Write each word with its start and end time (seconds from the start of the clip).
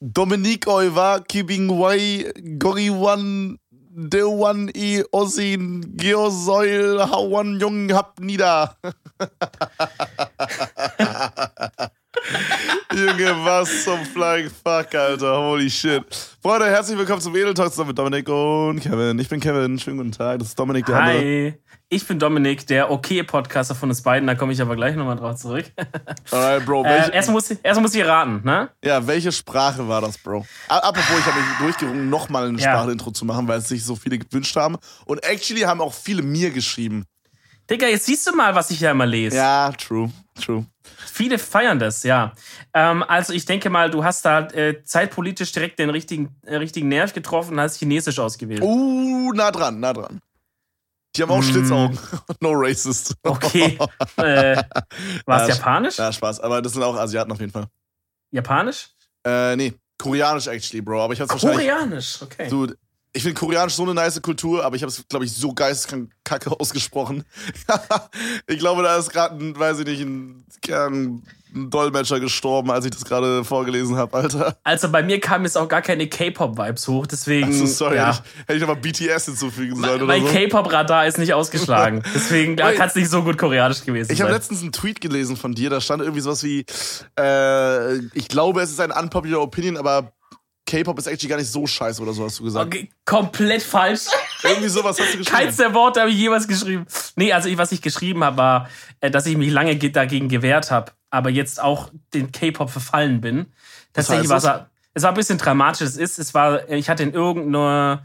Dominique 0.00 0.68
Oiva, 0.68 1.20
Kibing 1.26 1.68
Wai, 1.70 2.30
Gori 2.56 2.88
One, 2.88 3.58
De 3.90 4.22
One 4.22 4.70
E 4.72 5.02
Osin, 5.10 5.82
Geosoil, 5.96 7.00
Hawan 7.00 7.58
Jung 7.58 7.92
Hab 7.92 8.20
Nieder. 8.20 8.76
Junge, 12.94 13.44
was 13.44 13.84
zum 13.84 14.04
Flying 14.04 14.48
Fuck, 14.50 14.94
Alter. 14.94 15.36
Holy 15.36 15.68
shit. 15.68 16.04
Freunde, 16.40 16.66
herzlich 16.66 16.96
willkommen 16.96 17.20
zum 17.20 17.34
Edel 17.34 17.54
Talk 17.54 17.70
zusammen 17.70 17.88
mit 17.88 17.98
Dominik 17.98 18.28
und 18.28 18.80
Kevin. 18.80 19.18
Ich 19.18 19.28
bin 19.28 19.40
Kevin. 19.40 19.78
Schönen 19.80 19.96
guten 19.98 20.12
Tag. 20.12 20.38
Das 20.38 20.48
ist 20.48 20.58
Dominik, 20.58 20.86
der 20.86 20.94
Hi. 20.94 21.10
andere. 21.18 21.58
Ich 21.90 22.06
bin 22.06 22.18
Dominik, 22.18 22.66
der 22.66 22.90
okay 22.90 23.22
Podcaster 23.22 23.74
von 23.74 23.88
uns 23.88 24.02
beiden. 24.02 24.26
Da 24.26 24.34
komme 24.34 24.52
ich 24.52 24.60
aber 24.60 24.76
gleich 24.76 24.94
nochmal 24.94 25.16
drauf 25.16 25.36
zurück. 25.36 25.64
Alright, 26.30 26.66
Bro. 26.66 26.84
Äh, 26.84 26.88
Welche, 26.90 27.12
erstmal 27.12 27.32
muss, 27.32 27.50
erst 27.50 27.80
muss 27.80 27.94
ich 27.94 28.04
raten, 28.04 28.42
ne? 28.44 28.68
ja, 28.84 29.06
welche 29.06 29.32
Sprache 29.32 29.88
war 29.88 30.02
das, 30.02 30.18
Bro? 30.18 30.44
Apropos, 30.68 31.18
ich 31.18 31.24
habe 31.24 31.40
mich 31.40 31.58
durchgerungen, 31.60 32.10
nochmal 32.10 32.48
ein 32.48 32.58
Ja. 32.58 32.72
Sprachintro 32.74 33.10
zu 33.12 33.24
machen, 33.24 33.48
weil 33.48 33.60
es 33.60 33.68
sich 33.68 33.82
so 33.82 33.96
viele 33.96 34.18
gewünscht 34.18 34.54
haben. 34.56 34.76
Und 35.06 35.24
actually 35.24 35.62
haben 35.62 35.80
auch 35.80 35.94
viele 35.94 36.20
mir 36.20 36.50
geschrieben. 36.50 37.06
Digga, 37.70 37.86
jetzt 37.86 38.04
siehst 38.04 38.26
du 38.26 38.36
mal, 38.36 38.54
was 38.54 38.70
ich 38.70 38.80
ja 38.80 38.90
immer 38.90 39.06
lese. 39.06 39.36
Ja, 39.36 39.72
true, 39.72 40.10
true. 40.38 40.66
Viele 41.10 41.38
feiern 41.38 41.78
das, 41.78 42.02
ja. 42.02 42.32
Ähm, 42.74 43.02
also 43.02 43.32
ich 43.32 43.46
denke 43.46 43.70
mal, 43.70 43.90
du 43.90 44.04
hast 44.04 44.26
da 44.26 44.40
äh, 44.48 44.82
zeitpolitisch 44.84 45.52
direkt 45.52 45.78
den 45.78 45.88
richtigen, 45.88 46.36
äh, 46.44 46.56
richtigen 46.56 46.88
Nerv 46.88 47.14
getroffen 47.14 47.54
und 47.54 47.60
hast 47.60 47.78
Chinesisch 47.78 48.18
ausgewählt. 48.18 48.60
Uh, 48.62 49.32
nah 49.32 49.50
dran, 49.50 49.80
nah 49.80 49.94
dran. 49.94 50.20
Die 51.16 51.22
haben 51.22 51.30
auch 51.30 51.40
Mm. 51.40 51.42
Schlitzaugen. 51.42 51.98
no 52.40 52.52
racist. 52.52 53.14
Okay. 53.22 53.78
äh, 54.16 54.56
war 55.26 55.42
es 55.42 55.48
Ja, 55.48 55.54
Japanisch? 55.54 55.96
Ja, 55.98 56.12
Spaß. 56.12 56.40
Aber 56.40 56.62
das 56.62 56.72
sind 56.72 56.82
auch 56.82 56.96
Asiaten 56.96 57.32
auf 57.32 57.40
jeden 57.40 57.52
Fall. 57.52 57.66
Japanisch? 58.30 58.88
Äh, 59.26 59.56
nee. 59.56 59.74
Koreanisch 60.00 60.46
actually, 60.46 60.80
Bro. 60.80 61.02
Aber 61.02 61.12
ich 61.12 61.20
hab's. 61.20 61.34
Koreanisch, 61.40 62.22
okay. 62.22 62.48
Dude, 62.48 62.76
ich 63.12 63.22
finde 63.22 63.38
Koreanisch 63.38 63.74
so 63.74 63.82
eine 63.84 63.94
nice 63.94 64.20
Kultur, 64.20 64.64
aber 64.64 64.76
ich 64.76 64.82
habe 64.82 64.90
es, 64.90 65.06
glaube 65.08 65.24
ich, 65.24 65.32
so 65.32 65.52
geisteskrank 65.52 66.10
kacke 66.24 66.50
ausgesprochen. 66.60 67.24
ich 68.46 68.58
glaube, 68.58 68.82
da 68.82 68.96
ist 68.96 69.10
gerade 69.10 69.36
ein, 69.36 69.58
weiß 69.58 69.80
ich 69.80 69.86
nicht, 69.86 70.00
ein, 70.02 70.44
ein, 70.70 71.22
Dolmetscher 71.54 72.20
gestorben, 72.20 72.70
als 72.70 72.84
ich 72.84 72.90
das 72.90 73.06
gerade 73.06 73.42
vorgelesen 73.42 73.96
habe, 73.96 74.18
Alter. 74.18 74.58
Also 74.64 74.90
bei 74.90 75.02
mir 75.02 75.18
kamen 75.18 75.46
jetzt 75.46 75.56
auch 75.56 75.66
gar 75.66 75.80
keine 75.80 76.06
K-Pop-Vibes 76.06 76.86
hoch, 76.88 77.06
deswegen. 77.06 77.46
Also, 77.46 77.64
sorry, 77.64 77.96
ja. 77.96 78.08
hätte 78.08 78.22
ich, 78.22 78.40
hätte 78.40 78.54
ich 78.54 78.60
nochmal 78.60 78.76
BTS 78.76 79.24
hinzufügen 79.24 79.76
sollen 79.76 80.02
oder 80.02 80.04
Mein 80.04 80.26
so. 80.26 80.28
K-Pop-Radar 80.28 81.06
ist 81.06 81.16
nicht 81.16 81.32
ausgeschlagen. 81.32 82.02
Deswegen 82.14 82.56
kann 82.56 82.88
es 82.88 82.94
nicht 82.94 83.08
so 83.08 83.22
gut 83.22 83.38
koreanisch 83.38 83.82
gewesen 83.82 84.12
Ich 84.12 84.20
habe 84.20 84.30
sein. 84.30 84.38
letztens 84.38 84.60
einen 84.60 84.72
Tweet 84.72 85.00
gelesen 85.00 85.38
von 85.38 85.54
dir, 85.54 85.70
da 85.70 85.80
stand 85.80 86.02
irgendwie 86.02 86.20
sowas 86.20 86.42
wie, 86.42 86.66
äh, 87.18 87.96
ich 88.12 88.28
glaube, 88.28 88.60
es 88.60 88.70
ist 88.70 88.80
ein 88.80 88.92
unpopular 88.92 89.40
opinion, 89.40 89.78
aber 89.78 90.12
K-Pop 90.68 90.98
ist 90.98 91.06
actually 91.06 91.28
gar 91.30 91.38
nicht 91.38 91.50
so 91.50 91.66
scheiße 91.66 92.00
oder 92.02 92.12
so, 92.12 92.24
hast 92.24 92.38
du 92.38 92.44
gesagt. 92.44 92.66
Okay, 92.66 92.90
komplett 93.04 93.62
falsch. 93.62 94.02
Irgendwie 94.42 94.68
sowas 94.68 94.98
hast 95.00 95.14
du 95.14 95.18
geschrieben. 95.18 95.36
Keins 95.36 95.56
der 95.56 95.72
Worte 95.74 96.00
habe 96.00 96.10
ich 96.10 96.16
jemals 96.16 96.46
geschrieben. 96.46 96.86
Nee, 97.16 97.32
also 97.32 97.48
ich, 97.48 97.56
was 97.56 97.72
ich 97.72 97.80
geschrieben 97.82 98.22
habe, 98.22 98.36
war, 98.36 98.68
äh, 99.00 99.10
dass 99.10 99.26
ich 99.26 99.36
mich 99.36 99.50
lange 99.50 99.76
ge- 99.76 99.90
dagegen 99.90 100.28
gewehrt 100.28 100.70
habe, 100.70 100.92
aber 101.10 101.30
jetzt 101.30 101.60
auch 101.60 101.90
den 102.14 102.30
K-Pop 102.32 102.70
verfallen 102.70 103.20
bin. 103.20 103.46
Tatsächlich 103.94 104.28
war 104.28 104.36
es, 104.36 104.44
es 104.94 105.02
war 105.02 105.12
ein 105.12 105.16
bisschen 105.16 105.38
dramatisch. 105.38 105.80
Es 105.80 105.96
ist, 105.96 106.18
es 106.18 106.34
war, 106.34 106.68
ich 106.68 106.90
hatte 106.90 107.02
in 107.02 107.14
irgendeiner, 107.14 108.02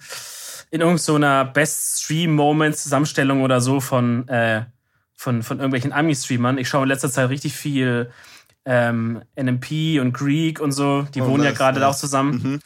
in 0.72 0.82
irgendeiner 0.82 1.46
Best 1.46 2.04
Stream 2.04 2.34
Moments 2.34 2.84
Zusammenstellung 2.84 3.42
oder 3.44 3.60
so 3.62 3.80
von, 3.82 4.28
äh, 4.30 4.66
von, 5.16 5.44
von 5.44 5.58
irgendwelchen 5.58 5.92
Ami-Streamern. 5.92 6.58
Ich 6.58 6.70
schaue 6.70 6.84
in 6.84 6.90
letzter 6.90 7.12
Zeit 7.12 7.30
richtig 7.30 7.54
viel 7.54 8.12
ähm, 8.66 9.22
NMP 9.36 10.00
und 10.00 10.14
Greek 10.14 10.60
und 10.60 10.72
so. 10.72 11.04
Die 11.14 11.22
Oh, 11.22 11.28
wohnen 11.28 11.44
ja 11.44 11.50
nice, 11.50 11.58
gerade 11.58 11.80
da 11.80 11.88
auch 11.88 11.92
nice. 11.92 12.00
zusammen. 12.00 12.42
Mhm. 12.44 12.60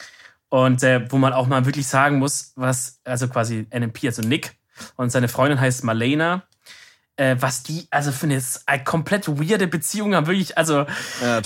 Und 0.49 0.83
äh, 0.83 1.05
wo 1.11 1.17
man 1.17 1.33
auch 1.33 1.47
mal 1.47 1.65
wirklich 1.65 1.87
sagen 1.87 2.19
muss, 2.19 2.53
was, 2.55 2.99
also 3.03 3.27
quasi 3.27 3.65
NMP, 3.69 4.05
also 4.05 4.21
Nick, 4.21 4.55
und 4.95 5.11
seine 5.11 5.27
Freundin 5.27 5.59
heißt 5.59 5.83
Marlena, 5.83 6.43
äh, 7.17 7.35
was 7.39 7.63
die, 7.63 7.87
also 7.89 8.11
für 8.11 8.27
eine 8.27 8.35
s- 8.35 8.63
äh, 8.67 8.79
komplett 8.79 9.27
weirde 9.27 9.67
Beziehung 9.67 10.13
haben, 10.15 10.27
wirklich, 10.27 10.57
also 10.57 10.85
Ja, 11.21 11.41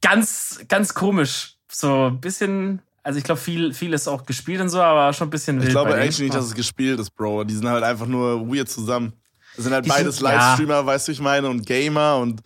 ganz, 0.00 0.60
ganz 0.68 0.94
komisch. 0.94 1.56
So 1.70 2.06
ein 2.06 2.20
bisschen, 2.20 2.80
also 3.02 3.18
ich 3.18 3.24
glaube, 3.24 3.40
viel, 3.40 3.72
viel 3.74 3.92
ist 3.92 4.08
auch 4.08 4.24
gespielt 4.24 4.60
und 4.60 4.68
so, 4.68 4.80
aber 4.80 5.12
schon 5.12 5.28
ein 5.28 5.30
bisschen 5.30 5.56
wild. 5.58 5.68
Ich 5.68 5.74
glaube 5.74 5.94
actually 5.98 6.24
nicht, 6.30 6.34
dass 6.36 6.46
es 6.46 6.54
gespielt 6.54 6.98
ist, 7.00 7.10
Bro. 7.16 7.44
Die 7.44 7.54
sind 7.54 7.68
halt 7.68 7.84
einfach 7.84 8.06
nur 8.06 8.48
weird 8.48 8.68
zusammen. 8.68 9.12
Das 9.56 9.64
sind 9.64 9.74
halt 9.74 9.84
Die 9.84 9.88
beides 9.88 10.16
sind- 10.16 10.28
ja. 10.28 10.34
Livestreamer, 10.34 10.86
weißt 10.86 11.08
du, 11.08 11.12
ich 11.12 11.20
meine, 11.20 11.48
und 11.48 11.66
Gamer 11.66 12.16
und 12.18 12.40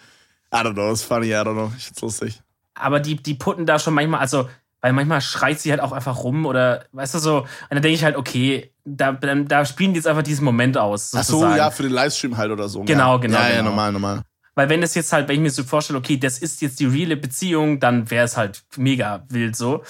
I 0.54 0.58
don't 0.58 0.74
know, 0.74 0.92
ist 0.92 1.02
funny, 1.02 1.28
I 1.28 1.34
don't 1.34 1.54
know. 1.54 1.72
Ich 1.76 1.84
find's 1.86 2.00
lustig. 2.00 2.40
aber 2.74 3.00
die, 3.00 3.16
die 3.16 3.34
putten 3.34 3.66
da 3.66 3.78
schon 3.78 3.94
manchmal, 3.94 4.20
also, 4.20 4.48
weil 4.80 4.92
manchmal 4.92 5.20
schreit 5.20 5.58
sie 5.60 5.70
halt 5.70 5.80
auch 5.80 5.92
einfach 5.92 6.22
rum 6.22 6.46
oder, 6.46 6.84
weißt 6.92 7.14
du, 7.14 7.18
so, 7.18 7.38
und 7.38 7.46
dann 7.70 7.82
denke 7.82 7.94
ich 7.96 8.04
halt, 8.04 8.16
okay, 8.16 8.70
da, 8.84 9.12
dann- 9.12 9.48
da 9.48 9.64
spielen 9.64 9.92
die 9.92 9.96
jetzt 9.98 10.06
einfach 10.06 10.22
diesen 10.22 10.44
Moment 10.44 10.76
aus. 10.78 11.12
Ach 11.14 11.22
so, 11.24 11.32
sozusagen. 11.38 11.56
ja, 11.56 11.70
für 11.70 11.82
den 11.84 11.92
Livestream 11.92 12.36
halt 12.36 12.50
oder 12.52 12.68
so. 12.68 12.82
Genau, 12.82 13.14
ja. 13.14 13.20
genau, 13.20 13.38
Ja, 13.38 13.48
ja, 13.48 13.56
genau. 13.56 13.70
normal, 13.70 13.92
normal. 13.92 14.22
Weil 14.56 14.68
wenn 14.68 14.84
es 14.84 14.94
jetzt 14.94 15.12
halt, 15.12 15.26
wenn 15.26 15.34
ich 15.36 15.40
mir 15.40 15.50
so 15.50 15.64
vorstelle, 15.64 15.98
okay, 15.98 16.16
das 16.16 16.38
ist 16.38 16.62
jetzt 16.62 16.78
die 16.78 16.84
reale 16.86 17.16
Beziehung, 17.16 17.80
dann 17.80 18.08
wäre 18.10 18.24
es 18.24 18.36
halt 18.36 18.62
mega 18.76 19.24
wild 19.28 19.56
so. 19.56 19.82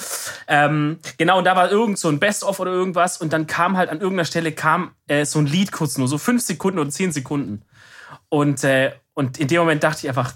Ähm, 0.49 0.99
genau, 1.19 1.37
und 1.39 1.45
da 1.45 1.55
war 1.55 1.71
irgend 1.71 1.99
so 1.99 2.09
ein 2.09 2.19
Best-of 2.19 2.61
oder 2.61 2.71
irgendwas 2.71 3.19
und 3.19 3.33
dann 3.35 3.47
kam 3.47 3.77
halt 3.77 3.91
an 3.91 4.01
irgendeiner 4.01 4.25
Stelle 4.25 4.53
kam 4.53 4.93
äh, 5.07 5.27
so 5.27 5.39
ein 5.39 5.45
Lied 5.47 5.71
kurz 5.73 5.99
nur, 5.99 6.09
so 6.09 6.17
fünf 6.17 6.41
Sekunden 6.43 6.79
oder 6.79 6.89
zehn 6.89 7.13
Sekunden. 7.13 7.63
Und, 8.31 8.65
äh, 8.65 8.93
und 9.15 9.39
in 9.39 9.49
dem 9.49 9.61
Moment 9.61 9.83
dachte 9.83 10.01
ich 10.03 10.09
einfach, 10.09 10.35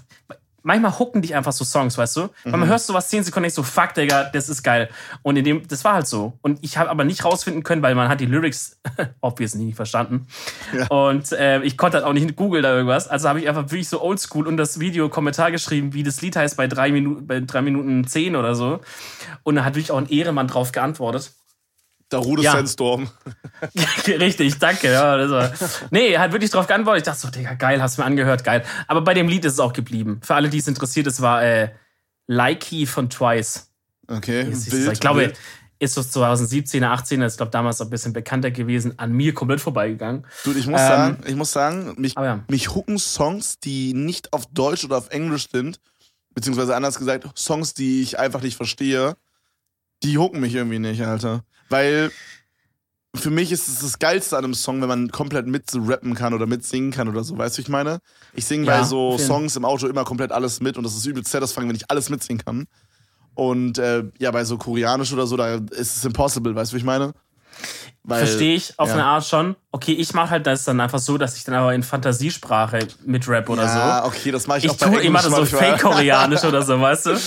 manchmal 0.63 0.97
hucken 0.97 1.21
dich 1.21 1.35
einfach 1.35 1.51
so 1.51 1.63
Songs, 1.63 1.97
weißt 1.97 2.17
du? 2.17 2.29
Weil 2.43 2.59
man 2.59 2.67
hörst 2.67 2.87
sowas 2.87 3.09
zehn 3.09 3.23
Sekunden, 3.23 3.43
denkst 3.43 3.55
so, 3.55 3.63
fuck, 3.63 3.93
Digga, 3.93 4.25
das 4.25 4.49
ist 4.49 4.63
geil. 4.63 4.89
Und 5.21 5.37
in 5.37 5.43
dem, 5.43 5.67
das 5.67 5.83
war 5.83 5.93
halt 5.93 6.07
so. 6.07 6.33
Und 6.41 6.59
ich 6.61 6.77
habe 6.77 6.89
aber 6.89 7.03
nicht 7.03 7.23
rausfinden 7.25 7.63
können, 7.63 7.81
weil 7.81 7.95
man 7.95 8.09
hat 8.09 8.19
die 8.19 8.25
Lyrics 8.25 8.79
obviously 9.21 9.63
nicht 9.63 9.75
verstanden. 9.75 10.27
Und 10.89 11.31
äh, 11.31 11.61
ich 11.61 11.77
konnte 11.77 11.97
halt 11.97 12.05
auch 12.05 12.13
nicht 12.13 12.35
googeln 12.35 12.63
da 12.63 12.73
irgendwas. 12.73 13.07
Also 13.07 13.29
habe 13.29 13.39
ich 13.39 13.47
einfach 13.47 13.63
wirklich 13.63 13.89
so 13.89 14.01
oldschool 14.01 14.47
und 14.47 14.57
das 14.57 14.79
Video 14.79 15.09
Kommentar 15.09 15.51
geschrieben, 15.51 15.93
wie 15.93 16.03
das 16.03 16.21
Lied 16.21 16.35
heißt 16.35 16.57
bei 16.57 16.67
drei 16.67 16.91
Minuten, 16.91 17.27
bei 17.27 17.39
drei 17.39 17.61
Minuten 17.61 18.05
zehn 18.07 18.35
oder 18.35 18.55
so. 18.55 18.81
Und 19.43 19.55
da 19.55 19.63
hat 19.63 19.75
wirklich 19.75 19.91
auch 19.91 19.97
ein 19.97 20.09
Ehremann 20.09 20.47
drauf 20.47 20.71
geantwortet. 20.71 21.31
Darude 22.09 22.41
Ja. 22.41 22.53
Sandstorm. 22.53 23.09
Richtig, 24.07 24.57
danke. 24.57 24.91
Ja, 24.91 25.15
das 25.15 25.29
war, 25.29 25.51
nee, 25.91 26.17
hat 26.17 26.31
wirklich 26.31 26.49
drauf 26.49 26.67
geantwortet. 26.67 27.01
Ich 27.01 27.05
dachte 27.05 27.19
so, 27.19 27.29
Digga, 27.29 27.53
geil, 27.53 27.81
hast 27.81 27.97
du 27.97 28.01
mir 28.01 28.07
angehört, 28.07 28.43
geil. 28.43 28.63
Aber 28.87 29.01
bei 29.01 29.13
dem 29.13 29.27
Lied 29.27 29.45
ist 29.45 29.53
es 29.53 29.59
auch 29.59 29.73
geblieben. 29.73 30.19
Für 30.23 30.35
alle, 30.35 30.49
die 30.49 30.57
es 30.57 30.67
interessiert, 30.67 31.07
es 31.07 31.21
war 31.21 31.43
äh, 31.43 31.69
Likey 32.27 32.85
von 32.85 33.09
Twice. 33.09 33.71
Okay, 34.07 34.47
wild. 34.47 34.93
ich 34.93 34.99
glaube, 34.99 35.33
ist 35.79 35.93
so 35.93 36.03
2017, 36.03 36.83
18, 36.83 37.21
ist 37.21 37.37
glaube 37.37 37.51
damals 37.51 37.79
auch 37.79 37.85
ein 37.85 37.89
bisschen 37.89 38.11
bekannter 38.11 38.51
gewesen, 38.51 38.97
an 38.97 39.13
mir 39.13 39.33
komplett 39.33 39.61
vorbeigegangen. 39.61 40.25
Dude, 40.43 40.59
ich 40.59 40.67
muss 40.67 40.81
ähm, 40.81 40.87
sagen, 40.87 41.23
ich 41.25 41.35
muss 41.35 41.51
sagen, 41.51 41.95
mich, 41.97 42.15
ja. 42.15 42.43
mich 42.49 42.75
hooken 42.75 42.99
Songs, 42.99 43.59
die 43.59 43.93
nicht 43.93 44.33
auf 44.33 44.45
Deutsch 44.47 44.83
oder 44.83 44.97
auf 44.97 45.09
Englisch 45.09 45.49
sind, 45.49 45.79
beziehungsweise 46.33 46.75
anders 46.75 46.99
gesagt, 46.99 47.27
Songs, 47.37 47.73
die 47.73 48.01
ich 48.01 48.19
einfach 48.19 48.41
nicht 48.41 48.57
verstehe, 48.57 49.15
die 50.03 50.17
hooken 50.17 50.41
mich 50.41 50.53
irgendwie 50.53 50.79
nicht, 50.79 51.01
Alter. 51.01 51.43
Weil 51.69 52.11
für 53.15 53.29
mich 53.31 53.51
ist 53.51 53.67
es 53.67 53.79
das 53.79 53.99
Geilste 53.99 54.37
an 54.37 54.43
einem 54.43 54.53
Song, 54.53 54.81
wenn 54.81 54.87
man 54.87 55.09
komplett 55.11 55.47
mitrappen 55.47 56.13
kann 56.15 56.33
oder 56.33 56.45
mitsingen 56.45 56.91
kann 56.91 57.07
oder 57.07 57.23
so, 57.23 57.37
weißt 57.37 57.57
du, 57.57 57.59
wie 57.59 57.63
ich 57.63 57.69
meine? 57.69 57.99
Ich 58.33 58.45
singe 58.45 58.67
Ja, 58.67 58.79
bei 58.79 58.83
so 58.83 59.11
jeden- 59.13 59.25
Songs 59.25 59.55
im 59.55 59.65
Auto 59.65 59.87
immer 59.87 60.03
komplett 60.03 60.31
alles 60.31 60.61
mit 60.61 60.77
und 60.77 60.83
das 60.83 60.95
ist 60.95 61.05
übelst 61.05 61.31
satisfying, 61.31 61.67
wenn 61.69 61.75
ich 61.75 61.89
alles 61.89 62.09
mitsingen 62.09 62.43
kann. 62.45 62.67
Und 63.33 63.77
äh, 63.77 64.03
ja, 64.19 64.31
bei 64.31 64.43
so 64.43 64.57
Koreanisch 64.57 65.13
oder 65.13 65.25
so, 65.25 65.37
da 65.37 65.55
ist 65.55 65.97
es 65.97 66.05
impossible, 66.05 66.53
weißt 66.55 66.71
du, 66.71 66.75
wie 66.75 66.79
ich 66.79 66.85
meine? 66.85 67.13
Verstehe 68.07 68.55
ich 68.55 68.77
auf 68.79 68.87
ja. 68.89 68.93
eine 68.95 69.05
Art 69.05 69.25
schon. 69.25 69.55
Okay, 69.71 69.91
ich 69.93 70.13
mache 70.13 70.31
halt 70.31 70.47
das 70.47 70.63
dann 70.63 70.79
einfach 70.79 70.99
so, 70.99 71.17
dass 71.17 71.35
ich 71.37 71.43
dann 71.43 71.55
aber 71.55 71.73
in 71.73 71.83
Fantasiesprache 71.83 72.87
mit 73.05 73.27
Rap 73.27 73.49
oder 73.49 73.63
ja, 73.63 74.01
so. 74.03 74.07
okay, 74.07 74.31
das 74.31 74.47
mache 74.47 74.59
ich, 74.59 74.65
Ich 74.65 74.71
auch 74.71 74.77
bei 74.77 74.85
tue 74.87 74.95
Englisch 75.01 75.07
immer 75.07 75.21
so 75.21 75.29
manchmal. 75.31 75.61
fake-koreanisch 75.61 76.43
oder 76.43 76.61
so, 76.63 76.79
weißt 76.79 77.05
du? 77.07 77.11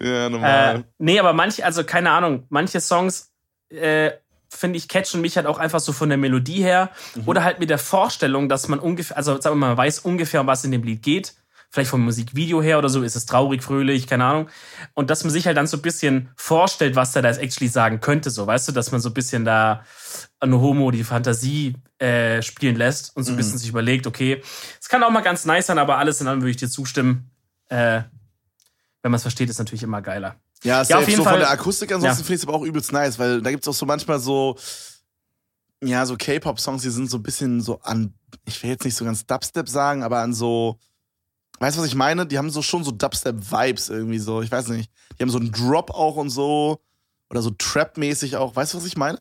Ja, 0.00 0.28
normal. 0.28 0.76
Äh, 0.76 0.82
nee, 0.98 1.18
aber 1.20 1.32
manche, 1.32 1.64
also 1.64 1.84
keine 1.84 2.10
Ahnung, 2.10 2.46
manche 2.48 2.80
Songs, 2.80 3.30
äh, 3.74 4.12
finde 4.48 4.76
ich, 4.78 4.88
catchen 4.88 5.20
mich 5.20 5.36
halt 5.36 5.46
auch 5.46 5.58
einfach 5.58 5.80
so 5.80 5.92
von 5.92 6.08
der 6.08 6.18
Melodie 6.18 6.62
her 6.62 6.90
Mhm. 7.16 7.22
oder 7.28 7.42
halt 7.44 7.58
mit 7.58 7.70
der 7.70 7.78
Vorstellung, 7.78 8.48
dass 8.48 8.68
man 8.68 8.78
ungefähr, 8.78 9.16
also 9.16 9.40
sagen 9.40 9.56
wir 9.56 9.60
mal, 9.60 9.68
man 9.68 9.76
weiß 9.78 10.00
ungefähr, 10.00 10.40
um 10.42 10.46
was 10.46 10.64
in 10.64 10.70
dem 10.70 10.82
Lied 10.82 11.02
geht. 11.02 11.34
Vielleicht 11.70 11.90
vom 11.90 12.02
Musikvideo 12.04 12.62
her 12.62 12.78
oder 12.78 12.88
so, 12.88 13.02
ist 13.02 13.16
es 13.16 13.26
traurig, 13.26 13.60
fröhlich, 13.64 14.06
keine 14.06 14.24
Ahnung. 14.26 14.48
Und 14.94 15.10
dass 15.10 15.24
man 15.24 15.32
sich 15.32 15.44
halt 15.48 15.56
dann 15.56 15.66
so 15.66 15.76
ein 15.76 15.82
bisschen 15.82 16.28
vorstellt, 16.36 16.94
was 16.94 17.10
der 17.10 17.22
da 17.22 17.28
jetzt 17.30 17.40
actually 17.40 17.66
sagen 17.68 17.98
könnte, 18.00 18.30
so, 18.30 18.46
weißt 18.46 18.68
du, 18.68 18.72
dass 18.72 18.92
man 18.92 19.00
so 19.00 19.08
ein 19.10 19.14
bisschen 19.14 19.44
da 19.44 19.84
an 20.38 20.54
Homo 20.54 20.92
die 20.92 21.02
Fantasie 21.02 21.74
äh, 21.98 22.42
spielen 22.42 22.76
lässt 22.76 23.16
und 23.16 23.24
so 23.24 23.32
ein 23.32 23.34
Mhm. 23.34 23.38
bisschen 23.38 23.58
sich 23.58 23.68
überlegt, 23.70 24.06
okay, 24.06 24.40
es 24.80 24.88
kann 24.88 25.02
auch 25.02 25.10
mal 25.10 25.22
ganz 25.22 25.46
nice 25.46 25.66
sein, 25.66 25.78
aber 25.78 25.98
alles 25.98 26.20
in 26.20 26.28
allem 26.28 26.42
würde 26.42 26.50
ich 26.52 26.58
dir 26.58 26.68
zustimmen. 26.70 27.28
Äh, 27.70 28.02
wenn 29.02 29.10
man 29.10 29.14
es 29.14 29.22
versteht, 29.22 29.50
ist 29.50 29.58
natürlich 29.58 29.82
immer 29.82 30.00
geiler. 30.00 30.36
Ja, 30.64 30.82
Ja, 30.82 30.98
auf 30.98 31.06
jeden 31.06 31.18
so 31.18 31.24
Fall- 31.24 31.34
von 31.34 31.40
der 31.40 31.50
Akustik 31.50 31.92
ansonsten 31.92 32.22
Ja. 32.22 32.24
finde 32.24 32.34
ich 32.34 32.40
es 32.42 32.48
aber 32.48 32.56
auch 32.56 32.62
übelst 32.64 32.90
nice, 32.92 33.18
weil 33.18 33.40
da 33.42 33.50
gibt 33.50 33.62
es 33.64 33.68
auch 33.68 33.74
so 33.74 33.86
manchmal 33.86 34.18
so, 34.18 34.56
ja, 35.82 36.04
so 36.06 36.16
K-Pop-Songs, 36.16 36.82
die 36.82 36.90
sind 36.90 37.10
so 37.10 37.18
ein 37.18 37.22
bisschen 37.22 37.60
so 37.60 37.80
an, 37.82 38.14
ich 38.46 38.62
will 38.62 38.70
jetzt 38.70 38.84
nicht 38.84 38.96
so 38.96 39.04
ganz 39.04 39.26
Dubstep 39.26 39.68
sagen, 39.68 40.02
aber 40.02 40.18
an 40.20 40.32
so, 40.32 40.78
weißt 41.60 41.76
du, 41.76 41.80
was 41.82 41.88
ich 41.88 41.94
meine? 41.94 42.26
Die 42.26 42.38
haben 42.38 42.50
so 42.50 42.62
schon 42.62 42.82
so 42.82 42.90
Dubstep-Vibes 42.90 43.90
irgendwie 43.90 44.18
so. 44.18 44.40
Ich 44.42 44.50
weiß 44.50 44.68
nicht. 44.68 44.90
Die 45.18 45.22
haben 45.22 45.30
so 45.30 45.38
einen 45.38 45.52
Drop 45.52 45.90
auch 45.90 46.16
und 46.16 46.30
so. 46.30 46.80
Oder 47.30 47.42
so 47.42 47.50
Trap-mäßig 47.50 48.36
auch. 48.36 48.56
Weißt 48.56 48.72
du, 48.74 48.78
was 48.78 48.86
ich 48.86 48.96
meine? 48.96 49.18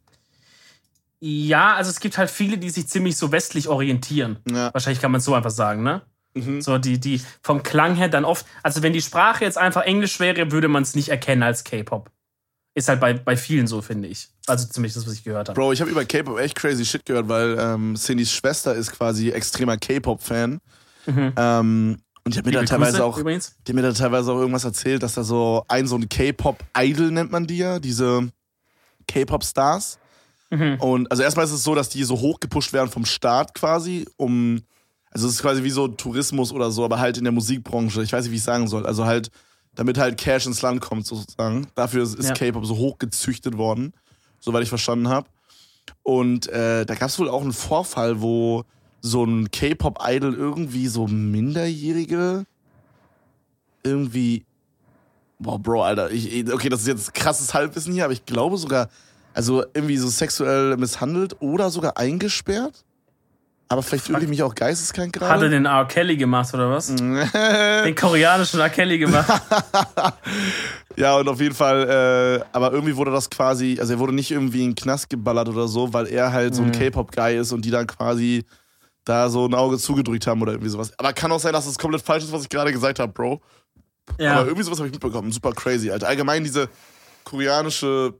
Ja, 1.19 1.75
also 1.75 1.89
es 1.89 1.99
gibt 1.99 2.17
halt 2.17 2.29
viele, 2.29 2.57
die 2.57 2.69
sich 2.69 2.87
ziemlich 2.87 3.15
so 3.17 3.31
westlich 3.31 3.67
orientieren. 3.69 4.39
Ja. 4.49 4.73
Wahrscheinlich 4.73 5.01
kann 5.01 5.11
man 5.11 5.19
es 5.19 5.25
so 5.25 5.33
einfach 5.33 5.51
sagen, 5.51 5.83
ne? 5.83 6.01
Mhm. 6.35 6.61
So, 6.61 6.77
die, 6.77 6.99
die 6.99 7.21
vom 7.41 7.63
Klang 7.63 7.95
her 7.95 8.09
dann 8.09 8.25
oft, 8.25 8.45
also 8.63 8.81
wenn 8.81 8.93
die 8.93 9.01
Sprache 9.01 9.43
jetzt 9.43 9.57
einfach 9.57 9.83
Englisch 9.83 10.19
wäre, 10.19 10.51
würde 10.51 10.67
man 10.67 10.83
es 10.83 10.95
nicht 10.95 11.09
erkennen 11.09 11.43
als 11.43 11.63
K-Pop. 11.63 12.09
Ist 12.75 12.89
halt 12.89 12.99
bei, 12.99 13.13
bei 13.13 13.37
vielen 13.37 13.67
so, 13.67 13.81
finde 13.81 14.07
ich. 14.07 14.29
Also 14.47 14.67
zumindest 14.67 14.97
das, 14.97 15.07
was 15.07 15.13
ich 15.13 15.23
gehört 15.23 15.49
habe. 15.49 15.59
Bro, 15.59 15.73
ich 15.73 15.81
habe 15.81 15.91
über 15.91 16.05
K-Pop 16.05 16.39
echt 16.39 16.55
crazy 16.55 16.85
shit 16.85 17.05
gehört, 17.05 17.29
weil 17.29 17.55
ähm, 17.59 17.95
Cindys 17.95 18.31
Schwester 18.31 18.73
ist 18.73 18.91
quasi 18.91 19.29
extremer 19.29 19.77
K-Pop-Fan. 19.77 20.59
Mhm. 21.05 21.33
Ähm, 21.37 21.97
und 22.25 22.33
die 22.33 22.39
hat 22.39 22.45
mir 22.45 22.51
da 22.53 22.63
teilweise 22.63 23.03
auch, 23.03 23.17
hat 23.17 23.25
mir 23.25 23.81
da 23.81 23.91
teilweise 23.91 24.31
auch 24.31 24.39
irgendwas 24.39 24.63
erzählt, 24.63 25.03
dass 25.03 25.13
da 25.13 25.23
so 25.23 25.63
ein 25.67 25.87
so 25.87 25.97
ein 25.97 26.09
K-Pop-Idol 26.09 27.11
nennt 27.11 27.31
man 27.31 27.45
die 27.45 27.57
ja, 27.57 27.79
diese 27.79 28.31
K-Pop-Stars. 29.07 29.99
Mhm. 30.49 30.77
Und 30.79 31.11
also 31.11 31.21
erstmal 31.21 31.45
ist 31.45 31.51
es 31.51 31.63
so, 31.63 31.75
dass 31.75 31.89
die 31.89 32.03
so 32.03 32.19
hochgepusht 32.19 32.73
werden 32.73 32.89
vom 32.89 33.05
Staat 33.05 33.53
quasi, 33.53 34.07
um 34.17 34.63
also 35.13 35.27
es 35.27 35.35
ist 35.35 35.41
quasi 35.41 35.63
wie 35.63 35.69
so 35.69 35.87
Tourismus 35.87 36.51
oder 36.51 36.71
so, 36.71 36.83
aber 36.83 36.99
halt 36.99 37.17
in 37.17 37.23
der 37.23 37.33
Musikbranche. 37.33 38.01
Ich 38.01 38.11
weiß 38.11 38.23
nicht, 38.25 38.31
wie 38.31 38.37
ich 38.37 38.43
sagen 38.43 38.67
soll. 38.67 38.85
Also 38.85 39.05
halt, 39.05 39.29
damit 39.75 39.97
halt 39.99 40.17
Cash 40.17 40.47
ins 40.47 40.61
Land 40.63 40.81
kommt 40.81 41.05
sozusagen. 41.05 41.67
Dafür 41.75 42.03
ist 42.03 42.21
Ja. 42.21 42.33
K-Pop 42.33 42.65
so 42.65 42.75
hochgezüchtet 42.77 43.57
worden, 43.57 43.93
soweit 44.39 44.63
ich 44.63 44.69
verstanden 44.69 45.09
habe. 45.09 45.29
Und 46.01 46.47
äh, 46.47 46.85
da 46.85 46.95
gab 46.95 47.09
es 47.09 47.19
wohl 47.19 47.29
auch 47.29 47.43
einen 47.43 47.53
Vorfall, 47.53 48.21
wo 48.21 48.63
so 49.01 49.23
ein 49.23 49.51
K-Pop-Idol 49.51 50.33
irgendwie 50.33 50.87
so 50.87 51.07
Minderjährige 51.07 52.45
irgendwie. 53.83 54.45
Boah, 55.37 55.59
Bro, 55.59 55.83
Alter. 55.83 56.09
Ich, 56.09 56.51
okay, 56.51 56.69
das 56.69 56.81
ist 56.81 56.87
jetzt 56.87 57.13
krasses 57.13 57.53
Halbwissen 57.53 57.93
hier, 57.93 58.05
aber 58.05 58.13
ich 58.13 58.25
glaube 58.25 58.57
sogar, 58.57 58.89
also 59.33 59.63
irgendwie 59.73 59.97
so 59.97 60.07
sexuell 60.07 60.75
misshandelt 60.77 61.39
oder 61.41 61.69
sogar 61.69 61.97
eingesperrt. 61.97 62.83
Aber 63.69 63.81
vielleicht 63.81 64.09
irre 64.09 64.21
ich 64.21 64.27
mich 64.27 64.43
auch 64.43 64.53
geisteskrank 64.53 65.15
Hat 65.15 65.21
er 65.23 65.27
gerade. 65.29 65.49
den 65.49 65.65
R. 65.65 65.85
Kelly 65.87 66.15
gemacht 66.17 66.53
oder 66.53 66.69
was? 66.69 66.87
Den 66.95 67.95
koreanischen 67.95 68.59
R. 68.59 68.69
Kelly 68.69 68.99
gemacht. 68.99 69.27
ja, 70.95 71.15
und 71.17 71.27
auf 71.27 71.39
jeden 71.39 71.55
Fall, 71.55 72.41
äh, 72.41 72.45
aber 72.51 72.71
irgendwie 72.71 72.95
wurde 72.95 73.11
das 73.11 73.29
quasi, 73.29 73.77
also 73.79 73.93
er 73.93 73.99
wurde 73.99 74.13
nicht 74.13 74.29
irgendwie 74.31 74.63
in 74.63 74.71
den 74.71 74.75
Knast 74.75 75.09
geballert 75.09 75.49
oder 75.49 75.67
so, 75.67 75.91
weil 75.93 76.07
er 76.07 76.31
halt 76.31 76.53
so 76.53 76.61
ein 76.61 76.67
Mhm. 76.67 76.73
K-Pop-Guy 76.73 77.37
ist 77.37 77.51
und 77.51 77.65
die 77.65 77.71
dann 77.71 77.87
quasi 77.87 78.45
da 79.05 79.29
so 79.29 79.45
ein 79.47 79.53
Auge 79.53 79.77
zugedrückt 79.79 80.27
haben 80.27 80.41
oder 80.41 80.51
irgendwie 80.53 80.69
sowas. 80.69 80.91
Aber 80.97 81.11
kann 81.13 81.31
auch 81.31 81.39
sein, 81.39 81.53
dass 81.53 81.65
es 81.65 81.77
komplett 81.79 82.01
falsch 82.03 82.23
ist, 82.25 82.31
was 82.31 82.43
ich 82.43 82.49
gerade 82.49 82.71
gesagt 82.71 82.99
habe, 82.99 83.11
Bro. 83.11 83.41
Ja. 84.19 84.33
Aber 84.33 84.45
irgendwie 84.45 84.63
sowas 84.63 84.77
habe 84.79 84.87
ich 84.87 84.93
mitbekommen. 84.93 85.31
Super 85.31 85.53
crazy, 85.53 85.89
Alter. 85.89 86.07
Allgemein 86.07 86.43
diese 86.43 86.69
koreanische. 87.23 88.13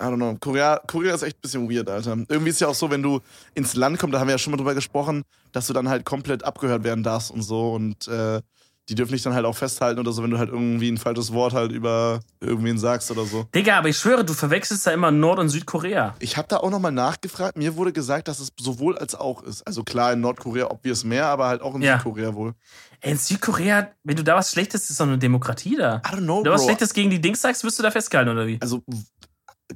I 0.00 0.04
don't 0.04 0.16
know. 0.16 0.36
Korea, 0.40 0.80
Korea 0.86 1.14
ist 1.14 1.22
echt 1.22 1.38
ein 1.38 1.40
bisschen 1.42 1.70
weird, 1.70 1.88
Alter. 1.88 2.16
Irgendwie 2.28 2.50
ist 2.50 2.60
ja 2.60 2.68
auch 2.68 2.74
so, 2.74 2.88
wenn 2.90 3.02
du 3.02 3.20
ins 3.54 3.74
Land 3.74 3.98
kommst, 3.98 4.14
da 4.14 4.20
haben 4.20 4.28
wir 4.28 4.34
ja 4.34 4.38
schon 4.38 4.52
mal 4.52 4.56
drüber 4.56 4.74
gesprochen, 4.74 5.24
dass 5.52 5.66
du 5.66 5.72
dann 5.72 5.88
halt 5.88 6.04
komplett 6.04 6.44
abgehört 6.44 6.84
werden 6.84 7.02
darfst 7.02 7.30
und 7.32 7.42
so. 7.42 7.72
Und 7.72 8.06
äh, 8.06 8.40
die 8.88 8.94
dürfen 8.94 9.12
dich 9.12 9.22
dann 9.22 9.34
halt 9.34 9.44
auch 9.44 9.56
festhalten 9.56 10.00
oder 10.00 10.12
so, 10.12 10.22
wenn 10.22 10.30
du 10.30 10.38
halt 10.38 10.48
irgendwie 10.48 10.88
ein 10.88 10.96
falsches 10.96 11.32
Wort 11.32 11.52
halt 11.52 11.72
über 11.72 12.20
irgendwen 12.40 12.78
sagst 12.78 13.10
oder 13.10 13.24
so. 13.26 13.42
Digga, 13.54 13.76
aber 13.76 13.88
ich 13.88 13.98
schwöre, 13.98 14.24
du 14.24 14.32
verwechselst 14.32 14.86
da 14.86 14.92
immer 14.92 15.10
Nord- 15.10 15.40
und 15.40 15.48
Südkorea. 15.50 16.14
Ich 16.20 16.36
habe 16.38 16.48
da 16.48 16.58
auch 16.58 16.70
nochmal 16.70 16.92
nachgefragt. 16.92 17.58
Mir 17.58 17.76
wurde 17.76 17.92
gesagt, 17.92 18.28
dass 18.28 18.38
es 18.40 18.48
sowohl 18.58 18.96
als 18.96 19.14
auch 19.14 19.42
ist. 19.42 19.66
Also 19.66 19.82
klar, 19.84 20.12
in 20.14 20.20
Nordkorea 20.20 20.70
obvious 20.70 21.04
mehr, 21.04 21.26
aber 21.26 21.48
halt 21.48 21.60
auch 21.60 21.74
in 21.74 21.82
Ja. 21.82 21.96
Südkorea 21.98 22.34
wohl. 22.34 22.54
Ey, 23.00 23.12
in 23.12 23.18
Südkorea, 23.18 23.88
wenn 24.04 24.16
du 24.16 24.24
da 24.24 24.36
was 24.36 24.52
Schlechtes, 24.52 24.88
ist 24.88 24.98
doch 25.00 25.06
eine 25.06 25.18
Demokratie 25.18 25.76
da. 25.76 25.96
I 26.06 26.14
don't 26.14 26.18
know, 26.22 26.38
Wenn 26.38 26.44
du 26.44 26.50
was. 26.52 26.64
Schlechtes 26.64 26.94
gegen 26.94 27.10
die 27.10 27.20
Dings 27.20 27.42
sagst, 27.42 27.64
wirst 27.64 27.78
du 27.78 27.82
da 27.82 27.90
festgehalten, 27.90 28.30
oder 28.30 28.46
wie? 28.46 28.58
Also, 28.62 28.82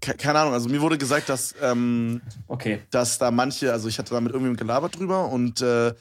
keine 0.01 0.39
Ahnung. 0.39 0.55
Also 0.55 0.69
mir 0.69 0.81
wurde 0.81 0.99
gesagt, 0.99 1.29
dass 1.29 1.55
ähm, 1.61 2.23
Okay. 2.49 2.81
dass 2.91 3.19
da 3.19 3.31
manche, 3.31 3.73
also 3.73 3.89
ich 3.89 3.99
hatte 3.99 4.15
da 4.15 4.21
mit 4.21 4.33
irgendjemandem 4.33 4.67
gelabert 4.67 4.99
drüber 4.99 5.29
und 5.29 5.61
äh, 5.61 5.93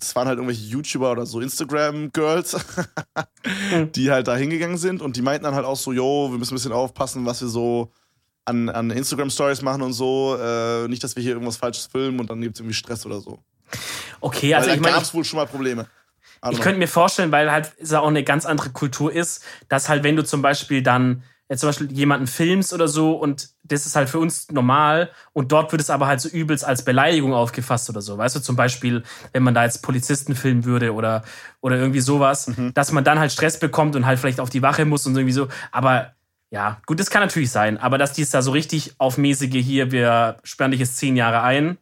es 0.00 0.16
waren 0.16 0.26
halt 0.26 0.38
irgendwelche 0.38 0.64
YouTuber 0.64 1.12
oder 1.12 1.26
so 1.26 1.40
Instagram-Girls, 1.40 2.56
die 3.94 4.10
halt 4.10 4.28
da 4.28 4.34
hingegangen 4.36 4.78
sind 4.78 5.02
und 5.02 5.16
die 5.16 5.22
meinten 5.22 5.44
dann 5.44 5.54
halt 5.54 5.66
auch 5.66 5.76
so, 5.76 5.92
yo, 5.92 6.28
wir 6.30 6.38
müssen 6.38 6.54
ein 6.54 6.56
bisschen 6.56 6.72
aufpassen, 6.72 7.26
was 7.26 7.42
wir 7.42 7.48
so 7.48 7.92
an, 8.46 8.70
an 8.70 8.90
Instagram-Stories 8.90 9.62
machen 9.62 9.82
und 9.82 9.92
so. 9.92 10.38
Äh, 10.40 10.88
nicht, 10.88 11.04
dass 11.04 11.16
wir 11.16 11.22
hier 11.22 11.32
irgendwas 11.32 11.56
Falsches 11.58 11.86
filmen 11.86 12.18
und 12.20 12.30
dann 12.30 12.40
gibt 12.40 12.56
es 12.56 12.60
irgendwie 12.60 12.74
Stress 12.74 13.04
oder 13.04 13.20
so. 13.20 13.40
Okay, 14.20 14.54
also 14.54 14.68
Weil 14.68 14.76
ich 14.76 14.80
da 14.80 14.88
meine, 14.88 14.94
gab 14.96 15.04
es 15.04 15.12
wohl 15.12 15.24
schon 15.24 15.38
mal 15.38 15.46
Probleme. 15.46 15.86
Ich 16.50 16.60
könnte 16.60 16.78
mir 16.78 16.88
vorstellen, 16.88 17.32
weil 17.32 17.50
halt 17.50 17.72
es 17.78 17.92
auch 17.94 18.06
eine 18.06 18.22
ganz 18.22 18.44
andere 18.44 18.70
Kultur 18.70 19.10
ist, 19.10 19.42
dass 19.68 19.88
halt, 19.88 20.02
wenn 20.02 20.14
du 20.14 20.24
zum 20.24 20.42
Beispiel 20.42 20.82
dann 20.82 21.22
äh, 21.54 21.56
zum 21.56 21.68
Beispiel 21.68 21.92
jemanden 21.92 22.26
filmst 22.26 22.72
oder 22.72 22.88
so 22.88 23.12
und 23.12 23.48
das 23.62 23.86
ist 23.86 23.96
halt 23.96 24.08
für 24.10 24.18
uns 24.18 24.50
normal 24.50 25.10
und 25.32 25.52
dort 25.52 25.72
wird 25.72 25.80
es 25.80 25.88
aber 25.90 26.06
halt 26.06 26.20
so 26.20 26.28
übelst 26.28 26.64
als 26.64 26.84
Beleidigung 26.84 27.32
aufgefasst 27.32 27.88
oder 27.88 28.02
so. 28.02 28.18
Weißt 28.18 28.36
du, 28.36 28.40
zum 28.40 28.56
Beispiel, 28.56 29.02
wenn 29.32 29.42
man 29.42 29.54
da 29.54 29.64
jetzt 29.64 29.82
Polizisten 29.82 30.34
filmen 30.34 30.64
würde 30.64 30.92
oder, 30.92 31.22
oder 31.60 31.76
irgendwie 31.76 32.00
sowas, 32.00 32.48
Mhm. 32.48 32.74
dass 32.74 32.92
man 32.92 33.04
dann 33.04 33.18
halt 33.18 33.32
Stress 33.32 33.58
bekommt 33.58 33.96
und 33.96 34.04
halt 34.06 34.18
vielleicht 34.18 34.40
auf 34.40 34.50
die 34.50 34.62
Wache 34.62 34.84
muss 34.84 35.06
und 35.06 35.16
irgendwie 35.16 35.32
so. 35.32 35.48
Aber 35.72 36.12
ja, 36.50 36.78
gut, 36.86 37.00
das 37.00 37.10
kann 37.10 37.22
natürlich 37.22 37.50
sein, 37.50 37.78
aber 37.78 37.98
dass 37.98 38.12
die 38.12 38.22
es 38.22 38.30
da 38.30 38.42
so 38.42 38.52
richtig 38.52 38.94
auf 38.98 39.18
mäßige 39.18 39.64
hier, 39.64 39.90
wir 39.90 40.36
sperren 40.44 40.70
dich 40.70 40.80
jetzt 40.80 40.98
zehn 40.98 41.16
Jahre 41.16 41.42
ein, 41.42 41.78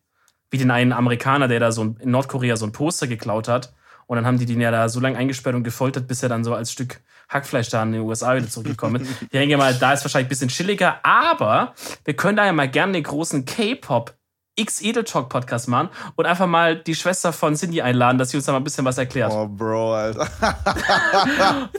wie 0.51 0.59
den 0.59 0.71
einen 0.71 0.93
Amerikaner, 0.93 1.49
der 1.49 1.61
da 1.61 1.73
so 1.73 1.83
in 1.83 2.11
Nordkorea 2.11 2.57
so 2.57 2.65
ein 2.67 2.73
Poster 2.73 3.07
geklaut 3.07 3.49
hat. 3.49 3.73
Und 4.13 4.17
dann 4.17 4.27
haben 4.27 4.37
die 4.37 4.45
den 4.45 4.61
ja 4.61 4.71
da 4.71 4.91
so 4.91 5.01
lange 5.01 5.17
eingesperrt 5.17 5.57
und 5.57 5.65
gefoltert, 5.65 6.07
bis 6.07 6.23
er 6.23 6.29
dann 6.29 6.45
so 6.45 6.55
als 6.55 6.71
Stück 6.71 7.01
Hackfleisch 7.31 7.71
da 7.71 7.83
in 7.83 7.93
den 7.93 8.03
USA 8.03 8.37
wieder 8.37 8.47
zurückgekommen 8.47 9.01
ist. 9.01 9.11
Ich 9.23 9.29
denke 9.31 9.57
mal, 9.57 9.73
da 9.73 9.95
ist 9.95 10.05
wahrscheinlich 10.05 10.27
ein 10.27 10.29
bisschen 10.29 10.51
chilliger, 10.51 11.03
aber 11.03 11.73
wir 12.05 12.15
können 12.15 12.37
da 12.37 12.45
ja 12.45 12.53
mal 12.53 12.69
gerne 12.69 12.93
den 12.93 13.05
großen 13.05 13.47
K-Pop 13.47 14.15
X 14.55 14.83
Edel 14.83 15.05
Talk 15.05 15.31
Podcast 15.31 15.67
machen 15.67 15.89
und 16.15 16.27
einfach 16.27 16.47
mal 16.47 16.77
die 16.77 16.95
Schwester 16.95 17.33
von 17.33 17.55
Cindy 17.55 17.81
einladen, 17.81 18.19
dass 18.19 18.31
sie 18.31 18.37
uns 18.37 18.45
da 18.45 18.53
mal 18.53 18.59
ein 18.59 18.65
bisschen 18.65 18.85
was 18.85 18.99
erklärt. 18.99 19.33
Oh, 19.33 19.49
Bro, 19.49 19.95
Alter. 19.95 20.29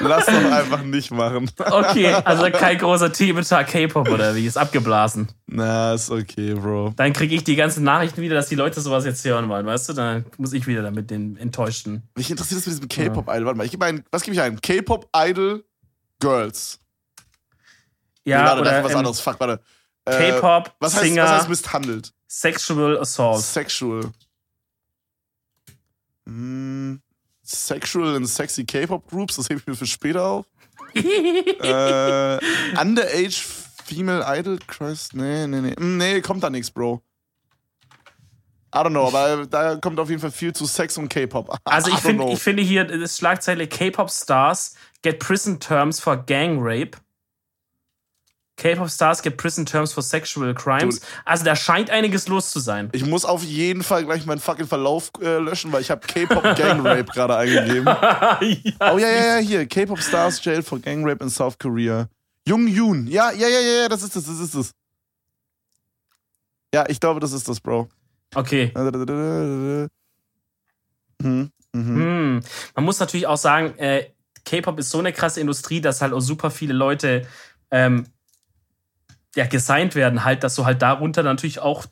Lass 0.00 0.26
doch 0.26 0.52
einfach 0.52 0.82
nicht 0.82 1.10
machen. 1.10 1.50
Okay, 1.58 2.12
also 2.12 2.48
kein 2.50 2.78
großer 2.78 3.12
Tibeta 3.12 3.64
K-Pop 3.64 4.08
oder 4.08 4.36
wie, 4.36 4.46
ist 4.46 4.56
abgeblasen. 4.56 5.28
Na, 5.46 5.94
ist 5.94 6.10
okay, 6.10 6.54
Bro. 6.54 6.92
Dann 6.96 7.12
kriege 7.12 7.34
ich 7.34 7.42
die 7.42 7.56
ganzen 7.56 7.82
Nachrichten 7.82 8.22
wieder, 8.22 8.36
dass 8.36 8.48
die 8.48 8.54
Leute 8.54 8.80
sowas 8.80 9.04
jetzt 9.04 9.24
hören 9.24 9.48
wollen, 9.48 9.66
weißt 9.66 9.88
du? 9.88 9.92
Dann 9.92 10.26
muss 10.38 10.52
ich 10.52 10.66
wieder 10.68 10.82
damit 10.82 11.10
den 11.10 11.36
Enttäuschten. 11.36 12.08
Mich 12.14 12.30
interessiert 12.30 12.60
das 12.60 12.66
mit 12.66 12.76
diesem 12.76 12.88
K-Pop-Idol. 12.88 13.46
Warte 13.46 13.58
mal, 13.58 13.64
ich 13.64 13.72
gebe 13.72 13.84
ein, 13.84 14.04
was 14.12 14.22
gebe 14.22 14.34
ich 14.34 14.40
ein? 14.40 14.60
K-Pop-Idol 14.60 15.64
Girls. 16.20 16.78
Ja, 18.24 18.38
nee, 18.38 18.48
warte, 18.48 18.60
oder 18.60 18.70
das 18.70 18.78
ist 18.78 18.84
was 18.84 18.92
ähm, 18.92 18.98
anderes. 18.98 19.20
Fuck, 19.20 19.40
warte. 19.40 19.60
Äh, 20.06 20.32
K-Pop, 20.32 20.74
was 20.80 20.94
heißt, 20.94 21.04
Singer, 21.04 21.24
was 21.24 21.30
heißt 21.30 21.48
misshandelt? 21.48 22.12
Sexual 22.28 22.98
Assault. 22.98 23.42
Sexual. 23.42 24.12
Hm, 26.26 27.00
sexual 27.42 28.16
and 28.16 28.28
sexy 28.28 28.64
K-Pop 28.64 29.08
Groups, 29.08 29.36
das 29.36 29.48
hebe 29.48 29.60
ich 29.60 29.66
mir 29.66 29.74
für 29.74 29.86
später 29.86 30.24
auf. 30.24 30.46
äh, 30.94 32.38
underage 32.80 33.44
Female 33.84 34.24
Idol, 34.26 34.58
Christ, 34.66 35.14
nee, 35.14 35.46
nee, 35.46 35.60
nee. 35.60 35.74
Hm, 35.76 35.96
Nee, 35.96 36.20
kommt 36.20 36.42
da 36.42 36.50
nichts, 36.50 36.70
Bro. 36.70 37.02
I 38.74 38.78
don't 38.78 38.90
know, 38.90 39.06
aber 39.06 39.46
da 39.46 39.76
kommt 39.76 39.98
auf 39.98 40.10
jeden 40.10 40.20
Fall 40.20 40.32
viel 40.32 40.52
zu 40.52 40.66
Sex 40.66 40.98
und 40.98 41.08
K-Pop. 41.08 41.56
Also 41.64 41.90
ich, 41.90 41.98
find, 41.98 42.20
ich 42.30 42.42
finde 42.42 42.62
hier 42.62 42.84
das 42.84 43.16
Schlagzeile 43.16 43.66
K-Pop 43.66 44.10
Stars 44.10 44.74
get 45.02 45.18
prison 45.18 45.58
terms 45.60 46.00
for 46.00 46.16
gang 46.16 46.58
rape. 46.60 46.98
K-Pop 48.56 48.88
Stars 48.88 49.22
get 49.22 49.36
prison 49.36 49.66
terms 49.66 49.92
for 49.92 50.02
sexual 50.02 50.54
crimes. 50.54 51.00
Dude. 51.00 51.06
Also 51.24 51.44
da 51.44 51.54
scheint 51.54 51.90
einiges 51.90 52.26
los 52.26 52.50
zu 52.50 52.58
sein. 52.58 52.88
Ich 52.92 53.04
muss 53.04 53.24
auf 53.24 53.42
jeden 53.44 53.82
Fall 53.82 54.04
gleich 54.04 54.24
meinen 54.24 54.40
fucking 54.40 54.66
Verlauf 54.66 55.10
äh, 55.20 55.38
löschen, 55.38 55.72
weil 55.72 55.82
ich 55.82 55.90
habe 55.90 56.06
K-Pop 56.06 56.42
Gang 56.56 56.84
Rape 56.84 57.04
gerade 57.04 57.36
eingegeben. 57.36 57.84
ja, 57.86 58.38
Oh 58.92 58.98
ja, 58.98 59.08
ja, 59.08 59.26
ja, 59.26 59.36
hier. 59.36 59.66
K-Pop 59.66 60.00
Stars 60.00 60.42
jailed 60.42 60.64
for 60.64 60.78
Gang 60.78 61.06
Rape 61.06 61.22
in 61.22 61.28
South 61.28 61.58
Korea. 61.58 62.08
Jung 62.46 62.66
Yoon. 62.66 63.06
Ja, 63.08 63.30
ja, 63.32 63.48
ja, 63.48 63.60
ja, 63.60 63.82
ja, 63.82 63.88
das 63.88 64.02
ist 64.02 64.16
das, 64.16 64.24
das 64.24 64.38
ist 64.38 64.54
das. 64.54 64.70
Ja, 66.72 66.84
ich 66.88 66.98
glaube, 66.98 67.20
das 67.20 67.32
ist 67.32 67.48
das, 67.48 67.60
Bro. 67.60 67.88
Okay. 68.34 68.72
Hm, 68.74 69.90
mhm. 71.22 71.50
Hm. 71.72 72.40
Man 72.74 72.84
muss 72.84 73.00
natürlich 73.00 73.26
auch 73.26 73.36
sagen, 73.36 73.76
äh, 73.78 74.10
K-Pop 74.44 74.78
ist 74.78 74.90
so 74.90 74.98
eine 74.98 75.12
krasse 75.12 75.40
Industrie, 75.40 75.80
dass 75.80 76.00
halt 76.00 76.12
auch 76.12 76.20
super 76.20 76.50
viele 76.50 76.72
Leute 76.72 77.26
ähm, 77.70 78.06
ja, 79.36 79.46
gesigned 79.46 79.94
werden, 79.94 80.24
halt, 80.24 80.42
dass 80.42 80.54
du 80.54 80.64
halt 80.64 80.82
darunter 80.82 81.22
natürlich 81.22 81.60
auch 81.60 81.86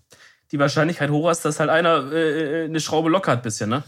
die 0.53 0.59
Wahrscheinlichkeit 0.59 1.11
hoch 1.11 1.29
hast, 1.29 1.45
dass 1.45 1.61
halt 1.61 1.71
einer 1.71 2.13
äh, 2.13 2.65
eine 2.65 2.81
Schraube 2.81 3.09
locker 3.11 3.33
hat, 3.33 3.43
bisschen, 3.43 3.71
ne? 3.71 3.83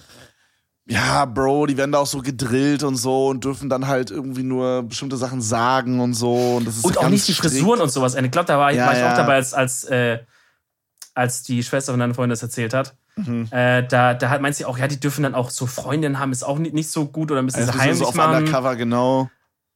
Ja, 0.88 1.24
Bro, 1.24 1.66
die 1.66 1.76
werden 1.76 1.90
da 1.90 1.98
auch 1.98 2.06
so 2.06 2.22
gedrillt 2.22 2.84
und 2.84 2.94
so 2.96 3.26
und 3.28 3.42
dürfen 3.42 3.68
dann 3.68 3.88
halt 3.88 4.12
irgendwie 4.12 4.44
nur 4.44 4.84
bestimmte 4.84 5.16
Sachen 5.16 5.40
sagen 5.42 5.98
und 5.98 6.14
so. 6.14 6.56
Und, 6.58 6.66
das 6.68 6.76
ist 6.76 6.84
Und 6.84 6.96
auch 6.98 7.08
nicht 7.08 7.26
die 7.26 7.32
strikt. 7.32 7.54
Frisuren 7.54 7.80
und 7.80 7.88
sowas. 7.90 8.14
Ich 8.14 8.30
glaube, 8.30 8.46
da 8.46 8.56
war, 8.56 8.70
ich- 8.70 8.76
Ja, 8.76 8.86
war 8.86 8.92
ich 8.92 9.00
ja. 9.00 9.10
auch 9.12 9.16
dabei, 9.16 9.34
als, 9.34 9.52
als, 9.52 9.82
äh, 9.84 10.20
als 11.14 11.42
die 11.42 11.64
Schwester 11.64 11.92
von 11.92 11.98
deiner 11.98 12.14
Freundin 12.14 12.30
das 12.30 12.42
erzählt 12.42 12.72
hat. 12.72 12.94
Mhm. 13.16 13.48
Äh, 13.50 13.82
da, 13.88 14.14
da 14.14 14.28
hat, 14.28 14.40
meint 14.42 14.54
sie 14.54 14.64
auch, 14.64 14.78
ja, 14.78 14.86
die 14.86 15.00
dürfen 15.00 15.24
dann 15.24 15.34
auch 15.34 15.50
so 15.50 15.66
Freundinnen 15.66 16.20
haben, 16.20 16.30
ist 16.30 16.44
auch 16.44 16.58
nicht, 16.58 16.74
nicht 16.74 16.90
so 16.90 17.06
gut 17.06 17.32
oder 17.32 17.42
müssen 17.42 17.56
also 17.58 17.72
sie 17.72 17.78
heimlich 17.78 17.98
so 17.98 18.06
auf 18.06 18.14
machen. 18.14 18.36
Undercover, 18.36 18.76
genau. 18.76 19.28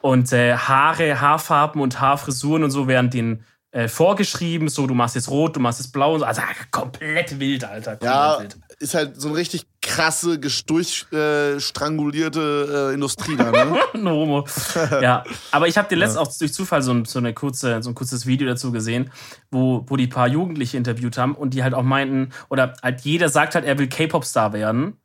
Und 0.03 0.33
äh, 0.33 0.55
Haare, 0.55 1.21
Haarfarben 1.21 1.81
und 1.83 2.01
Haarfrisuren 2.01 2.63
und 2.63 2.71
so 2.71 2.87
werden 2.87 3.11
den 3.11 3.45
äh, 3.73 3.89
vorgeschrieben, 3.89 4.69
so 4.69 4.87
du 4.87 4.95
machst 4.95 5.15
jetzt 5.15 5.31
rot, 5.31 5.57
du 5.57 5.61
machst 5.61 5.81
jetzt 5.81 5.93
blau 5.93 6.13
und 6.15 6.21
so. 6.21 6.27
Also 6.27 6.43
komplett 6.71 7.39
wild, 7.39 7.65
Alter. 7.65 7.93
Komplett 7.93 8.11
ja, 8.11 8.41
wild. 8.41 8.59
ist 8.81 8.95
halt 8.95 9.19
so 9.21 9.29
eine 9.29 9.37
richtig 9.37 9.67
krasse, 9.81 10.39
durchstrangulierte 10.39 12.89
äh, 12.91 12.95
Industrie 12.95 13.37
da, 13.37 13.53
ne? 13.53 13.79
Nomo. 14.01 14.47
ja, 15.01 15.23
aber 15.53 15.69
ich 15.69 15.79
habe 15.79 15.89
dir 15.89 15.95
letztens 15.97 16.19
auch 16.19 16.37
durch 16.37 16.53
Zufall 16.53 16.83
so, 16.83 17.05
so, 17.05 17.21
eine 17.21 17.33
kurze, 17.33 17.81
so 17.83 17.91
ein 17.91 17.95
kurzes 17.95 18.27
Video 18.27 18.49
dazu 18.49 18.73
gesehen, 18.73 19.13
wo, 19.51 19.87
wo 19.87 19.97
die 19.97 20.09
paar 20.09 20.29
Jugendliche 20.29 20.77
interviewt 20.77 21.17
haben 21.17 21.35
und 21.35 21.55
die 21.55 21.63
halt 21.63 21.73
auch 21.75 21.85
meinten, 21.85 22.31
oder 22.49 22.75
halt 22.83 23.01
jeder 23.03 23.29
sagt 23.29 23.55
halt, 23.55 23.65
er 23.65 23.79
will 23.79 23.89
K-Pop-Star 23.89 24.53
werden. 24.53 24.97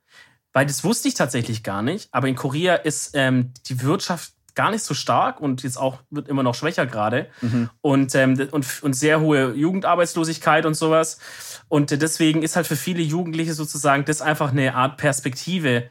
Weil 0.53 0.65
das 0.65 0.84
wusste 0.86 1.10
ich 1.10 1.15
tatsächlich 1.15 1.63
gar 1.63 1.81
nicht. 1.81 2.07
Aber 2.13 2.29
in 2.29 2.36
Korea 2.36 2.75
ist 2.75 3.12
ähm, 3.13 3.51
die 3.67 3.81
Wirtschaft 3.81 4.34
gar 4.55 4.71
nicht 4.71 4.83
so 4.83 4.93
stark 4.93 5.39
und 5.39 5.63
jetzt 5.63 5.77
auch 5.77 6.00
wird 6.09 6.27
immer 6.27 6.43
noch 6.43 6.55
schwächer 6.55 6.85
gerade 6.85 7.27
mhm. 7.41 7.69
und, 7.81 8.15
ähm, 8.15 8.47
und, 8.51 8.65
und 8.81 8.93
sehr 8.93 9.19
hohe 9.19 9.53
Jugendarbeitslosigkeit 9.53 10.65
und 10.65 10.75
sowas. 10.75 11.19
Und 11.67 11.91
deswegen 11.91 12.41
ist 12.41 12.55
halt 12.55 12.65
für 12.65 12.75
viele 12.75 13.01
Jugendliche 13.01 13.53
sozusagen 13.53 14.05
das 14.05 14.21
einfach 14.21 14.51
eine 14.51 14.75
Art 14.75 14.97
Perspektive, 14.97 15.89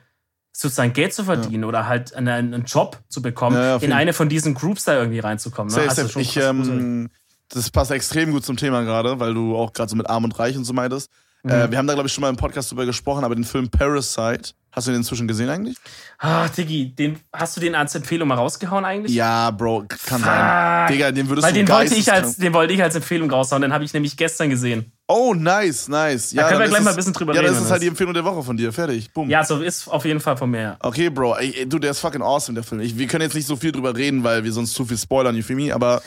sozusagen 0.53 0.93
Geld 0.93 1.13
zu 1.13 1.25
verdienen 1.25 1.63
ja. 1.63 1.69
oder 1.69 1.87
halt 1.87 2.15
einen, 2.15 2.55
einen, 2.55 2.65
Job 2.65 2.99
zu 3.09 3.21
bekommen, 3.21 3.57
ja, 3.57 3.77
ja, 3.77 3.83
in 3.83 3.93
eine 3.93 4.13
von 4.13 4.29
diesen 4.29 4.55
Groups 4.55 4.85
da 4.85 4.97
irgendwie 4.97 5.19
reinzukommen. 5.19 5.75
Ne? 5.75 5.89
Also 5.89 6.19
ich, 6.19 6.37
ähm, 6.37 7.11
das 7.49 7.71
passt 7.71 7.91
extrem 7.91 8.31
gut 8.31 8.45
zum 8.45 8.57
Thema 8.57 8.83
gerade, 8.83 9.21
weil 9.21 9.35
du 9.35 9.57
auch 9.57 9.73
gerade 9.73 9.91
so 9.91 9.97
mit 9.97 10.09
Arm 10.09 10.25
und 10.25 10.39
Reich 10.39 10.57
und 10.57 10.65
so 10.65 10.73
meintest. 10.73 11.11
Mhm. 11.45 11.51
Äh, 11.51 11.71
wir 11.71 11.79
haben 11.79 11.87
da, 11.87 11.93
glaube 11.93 12.07
ich, 12.07 12.13
schon 12.13 12.23
mal 12.23 12.31
im 12.31 12.37
Podcast 12.37 12.71
drüber 12.71 12.87
gesprochen, 12.87 13.23
aber 13.23 13.35
den 13.35 13.45
Film 13.45 13.69
Parasite, 13.69 14.55
hast 14.73 14.87
du 14.87 14.91
den 14.91 15.01
inzwischen 15.01 15.29
gesehen 15.29 15.51
eigentlich? 15.51 15.77
Ah, 16.19 16.49
Diggi, 16.49 16.95
den, 16.95 17.21
hast 17.33 17.57
du 17.57 17.61
den 17.61 17.75
als 17.75 17.95
Empfehlung 17.95 18.29
mal 18.29 18.37
rausgehauen 18.37 18.85
eigentlich? 18.85 19.15
Ja, 19.15 19.51
Bro, 19.51 19.85
kann 19.89 20.21
Fuck. 20.21 20.25
sein. 20.25 20.93
Digga, 20.93 21.13
den 21.13 21.29
würdest 21.29 21.47
Weil 21.47 21.53
du 21.53 21.61
den 21.61 21.69
wollte, 21.69 21.95
ich 21.95 22.11
als, 22.11 22.39
den 22.39 22.55
wollte 22.55 22.73
ich 22.73 22.83
als 22.83 22.95
Empfehlung 22.95 23.31
raushauen, 23.31 23.61
den 23.61 23.75
habe 23.75 23.85
ich 23.85 23.93
nämlich 23.93 24.17
gestern 24.17 24.49
gesehen. 24.49 24.91
Oh, 25.07 25.35
nice, 25.35 25.89
nice. 25.89 26.33
Ja, 26.33 26.45
da 26.45 26.49
können 26.49 26.61
wir 26.61 26.69
gleich 26.69 26.83
mal 26.83 26.91
ein 26.91 26.97
bisschen 26.97 27.13
drüber 27.13 27.35
ja, 27.35 27.41
reden. 27.43 27.53
Ja, 27.53 27.59
das 27.59 27.67
ist 27.67 27.71
halt 27.71 27.83
die 27.83 27.89
Empfehlung 27.89 28.15
der 28.15 28.25
Woche 28.25 28.43
von 28.43 28.57
dir. 28.57 28.73
Fertig. 28.73 29.13
Boom. 29.13 29.29
Ja, 29.29 29.45
so 29.45 29.61
ist 29.61 29.87
auf 29.87 30.07
jeden 30.07 30.21
Fall 30.21 30.39
von 30.39 30.51
mir. 30.51 30.79
Okay, 30.81 31.11
Bro. 31.11 31.37
Ey, 31.37 31.69
du, 31.69 31.79
der 31.79 31.91
ist 31.91 32.01
fucking 32.01 32.23
awesome, 32.23 32.55
der 32.55 32.65
Film. 32.65 32.81
Ich, 32.81 32.97
wir 32.97 33.07
können 33.07 33.21
jetzt 33.21 33.35
nicht 33.35 33.47
so 33.47 33.57
viel 33.57 33.71
drüber 33.71 33.95
reden, 33.95 34.25
weil 34.25 34.45
wir 34.45 34.53
sonst 34.53 34.73
zu 34.73 34.87
viel 34.87 34.97
spoilern, 34.97 35.37
you 35.37 35.43
feel 35.43 35.57
me? 35.57 35.75
Aber 35.75 36.01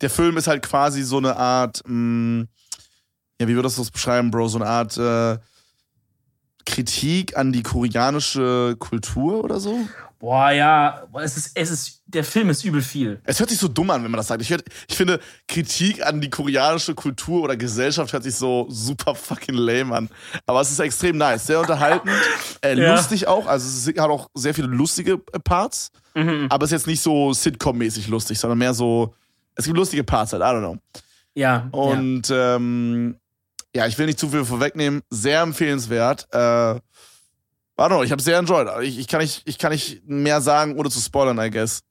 der 0.00 0.08
Film 0.08 0.38
ist 0.38 0.46
halt 0.46 0.62
quasi 0.62 1.02
so 1.02 1.18
eine 1.18 1.36
Art, 1.36 1.82
mh, 1.84 1.92
mm, 1.94 2.48
ja, 3.40 3.48
wie 3.48 3.54
würdest 3.56 3.78
du 3.78 3.82
das 3.82 3.90
beschreiben, 3.90 4.30
Bro? 4.30 4.48
So 4.48 4.58
eine 4.58 4.66
Art 4.66 4.98
äh, 4.98 5.38
Kritik 6.66 7.38
an 7.38 7.52
die 7.52 7.62
koreanische 7.62 8.76
Kultur 8.78 9.42
oder 9.42 9.58
so? 9.58 9.78
Boah, 10.18 10.50
ja, 10.50 11.08
es 11.22 11.38
ist, 11.38 11.52
es 11.54 11.70
ist, 11.70 12.02
der 12.04 12.22
Film 12.22 12.50
ist 12.50 12.62
übel 12.62 12.82
viel. 12.82 13.18
Es 13.24 13.40
hört 13.40 13.48
sich 13.48 13.58
so 13.58 13.68
dumm 13.68 13.88
an, 13.88 14.04
wenn 14.04 14.10
man 14.10 14.18
das 14.18 14.26
sagt. 14.26 14.42
Ich, 14.42 14.50
ich 14.50 14.94
finde, 14.94 15.18
Kritik 15.48 16.04
an 16.04 16.20
die 16.20 16.28
koreanische 16.28 16.94
Kultur 16.94 17.42
oder 17.44 17.56
Gesellschaft 17.56 18.12
hört 18.12 18.24
sich 18.24 18.34
so 18.34 18.66
super 18.68 19.14
fucking 19.14 19.54
lame 19.54 19.96
an. 19.96 20.10
Aber 20.44 20.60
es 20.60 20.70
ist 20.70 20.78
extrem 20.78 21.16
nice, 21.16 21.46
sehr 21.46 21.60
unterhaltend, 21.60 22.12
äh, 22.60 22.78
ja. 22.78 22.94
lustig 22.94 23.26
auch. 23.26 23.46
Also 23.46 23.66
es 23.66 23.98
hat 23.98 24.10
auch 24.10 24.28
sehr 24.34 24.52
viele 24.52 24.66
lustige 24.66 25.22
äh, 25.32 25.38
Parts. 25.38 25.92
Mhm. 26.14 26.48
Aber 26.50 26.64
es 26.64 26.72
ist 26.72 26.80
jetzt 26.80 26.86
nicht 26.86 27.00
so 27.00 27.32
Sitcom-mäßig 27.32 28.08
lustig, 28.08 28.38
sondern 28.38 28.58
mehr 28.58 28.74
so, 28.74 29.14
es 29.54 29.64
gibt 29.64 29.78
lustige 29.78 30.04
Parts 30.04 30.34
halt, 30.34 30.42
I 30.42 30.44
don't 30.44 30.60
know. 30.60 30.76
Ja. 31.32 31.68
Und 31.70 32.28
ja. 32.28 32.56
Ähm, 32.56 33.16
ja, 33.74 33.86
ich 33.86 33.98
will 33.98 34.06
nicht 34.06 34.18
zu 34.18 34.28
viel 34.28 34.44
vorwegnehmen. 34.44 35.02
Sehr 35.10 35.40
empfehlenswert. 35.42 36.26
Äh, 36.32 36.80
warte 37.76 38.04
ich 38.04 38.12
habe 38.12 38.22
sehr 38.22 38.38
enjoyed. 38.38 38.68
Ich, 38.82 38.98
ich, 38.98 39.08
kann 39.08 39.20
nicht, 39.20 39.42
ich 39.44 39.58
kann 39.58 39.72
nicht 39.72 40.02
mehr 40.06 40.40
sagen, 40.40 40.76
ohne 40.76 40.90
zu 40.90 41.00
spoilern, 41.00 41.38
I 41.38 41.50
guess. 41.50 41.82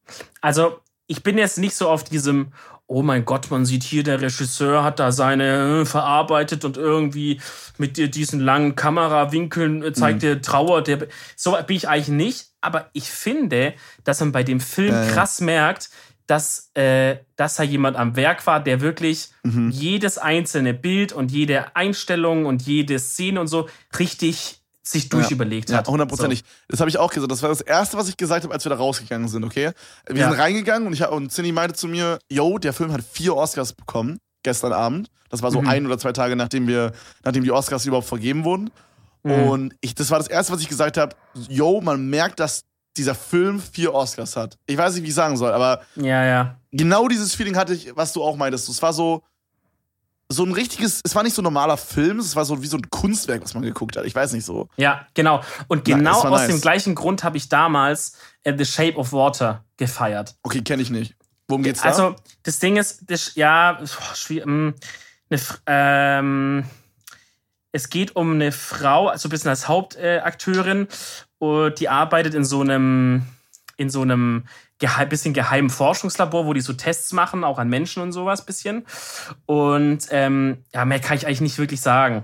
Also, 0.42 0.80
ich 1.08 1.24
bin 1.24 1.38
jetzt 1.38 1.58
nicht 1.58 1.76
so 1.76 1.90
auf 1.90 2.04
diesem, 2.04 2.54
oh 2.86 3.02
mein 3.02 3.26
Gott, 3.26 3.50
man 3.50 3.66
sieht 3.66 3.84
hier, 3.84 4.04
der 4.04 4.22
Regisseur 4.22 4.84
hat 4.84 5.00
da 5.00 5.12
seine 5.12 5.82
äh, 5.82 5.86
verarbeitet 5.86 6.66
und 6.66 6.78
irgendwie 6.78 7.42
mit 7.78 7.98
dir 7.98 8.10
diesen 8.10 8.40
langen 8.40 8.76
Kamerawinkeln 8.76 9.84
äh, 9.84 9.94
zeigt 9.94 10.24
mhm. 10.24 10.42
Trauer. 10.42 10.84
Der, 10.84 11.08
so 11.36 11.58
bin 11.66 11.78
ich 11.78 11.88
eigentlich 11.88 12.10
nicht. 12.10 12.46
Aber 12.62 12.90
ich 12.94 13.10
finde, 13.10 13.74
dass 14.04 14.20
man 14.20 14.34
bei 14.34 14.44
dem 14.44 14.60
Film 14.60 14.94
ja, 14.94 15.06
krass 15.08 15.40
merkt, 15.40 15.90
dass, 16.30 16.70
äh, 16.76 17.18
dass 17.38 17.56
da 17.56 17.64
jemand 17.64 17.98
am 17.98 18.16
Werk 18.16 18.46
war, 18.46 18.64
der 18.64 18.82
wirklich 18.82 19.30
mhm. 19.42 19.72
jedes 19.72 20.20
einzelne 20.20 20.76
Bild 20.76 21.12
und 21.12 21.32
jede 21.32 21.76
Einstellung 21.76 22.46
und 22.46 22.62
jede 22.62 23.00
Szene 23.00 23.42
und 23.42 23.48
so 23.48 23.68
richtig 23.98 24.62
sich 24.84 25.10
durchüberlegt 25.10 25.72
ja, 25.72 25.78
hat. 25.78 25.88
Ja, 25.88 25.92
hundertprozentig. 25.92 26.40
So. 26.40 26.46
Das 26.68 26.80
habe 26.82 26.90
ich 26.90 27.00
auch 27.00 27.12
gesagt. 27.12 27.32
Das 27.32 27.42
war 27.42 27.50
das 27.50 27.62
Erste, 27.62 27.98
was 27.98 28.10
ich 28.10 28.18
gesagt 28.18 28.44
habe, 28.44 28.54
als 28.54 28.64
wir 28.64 28.70
da 28.70 28.76
rausgegangen 28.76 29.28
sind, 29.28 29.44
okay? 29.44 29.72
Wir 30.08 30.22
ja. 30.22 30.30
sind 30.30 30.40
reingegangen 30.40 30.88
und, 30.88 30.94
ich, 30.94 31.08
und 31.08 31.32
Cindy 31.32 31.52
meinte 31.52 31.74
zu 31.74 31.88
mir, 31.88 32.20
yo, 32.30 32.60
der 32.60 32.74
Film 32.74 32.92
hat 32.92 33.02
vier 33.04 33.36
Oscars 33.36 33.74
bekommen, 33.74 34.20
gestern 34.44 34.72
Abend. 34.72 35.10
Das 35.30 35.42
war 35.42 35.50
so 35.52 35.62
mhm. 35.62 35.68
ein 35.68 35.86
oder 35.88 35.98
zwei 35.98 36.12
Tage, 36.12 36.36
nachdem, 36.36 36.68
wir, 36.68 36.92
nachdem 37.24 37.44
die 37.44 37.52
Oscars 37.52 37.88
überhaupt 37.88 38.08
vergeben 38.08 38.44
wurden. 38.44 38.70
Mhm. 39.24 39.32
Und 39.32 39.76
ich, 39.82 39.96
das 39.96 40.12
war 40.12 40.20
das 40.20 40.28
Erste, 40.28 40.54
was 40.54 40.62
ich 40.62 40.70
gesagt 40.70 40.98
habe, 40.98 41.16
yo, 41.48 41.82
man 41.82 42.08
merkt, 42.08 42.40
dass 42.40 42.66
dieser 42.98 43.16
Film 43.16 43.62
vier 43.62 43.94
Oscars 43.94 44.36
hat. 44.36 44.58
Ich 44.66 44.78
weiß 44.78 44.96
nicht, 44.96 45.04
wie 45.04 45.10
ich 45.10 45.16
sagen 45.16 45.38
soll, 45.38 45.52
aber 45.52 45.82
ja, 45.96 46.26
ja. 46.26 46.60
genau 46.72 47.08
dieses 47.08 47.36
Feeling 47.36 47.56
hatte 47.56 47.74
ich, 47.74 47.96
was 47.96 48.14
du 48.14 48.24
auch 48.24 48.36
meintest. 48.36 48.68
Es 48.70 48.82
war 48.82 48.94
so, 48.94 49.24
so 50.32 50.44
ein 50.44 50.52
richtiges, 50.52 51.02
es 51.04 51.16
war 51.16 51.24
nicht 51.24 51.34
so 51.34 51.42
ein 51.42 51.44
normaler 51.44 51.78
Film, 51.78 52.20
es 52.20 52.36
war 52.36 52.46
so 52.46 52.62
wie 52.62 52.68
so 52.68 52.78
ein 52.78 52.90
Kunstwerk, 52.90 53.42
was 53.44 53.54
man 53.54 53.64
geguckt 53.64 53.98
hat. 53.98 54.06
Ich 54.06 54.14
weiß 54.14 54.34
nicht 54.34 54.46
so. 54.46 54.68
Ja, 54.78 55.08
genau. 55.14 55.42
Und 55.68 55.86
genau 55.86 56.24
Na, 56.24 56.30
aus 56.30 56.42
nice. 56.42 56.48
dem 56.50 56.62
gleichen 56.62 56.96
Grund 56.96 57.24
habe 57.24 57.38
ich 57.38 57.50
damals 57.50 58.14
äh, 58.44 58.54
The 58.56 58.66
Shape 58.66 58.96
of 58.98 59.12
Water 59.12 59.66
gefeiert. 59.78 60.36
Okay, 60.44 60.62
kenne 60.62 60.82
ich 60.82 60.90
nicht. 60.90 61.16
Worum 61.48 61.64
geht's 61.64 61.82
da? 61.82 61.90
Also, 61.90 62.16
das 62.44 62.60
Ding 62.60 62.78
ist, 62.78 63.10
das, 63.10 63.34
ja, 63.36 63.80
schwierig, 64.14 64.46
hm, 64.46 64.76
eine, 65.32 65.42
ähm, 65.66 66.66
es 67.72 67.90
geht 67.90 68.16
um 68.16 68.34
eine 68.34 68.52
Frau, 68.52 69.08
also 69.08 69.28
ein 69.28 69.32
bisschen 69.32 69.50
als 69.50 69.68
Hauptakteurin, 69.68 70.88
äh, 71.42 71.70
die 71.72 71.90
arbeitet 71.90 72.34
in 72.34 72.46
so 72.46 72.62
einem, 72.62 73.24
in 73.78 73.90
so 73.90 74.02
einem 74.02 74.44
geheim, 74.80 75.10
bisschen 75.10 75.34
geheimen 75.34 75.70
Forschungslabor, 75.70 76.46
wo 76.46 76.54
die 76.54 76.62
so 76.62 76.74
Tests 76.74 77.12
machen, 77.14 77.44
auch 77.44 77.60
an 77.60 77.70
Menschen 77.70 78.02
und 78.02 78.12
sowas 78.12 78.46
bisschen. 78.46 78.86
Und 79.46 80.08
ähm, 80.12 80.64
ja, 80.74 80.86
mehr 80.86 81.00
kann 81.00 81.18
ich 81.18 81.28
eigentlich 81.28 81.42
nicht 81.42 81.58
wirklich 81.58 81.82
sagen. 81.82 82.24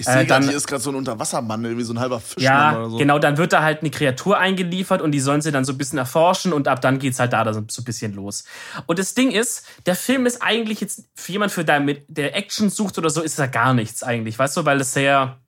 Ich 0.00 0.06
sehe 0.06 0.22
äh, 0.22 0.24
gerade, 0.24 0.46
hier 0.46 0.56
ist 0.56 0.66
gerade 0.66 0.82
so 0.82 0.90
ein 0.90 0.96
Unterwassermann, 0.96 1.62
irgendwie 1.62 1.84
so 1.84 1.92
ein 1.92 2.00
halber 2.00 2.20
Fisch. 2.20 2.42
Ja, 2.42 2.78
oder 2.78 2.90
so. 2.90 2.96
genau, 2.96 3.18
dann 3.18 3.36
wird 3.36 3.52
da 3.52 3.62
halt 3.62 3.80
eine 3.80 3.90
Kreatur 3.90 4.38
eingeliefert 4.38 5.02
und 5.02 5.12
die 5.12 5.20
sollen 5.20 5.42
sie 5.42 5.52
dann 5.52 5.66
so 5.66 5.72
ein 5.72 5.78
bisschen 5.78 5.98
erforschen 5.98 6.54
und 6.54 6.68
ab 6.68 6.80
dann 6.80 6.98
geht's 6.98 7.20
halt 7.20 7.34
da 7.34 7.52
so 7.52 7.60
ein 7.60 7.84
bisschen 7.84 8.14
los. 8.14 8.44
Und 8.86 8.98
das 8.98 9.12
Ding 9.12 9.30
ist, 9.30 9.66
der 9.84 9.94
Film 9.94 10.24
ist 10.24 10.40
eigentlich 10.40 10.80
jetzt 10.80 11.04
für 11.14 11.32
jemand, 11.32 11.52
für 11.52 11.66
der, 11.66 11.80
der 12.08 12.34
Action 12.34 12.70
sucht 12.70 12.96
oder 12.96 13.10
so, 13.10 13.20
ist 13.20 13.38
da 13.38 13.46
gar 13.46 13.74
nichts 13.74 14.02
eigentlich, 14.02 14.38
weißt 14.38 14.56
du, 14.56 14.64
weil 14.64 14.80
es 14.80 14.94
sehr, 14.94 15.38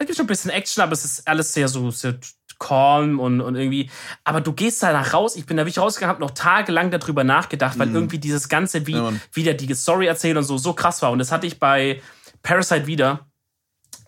es 0.00 0.06
gibt 0.06 0.16
schon 0.16 0.24
ein 0.24 0.28
bisschen 0.28 0.50
Action, 0.50 0.82
aber 0.82 0.92
es 0.92 1.04
ist 1.04 1.28
alles 1.28 1.52
sehr 1.52 1.68
so, 1.68 1.90
sehr 1.90 2.18
calm 2.58 3.20
und, 3.20 3.40
und 3.40 3.54
irgendwie. 3.54 3.90
Aber 4.24 4.40
du 4.40 4.52
gehst 4.52 4.82
da 4.82 4.92
nach 4.92 5.12
raus. 5.12 5.36
Ich 5.36 5.46
bin 5.46 5.56
da 5.56 5.62
wirklich 5.62 5.78
rausgegangen, 5.78 6.14
habe 6.14 6.24
noch 6.24 6.32
tagelang 6.32 6.90
darüber 6.90 7.22
nachgedacht, 7.22 7.78
weil 7.78 7.88
mhm. 7.88 7.94
irgendwie 7.94 8.18
dieses 8.18 8.48
Ganze, 8.48 8.86
wie 8.86 8.92
ja, 8.92 9.12
wieder 9.32 9.54
die 9.54 9.72
Story 9.74 10.06
erzählt 10.06 10.36
und 10.36 10.44
so, 10.44 10.56
so 10.56 10.72
krass 10.72 11.02
war. 11.02 11.10
Und 11.10 11.18
das 11.18 11.32
hatte 11.32 11.46
ich 11.46 11.58
bei 11.58 12.00
Parasite 12.42 12.86
wieder. 12.86 13.26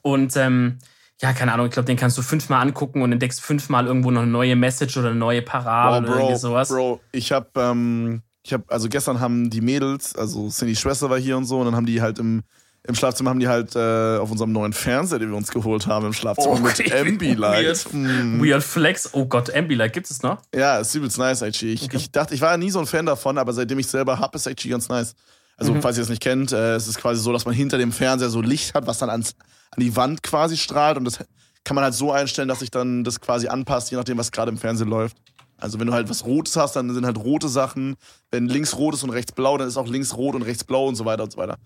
Und 0.00 0.34
ähm, 0.36 0.78
ja, 1.20 1.34
keine 1.34 1.52
Ahnung, 1.52 1.66
ich 1.66 1.72
glaube, 1.72 1.86
den 1.86 1.98
kannst 1.98 2.16
du 2.16 2.22
fünfmal 2.22 2.62
angucken 2.62 3.02
und 3.02 3.12
entdeckst 3.12 3.40
fünfmal 3.40 3.86
irgendwo 3.86 4.10
noch 4.10 4.22
eine 4.22 4.30
neue 4.30 4.56
Message 4.56 4.96
oder 4.96 5.10
eine 5.10 5.18
neue 5.18 5.42
Parabel 5.42 6.02
oh, 6.02 6.06
Bro, 6.06 6.12
oder 6.12 6.20
irgendwie 6.20 6.40
sowas. 6.40 6.68
Bro, 6.70 7.00
ich 7.12 7.32
habe, 7.32 7.48
ähm, 7.56 8.22
ich 8.42 8.52
habe, 8.54 8.64
also 8.68 8.88
gestern 8.88 9.20
haben 9.20 9.50
die 9.50 9.60
Mädels, 9.60 10.16
also 10.16 10.48
Cindy 10.48 10.74
Schwester 10.74 11.10
war 11.10 11.18
hier 11.18 11.36
und 11.36 11.44
so, 11.44 11.60
und 11.60 11.66
dann 11.66 11.76
haben 11.76 11.86
die 11.86 12.00
halt 12.00 12.18
im, 12.18 12.42
im 12.84 12.94
Schlafzimmer 12.96 13.30
haben 13.30 13.38
die 13.38 13.48
halt 13.48 13.76
äh, 13.76 14.18
auf 14.18 14.30
unserem 14.30 14.50
neuen 14.50 14.72
Fernseher, 14.72 15.20
den 15.20 15.30
wir 15.30 15.36
uns 15.36 15.50
geholt 15.50 15.86
haben, 15.86 16.06
im 16.06 16.12
Schlafzimmer 16.12 16.56
oh, 16.56 16.58
mit 16.58 16.92
Ambilight. 16.92 17.64
Weird, 17.64 17.92
mm. 17.92 18.42
Weird 18.42 18.62
Flex. 18.64 19.10
Oh 19.12 19.24
Gott, 19.26 19.54
Ambilight, 19.54 19.92
gibt 19.92 20.10
es 20.10 20.22
noch? 20.22 20.38
Ja, 20.52 20.78
ist 20.78 20.94
übelst 20.94 21.16
nice, 21.16 21.42
actually. 21.42 21.74
Ich, 21.74 21.84
okay. 21.84 21.96
ich 21.96 22.10
dachte, 22.10 22.34
ich 22.34 22.40
war 22.40 22.50
ja 22.50 22.56
nie 22.56 22.70
so 22.70 22.80
ein 22.80 22.86
Fan 22.86 23.06
davon, 23.06 23.38
aber 23.38 23.52
seitdem 23.52 23.78
ich 23.78 23.86
selber 23.86 24.18
hab, 24.18 24.34
ist 24.34 24.46
actually 24.46 24.72
ganz 24.72 24.88
nice. 24.88 25.14
Also, 25.56 25.74
mhm. 25.74 25.82
falls 25.82 25.96
ihr 25.96 26.02
es 26.02 26.08
nicht 26.08 26.22
kennt, 26.22 26.50
äh, 26.50 26.74
es 26.74 26.88
ist 26.88 26.98
quasi 26.98 27.20
so, 27.20 27.32
dass 27.32 27.44
man 27.44 27.54
hinter 27.54 27.78
dem 27.78 27.92
Fernseher 27.92 28.30
so 28.30 28.40
Licht 28.40 28.74
hat, 28.74 28.86
was 28.88 28.98
dann 28.98 29.10
ans, 29.10 29.36
an 29.70 29.80
die 29.80 29.94
Wand 29.94 30.24
quasi 30.24 30.56
strahlt 30.56 30.96
und 30.96 31.04
das 31.04 31.20
kann 31.64 31.76
man 31.76 31.84
halt 31.84 31.94
so 31.94 32.10
einstellen, 32.10 32.48
dass 32.48 32.58
sich 32.58 32.72
dann 32.72 33.04
das 33.04 33.20
quasi 33.20 33.46
anpasst, 33.46 33.92
je 33.92 33.96
nachdem, 33.96 34.18
was 34.18 34.32
gerade 34.32 34.50
im 34.50 34.58
Fernsehen 34.58 34.88
läuft. 34.88 35.16
Also 35.56 35.78
wenn 35.78 35.86
du 35.86 35.92
halt 35.92 36.10
was 36.10 36.24
Rotes 36.24 36.56
hast, 36.56 36.74
dann 36.74 36.92
sind 36.92 37.06
halt 37.06 37.18
rote 37.18 37.48
Sachen. 37.48 37.94
Wenn 38.32 38.48
links 38.48 38.76
rot 38.76 38.94
ist 38.94 39.04
und 39.04 39.10
rechts 39.10 39.30
blau, 39.30 39.56
dann 39.56 39.68
ist 39.68 39.76
auch 39.76 39.86
links 39.86 40.16
rot 40.16 40.34
und 40.34 40.42
rechts 40.42 40.64
blau 40.64 40.88
und 40.88 40.96
so 40.96 41.04
weiter 41.04 41.22
und 41.22 41.30
so 41.30 41.38
weiter. 41.38 41.56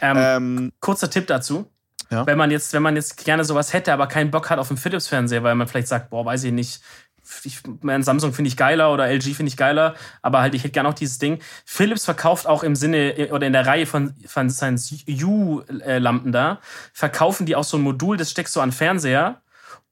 Ähm, 0.00 0.16
ähm, 0.18 0.72
kurzer 0.80 1.10
Tipp 1.10 1.26
dazu. 1.26 1.70
Ja? 2.10 2.26
Wenn 2.26 2.38
man 2.38 2.50
jetzt, 2.50 2.72
wenn 2.72 2.82
man 2.82 2.96
jetzt 2.96 3.24
gerne 3.24 3.44
sowas 3.44 3.72
hätte, 3.72 3.92
aber 3.92 4.06
keinen 4.06 4.30
Bock 4.30 4.50
hat 4.50 4.58
auf 4.58 4.70
einen 4.70 4.76
Philips-Fernseher, 4.76 5.42
weil 5.42 5.54
man 5.54 5.66
vielleicht 5.66 5.88
sagt, 5.88 6.10
boah, 6.10 6.24
weiß 6.24 6.44
ich 6.44 6.52
nicht, 6.52 6.80
ich, 7.44 7.60
mein 7.80 8.02
Samsung 8.02 8.32
finde 8.32 8.48
ich 8.48 8.56
geiler 8.56 8.92
oder 8.92 9.08
LG 9.08 9.34
finde 9.34 9.48
ich 9.48 9.56
geiler, 9.56 9.94
aber 10.22 10.40
halt, 10.40 10.54
ich 10.54 10.62
hätte 10.62 10.72
gerne 10.72 10.88
auch 10.88 10.94
dieses 10.94 11.18
Ding. 11.18 11.40
Philips 11.64 12.04
verkauft 12.04 12.46
auch 12.46 12.62
im 12.62 12.76
Sinne 12.76 13.16
äh, 13.18 13.30
oder 13.30 13.46
in 13.46 13.52
der 13.52 13.66
Reihe 13.66 13.86
von, 13.86 14.14
von 14.26 14.50
seinen 14.50 14.78
U-Lampen 15.08 16.32
da, 16.32 16.60
verkaufen 16.92 17.46
die 17.46 17.56
auch 17.56 17.64
so 17.64 17.78
ein 17.78 17.82
Modul, 17.82 18.16
das 18.16 18.30
steckst 18.30 18.54
du 18.56 18.60
an 18.60 18.72
Fernseher 18.72 19.40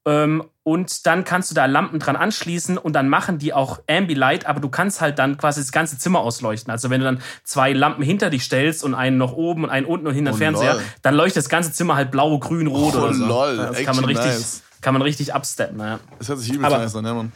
und 0.05 1.07
dann 1.07 1.25
kannst 1.25 1.51
du 1.51 1.55
da 1.55 1.67
Lampen 1.67 2.01
dran 2.01 2.17
anschließen 2.17 2.77
und 2.77 2.93
dann 2.93 3.09
machen 3.09 3.39
die 3.39 3.53
auch 3.53 3.81
Ambilight, 3.89 4.47
aber 4.47 4.59
du 4.59 4.69
kannst 4.69 5.01
halt 5.01 5.19
dann 5.19 5.37
quasi 5.37 5.61
das 5.61 5.71
ganze 5.71 5.97
Zimmer 5.97 6.21
ausleuchten. 6.21 6.73
Also 6.73 6.91
wenn 6.91 7.01
du 7.01 7.05
dann 7.05 7.23
zwei 7.45 7.73
Lampen 7.73 8.03
hinter 8.03 8.29
dich 8.29 8.43
stellst 8.43 8.83
und 8.83 8.95
einen 8.95 9.17
noch 9.17 9.33
oben 9.33 9.65
und 9.65 9.71
einen 9.71 9.87
unten 9.87 10.09
und 10.09 10.15
hinter 10.15 10.33
oh, 10.33 10.37
Fernseher, 10.37 10.75
lol. 10.75 10.83
dann 11.03 11.15
leuchtet 11.15 11.39
das 11.39 11.49
ganze 11.49 11.73
Zimmer 11.73 11.95
halt 11.95 12.11
blau, 12.11 12.37
grün, 12.41 12.67
rot 12.67 12.95
oh, 12.97 12.99
oder 12.99 13.15
so. 13.15 13.27
Lol. 13.27 13.57
Das 13.57 13.85
kann 13.85 13.95
man 13.95 14.05
richtig, 14.07 14.25
nice. 14.25 14.63
kann 14.81 14.95
man 14.95 15.03
richtig 15.03 15.35
absteppen. 15.35 15.79
Ja. 15.79 16.01
Das 16.19 16.29
hört 16.29 16.41
sich 16.41 16.53
übel 16.53 16.69
nice 16.69 16.97
an, 16.97 17.05
ja, 17.05 17.15
man. 17.15 17.33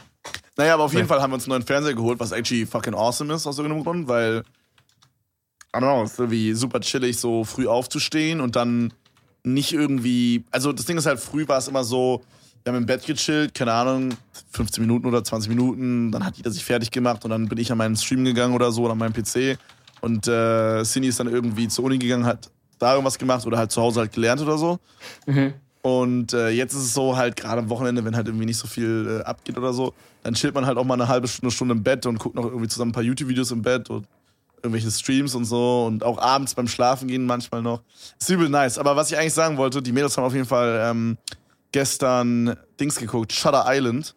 Naja, 0.56 0.74
aber 0.74 0.84
auf 0.84 0.92
jeden 0.92 1.06
Fall 1.06 1.22
haben 1.22 1.30
wir 1.30 1.34
uns 1.34 1.44
einen 1.44 1.50
neuen 1.50 1.62
Fernseher 1.62 1.94
geholt, 1.94 2.18
was 2.18 2.32
actually 2.32 2.66
fucking 2.66 2.94
awesome 2.94 3.32
ist 3.32 3.46
aus 3.46 3.58
irgendeinem 3.58 3.84
Grund, 3.84 4.08
weil 4.08 4.42
I 5.74 5.78
don't 5.78 5.82
know, 5.82 6.02
es 6.02 6.12
ist 6.12 6.18
irgendwie 6.18 6.54
super 6.54 6.80
chillig, 6.80 7.18
so 7.18 7.44
früh 7.44 7.68
aufzustehen 7.68 8.40
und 8.40 8.56
dann 8.56 8.92
nicht 9.44 9.72
irgendwie. 9.72 10.44
Also 10.50 10.72
das 10.72 10.86
Ding 10.86 10.96
ist 10.96 11.06
halt, 11.06 11.20
früh 11.20 11.46
war 11.46 11.58
es 11.58 11.68
immer 11.68 11.84
so, 11.84 12.22
wir 12.66 12.72
haben 12.72 12.80
im 12.80 12.86
Bett 12.86 13.06
gechillt, 13.06 13.54
keine 13.54 13.72
Ahnung, 13.72 14.14
15 14.50 14.82
Minuten 14.82 15.06
oder 15.06 15.22
20 15.22 15.48
Minuten, 15.48 16.10
dann 16.10 16.24
hat 16.24 16.36
jeder 16.36 16.50
sich 16.50 16.64
fertig 16.64 16.90
gemacht 16.90 17.24
und 17.24 17.30
dann 17.30 17.46
bin 17.46 17.58
ich 17.58 17.70
an 17.70 17.78
meinen 17.78 17.94
Stream 17.94 18.24
gegangen 18.24 18.56
oder 18.56 18.72
so, 18.72 18.82
oder 18.82 18.92
an 18.92 18.98
meinem 18.98 19.12
PC. 19.12 19.56
Und 20.00 20.26
äh, 20.26 20.82
Cindy 20.82 21.06
ist 21.06 21.20
dann 21.20 21.28
irgendwie 21.28 21.68
zur 21.68 21.84
Uni 21.84 21.96
gegangen, 21.96 22.26
hat 22.26 22.50
da 22.80 22.94
irgendwas 22.94 23.18
gemacht 23.18 23.46
oder 23.46 23.56
halt 23.56 23.70
zu 23.70 23.80
Hause 23.80 24.00
halt 24.00 24.12
gelernt 24.12 24.40
oder 24.42 24.58
so. 24.58 24.80
Mhm. 25.26 25.54
Und 25.82 26.32
äh, 26.32 26.48
jetzt 26.50 26.72
ist 26.74 26.82
es 26.82 26.94
so 26.94 27.16
halt 27.16 27.36
gerade 27.36 27.60
am 27.60 27.68
Wochenende, 27.68 28.04
wenn 28.04 28.16
halt 28.16 28.26
irgendwie 28.26 28.46
nicht 28.46 28.58
so 28.58 28.66
viel 28.66 29.20
äh, 29.20 29.24
abgeht 29.24 29.56
oder 29.56 29.72
so, 29.72 29.94
dann 30.24 30.34
chillt 30.34 30.56
man 30.56 30.66
halt 30.66 30.76
auch 30.76 30.84
mal 30.84 30.94
eine 30.94 31.06
halbe 31.06 31.28
Stunde, 31.28 31.54
Stunde 31.54 31.72
im 31.72 31.84
Bett 31.84 32.04
und 32.04 32.18
guckt 32.18 32.34
noch 32.34 32.46
irgendwie 32.46 32.66
zusammen 32.66 32.90
ein 32.90 32.94
paar 32.94 33.04
YouTube-Videos 33.04 33.52
im 33.52 33.62
Bett 33.62 33.90
und 33.90 34.08
irgendwelche 34.60 34.90
Streams 34.90 35.36
und 35.36 35.44
so 35.44 35.86
und 35.86 36.02
auch 36.02 36.18
abends 36.18 36.56
beim 36.56 36.66
Schlafen 36.66 37.06
gehen 37.06 37.26
manchmal 37.26 37.62
noch. 37.62 37.82
Ist 38.18 38.28
übel 38.28 38.48
nice. 38.48 38.76
Aber 38.76 38.96
was 38.96 39.12
ich 39.12 39.16
eigentlich 39.16 39.34
sagen 39.34 39.56
wollte, 39.56 39.80
die 39.80 39.92
Mädels 39.92 40.16
haben 40.16 40.24
auf 40.24 40.34
jeden 40.34 40.46
Fall 40.46 40.80
ähm, 40.82 41.16
gestern 41.72 42.56
Dings 42.80 42.96
geguckt, 42.96 43.32
Shutter 43.32 43.64
Island. 43.66 44.14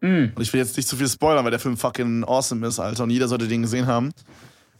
Mm. 0.00 0.26
Und 0.34 0.40
ich 0.40 0.52
will 0.52 0.60
jetzt 0.60 0.76
nicht 0.76 0.88
zu 0.88 0.96
viel 0.96 1.08
spoilern, 1.08 1.44
weil 1.44 1.50
der 1.50 1.60
Film 1.60 1.76
fucking 1.76 2.24
awesome 2.24 2.66
ist, 2.66 2.78
Alter, 2.78 3.04
und 3.04 3.10
jeder 3.10 3.28
sollte 3.28 3.48
den 3.48 3.62
gesehen 3.62 3.86
haben. 3.86 4.12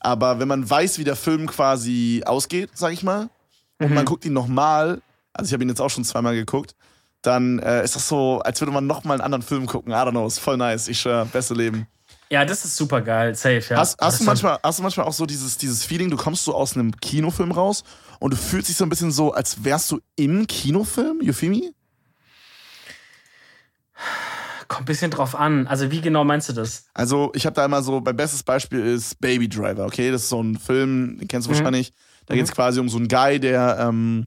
Aber 0.01 0.39
wenn 0.39 0.49
man 0.49 0.69
weiß, 0.69 0.99
wie 0.99 1.05
der 1.05 1.17
Film 1.17 1.47
quasi 1.47 2.23
ausgeht, 2.27 2.71
sag 2.75 2.93
ich 2.93 3.03
mal, 3.03 3.31
und 3.79 3.89
mhm. 3.89 3.95
man 3.95 4.05
guckt 4.05 4.25
ihn 4.25 4.35
nochmal, 4.35 5.01
also 5.33 5.49
ich 5.49 5.53
habe 5.53 5.65
ihn 5.65 5.69
jetzt 5.69 5.81
auch 5.81 5.91
schon 5.91 6.05
zweimal 6.05 6.35
geguckt, 6.35 6.75
dann 7.23 7.59
äh, 7.59 7.83
ist 7.83 7.97
das 7.97 8.07
so, 8.07 8.41
als 8.41 8.61
würde 8.61 8.73
man 8.73 8.87
nochmal 8.87 9.17
einen 9.17 9.25
anderen 9.25 9.43
Film 9.43 9.67
gucken. 9.67 9.93
I 9.93 9.97
don't 9.97 10.11
know, 10.11 10.27
ist 10.27 10.39
voll 10.39 10.59
nice. 10.59 10.89
Ich 10.89 11.01
schwör, 11.01 11.25
beste 11.25 11.55
Leben. 11.55 11.87
Ja, 12.31 12.45
das 12.45 12.65
ist 12.65 12.77
super 12.77 13.01
geil, 13.01 13.35
safe, 13.35 13.63
ja. 13.71 13.77
Hast, 13.77 14.01
hast 14.01 14.21
du, 14.21 14.25
manchmal, 14.25 14.59
hast 14.63 14.79
du 14.79 14.83
manchmal 14.83 15.07
auch 15.07 15.13
so 15.13 15.25
dieses, 15.25 15.57
dieses 15.57 15.85
Feeling, 15.85 16.11
du 16.11 16.17
kommst 16.17 16.45
so 16.45 16.55
aus 16.55 16.75
einem 16.75 16.95
Kinofilm 16.97 17.53
raus 17.53 17.85
und 18.19 18.33
du 18.33 18.37
fühlst 18.37 18.69
dich 18.69 18.77
so 18.77 18.85
ein 18.85 18.89
bisschen 18.89 19.11
so, 19.11 19.33
als 19.33 19.65
wärst 19.65 19.91
du 19.91 20.01
im 20.17 20.47
Kinofilm, 20.47 21.21
you 21.23 21.33
feel 21.33 21.51
me? 21.51 21.73
Kommt 24.69 24.83
ein 24.83 24.85
bisschen 24.87 25.11
drauf 25.11 25.35
an. 25.35 25.67
Also, 25.67 25.91
wie 25.91 26.01
genau 26.01 26.25
meinst 26.25 26.49
du 26.49 26.53
das? 26.53 26.87
Also, 26.95 27.31
ich 27.35 27.47
habe 27.47 27.55
da 27.55 27.65
immer 27.65 27.83
so, 27.83 28.01
mein 28.01 28.17
bestes 28.17 28.43
Beispiel 28.43 28.81
ist 28.81 29.21
Baby 29.21 29.49
Driver, 29.49 29.85
okay? 29.87 30.11
Das 30.11 30.23
ist 30.23 30.29
so 30.31 30.43
ein 30.43 30.59
Film, 30.59 31.19
den 31.19 31.29
kennst 31.29 31.47
du 31.47 31.53
mhm. 31.53 31.57
wahrscheinlich. 31.57 31.93
Da 32.27 32.35
mhm. 32.35 32.39
geht 32.39 32.47
es 32.47 32.53
quasi 32.53 32.81
um 32.81 32.89
so 32.89 32.97
einen 32.97 33.09
Guy, 33.09 33.39
der, 33.39 33.79
ähm, 33.81 34.27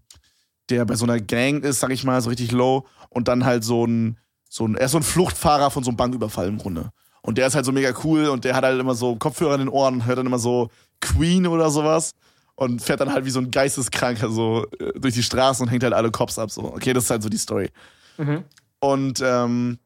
der 0.69 0.85
bei 0.85 0.95
so 0.95 1.05
einer 1.05 1.19
Gang 1.19 1.63
ist, 1.63 1.79
sag 1.79 1.91
ich 1.91 2.03
mal, 2.03 2.21
so 2.21 2.29
richtig 2.29 2.51
low. 2.51 2.85
Und 3.09 3.27
dann 3.27 3.45
halt 3.45 3.63
so 3.63 3.85
ein, 3.85 4.17
so 4.49 4.65
ein, 4.67 4.75
er 4.75 4.85
ist 4.85 4.91
so 4.91 4.97
ein 4.97 5.03
Fluchtfahrer 5.03 5.71
von 5.71 5.83
so 5.83 5.89
einem 5.89 5.97
Banküberfall 5.97 6.47
im 6.47 6.57
Grunde. 6.57 6.91
Und 7.21 7.37
der 7.37 7.47
ist 7.47 7.55
halt 7.55 7.65
so 7.65 7.71
mega 7.71 7.93
cool 8.03 8.27
und 8.27 8.45
der 8.45 8.55
hat 8.55 8.63
halt 8.63 8.79
immer 8.79 8.95
so 8.95 9.15
Kopfhörer 9.15 9.55
in 9.55 9.61
den 9.61 9.69
Ohren 9.69 9.95
und 9.95 10.05
hört 10.05 10.17
dann 10.17 10.25
immer 10.25 10.39
so 10.39 10.69
Queen 11.01 11.45
oder 11.47 11.69
sowas 11.69 12.13
und 12.55 12.81
fährt 12.81 13.01
dann 13.01 13.11
halt 13.11 13.25
wie 13.25 13.29
so 13.29 13.39
ein 13.39 13.51
Geisteskranker 13.51 14.29
so 14.29 14.65
äh, 14.79 14.99
durch 14.99 15.13
die 15.13 15.23
Straßen 15.23 15.65
und 15.65 15.69
hängt 15.69 15.83
halt 15.83 15.93
alle 15.93 16.11
Cops 16.11 16.39
ab. 16.39 16.51
So. 16.51 16.63
Okay, 16.63 16.93
das 16.93 17.05
ist 17.05 17.09
halt 17.09 17.23
so 17.23 17.29
die 17.29 17.37
Story. 17.37 17.69
Mhm. 18.17 18.43
Und 18.79 19.21
ähm, 19.23 19.79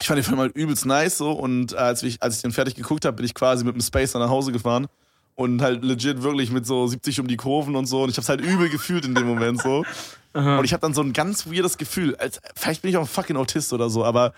ich 0.00 0.06
fand 0.06 0.18
den 0.18 0.24
Film 0.24 0.38
halt 0.38 0.56
übelst 0.56 0.86
nice 0.86 1.18
so 1.18 1.32
und 1.32 1.74
als 1.74 2.02
ich, 2.02 2.22
als 2.22 2.36
ich 2.36 2.42
den 2.42 2.52
fertig 2.52 2.74
geguckt 2.74 3.04
habe, 3.04 3.16
bin 3.16 3.26
ich 3.26 3.34
quasi 3.34 3.64
mit 3.64 3.74
dem 3.74 3.80
Spacer 3.80 4.18
nach 4.18 4.28
Hause 4.28 4.52
gefahren 4.52 4.86
und 5.34 5.62
halt 5.62 5.82
legit 5.84 6.22
wirklich 6.22 6.50
mit 6.50 6.66
so 6.66 6.86
70 6.86 7.20
um 7.20 7.28
die 7.28 7.36
Kurven 7.36 7.76
und 7.76 7.86
so 7.86 8.02
und 8.02 8.10
ich 8.10 8.16
hab's 8.16 8.28
halt 8.28 8.40
übel 8.40 8.68
gefühlt 8.68 9.04
in 9.04 9.14
dem 9.14 9.26
Moment 9.26 9.62
so. 9.62 9.84
Aha. 10.34 10.58
Und 10.58 10.64
ich 10.66 10.72
habe 10.72 10.82
dann 10.82 10.92
so 10.92 11.00
ein 11.00 11.14
ganz 11.14 11.46
weirdes 11.46 11.78
Gefühl, 11.78 12.14
als, 12.16 12.40
vielleicht 12.54 12.82
bin 12.82 12.90
ich 12.90 12.96
auch 12.98 13.02
ein 13.02 13.06
fucking 13.06 13.36
Autist 13.36 13.72
oder 13.72 13.88
so, 13.88 14.04
aber 14.04 14.34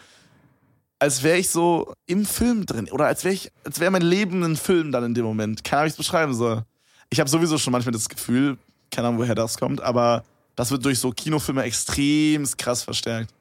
als 1.00 1.22
wäre 1.22 1.38
ich 1.38 1.50
so 1.50 1.92
im 2.07 2.24
Film 2.24 2.66
drin 2.66 2.88
oder 2.90 3.07
als 3.07 3.24
wäre 3.24 3.35
ich, 3.35 3.50
als 3.64 3.81
wäre 3.81 3.90
mein 3.90 4.02
Leben 4.02 4.42
ein 4.44 4.57
Film 4.57 4.92
dann 4.92 5.04
in 5.04 5.14
dem 5.14 5.24
Moment. 5.24 5.64
Keine 5.64 5.81
Ahnung, 5.81 5.87
wie 5.87 5.88
ich 5.88 5.94
es 5.94 6.07
beschreiben 6.07 6.35
soll. 6.35 6.64
Ich 7.11 7.18
habe 7.18 7.28
sowieso 7.31 7.59
schon 7.59 7.72
manchmal 7.72 7.92
das 7.92 8.09
Gefühl, 8.09 8.59
keine 8.90 9.09
Ahnung, 9.09 9.20
woher 9.20 9.35
das 9.35 9.59
kommt, 9.59 9.81
aber 9.81 10.24
das 10.54 10.70
wird 10.70 10.85
durch 10.85 10.98
so 10.98 11.11
Kinofilme 11.11 11.62
extrem 11.62 12.44
krass 12.57 12.83
verstärkt. 12.83 13.33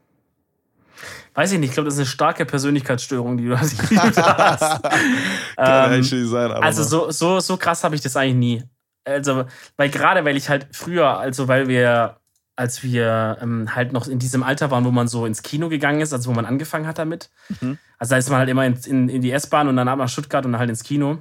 Weiß 1.38 1.52
ich 1.52 1.60
nicht, 1.60 1.69
ich 1.69 1.73
glaube, 1.76 1.86
das 1.86 1.93
ist 1.93 2.00
eine 2.00 2.08
starke 2.08 2.45
Persönlichkeitsstörung, 2.47 3.38
die 3.38 3.45
du 3.45 3.60
hast. 3.60 3.78
Kann 5.56 5.93
ähm, 5.93 6.04
sein, 6.04 6.52
also 6.52 6.82
so, 6.84 7.12
so, 7.12 7.39
so 7.39 7.58
krass 7.58 7.84
habe 7.84 7.93
ich 7.93 8.02
das 8.02 8.17
eigentlich 8.17 8.36
nie. 8.36 8.63
Also, 9.06 9.45
weil 9.76 9.91
gerade 9.91 10.26
weil 10.26 10.36
ich 10.36 10.50
halt 10.50 10.67
früher, 10.71 11.19
also 11.19 11.47
weil 11.47 11.67
wir, 11.67 12.17
als 12.56 12.82
wir 12.82 13.38
ähm, 13.39 13.76
halt 13.76 13.93
noch 13.93 14.08
in 14.08 14.17
diesem 14.17 14.41
Alter 14.41 14.71
waren, 14.71 14.84
wo 14.84 14.89
man 14.89 15.08
so 15.08 15.28
ins 15.28 15.43
Kino 15.43 15.69
gegangen 15.69 16.02
ist, 16.02 16.12
also 16.12 16.32
wo 16.32 16.34
man 16.34 16.47
angefangen 16.47 16.88
hat 16.88 16.97
damit. 16.97 17.30
Mhm. 17.62 17.78
Also 18.00 18.15
da 18.15 18.17
ist 18.17 18.32
man 18.32 18.39
halt 18.39 18.50
immer 18.50 18.65
in, 18.65 18.73
in, 18.88 19.08
in 19.08 19.21
die 19.21 19.32
S-Bahn 19.32 19.67
und 19.67 19.76
dann 19.76 19.88
ab 19.88 20.00
nach 20.00 20.10
Stuttgart 20.10 20.43
und 20.43 20.54
dann 20.54 20.60
halt 20.60 20.71
ins 20.71 20.84
Kino. 20.84 21.19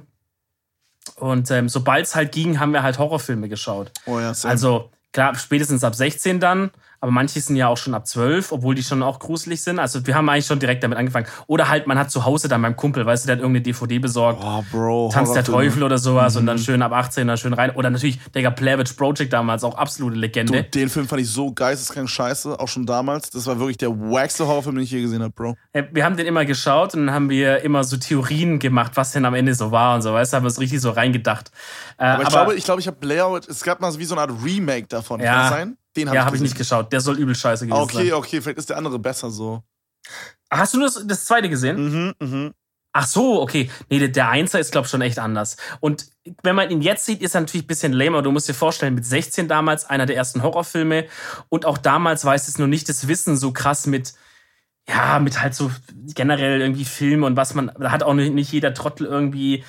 Und 1.17 1.51
ähm, 1.51 1.69
sobald 1.69 2.07
es 2.07 2.15
halt 2.15 2.31
ging, 2.31 2.59
haben 2.59 2.73
wir 2.73 2.81
halt 2.81 2.97
Horrorfilme 2.97 3.49
geschaut. 3.49 3.91
Oh 4.07 4.19
ja, 4.19 4.33
also 4.45 4.89
klar, 5.13 5.35
spätestens 5.35 5.83
ab 5.83 5.93
16 5.93 6.39
dann, 6.39 6.71
aber 6.99 7.11
manche 7.11 7.39
sind 7.39 7.55
ja 7.55 7.67
auch 7.67 7.77
schon 7.77 7.93
ab 7.93 8.07
12, 8.07 8.51
obwohl 8.51 8.75
die 8.75 8.83
schon 8.83 9.03
auch 9.03 9.19
gruselig 9.19 9.61
sind. 9.61 9.79
Also 9.79 10.05
wir 10.07 10.15
haben 10.15 10.27
eigentlich 10.29 10.45
schon 10.45 10.59
direkt 10.59 10.83
damit 10.83 10.97
angefangen. 10.97 11.27
Oder 11.47 11.69
halt, 11.69 11.87
man 11.87 11.97
hat 11.97 12.11
zu 12.11 12.25
Hause 12.25 12.47
dann 12.47 12.61
beim 12.61 12.75
Kumpel, 12.75 13.05
weißt 13.05 13.25
du, 13.25 13.27
der 13.27 13.35
hat 13.35 13.41
irgendeine 13.41 13.63
DVD 13.63 13.99
besorgt. 13.99 14.41
Oh, 14.43 14.63
Bro. 14.71 15.09
Tanz 15.13 15.33
der 15.33 15.43
Teufel 15.43 15.83
oder 15.83 15.97
sowas 15.97 16.33
mhm. 16.33 16.39
und 16.41 16.45
dann 16.47 16.57
mhm. 16.57 16.61
schön 16.61 16.81
ab 16.81 16.91
18 16.91 17.27
dann 17.27 17.37
schön 17.37 17.53
rein. 17.53 17.71
Oder 17.71 17.89
natürlich 17.89 18.19
Digga 18.31 18.49
Plavage 18.49 18.93
Project 18.95 19.31
damals, 19.33 19.63
auch 19.63 19.75
absolute 19.75 20.17
Legende. 20.17 20.63
Du, 20.63 20.69
den 20.69 20.89
Film 20.89 21.07
fand 21.07 21.21
ich 21.21 21.29
so 21.29 21.51
geisteskrank 21.51 22.09
scheiße, 22.09 22.59
auch 22.59 22.67
schon 22.67 22.85
damals. 22.85 23.29
Das 23.29 23.45
war 23.45 23.59
wirklich 23.59 23.77
der 23.77 23.91
wackste 23.91 24.47
Horrorfilm, 24.47 24.75
den 24.75 24.83
ich 24.83 24.91
je 24.91 25.01
gesehen 25.01 25.21
habe, 25.21 25.33
Bro. 25.33 25.55
Wir 25.91 26.03
haben 26.03 26.17
den 26.17 26.25
immer 26.25 26.45
geschaut 26.45 26.95
und 26.95 27.05
dann 27.05 27.15
haben 27.15 27.29
wir 27.29 27.61
immer 27.61 27.83
so 27.83 27.97
Theorien 27.97 28.59
gemacht, 28.59 28.93
was 28.95 29.11
denn 29.11 29.25
am 29.25 29.33
Ende 29.33 29.53
so 29.53 29.71
war 29.71 29.95
und 29.95 30.01
so, 30.01 30.13
weißt 30.13 30.33
du, 30.33 30.37
haben 30.37 30.43
wir 30.43 30.49
es 30.49 30.59
richtig 30.59 30.81
so 30.81 30.91
reingedacht. 30.91 31.51
Äh, 31.97 32.05
aber 32.05 32.21
ich 32.21 32.27
aber, 32.27 32.35
glaube, 32.35 32.55
ich, 32.55 32.63
glaube, 32.63 32.81
ich 32.81 32.87
habe 32.87 32.97
Blair, 32.97 33.39
es 33.47 33.63
gab 33.63 33.81
mal 33.81 33.91
so 33.91 33.99
wie 33.99 34.05
so 34.05 34.15
eine 34.15 34.21
Art 34.21 34.43
Remake 34.43 34.87
davon, 34.87 35.19
ja, 35.19 35.25
kann 35.25 35.41
das 35.41 35.49
sein? 35.49 35.77
Den 35.97 36.07
hab 36.07 36.15
ja, 36.15 36.25
habe 36.25 36.35
ich 36.35 36.41
nicht 36.41 36.57
geschaut. 36.57 36.93
Der 36.93 37.01
soll 37.01 37.17
übel 37.17 37.35
scheiße 37.35 37.65
gewesen 37.65 37.81
okay, 37.81 37.95
sein. 37.95 38.05
Okay, 38.05 38.13
okay, 38.13 38.41
vielleicht 38.41 38.59
ist 38.59 38.69
der 38.69 38.77
andere 38.77 38.99
besser 38.99 39.29
so. 39.29 39.63
Hast 40.49 40.73
du 40.73 40.79
das, 40.79 41.01
das 41.05 41.25
zweite 41.25 41.49
gesehen? 41.49 41.75
Mhm, 41.77 42.13
mhm. 42.19 42.53
Ach 42.93 43.05
so, 43.05 43.41
okay. 43.41 43.69
Nee, 43.89 43.99
der, 43.99 44.07
der 44.07 44.29
Einser 44.29 44.59
ist, 44.59 44.71
glaube 44.71 44.85
ich, 44.85 44.91
schon 44.91 45.01
echt 45.01 45.19
anders. 45.19 45.57
Und 45.81 46.07
wenn 46.41 46.55
man 46.55 46.71
ihn 46.71 46.81
jetzt 46.81 47.05
sieht, 47.05 47.21
ist 47.21 47.35
er 47.35 47.41
natürlich 47.41 47.65
ein 47.65 47.67
bisschen 47.67 47.93
lamer. 47.93 48.21
Du 48.21 48.31
musst 48.31 48.47
dir 48.47 48.53
vorstellen, 48.53 48.95
mit 48.95 49.05
16 49.05 49.47
damals 49.47 49.85
einer 49.85 50.05
der 50.05 50.15
ersten 50.15 50.41
Horrorfilme. 50.41 51.05
Und 51.49 51.65
auch 51.65 51.77
damals 51.77 52.23
weiß 52.25 52.47
es 52.47 52.57
nur 52.57 52.67
nicht 52.67 52.89
das 52.89 53.07
Wissen 53.07 53.37
so 53.37 53.51
krass 53.51 53.85
mit, 53.85 54.13
ja, 54.87 55.19
mit 55.19 55.41
halt 55.41 55.53
so 55.53 55.69
generell 56.15 56.61
irgendwie 56.61 56.85
Filme 56.85 57.25
und 57.25 57.35
was 57.35 57.53
man, 57.53 57.71
da 57.77 57.91
hat 57.91 58.03
auch 58.03 58.13
nicht 58.13 58.51
jeder 58.51 58.73
Trottel 58.73 59.05
irgendwie 59.05 59.63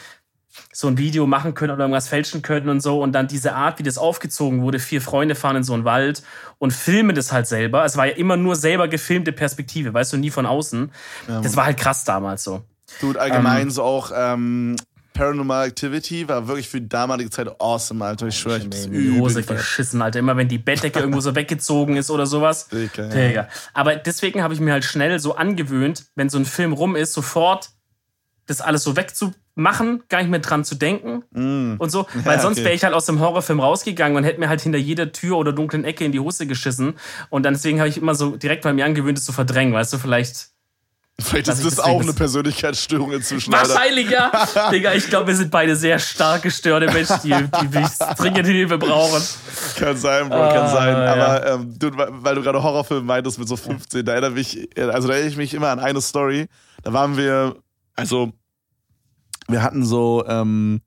so 0.72 0.88
ein 0.88 0.98
Video 0.98 1.26
machen 1.26 1.54
können 1.54 1.72
oder 1.72 1.84
irgendwas 1.84 2.08
fälschen 2.08 2.42
können 2.42 2.68
und 2.68 2.80
so. 2.80 3.02
Und 3.02 3.12
dann 3.12 3.28
diese 3.28 3.54
Art, 3.54 3.78
wie 3.78 3.82
das 3.82 3.98
aufgezogen 3.98 4.62
wurde, 4.62 4.78
vier 4.78 5.00
Freunde 5.00 5.34
fahren 5.34 5.56
in 5.56 5.62
so 5.62 5.74
einen 5.74 5.84
Wald 5.84 6.22
und 6.58 6.72
filmen 6.72 7.14
das 7.14 7.32
halt 7.32 7.46
selber. 7.46 7.84
Es 7.84 7.96
war 7.96 8.06
ja 8.06 8.14
immer 8.14 8.36
nur 8.36 8.56
selber 8.56 8.88
gefilmte 8.88 9.32
Perspektive, 9.32 9.94
weißt 9.94 10.12
du, 10.12 10.16
nie 10.16 10.30
von 10.30 10.46
außen. 10.46 10.90
Ja, 11.28 11.40
das 11.40 11.56
war 11.56 11.66
halt 11.66 11.78
krass 11.78 12.04
damals 12.04 12.44
so. 12.44 12.62
Dude, 13.00 13.20
allgemein 13.20 13.62
ähm, 13.62 13.70
so 13.70 13.82
auch 13.82 14.12
ähm, 14.14 14.76
Paranormal 15.18 15.66
Activity 15.66 16.28
war 16.28 16.46
wirklich 16.46 16.68
für 16.68 16.80
die 16.80 16.88
damalige 16.88 17.28
Zeit 17.28 17.48
awesome, 17.60 18.04
Alter. 18.04 18.28
Ich 18.28 18.38
schwöre, 18.38 18.58
ich 18.58 18.64
hab's 18.64 18.88
die 18.88 19.18
Hose 19.18 19.42
geschissen, 19.42 20.00
Alter. 20.00 20.20
Immer 20.20 20.36
wenn 20.36 20.46
die 20.46 20.58
Bettdecke 20.58 21.00
irgendwo 21.00 21.20
so 21.20 21.34
weggezogen 21.34 21.96
ist 21.96 22.08
oder 22.10 22.24
sowas. 22.24 22.68
Digga, 22.68 23.12
ja. 23.14 23.48
Aber 23.74 23.96
deswegen 23.96 24.44
habe 24.44 24.54
ich 24.54 24.60
mir 24.60 24.72
halt 24.72 24.84
schnell 24.84 25.18
so 25.18 25.34
angewöhnt, 25.34 26.04
wenn 26.14 26.28
so 26.28 26.38
ein 26.38 26.44
Film 26.44 26.72
rum 26.72 26.94
ist, 26.94 27.14
sofort 27.14 27.70
das 28.48 28.60
alles 28.60 28.82
so 28.82 28.96
wegzumachen, 28.96 30.02
gar 30.08 30.18
nicht 30.18 30.30
mehr 30.30 30.40
dran 30.40 30.64
zu 30.64 30.74
denken 30.74 31.22
mm. 31.30 31.76
und 31.78 31.90
so. 31.90 32.06
Weil 32.24 32.36
ja, 32.36 32.42
sonst 32.42 32.58
okay. 32.58 32.66
wäre 32.66 32.74
ich 32.74 32.84
halt 32.84 32.94
aus 32.94 33.06
dem 33.06 33.20
Horrorfilm 33.20 33.60
rausgegangen 33.60 34.16
und 34.16 34.24
hätte 34.24 34.40
mir 34.40 34.48
halt 34.48 34.60
hinter 34.60 34.78
jeder 34.78 35.12
Tür 35.12 35.36
oder 35.38 35.52
dunklen 35.52 35.84
Ecke 35.84 36.04
in 36.04 36.12
die 36.12 36.20
Hose 36.20 36.46
geschissen. 36.46 36.94
Und 37.30 37.44
dann 37.44 37.54
deswegen 37.54 37.78
habe 37.78 37.88
ich 37.88 37.98
immer 37.98 38.14
so 38.14 38.36
direkt 38.36 38.62
bei 38.62 38.72
mir 38.72 38.84
angewöhnt, 38.84 39.18
es 39.18 39.24
zu 39.24 39.32
verdrängen, 39.32 39.74
weißt 39.74 39.92
du, 39.92 39.98
vielleicht 39.98 40.50
Vielleicht 41.20 41.48
ist 41.48 41.58
ich 41.58 41.64
das 41.64 41.80
auch 41.80 42.00
eine 42.00 42.12
Persönlichkeitsstörung 42.12 43.10
inzwischen. 43.10 43.52
Alter. 43.52 43.74
Wahrscheinlich 43.74 44.08
ja. 44.08 44.30
Digga, 44.70 44.94
ich 44.94 45.08
glaube, 45.08 45.26
wir 45.26 45.34
sind 45.34 45.50
beide 45.50 45.74
sehr 45.74 45.98
stark 45.98 46.42
gestörte 46.42 46.86
Menschen, 46.92 47.18
die, 47.24 47.30
die 47.30 47.74
wirklich 47.74 47.98
dringend 48.16 48.46
Hilfe 48.46 48.78
brauchen. 48.78 49.20
Kann 49.76 49.96
sein, 49.96 50.28
Bro, 50.28 50.38
kann 50.38 50.58
Ah, 50.58 50.68
sein. 50.68 50.96
ja. 50.96 51.12
Aber 51.12 51.46
ähm, 51.54 51.74
du, 51.76 51.90
weil 51.92 52.36
du 52.36 52.42
gerade 52.42 52.62
Horrorfilm 52.62 53.04
meintest 53.04 53.36
mit 53.36 53.48
so 53.48 53.56
15, 53.56 54.04
da 54.04 54.12
erinnere 54.12 54.30
mich, 54.30 54.68
also 54.76 55.08
da 55.08 55.14
erinnere 55.14 55.30
ich 55.30 55.36
mich 55.36 55.54
immer 55.54 55.70
an 55.70 55.80
eine 55.80 56.00
Story. 56.00 56.46
Da 56.84 56.92
waren 56.92 57.16
wir, 57.16 57.56
also 57.96 58.32
wir 59.48 59.62
hatten 59.62 59.84
so, 59.84 60.24
ähm, 60.26 60.80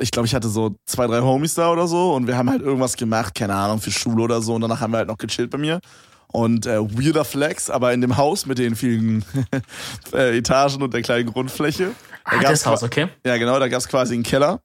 ich 0.00 0.10
glaube, 0.10 0.26
ich 0.26 0.34
hatte 0.34 0.48
so 0.48 0.76
zwei, 0.86 1.06
drei 1.06 1.20
Homies 1.20 1.54
da 1.54 1.70
oder 1.72 1.86
so 1.86 2.14
und 2.14 2.26
wir 2.26 2.36
haben 2.36 2.50
halt 2.50 2.62
irgendwas 2.62 2.96
gemacht, 2.96 3.34
keine 3.34 3.54
Ahnung, 3.54 3.80
für 3.80 3.90
Schule 3.90 4.22
oder 4.22 4.42
so 4.42 4.54
und 4.54 4.60
danach 4.60 4.80
haben 4.80 4.92
wir 4.92 4.98
halt 4.98 5.08
noch 5.08 5.18
gechillt 5.18 5.50
bei 5.50 5.58
mir. 5.58 5.80
Und 6.28 6.64
äh, 6.64 6.80
weirder 6.80 7.26
Flex, 7.26 7.68
aber 7.68 7.92
in 7.92 8.00
dem 8.00 8.16
Haus 8.16 8.46
mit 8.46 8.58
den 8.58 8.74
vielen 8.74 9.22
äh, 10.14 10.38
Etagen 10.38 10.82
und 10.82 10.94
der 10.94 11.02
kleinen 11.02 11.30
Grundfläche. 11.30 11.90
da 12.24 12.38
Ah, 12.38 12.40
das 12.40 12.64
Haus, 12.64 12.82
okay. 12.82 13.08
ja, 13.26 13.36
genau, 13.36 13.58
da 13.58 13.68
gab's 13.68 13.86
quasi 13.86 14.14
einen 14.14 14.22
Keller. 14.22 14.60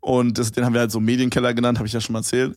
Und 0.00 0.38
das, 0.38 0.52
den 0.52 0.64
haben 0.64 0.74
wir 0.74 0.80
halt 0.80 0.90
so 0.90 1.00
Medienkeller 1.00 1.54
genannt, 1.54 1.78
habe 1.78 1.86
ich 1.86 1.92
ja 1.92 2.00
schon 2.00 2.12
mal 2.14 2.20
erzählt. 2.20 2.56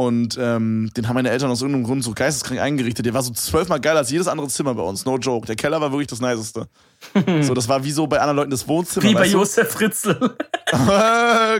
Und 0.00 0.38
ähm, 0.40 0.90
den 0.96 1.08
haben 1.08 1.14
meine 1.14 1.28
Eltern 1.28 1.50
aus 1.50 1.60
irgendeinem 1.60 1.84
Grund 1.84 2.02
so 2.02 2.12
geisteskrank 2.14 2.58
eingerichtet. 2.58 3.04
Der 3.04 3.12
war 3.12 3.22
so 3.22 3.34
zwölfmal 3.34 3.80
geiler 3.82 3.98
als 3.98 4.10
jedes 4.10 4.28
andere 4.28 4.48
Zimmer 4.48 4.74
bei 4.74 4.80
uns. 4.82 5.04
No 5.04 5.18
joke. 5.18 5.46
Der 5.46 5.56
Keller 5.56 5.78
war 5.78 5.92
wirklich 5.92 6.06
das 6.06 6.22
Niceste. 6.22 6.68
so, 7.42 7.52
das 7.52 7.68
war 7.68 7.84
wie 7.84 7.90
so 7.90 8.06
bei 8.06 8.18
anderen 8.18 8.36
Leuten 8.36 8.50
das 8.50 8.66
Wohnzimmer. 8.66 9.04
Wie 9.06 9.12
bei? 9.12 9.26
Josef 9.26 9.70
Fritzl. 9.70 10.16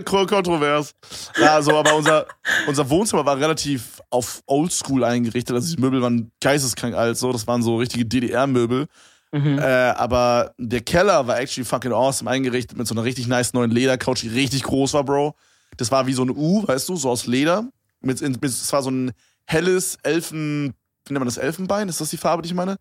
Kon- 0.07 0.27
Kontrovers. 0.27 0.95
Ja, 1.39 1.61
so, 1.61 1.77
aber 1.77 1.95
unser, 1.95 2.25
unser 2.67 2.89
Wohnzimmer 2.89 3.27
war 3.27 3.37
relativ 3.39 4.01
auf 4.09 4.43
Oldschool 4.47 5.05
eingerichtet. 5.05 5.55
Also 5.55 5.77
die 5.77 5.83
Möbel 5.83 6.01
waren 6.01 6.31
geisteskrank 6.41 6.95
alt, 6.95 7.19
so. 7.19 7.33
Das 7.33 7.47
waren 7.47 7.63
so 7.63 7.77
richtige 7.77 8.07
DDR-Möbel. 8.07 8.87
Mhm. 9.33 9.59
Äh, 9.59 9.63
aber 9.63 10.55
der 10.57 10.81
Keller 10.81 11.27
war 11.27 11.39
actually 11.39 11.67
fucking 11.67 11.93
awesome 11.93 12.31
eingerichtet 12.31 12.79
mit 12.79 12.87
so 12.87 12.95
einer 12.95 13.05
richtig 13.05 13.27
nice 13.29 13.53
neuen 13.53 13.71
Ledercouch, 13.71 14.21
die 14.23 14.29
richtig 14.29 14.63
groß 14.63 14.95
war, 14.95 15.05
Bro. 15.05 15.35
Das 15.77 15.93
war 15.93 16.07
wie 16.07 16.15
so 16.15 16.23
ein 16.23 16.31
U, 16.31 16.67
weißt 16.67 16.89
du, 16.89 16.97
so 16.97 17.11
aus 17.11 17.27
Leder. 17.27 17.65
Mit, 18.01 18.21
mit, 18.21 18.45
es 18.45 18.73
war 18.73 18.83
so 18.83 18.91
ein 18.91 19.13
helles 19.47 19.97
Elfen, 20.03 20.75
wie 21.07 21.13
nennt 21.13 21.21
man 21.21 21.27
das, 21.27 21.37
Elfenbein? 21.39 21.89
Ist 21.89 22.01
das 22.01 22.11
die 22.11 22.17
Farbe, 22.17 22.43
die 22.43 22.49
ich 22.49 22.55
meine? 22.55 22.77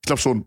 Ich 0.00 0.06
glaube 0.06 0.20
schon. 0.20 0.46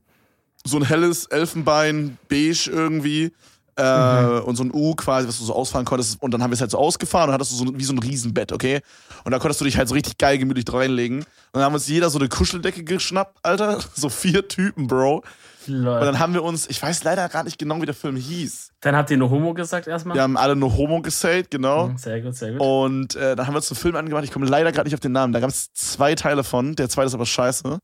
So 0.65 0.77
ein 0.77 0.83
helles 0.83 1.25
Elfenbein, 1.27 2.17
beige 2.27 2.69
irgendwie. 2.69 3.31
Äh, 3.75 4.41
Und 4.41 4.57
so 4.57 4.63
ein 4.63 4.71
U 4.73 4.93
quasi, 4.93 5.25
was 5.27 5.37
du 5.39 5.45
so 5.45 5.55
ausfahren 5.55 5.85
konntest. 5.85 6.21
Und 6.21 6.33
dann 6.33 6.43
haben 6.43 6.51
wir 6.51 6.55
es 6.55 6.61
halt 6.61 6.71
so 6.71 6.77
ausgefahren 6.77 7.29
und 7.29 7.33
hattest 7.33 7.51
du 7.53 7.55
so 7.55 7.77
wie 7.77 7.83
so 7.85 7.93
ein 7.93 7.99
Riesenbett, 7.99 8.51
okay? 8.51 8.81
Und 9.23 9.31
da 9.31 9.39
konntest 9.39 9.61
du 9.61 9.65
dich 9.65 9.77
halt 9.77 9.87
so 9.87 9.93
richtig 9.93 10.17
geil 10.17 10.37
gemütlich 10.37 10.65
reinlegen. 10.73 11.19
Und 11.19 11.25
dann 11.53 11.63
haben 11.63 11.73
uns 11.73 11.87
jeder 11.87 12.09
so 12.09 12.19
eine 12.19 12.27
Kuscheldecke 12.27 12.83
geschnappt, 12.83 13.37
Alter. 13.41 13.79
So 13.95 14.09
vier 14.09 14.47
Typen, 14.49 14.87
Bro. 14.87 15.23
Und 15.69 16.05
dann 16.05 16.19
haben 16.19 16.33
wir 16.33 16.43
uns, 16.43 16.69
ich 16.69 16.81
weiß 16.81 17.03
leider 17.03 17.27
gar 17.29 17.43
nicht 17.43 17.57
genau, 17.57 17.81
wie 17.81 17.85
der 17.85 17.95
Film 17.95 18.15
hieß. 18.15 18.71
Dann 18.81 18.95
habt 18.95 19.11
ihr 19.11 19.17
nur 19.17 19.29
Homo 19.29 19.53
gesagt 19.53 19.87
erstmal? 19.87 20.15
Wir 20.15 20.21
haben 20.23 20.37
alle 20.37 20.55
nur 20.55 20.75
Homo 20.75 21.01
gesayt, 21.01 21.51
genau. 21.51 21.89
Mhm, 21.89 21.97
Sehr 21.97 22.21
gut, 22.21 22.35
sehr 22.35 22.53
gut. 22.53 22.61
Und 22.61 23.15
äh, 23.15 23.35
dann 23.35 23.45
haben 23.47 23.53
wir 23.53 23.57
uns 23.57 23.71
einen 23.71 23.77
Film 23.79 23.95
angemacht. 23.95 24.23
Ich 24.23 24.31
komme 24.31 24.45
leider 24.45 24.71
gerade 24.71 24.87
nicht 24.87 24.93
auf 24.95 24.99
den 24.99 25.11
Namen. 25.11 25.33
Da 25.33 25.39
gab 25.39 25.49
es 25.49 25.73
zwei 25.73 26.15
Teile 26.15 26.43
von. 26.43 26.75
Der 26.75 26.89
zweite 26.89 27.07
ist 27.07 27.13
aber 27.13 27.25
scheiße. 27.25 27.79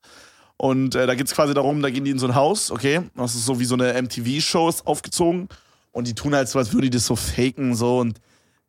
Und 0.57 0.95
äh, 0.95 1.05
da 1.05 1.15
geht 1.15 1.27
es 1.27 1.33
quasi 1.35 1.53
darum, 1.53 1.81
da 1.81 1.89
gehen 1.89 2.05
die 2.05 2.11
in 2.11 2.19
so 2.19 2.27
ein 2.27 2.35
Haus, 2.35 2.71
okay? 2.71 3.01
Das 3.15 3.35
ist 3.35 3.45
so 3.45 3.59
wie 3.59 3.65
so 3.65 3.75
eine 3.75 4.01
MTV-Show 4.01 4.69
ist 4.69 4.87
aufgezogen. 4.87 5.49
Und 5.91 6.07
die 6.07 6.13
tun 6.15 6.33
halt 6.33 6.47
so, 6.49 6.59
als 6.59 6.71
würden 6.71 6.83
die 6.83 6.89
das 6.91 7.05
so 7.05 7.15
faken, 7.15 7.75
so. 7.75 7.99
Und 7.99 8.19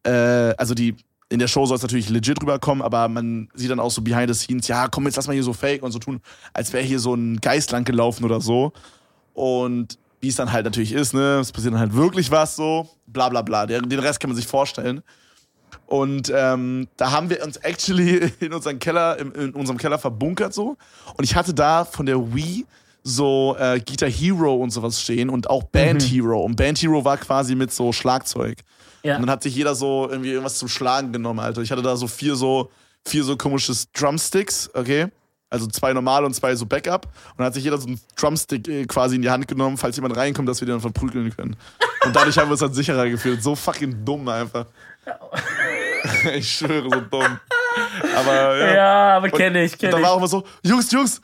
äh, 0.05 0.55
also 0.59 0.75
die, 0.75 0.97
in 1.29 1.39
der 1.39 1.49
Show 1.49 1.67
soll 1.67 1.77
es 1.77 1.83
natürlich 1.83 2.09
legit 2.09 2.41
rüberkommen, 2.41 2.83
aber 2.83 3.09
man 3.09 3.49
sieht 3.55 3.71
dann 3.71 3.81
auch 3.81 3.91
so 3.91 4.03
behind 4.03 4.33
the 4.33 4.35
scenes, 4.35 4.69
ja, 4.69 4.89
komm, 4.89 5.07
jetzt 5.07 5.17
lass 5.17 5.27
mal 5.27 5.33
hier 5.33 5.43
so 5.43 5.53
fake 5.53 5.83
und 5.83 5.93
so 5.93 5.99
tun, 5.99 6.21
als 6.53 6.73
wäre 6.73 6.85
hier 6.85 6.99
so 7.01 7.15
ein 7.15 7.41
Geist 7.41 7.73
lang 7.73 7.85
gelaufen 7.85 8.25
oder 8.25 8.41
so. 8.41 8.73
Und 9.37 9.99
wie 10.21 10.29
es 10.29 10.37
dann 10.37 10.51
halt 10.51 10.65
natürlich 10.65 10.93
ist, 10.93 11.13
ne, 11.13 11.41
es 11.41 11.53
passiert 11.53 11.75
dann 11.75 11.81
halt 11.81 11.95
wirklich 11.95 12.31
was 12.31 12.57
so, 12.57 12.89
bla 13.07 13.29
bla 13.29 13.43
bla. 13.43 13.67
Den, 13.67 13.99
Rest 13.99 14.19
kann 14.19 14.31
man 14.31 14.37
sich 14.37 14.47
vorstellen. 14.47 15.03
Und 15.85 16.33
ähm, 16.35 16.89
da 16.97 17.11
haben 17.11 17.29
wir 17.29 17.45
uns 17.45 17.59
actually 17.59 18.33
in 18.41 18.55
unserem 18.55 18.79
Keller, 18.79 19.19
in, 19.19 19.33
in 19.33 19.51
unserem 19.53 19.77
Keller 19.77 19.99
verbunkert 19.99 20.55
so. 20.55 20.79
Und 21.19 21.25
ich 21.25 21.37
hatte 21.37 21.53
da 21.53 21.85
von 21.85 22.07
der 22.07 22.35
Wii 22.35 22.65
so 23.03 23.57
äh, 23.59 23.79
Guitar 23.79 24.09
Hero 24.09 24.55
und 24.55 24.71
sowas 24.71 25.03
stehen 25.03 25.29
und 25.29 25.51
auch 25.51 25.65
Band 25.65 26.03
Hero. 26.03 26.43
Und 26.43 26.57
Band 26.57 26.79
Hero 26.79 27.05
war 27.05 27.19
quasi 27.19 27.55
mit 27.55 27.71
so 27.71 27.93
Schlagzeug. 27.93 28.63
ja. 29.03 29.17
Und 29.17 29.23
dann 29.23 29.31
hat 29.31 29.43
sich 29.43 29.55
jeder 29.55 29.75
so 29.75 30.09
irgendwie 30.11 30.31
irgendwas 30.31 30.57
zum 30.57 30.69
Schlagen 30.69 31.13
genommen, 31.13 31.41
Alter. 31.41 31.61
Ich 31.61 31.71
hatte 31.71 31.83
da 31.83 31.95
so 31.95 32.09
vier 32.09 32.37
so, 32.37 32.71
vier 33.05 33.23
so 33.23 33.37
komisches 33.37 33.93
Drumsticks, 33.93 34.71
okay? 34.73 35.09
Also 35.49 35.67
zwei 35.67 35.93
normale 35.93 36.27
und 36.27 36.35
zwei 36.35 36.55
so 36.57 36.67
Backup. 36.67 37.07
Und 37.07 37.39
dann 37.39 37.47
hat 37.47 37.55
sich 37.55 37.65
jeder 37.65 37.79
so 37.79 37.87
einen 37.87 38.01
Drumstick 38.17 38.67
äh, 38.69 38.85
quasi 38.87 39.17
in 39.17 39.23
die 39.23 39.31
Hand 39.31 39.47
genommen, 39.47 39.77
falls 39.77 39.97
jemand 39.97 40.17
reinkommt, 40.17 40.49
dass 40.49 40.61
wir 40.61 40.67
den 40.67 40.75
dann 40.75 40.81
verprügeln 40.81 41.35
können. 41.35 41.57
Und 42.05 42.15
dadurch 42.15 42.37
haben 42.39 42.49
wir 42.49 42.53
uns 42.53 42.61
dann 42.61 42.75
sicherer 42.75 43.09
gefühlt. 43.09 43.43
So 43.43 43.55
fucking 43.55 44.05
dumm 44.05 44.29
einfach. 44.29 44.67
ich 46.35 46.51
schwöre, 46.51 46.89
so 46.91 47.01
dumm. 47.01 47.39
Aber 48.17 48.59
ja. 48.59 48.75
ja, 48.75 49.17
aber 49.17 49.31
kenne 49.31 49.65
ich, 49.65 49.73
Und 49.73 49.79
kenne 49.79 49.93
dann 49.93 50.01
ich. 50.01 50.07
war 50.07 50.13
auch 50.15 50.19
immer 50.19 50.29
so, 50.29 50.45
Jungs, 50.63 50.91
Jungs, 50.91 51.21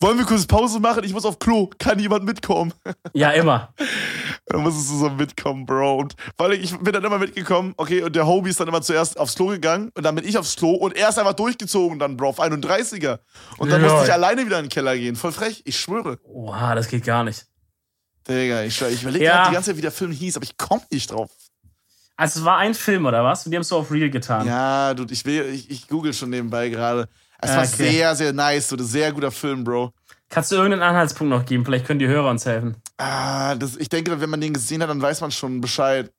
wollen 0.00 0.18
wir 0.18 0.24
kurz 0.24 0.46
Pause 0.46 0.80
machen? 0.80 1.04
Ich 1.04 1.12
muss 1.12 1.24
auf 1.24 1.38
Klo. 1.38 1.70
Kann 1.78 1.98
jemand 1.98 2.24
mitkommen? 2.24 2.72
Ja, 3.12 3.30
immer. 3.30 3.72
Dann 4.52 4.62
musstest 4.62 4.90
du 4.90 4.98
so 4.98 5.08
mitkommen, 5.10 5.64
Bro. 5.64 5.96
Und 5.96 6.14
vor 6.36 6.46
allem, 6.46 6.60
ich 6.60 6.76
bin 6.78 6.92
dann 6.92 7.02
immer 7.02 7.18
mitgekommen, 7.18 7.72
okay, 7.78 8.02
und 8.02 8.14
der 8.14 8.26
Homie 8.26 8.50
ist 8.50 8.60
dann 8.60 8.68
immer 8.68 8.82
zuerst 8.82 9.18
aufs 9.18 9.34
Klo 9.34 9.46
gegangen 9.46 9.90
und 9.94 10.02
dann 10.02 10.14
bin 10.14 10.26
ich 10.28 10.36
aufs 10.36 10.56
Klo 10.56 10.72
und 10.72 10.94
er 10.94 11.08
ist 11.08 11.18
einfach 11.18 11.32
durchgezogen 11.32 11.98
dann, 11.98 12.16
Bro, 12.18 12.28
auf 12.28 12.40
31er. 12.40 13.20
Und 13.56 13.72
dann 13.72 13.80
Lol. 13.80 13.90
musste 13.90 14.06
ich 14.08 14.12
alleine 14.12 14.44
wieder 14.44 14.58
in 14.58 14.66
den 14.66 14.70
Keller 14.70 14.96
gehen. 14.96 15.16
Voll 15.16 15.32
frech, 15.32 15.62
ich 15.64 15.78
schwöre. 15.80 16.18
Oha, 16.24 16.74
das 16.74 16.88
geht 16.88 17.04
gar 17.04 17.24
nicht. 17.24 17.46
Digga, 18.28 18.62
ich, 18.62 18.80
ich 18.82 19.02
überlege 19.02 19.24
Ja. 19.24 19.32
gerade 19.36 19.48
die 19.48 19.54
ganze 19.54 19.70
Zeit, 19.70 19.78
wie 19.78 19.82
der 19.82 19.90
Film 19.90 20.12
hieß, 20.12 20.36
aber 20.36 20.44
ich 20.44 20.56
komme 20.58 20.82
nicht 20.90 21.10
drauf. 21.10 21.30
Also 22.16 22.40
es 22.40 22.44
war 22.44 22.58
ein 22.58 22.74
Film, 22.74 23.06
oder 23.06 23.24
was? 23.24 23.44
Und 23.46 23.52
die 23.52 23.56
haben 23.56 23.62
es 23.62 23.68
so 23.68 23.78
auf 23.78 23.90
Real 23.90 24.10
getan. 24.10 24.46
Ja, 24.46 24.92
du, 24.94 25.06
ich 25.10 25.24
will, 25.24 25.46
ich, 25.46 25.70
ich 25.70 25.88
google 25.88 26.12
schon 26.12 26.30
nebenbei 26.30 26.68
gerade. 26.68 27.08
Es 27.40 27.50
Ah, 27.50 27.56
war 27.56 27.64
okay. 27.64 27.90
sehr, 27.90 28.14
sehr 28.14 28.32
nice, 28.32 28.68
so 28.68 28.76
ein 28.76 28.84
sehr 28.84 29.10
guter 29.12 29.32
Film, 29.32 29.64
Bro. 29.64 29.92
Kannst 30.32 30.50
du 30.50 30.56
irgendeinen 30.56 30.82
Anhaltspunkt 30.82 31.30
noch 31.30 31.44
geben? 31.44 31.62
Vielleicht 31.62 31.84
können 31.84 31.98
die 31.98 32.08
Hörer 32.08 32.30
uns 32.30 32.46
helfen. 32.46 32.76
Ah, 32.96 33.54
das, 33.54 33.76
ich 33.76 33.90
denke, 33.90 34.18
wenn 34.18 34.30
man 34.30 34.40
den 34.40 34.54
gesehen 34.54 34.82
hat, 34.82 34.88
dann 34.88 35.02
weiß 35.02 35.20
man 35.20 35.30
schon 35.30 35.60
Bescheid. 35.60 36.10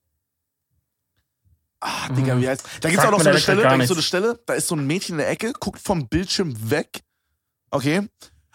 Ah, 1.80 2.10
Digga, 2.10 2.40
wie 2.40 2.48
heißt. 2.48 2.64
Da 2.82 2.90
gibt's 2.90 3.04
Sagt 3.04 3.08
auch 3.08 3.18
noch 3.18 3.24
so 3.24 3.30
eine 3.30 3.40
Stelle, 3.40 3.64
gar 3.64 3.72
da 3.72 3.76
gibt's 3.78 3.88
so 3.88 3.96
eine. 3.96 4.04
Stelle, 4.04 4.40
da 4.46 4.54
ist 4.54 4.68
so 4.68 4.76
ein 4.76 4.86
Mädchen 4.86 5.16
in 5.16 5.18
der 5.18 5.32
Ecke, 5.32 5.52
guckt 5.54 5.82
vom 5.82 6.08
Bildschirm 6.08 6.70
weg. 6.70 7.02
Okay. 7.72 8.08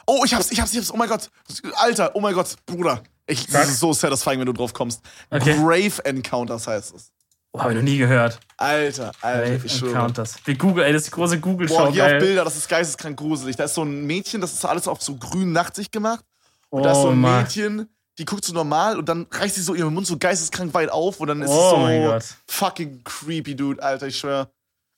Oh, 0.07 0.23
ich 0.25 0.33
hab's, 0.33 0.53
ich 0.53 0.61
hab's, 0.61 0.71
ich 0.73 0.79
hab's. 0.79 0.93
Oh 0.93 0.97
mein 0.97 1.09
Gott. 1.09 1.29
Alter, 1.75 2.15
oh 2.15 2.21
mein 2.21 2.35
Gott, 2.35 2.55
Bruder. 2.65 3.03
Ich, 3.27 3.49
das 3.49 3.69
ist 3.69 3.81
so 3.81 3.93
satisfying, 3.93 4.39
wenn 4.39 4.47
du 4.47 4.53
drauf 4.53 4.73
kommst. 4.73 5.03
Okay. 5.29 5.57
Grave 5.57 6.05
Encounters 6.05 6.69
heißt 6.69 6.95
es. 6.95 7.11
Oh, 7.59 7.63
habe 7.63 7.73
ich 7.73 7.77
noch 7.77 7.85
nie 7.85 7.99
gehört. 7.99 8.39
Alter, 8.57 9.13
Alter, 9.21 9.51
Brave 9.53 9.61
ich 9.67 9.73
schwöre. 9.73 9.93
Encounters. 9.93 10.37
Wir 10.45 10.57
Google, 10.57 10.85
ey, 10.85 10.93
das 10.93 11.03
ist 11.03 11.09
die 11.09 11.11
große 11.13 11.39
Boah, 11.39 11.51
Google-Show. 11.51 11.93
hier 11.93 12.05
auf. 12.05 12.19
Bilder, 12.19 12.45
das 12.45 12.57
ist 12.57 12.69
geisteskrank 12.69 13.17
gruselig. 13.19 13.57
Da 13.57 13.65
ist 13.65 13.75
so 13.75 13.83
ein 13.83 14.05
Mädchen, 14.07 14.41
das 14.41 14.53
ist 14.53 14.65
alles 14.65 14.89
auf 14.89 15.03
so 15.03 15.15
grün 15.17 15.53
nachtig 15.53 15.91
gemacht. 15.93 16.25
Und 16.71 16.83
da 16.83 16.93
ist 16.93 16.99
Oh, 16.99 17.03
so 17.03 17.09
ein 17.11 17.19
Mann. 17.21 17.43
Mädchen, 17.43 17.89
die 18.19 18.25
guckt 18.25 18.45
so 18.45 18.53
normal 18.53 18.99
und 18.99 19.09
dann 19.09 19.27
reißt 19.31 19.55
sie 19.55 19.63
so 19.63 19.75
ihren 19.75 19.95
Mund 19.95 20.07
so 20.07 20.19
geisteskrank 20.19 20.75
weit 20.75 20.91
auf 20.91 21.21
und 21.21 21.29
dann 21.29 21.41
ist 21.43 21.51
Oh 21.51 21.65
es 21.65 21.71
so 21.71 21.77
mein 21.77 22.03
Gott. 22.05 22.25
fucking 22.47 23.03
creepy, 23.05 23.55
dude, 23.55 23.83
Alter, 23.83 24.09
ich 24.09 24.19
schwör. 24.19 24.51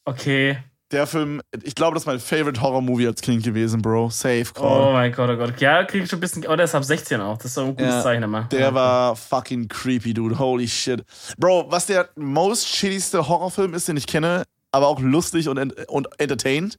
Okay. 0.07 0.59
Der 0.92 1.07
Film, 1.07 1.40
ich 1.62 1.76
glaube, 1.76 1.94
das 1.94 2.03
ist 2.03 2.07
mein 2.09 2.18
favorite 2.18 2.61
Horror-Movie 2.61 3.07
als 3.07 3.20
Kind 3.20 3.44
gewesen, 3.44 3.81
Bro. 3.81 4.11
Safe 4.11 4.44
Oh 4.57 4.61
call. 4.61 4.92
mein 4.92 5.12
Gott, 5.12 5.31
oh 5.31 5.37
Gott. 5.37 5.61
Ja, 5.61 5.85
krieg 5.85 6.03
ich 6.03 6.11
schon 6.11 6.18
ein 6.18 6.20
bisschen. 6.20 6.44
Oh, 6.48 6.57
der 6.57 6.64
ist 6.64 6.74
ab 6.74 6.83
16 6.85 7.20
auch. 7.20 7.37
Das 7.37 7.46
ist 7.46 7.57
doch 7.57 7.62
ein 7.62 7.76
gutes 7.76 7.87
Ja, 7.87 8.03
Zeichen 8.03 8.24
immer. 8.24 8.42
Der 8.50 8.61
Ja. 8.61 8.74
war 8.74 9.14
fucking 9.14 9.68
creepy, 9.68 10.12
dude. 10.14 10.37
Holy 10.38 10.66
shit. 10.66 11.05
Bro, 11.38 11.66
was 11.70 11.87
der 11.87 12.09
most 12.16 12.66
shittyste 12.66 13.29
Horrorfilm 13.29 13.72
ist, 13.74 13.87
den 13.87 13.96
ich 13.96 14.07
kenne, 14.09 14.42
aber 14.72 14.88
auch 14.88 14.98
lustig 15.00 15.48
und, 15.48 15.59
ent 15.59 15.74
und 15.88 16.09
entertained, 16.18 16.76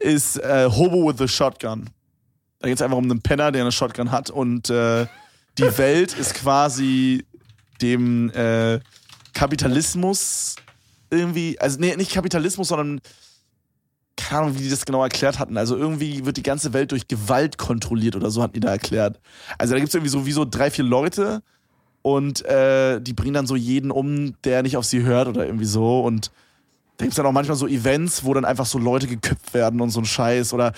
ist 0.00 0.38
äh, 0.38 0.66
Hobo 0.70 1.06
with 1.06 1.16
the 1.18 1.28
Shotgun. 1.28 1.90
Da 2.60 2.68
geht 2.68 2.76
es 2.78 2.82
einfach 2.82 2.96
um 2.96 3.04
einen 3.04 3.20
Penner, 3.20 3.52
der 3.52 3.60
eine 3.60 3.72
Shotgun 3.72 4.10
hat 4.10 4.30
und 4.30 4.70
äh, 4.70 5.06
die 5.58 5.64
Welt 5.78 6.16
ist 6.18 6.32
quasi 6.34 7.26
dem 7.82 8.30
äh, 8.30 8.80
Kapitalismus 9.34 10.56
irgendwie, 11.10 11.60
also 11.60 11.78
nee, 11.78 11.94
nicht 11.96 12.12
Kapitalismus, 12.12 12.68
sondern 12.68 13.00
keine 14.16 14.42
Ahnung, 14.42 14.58
wie 14.58 14.62
die 14.62 14.70
das 14.70 14.84
genau 14.84 15.02
erklärt 15.02 15.38
hatten. 15.38 15.56
Also 15.56 15.76
irgendwie 15.76 16.24
wird 16.24 16.36
die 16.36 16.42
ganze 16.42 16.72
Welt 16.72 16.92
durch 16.92 17.08
Gewalt 17.08 17.58
kontrolliert 17.58 18.16
oder 18.16 18.30
so, 18.30 18.42
hatten 18.42 18.54
die 18.54 18.60
da 18.60 18.70
erklärt. 18.70 19.20
Also 19.58 19.74
da 19.74 19.78
gibt 19.78 19.88
es 19.88 19.94
irgendwie 19.94 20.10
so 20.10 20.26
wie 20.26 20.32
so 20.32 20.44
drei, 20.44 20.70
vier 20.70 20.84
Leute 20.84 21.42
und 22.02 22.44
äh, 22.44 23.00
die 23.00 23.12
bringen 23.12 23.34
dann 23.34 23.46
so 23.46 23.56
jeden 23.56 23.90
um, 23.90 24.34
der 24.44 24.62
nicht 24.62 24.76
auf 24.76 24.84
sie 24.84 25.02
hört 25.02 25.28
oder 25.28 25.46
irgendwie 25.46 25.64
so. 25.64 26.00
Und 26.00 26.30
da 26.96 27.04
gibt 27.04 27.12
es 27.12 27.16
dann 27.16 27.26
auch 27.26 27.32
manchmal 27.32 27.56
so 27.56 27.66
Events, 27.66 28.24
wo 28.24 28.34
dann 28.34 28.44
einfach 28.44 28.66
so 28.66 28.78
Leute 28.78 29.06
geköpft 29.06 29.52
werden 29.52 29.80
und 29.80 29.90
so 29.90 30.00
ein 30.00 30.04
Scheiß 30.04 30.52
oder 30.52 30.72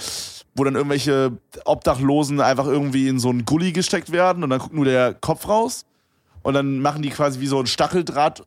wo 0.54 0.64
dann 0.64 0.74
irgendwelche 0.74 1.32
Obdachlosen 1.66 2.40
einfach 2.40 2.66
irgendwie 2.66 3.08
in 3.08 3.18
so 3.18 3.28
einen 3.28 3.44
Gully 3.44 3.72
gesteckt 3.72 4.10
werden 4.12 4.42
und 4.42 4.50
dann 4.50 4.58
guckt 4.58 4.72
nur 4.72 4.86
der 4.86 5.12
Kopf 5.12 5.48
raus 5.48 5.84
und 6.42 6.54
dann 6.54 6.80
machen 6.80 7.02
die 7.02 7.10
quasi 7.10 7.40
wie 7.40 7.46
so 7.46 7.60
ein 7.60 7.66
Stacheldraht 7.66 8.44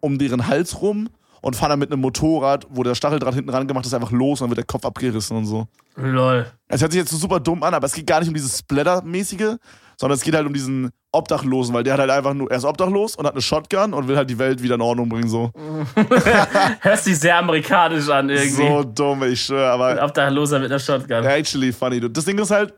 um 0.00 0.18
deren 0.18 0.46
Hals 0.46 0.80
rum 0.80 1.10
und 1.40 1.56
fahren 1.56 1.70
dann 1.70 1.78
mit 1.78 1.92
einem 1.92 2.00
Motorrad, 2.00 2.66
wo 2.70 2.82
der 2.82 2.94
Stacheldraht 2.94 3.34
hinten 3.34 3.50
ran 3.50 3.66
gemacht 3.66 3.86
ist, 3.86 3.94
einfach 3.94 4.10
los 4.10 4.40
und 4.40 4.46
dann 4.46 4.50
wird 4.56 4.58
der 4.58 4.66
Kopf 4.66 4.84
abgerissen 4.84 5.36
und 5.36 5.46
so. 5.46 5.66
Lol. 5.96 6.46
Es 6.68 6.80
hört 6.80 6.92
sich 6.92 7.00
jetzt 7.00 7.10
so 7.10 7.16
super 7.16 7.40
dumm 7.40 7.62
an, 7.62 7.74
aber 7.74 7.86
es 7.86 7.92
geht 7.92 8.06
gar 8.06 8.20
nicht 8.20 8.28
um 8.28 8.34
dieses 8.34 8.58
Splatter-mäßige, 8.58 9.56
sondern 9.96 10.16
es 10.16 10.22
geht 10.22 10.34
halt 10.34 10.46
um 10.46 10.52
diesen 10.52 10.90
Obdachlosen, 11.12 11.74
weil 11.74 11.82
der 11.82 11.94
hat 11.94 12.00
halt 12.00 12.10
einfach 12.10 12.34
nur, 12.34 12.50
er 12.50 12.58
ist 12.58 12.64
obdachlos 12.64 13.16
und 13.16 13.26
hat 13.26 13.32
eine 13.32 13.42
Shotgun 13.42 13.92
und 13.92 14.06
will 14.06 14.16
halt 14.16 14.30
die 14.30 14.38
Welt 14.38 14.62
wieder 14.62 14.76
in 14.76 14.80
Ordnung 14.80 15.08
bringen, 15.08 15.28
so. 15.28 15.50
Hört 16.80 16.98
sich 17.00 17.18
sehr 17.18 17.36
amerikanisch 17.36 18.08
an 18.08 18.30
irgendwie. 18.30 18.66
So 18.66 18.84
dumm, 18.84 19.24
ich 19.24 19.42
schwöre, 19.42 19.70
aber 19.70 20.02
Obdachloser 20.02 20.58
mit 20.58 20.70
einer 20.70 20.78
Shotgun. 20.78 21.24
actually 21.24 21.72
funny. 21.72 21.98
dude. 22.00 22.12
Das 22.12 22.24
Ding 22.24 22.38
ist 22.38 22.50
halt, 22.50 22.72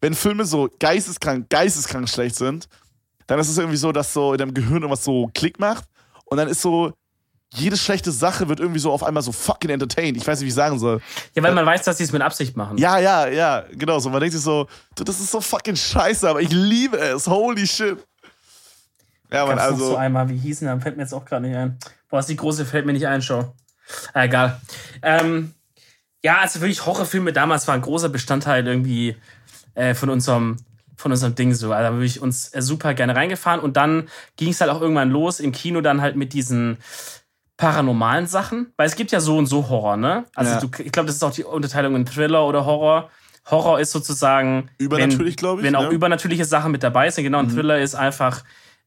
wenn 0.00 0.14
Filme 0.14 0.44
so 0.44 0.68
geisteskrank, 0.78 1.48
geisteskrank 1.50 2.08
schlecht 2.08 2.36
sind, 2.36 2.66
dann 3.26 3.38
ist 3.38 3.48
es 3.48 3.58
irgendwie 3.58 3.76
so, 3.76 3.92
dass 3.92 4.12
so 4.12 4.32
in 4.32 4.38
deinem 4.38 4.54
Gehirn 4.54 4.82
irgendwas 4.82 5.04
so 5.04 5.30
Klick 5.34 5.58
macht 5.60 5.84
und 6.24 6.38
dann 6.38 6.48
ist 6.48 6.62
so, 6.62 6.92
jede 7.56 7.76
schlechte 7.76 8.12
Sache 8.12 8.48
wird 8.48 8.60
irgendwie 8.60 8.80
so 8.80 8.92
auf 8.92 9.02
einmal 9.02 9.22
so 9.22 9.32
fucking 9.32 9.70
entertained. 9.70 10.16
Ich 10.16 10.26
weiß 10.26 10.38
nicht, 10.38 10.46
wie 10.46 10.50
ich 10.50 10.54
sagen 10.54 10.78
soll. 10.78 11.00
Ja, 11.34 11.42
weil 11.42 11.54
man 11.54 11.64
weiß, 11.66 11.82
dass 11.82 11.98
sie 11.98 12.04
es 12.04 12.12
mit 12.12 12.22
Absicht 12.22 12.56
machen. 12.56 12.78
Ja, 12.78 12.98
ja, 12.98 13.26
ja, 13.26 13.64
genau 13.72 13.98
so. 13.98 14.10
Man 14.10 14.20
denkt 14.20 14.34
sich 14.34 14.42
so, 14.42 14.66
das 14.94 15.20
ist 15.20 15.30
so 15.30 15.40
fucking 15.40 15.76
scheiße, 15.76 16.28
aber 16.28 16.40
ich 16.40 16.52
liebe 16.52 16.98
es. 16.98 17.26
Holy 17.26 17.66
shit. 17.66 17.98
Ja, 19.32 19.46
man, 19.46 19.56
noch 19.56 19.64
so 19.64 19.72
also. 19.72 19.96
einmal, 19.96 20.28
wie 20.28 20.36
hießen, 20.36 20.66
da 20.66 20.78
fällt 20.78 20.96
mir 20.96 21.02
jetzt 21.02 21.12
auch 21.12 21.24
gerade 21.24 21.46
nicht 21.46 21.56
ein. 21.56 21.78
Boah, 22.08 22.20
ist 22.20 22.28
die 22.28 22.36
große, 22.36 22.64
fällt 22.64 22.86
mir 22.86 22.92
nicht 22.92 23.06
ein, 23.06 23.22
schau. 23.22 23.54
Ah, 24.12 24.24
egal. 24.24 24.60
Ähm, 25.02 25.54
ja, 26.22 26.38
also 26.38 26.60
wirklich 26.60 26.84
Horrorfilme 26.86 27.32
damals 27.32 27.66
waren 27.66 27.76
ein 27.76 27.82
großer 27.82 28.08
Bestandteil 28.08 28.66
irgendwie 28.66 29.16
äh, 29.74 29.94
von 29.94 30.10
unserem 30.10 30.58
von 30.96 31.12
unserem 31.12 31.34
Ding 31.34 31.52
so. 31.52 31.72
Also 31.72 31.88
da 31.88 31.94
habe 31.94 32.04
ich 32.04 32.20
uns 32.20 32.52
äh, 32.54 32.62
super 32.62 32.94
gerne 32.94 33.14
reingefahren 33.14 33.60
und 33.60 33.76
dann 33.76 34.08
ging 34.36 34.48
es 34.48 34.60
halt 34.60 34.70
auch 34.70 34.80
irgendwann 34.80 35.10
los 35.10 35.40
im 35.40 35.52
Kino 35.52 35.82
dann 35.82 36.00
halt 36.00 36.16
mit 36.16 36.32
diesen 36.32 36.78
paranormalen 37.56 38.26
Sachen, 38.26 38.72
weil 38.76 38.86
es 38.86 38.96
gibt 38.96 39.12
ja 39.12 39.20
so 39.20 39.38
und 39.38 39.46
so 39.46 39.68
Horror, 39.68 39.96
ne? 39.96 40.26
Also 40.34 40.52
Ja. 40.52 40.60
du, 40.60 40.68
ich 40.82 40.92
glaube, 40.92 41.06
das 41.06 41.16
ist 41.16 41.22
auch 41.22 41.32
die 41.32 41.44
Unterteilung 41.44 41.96
in 41.96 42.04
Thriller 42.04 42.46
oder 42.46 42.66
Horror. 42.66 43.10
Horror 43.50 43.80
ist 43.80 43.92
sozusagen 43.92 44.68
Übernatürlich, 44.78 45.34
wenn, 45.34 45.36
glaub 45.36 45.58
ich, 45.58 45.64
Wenn 45.64 45.76
auch 45.76 45.84
ne? 45.84 45.90
übernatürliche 45.90 46.44
Sachen 46.44 46.72
mit 46.72 46.82
dabei 46.82 47.10
sind. 47.10 47.24
Genau, 47.24 47.38
ein 47.38 47.48
Thriller 47.48 47.78
ist 47.80 47.94
einfach 47.94 48.42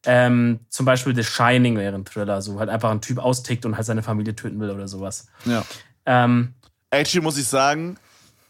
ähm, 0.06 0.60
zum 0.70 0.86
Beispiel 0.86 1.16
The 1.16 1.24
Shining 1.24 1.78
wäre 1.78 1.96
ein 1.96 2.06
Thriller, 2.06 2.42
so 2.42 2.60
halt 2.60 2.70
einfach 2.70 2.92
ein 2.92 3.02
Typ 3.02 3.18
austickt 3.20 3.66
und 3.66 3.76
halt 3.76 3.86
seine 3.86 4.04
Familie 4.04 4.36
töten 4.36 4.60
will 4.60 4.70
oder 4.70 4.88
sowas. 4.88 5.28
Ja. 5.46 5.64
Ähm, 6.06 6.54
Actually 6.92 7.24
muss 7.24 7.38
ich 7.38 7.48
sagen, 7.48 7.98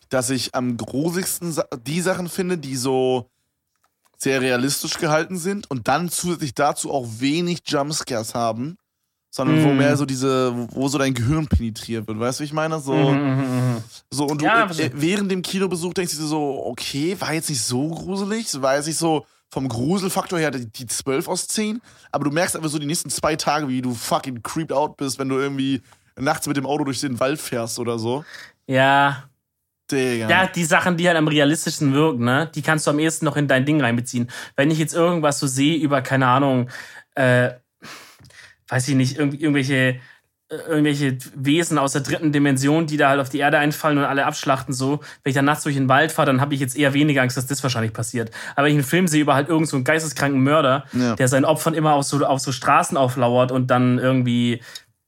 dass 0.09 0.29
ich 0.29 0.53
am 0.55 0.77
grusigsten 0.77 1.55
die 1.85 2.01
Sachen 2.01 2.29
finde, 2.29 2.57
die 2.57 2.75
so 2.75 3.29
sehr 4.17 4.41
realistisch 4.41 4.97
gehalten 4.97 5.37
sind 5.37 5.69
und 5.71 5.87
dann 5.87 6.09
zusätzlich 6.09 6.53
dazu 6.53 6.91
auch 6.91 7.05
wenig 7.19 7.61
Jumpscares 7.65 8.35
haben, 8.35 8.77
sondern 9.31 9.63
wo 9.63 9.69
Mm. 9.69 9.77
mehr 9.77 9.95
so 9.97 10.05
diese, 10.05 10.53
wo 10.71 10.87
so 10.87 10.97
dein 10.97 11.13
Gehirn 11.13 11.47
penetriert 11.47 12.07
wird. 12.07 12.19
Weißt 12.19 12.39
du, 12.39 12.41
wie 12.41 12.45
ich 12.45 12.53
meine? 12.53 12.79
So, 12.79 12.93
so 14.09 14.25
und 14.25 14.41
du 14.41 14.45
Ja, 14.45 14.65
äh, 14.69 14.91
während 14.93 15.31
dem 15.31 15.41
Kinobesuch 15.41 15.93
denkst 15.93 16.13
du 16.15 16.21
dir 16.21 16.27
so, 16.27 16.65
okay, 16.65 17.15
war 17.19 17.33
jetzt 17.33 17.49
nicht 17.49 17.61
so 17.61 17.89
gruselig, 17.89 18.47
Es 18.47 18.61
war 18.61 18.75
jetzt 18.75 18.87
nicht 18.87 18.97
so 18.97 19.25
vom 19.51 19.67
Gruselfaktor 19.67 20.37
her 20.39 20.51
die, 20.51 20.65
die 20.67 20.85
12 20.85 21.27
aus 21.27 21.47
10, 21.47 21.81
aber 22.11 22.25
du 22.25 22.31
merkst 22.31 22.55
einfach 22.55 22.69
so 22.69 22.77
die 22.79 22.85
nächsten 22.85 23.09
zwei 23.09 23.35
Tage, 23.35 23.67
wie 23.67 23.81
du 23.81 23.93
fucking 23.95 24.43
creeped 24.43 24.71
out 24.71 24.95
bist, 24.97 25.17
wenn 25.19 25.29
du 25.29 25.37
irgendwie 25.39 25.81
nachts 26.17 26.45
mit 26.47 26.57
dem 26.57 26.65
Auto 26.67 26.83
durch 26.83 26.99
den 27.01 27.19
Wald 27.19 27.39
fährst 27.39 27.79
oder 27.79 27.97
so. 27.99 28.23
ja, 28.67 29.23
Digga. 29.91 30.29
Ja, 30.29 30.45
die 30.45 30.65
Sachen, 30.65 30.97
die 30.97 31.07
halt 31.07 31.17
am 31.17 31.27
realistischsten 31.27 31.93
wirken, 31.93 32.23
ne, 32.23 32.47
die 32.53 32.61
kannst 32.61 32.85
du 32.85 32.91
am 32.91 32.99
ehesten 32.99 33.25
noch 33.25 33.37
in 33.37 33.47
dein 33.47 33.65
Ding 33.65 33.81
reinbeziehen. 33.81 34.29
Wenn 34.55 34.69
ich 34.69 34.77
jetzt 34.77 34.93
irgendwas 34.93 35.39
so 35.39 35.47
sehe 35.47 35.77
über, 35.79 36.03
keine 36.03 36.27
Ahnung, 36.27 36.69
äh, 37.15 37.49
weiß 38.69 38.87
ich 38.87 38.95
nicht, 38.95 39.17
irgendwie, 39.17 39.41
irgendwelche, 39.41 39.99
äh, 40.51 40.55
irgendwelche 40.67 41.17
Wesen 41.35 41.77
aus 41.77 41.91
der 41.93 42.01
dritten 42.01 42.31
Dimension, 42.31 42.87
die 42.87 42.97
da 42.97 43.09
halt 43.09 43.19
auf 43.19 43.29
die 43.29 43.39
Erde 43.39 43.57
einfallen 43.59 43.97
und 43.97 44.03
alle 44.05 44.25
abschlachten, 44.25 44.73
so, 44.73 44.99
wenn 45.23 45.29
ich 45.31 45.35
dann 45.35 45.45
nachts 45.45 45.63
durch 45.63 45.75
den 45.75 45.89
Wald 45.89 46.11
fahre, 46.11 46.27
dann 46.27 46.41
habe 46.41 46.53
ich 46.53 46.59
jetzt 46.59 46.75
eher 46.77 46.93
weniger 46.93 47.21
Angst, 47.21 47.37
dass 47.37 47.45
das 47.47 47.61
wahrscheinlich 47.63 47.93
passiert. 47.93 48.31
Aber 48.55 48.65
wenn 48.65 48.71
ich 48.73 48.77
einen 48.79 48.87
Film 48.87 49.07
sehe 49.07 49.21
über 49.21 49.35
halt 49.35 49.47
irgendeinen 49.47 49.67
so 49.69 49.75
einen 49.77 49.83
geisteskranken 49.85 50.41
Mörder, 50.41 50.85
Ja. 50.93 51.15
der 51.15 51.27
seinen 51.27 51.45
Opfern 51.45 51.73
immer 51.73 51.93
auf 51.93 52.05
so, 52.05 52.25
auf 52.25 52.39
so 52.39 52.51
Straßen 52.51 52.97
auflauert 52.97 53.51
und 53.51 53.67
dann 53.71 53.99
irgendwie, 53.99 54.61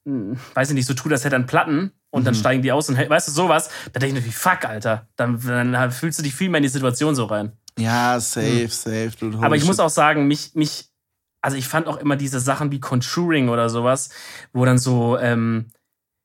hm, 0.06 0.38
weiß 0.54 0.70
ich 0.70 0.76
nicht, 0.76 0.86
so 0.88 0.94
tut, 0.94 1.12
als 1.12 1.24
hätte 1.24 1.36
er 1.36 1.40
einen 1.40 1.48
Platten 1.48 1.92
und 2.10 2.22
Mhm. 2.22 2.26
dann 2.26 2.36
steigen 2.36 2.62
die 2.62 2.72
aus 2.72 2.90
und 2.90 2.98
weißt 2.98 3.28
du 3.28 3.32
sowas, 3.32 3.70
da 3.94 4.00
denke 4.00 4.20
ich 4.20 4.26
wie 4.26 4.32
fuck, 4.32 4.66
Alter. 4.66 5.08
Dann, 5.16 5.40
dann 5.46 5.92
fühlst 5.92 6.20
du 6.20 6.24
dich 6.24 6.34
viel 6.36 6.50
mehr 6.50 6.58
in 6.58 6.64
die 6.64 6.70
Situation 6.70 7.16
so 7.16 7.26
rein. 7.26 7.52
Ja, 7.80 8.20
safe, 8.20 8.68
safe. 8.68 9.12
Dude, 9.20 9.38
Aber 9.42 9.56
ich 9.56 9.64
muss 9.66 9.80
auch 9.80 9.90
sagen, 9.90 10.28
mich, 10.28 10.52
mich, 10.56 10.90
also 11.42 11.58
ich 11.58 11.68
fand 11.68 11.88
auch 11.88 11.98
immer 11.98 12.16
diese 12.16 12.40
Sachen 12.40 12.72
wie 12.72 12.80
Conjuring 12.80 13.50
oder 13.50 13.70
sowas, 13.70 14.10
wo 14.54 14.64
dann 14.64 14.78
so, 14.78 15.18
ähm, 15.18 15.66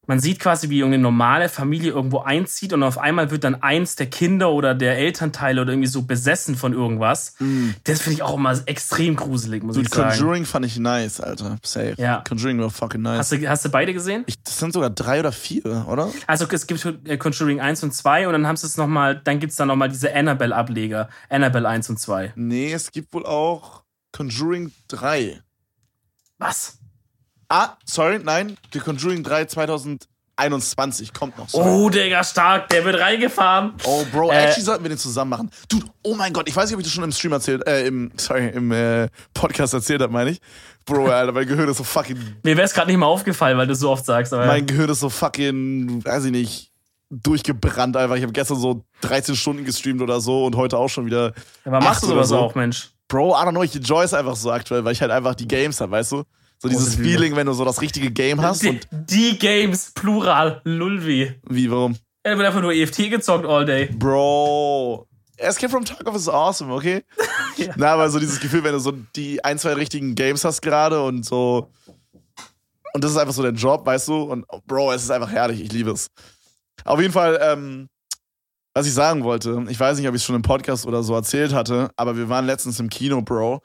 man 0.08 0.20
sieht 0.20 0.38
quasi, 0.38 0.70
wie 0.70 0.78
irgendeine 0.78 1.02
normale 1.02 1.48
Familie 1.48 1.90
irgendwo 1.90 2.20
einzieht 2.20 2.72
und 2.72 2.84
auf 2.84 2.96
einmal 2.96 3.32
wird 3.32 3.42
dann 3.42 3.56
eins 3.56 3.96
der 3.96 4.06
Kinder 4.06 4.52
oder 4.52 4.72
der 4.74 4.98
Elternteile 4.98 5.60
oder 5.60 5.72
irgendwie 5.72 5.88
so 5.88 6.02
besessen 6.02 6.54
von 6.54 6.72
irgendwas. 6.74 7.34
Das 7.82 8.02
finde 8.02 8.14
ich 8.14 8.22
auch 8.22 8.36
immer 8.36 8.56
extrem 8.66 9.16
gruselig, 9.16 9.64
muss. 9.64 9.74
Dude, 9.74 9.88
ich 9.88 9.94
sagen. 9.94 10.16
Conjuring 10.16 10.44
fand 10.44 10.66
ich 10.66 10.78
nice, 10.78 11.20
Alter. 11.20 11.56
Safe. 11.64 11.94
Ja. 11.98 12.22
Conjuring 12.28 12.60
war 12.60 12.70
fucking 12.70 13.02
nice. 13.02 13.18
Hast 13.18 13.32
du, 13.32 13.48
hast 13.48 13.64
du 13.64 13.68
beide 13.68 13.92
gesehen? 13.92 14.22
ich, 14.26 14.40
das 14.44 14.58
sind 14.60 14.72
sogar 14.72 14.90
drei 14.90 15.18
oder 15.18 15.32
vier, 15.32 15.86
oder? 15.88 16.08
Also 16.28 16.46
es 16.48 16.68
gibt 16.68 16.84
äh, 17.04 17.16
Conjuring 17.16 17.60
1 17.60 17.82
und 17.82 17.92
2 17.92 18.28
und 18.28 18.32
dann 18.32 18.46
haben 18.46 18.56
sie 18.56 18.66
es 18.66 18.76
nochmal, 18.76 19.20
dann 19.24 19.40
gibt 19.40 19.50
es 19.50 19.56
dann 19.56 19.66
nochmal 19.66 19.88
diese 19.88 20.14
Annabelle-Ableger. 20.14 21.08
Annabelle 21.28 21.68
1 21.68 21.90
und 21.90 21.98
2. 21.98 22.32
Nee, 22.36 22.72
es 22.72 22.92
gibt 22.92 23.12
wohl 23.12 23.26
auch 23.26 23.85
Conjuring 24.16 24.72
3. 24.88 25.40
Was? 26.38 26.78
Ah, 27.48 27.76
sorry, 27.84 28.18
nein. 28.18 28.56
The 28.72 28.78
Conjuring 28.80 29.22
3 29.22 29.44
2021 29.44 31.12
kommt 31.12 31.36
noch. 31.36 31.48
Sorry. 31.50 31.68
Oh, 31.68 31.90
Digga, 31.90 32.24
stark, 32.24 32.68
der 32.70 32.84
wird 32.84 32.98
reingefahren. 32.98 33.74
Oh, 33.84 34.04
Bro, 34.10 34.30
Äh, 34.32 34.44
actually 34.46 34.62
sollten 34.64 34.84
wir 34.84 34.88
den 34.88 34.98
zusammen 34.98 35.30
machen. 35.30 35.50
Dude, 35.68 35.86
oh 36.02 36.14
mein 36.14 36.32
Gott, 36.32 36.48
ich 36.48 36.56
weiß 36.56 36.64
nicht, 36.66 36.74
ob 36.74 36.80
ich 36.80 36.86
das 36.86 36.94
schon 36.94 37.04
im 37.04 37.12
Stream 37.12 37.32
erzählt, 37.32 37.66
äh, 37.66 37.86
im, 37.86 38.10
sorry, 38.16 38.48
im 38.48 38.72
äh, 38.72 39.08
Podcast 39.34 39.74
erzählt 39.74 40.00
habe, 40.00 40.12
meine 40.12 40.30
ich. 40.30 40.40
Bro, 40.86 41.06
Alter, 41.10 41.32
mein 41.32 41.46
Gehirn 41.46 41.68
ist 41.68 41.76
so 41.76 41.84
fucking, 41.84 42.16
Mir 42.42 42.56
wäre 42.56 42.66
es 42.66 42.72
gerade 42.72 42.88
nicht 42.90 42.98
mal 42.98 43.06
aufgefallen, 43.06 43.58
weil 43.58 43.66
du 43.66 43.74
so 43.74 43.90
oft 43.90 44.04
sagst. 44.06 44.32
Aber 44.32 44.46
mein 44.46 44.66
Gehirn 44.66 44.88
ist 44.88 45.00
so 45.00 45.10
fucking, 45.10 46.02
weiß 46.04 46.24
ich 46.24 46.32
nicht, 46.32 46.72
durchgebrannt 47.10 47.96
einfach. 47.96 48.16
Ich 48.16 48.22
habe 48.22 48.32
gestern 48.32 48.58
so 48.58 48.82
13 49.02 49.36
Stunden 49.36 49.64
gestreamt 49.64 50.00
oder 50.00 50.20
so 50.20 50.46
und 50.46 50.56
heute 50.56 50.78
auch 50.78 50.88
schon 50.88 51.04
wieder. 51.06 51.32
aber 51.64 51.80
machst 51.80 52.02
du 52.02 52.06
sowas 52.08 52.28
so. 52.28 52.38
auch, 52.38 52.54
Mensch? 52.54 52.90
Bro, 53.08 53.30
I 53.34 53.44
don't 53.44 53.50
know, 53.52 53.62
ich 53.62 53.74
enjoy 53.76 54.04
es 54.04 54.14
einfach 54.14 54.36
so 54.36 54.50
aktuell, 54.50 54.84
weil 54.84 54.92
ich 54.92 55.00
halt 55.00 55.10
einfach 55.12 55.34
die 55.34 55.46
Games 55.46 55.80
habe, 55.80 55.92
weißt 55.92 56.12
du? 56.12 56.24
So 56.58 56.68
dieses 56.68 56.96
Liebe. 56.96 57.10
Feeling, 57.10 57.36
wenn 57.36 57.46
du 57.46 57.52
so 57.52 57.64
das 57.64 57.80
richtige 57.80 58.10
Game 58.10 58.40
hast 58.40 58.62
Die, 58.62 58.68
und 58.70 58.88
die 58.90 59.38
Games, 59.38 59.92
Plural, 59.94 60.60
Lulvi. 60.64 61.34
wie, 61.48 61.70
warum? 61.70 61.96
Er 62.22 62.36
wird 62.36 62.46
einfach 62.48 62.62
nur 62.62 62.72
EFT 62.72 63.10
gezockt 63.10 63.46
all 63.46 63.64
day. 63.64 63.86
Bro. 63.86 65.06
Escape 65.36 65.70
from 65.70 65.84
Tarkov 65.84 66.16
ist 66.16 66.28
awesome, 66.28 66.72
okay? 66.72 67.04
Ja. 67.56 67.72
Na, 67.76 67.92
aber 67.94 68.10
so 68.10 68.18
dieses 68.18 68.38
Gefühl, 68.40 68.62
wenn 68.64 68.72
du 68.72 68.78
so 68.80 68.92
die 69.14 69.42
ein, 69.42 69.58
zwei 69.58 69.72
richtigen 69.74 70.14
Games 70.14 70.44
hast 70.44 70.60
gerade 70.60 71.02
und 71.02 71.24
so. 71.24 71.70
Und 72.92 73.02
das 73.02 73.12
ist 73.12 73.16
einfach 73.16 73.32
so 73.32 73.42
dein 73.42 73.54
Job, 73.54 73.86
weißt 73.86 74.08
du? 74.08 74.22
Und 74.24 74.44
oh, 74.48 74.60
Bro, 74.66 74.92
es 74.92 75.04
ist 75.04 75.10
einfach 75.10 75.30
herrlich, 75.30 75.62
ich 75.62 75.72
liebe 75.72 75.90
es. 75.92 76.08
Auf 76.84 77.00
jeden 77.00 77.12
Fall, 77.14 77.38
ähm, 77.42 77.88
was 78.76 78.86
ich 78.86 78.92
sagen 78.92 79.24
wollte, 79.24 79.64
ich 79.70 79.80
weiß 79.80 79.96
nicht, 79.96 80.06
ob 80.06 80.14
ich 80.14 80.20
es 80.20 80.26
schon 80.26 80.36
im 80.36 80.42
Podcast 80.42 80.84
oder 80.84 81.02
so 81.02 81.14
erzählt 81.14 81.54
hatte, 81.54 81.88
aber 81.96 82.14
wir 82.14 82.28
waren 82.28 82.44
letztens 82.44 82.78
im 82.78 82.90
Kino, 82.90 83.22
Bro. 83.22 83.62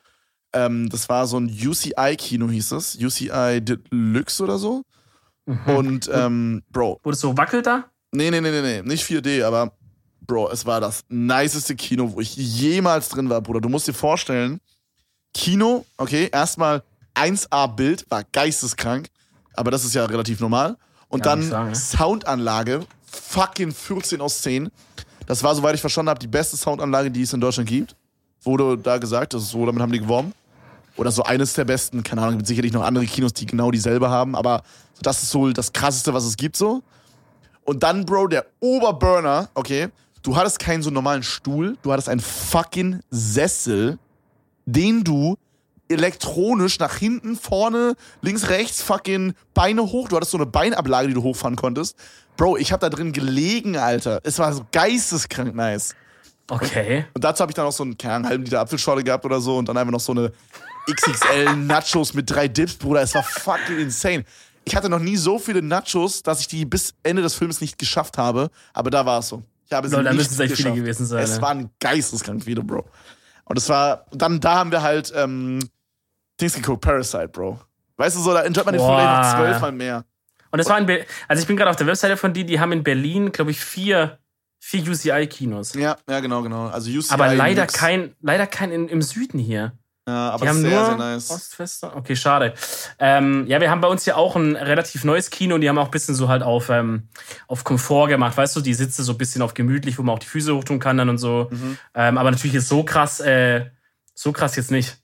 Ähm, 0.53 0.87
das 0.87 1.09
war 1.09 1.27
so 1.27 1.37
ein 1.37 1.47
UCI-Kino, 1.49 2.49
hieß 2.49 2.71
es. 2.71 2.95
UCI 2.95 3.59
Deluxe 3.61 4.41
oder 4.41 4.57
so. 4.57 4.83
Und, 5.65 6.09
ähm, 6.13 6.63
Bro, 6.71 7.01
Wurde 7.03 7.15
es 7.15 7.19
so 7.19 7.35
wackelt 7.37 7.67
da? 7.67 7.83
Nee, 8.13 8.31
nee, 8.31 8.39
nee, 8.39 8.51
nee, 8.51 8.61
nee, 8.61 8.81
nicht 8.83 9.03
4D, 9.03 9.43
aber 9.43 9.73
Bro, 10.21 10.49
es 10.51 10.65
war 10.65 10.79
das 10.79 11.03
niceste 11.09 11.75
Kino, 11.75 12.13
wo 12.13 12.21
ich 12.21 12.33
jemals 12.37 13.09
drin 13.09 13.29
war, 13.29 13.41
Bruder. 13.41 13.59
Du 13.59 13.67
musst 13.67 13.89
dir 13.89 13.93
vorstellen, 13.93 14.61
Kino, 15.33 15.85
okay, 15.97 16.29
erstmal 16.31 16.83
1A-Bild, 17.15 18.05
war 18.09 18.23
geisteskrank, 18.31 19.09
aber 19.55 19.71
das 19.71 19.83
ist 19.83 19.93
ja 19.93 20.05
relativ 20.05 20.39
normal. 20.39 20.77
Und 21.09 21.25
Ja, 21.25 21.31
dann 21.35 21.43
sagen, 21.43 21.69
ja. 21.69 21.75
Soundanlage, 21.75 22.85
fucking 23.11 23.73
14 23.73 24.21
aus 24.21 24.41
10. 24.41 24.71
Das 25.25 25.43
war, 25.43 25.55
soweit 25.55 25.75
ich 25.75 25.81
verstanden 25.81 26.09
habe, 26.09 26.19
die 26.19 26.27
beste 26.27 26.57
Soundanlage, 26.57 27.11
die 27.11 27.21
es 27.21 27.33
in 27.33 27.41
Deutschland 27.41 27.69
gibt. 27.69 27.95
Wurde 28.43 28.77
da 28.77 28.97
gesagt, 28.97 29.33
das 29.33 29.43
ist 29.43 29.51
so, 29.51 29.65
damit 29.65 29.81
haben 29.81 29.91
die 29.91 29.99
geworben. 29.99 30.33
Oder 30.97 31.11
so 31.11 31.23
eines 31.23 31.53
der 31.53 31.65
besten, 31.65 32.03
keine 32.03 32.21
Ahnung, 32.21 32.37
gibt 32.37 32.47
sicherlich 32.47 32.73
noch 32.73 32.83
andere 32.83 33.05
Kinos, 33.05 33.33
die 33.33 33.45
genau 33.45 33.71
dieselbe 33.71 34.09
haben, 34.09 34.35
aber 34.35 34.63
das 35.01 35.23
ist 35.23 35.29
so 35.29 35.49
das 35.51 35.71
krasseste, 35.71 36.13
was 36.13 36.25
es 36.25 36.35
gibt 36.37 36.57
so. 36.57 36.83
Und 37.63 37.83
dann, 37.83 38.05
Bro, 38.05 38.27
der 38.27 38.45
Oberburner, 38.59 39.49
okay, 39.53 39.87
du 40.23 40.35
hattest 40.35 40.59
keinen 40.59 40.83
so 40.83 40.89
normalen 40.89 41.23
Stuhl, 41.23 41.77
du 41.81 41.91
hattest 41.91 42.09
einen 42.09 42.19
fucking 42.19 42.99
Sessel, 43.09 43.97
den 44.65 45.03
du 45.03 45.37
elektronisch 45.91 46.79
nach 46.79 46.95
hinten, 46.95 47.35
vorne, 47.35 47.95
links, 48.21 48.49
rechts, 48.49 48.81
fucking 48.81 49.33
Beine 49.53 49.83
hoch, 49.83 50.07
du 50.07 50.15
hattest 50.15 50.31
so 50.31 50.37
eine 50.37 50.45
Beinablage, 50.45 51.09
die 51.09 51.13
du 51.13 51.23
hochfahren 51.23 51.55
konntest. 51.55 51.97
Bro, 52.37 52.57
ich 52.57 52.71
hab 52.71 52.79
da 52.79 52.89
drin 52.89 53.11
gelegen, 53.11 53.77
Alter. 53.77 54.19
Es 54.23 54.39
war 54.39 54.53
so 54.53 54.65
geisteskrank 54.71 55.53
nice. 55.55 55.95
Okay. 56.47 57.05
Und 57.13 57.23
dazu 57.23 57.41
habe 57.41 57.51
ich 57.51 57.55
dann 57.55 57.65
noch 57.65 57.71
so 57.71 57.83
einen, 57.83 57.97
keine 57.97 58.15
Ahnung, 58.15 58.29
halben 58.29 58.43
Liter 58.43 58.59
Apfelschorle 58.59 59.03
gehabt 59.03 59.23
oder 59.25 59.39
so 59.39 59.57
und 59.57 59.69
dann 59.69 59.77
einfach 59.77 59.91
noch 59.91 59.99
so 59.99 60.11
eine 60.11 60.31
XXL 60.89 61.55
Nachos 61.55 62.13
mit 62.13 62.29
drei 62.29 62.47
Dips, 62.47 62.75
Bruder. 62.75 63.01
Es 63.01 63.15
war 63.15 63.23
fucking 63.23 63.79
insane. 63.79 64.25
ich 64.65 64.75
hatte 64.75 64.89
noch 64.89 64.99
nie 64.99 65.15
so 65.15 65.39
viele 65.39 65.61
Nachos, 65.61 66.23
dass 66.23 66.41
ich 66.41 66.47
die 66.47 66.65
bis 66.65 66.93
Ende 67.03 67.21
des 67.21 67.35
Films 67.35 67.61
nicht 67.61 67.77
geschafft 67.77 68.17
habe. 68.17 68.49
Aber 68.73 68.89
da 68.89 69.05
war 69.05 69.19
es 69.19 69.29
so. 69.29 69.43
Ich 69.67 69.73
habe 69.73 69.87
sie 69.87 69.95
Lol, 69.95 70.03
da 70.03 70.11
nicht 70.11 70.19
müssen 70.19 70.33
es 70.33 70.39
echt 70.39 70.57
viele 70.57 70.73
gewesen 70.73 71.05
sein. 71.05 71.23
Es 71.23 71.37
ne? 71.37 71.41
waren 71.41 71.69
geisteskrank 71.79 72.43
viele, 72.43 72.61
Bro. 72.61 72.85
Und 73.45 73.57
es 73.57 73.69
war, 73.69 74.05
dann 74.11 74.39
da 74.39 74.55
haben 74.55 74.71
wir 74.71 74.81
halt 74.81 75.13
ähm, 75.15 75.59
Dings 76.41 76.53
geguckt, 76.55 76.81
Parasite, 76.81 77.29
Bro. 77.29 77.59
Weißt 77.97 78.15
du 78.17 78.21
so, 78.21 78.33
da 78.33 78.41
enjoyt 78.41 78.65
man 78.65 78.73
den 78.73 78.81
Film 78.81 78.95
einfach 78.95 79.37
zwölfmal 79.37 79.71
mehr. 79.71 80.05
Und 80.51 80.57
das 80.57 80.67
war 80.67 80.77
in 80.77 80.85
Be 80.85 81.05
also 81.27 81.41
ich 81.41 81.47
bin 81.47 81.55
gerade 81.55 81.69
auf 81.69 81.75
der 81.75 81.87
Webseite 81.87 82.17
von 82.17 82.33
die, 82.33 82.45
die 82.45 82.59
haben 82.59 82.71
in 82.71 82.83
Berlin, 82.83 83.31
glaube 83.31 83.51
ich, 83.51 83.59
vier, 83.63 84.17
vier 84.59 84.81
UCI-Kinos. 84.87 85.73
Ja, 85.75 85.97
ja, 86.09 86.19
genau, 86.19 86.41
genau. 86.41 86.67
Also 86.67 86.89
UCI 86.89 87.13
Aber 87.13 87.33
leider 87.33 87.61
nix. 87.61 87.73
kein, 87.73 88.15
leider 88.21 88.47
kein 88.47 88.71
in, 88.71 88.89
im 88.89 89.01
Süden 89.01 89.39
hier. 89.39 89.73
Ja, 90.07 90.31
aber 90.31 90.45
Die 90.45 90.49
haben 90.49 90.61
sehr, 90.61 90.71
nur 90.71 90.85
sehr 90.85 90.97
nice. 90.97 91.79
Okay, 91.95 92.15
schade. 92.15 92.53
Ähm, 92.97 93.45
ja, 93.47 93.61
wir 93.61 93.69
haben 93.69 93.81
bei 93.81 93.87
uns 93.87 94.03
hier 94.03 94.17
auch 94.17 94.35
ein 94.35 94.55
relativ 94.55 95.03
neues 95.03 95.29
Kino 95.29 95.55
und 95.55 95.61
die 95.61 95.69
haben 95.69 95.77
auch 95.77 95.85
ein 95.85 95.91
bisschen 95.91 96.15
so 96.15 96.27
halt 96.27 96.41
auf, 96.41 96.69
ähm, 96.69 97.07
auf 97.47 97.63
Komfort 97.63 98.07
gemacht. 98.07 98.35
Weißt 98.35 98.55
du, 98.55 98.61
die 98.61 98.73
Sitze 98.73 99.03
so 99.03 99.11
ein 99.13 99.17
bisschen 99.19 99.43
auf 99.43 99.53
gemütlich, 99.53 99.99
wo 99.99 100.03
man 100.03 100.15
auch 100.15 100.19
die 100.19 100.27
Füße 100.27 100.55
hochtun 100.55 100.79
kann 100.79 100.97
dann 100.97 101.07
und 101.09 101.19
so. 101.19 101.49
Mhm. 101.51 101.77
Ähm, 101.93 102.17
aber 102.17 102.31
natürlich 102.31 102.55
ist 102.55 102.67
so 102.67 102.83
krass, 102.83 103.19
äh, 103.19 103.67
so 104.15 104.31
krass 104.31 104.55
jetzt 104.55 104.71
nicht. 104.71 104.97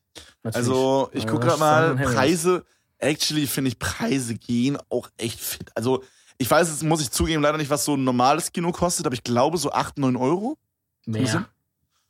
Natürlich. 0.47 0.67
Also, 0.67 1.09
ich 1.13 1.27
gucke 1.27 1.45
gerade 1.47 1.59
mal. 1.59 1.95
Preise, 1.95 2.65
actually 2.99 3.47
finde 3.47 3.69
ich 3.69 3.79
Preise 3.79 4.35
gehen 4.35 4.77
auch 4.89 5.09
echt 5.17 5.39
fit. 5.39 5.69
Also, 5.75 6.03
ich 6.37 6.49
weiß, 6.49 6.69
jetzt 6.69 6.83
muss 6.83 7.01
ich 7.01 7.11
zugeben, 7.11 7.41
leider 7.41 7.57
nicht, 7.57 7.69
was 7.69 7.83
so 7.85 7.95
ein 7.95 8.03
normales 8.03 8.51
Kino 8.51 8.71
kostet, 8.71 9.05
aber 9.05 9.13
ich 9.13 9.23
glaube 9.23 9.57
so 9.57 9.71
8, 9.71 9.97
9 9.97 10.15
Euro. 10.15 10.57
mehr. 11.05 11.45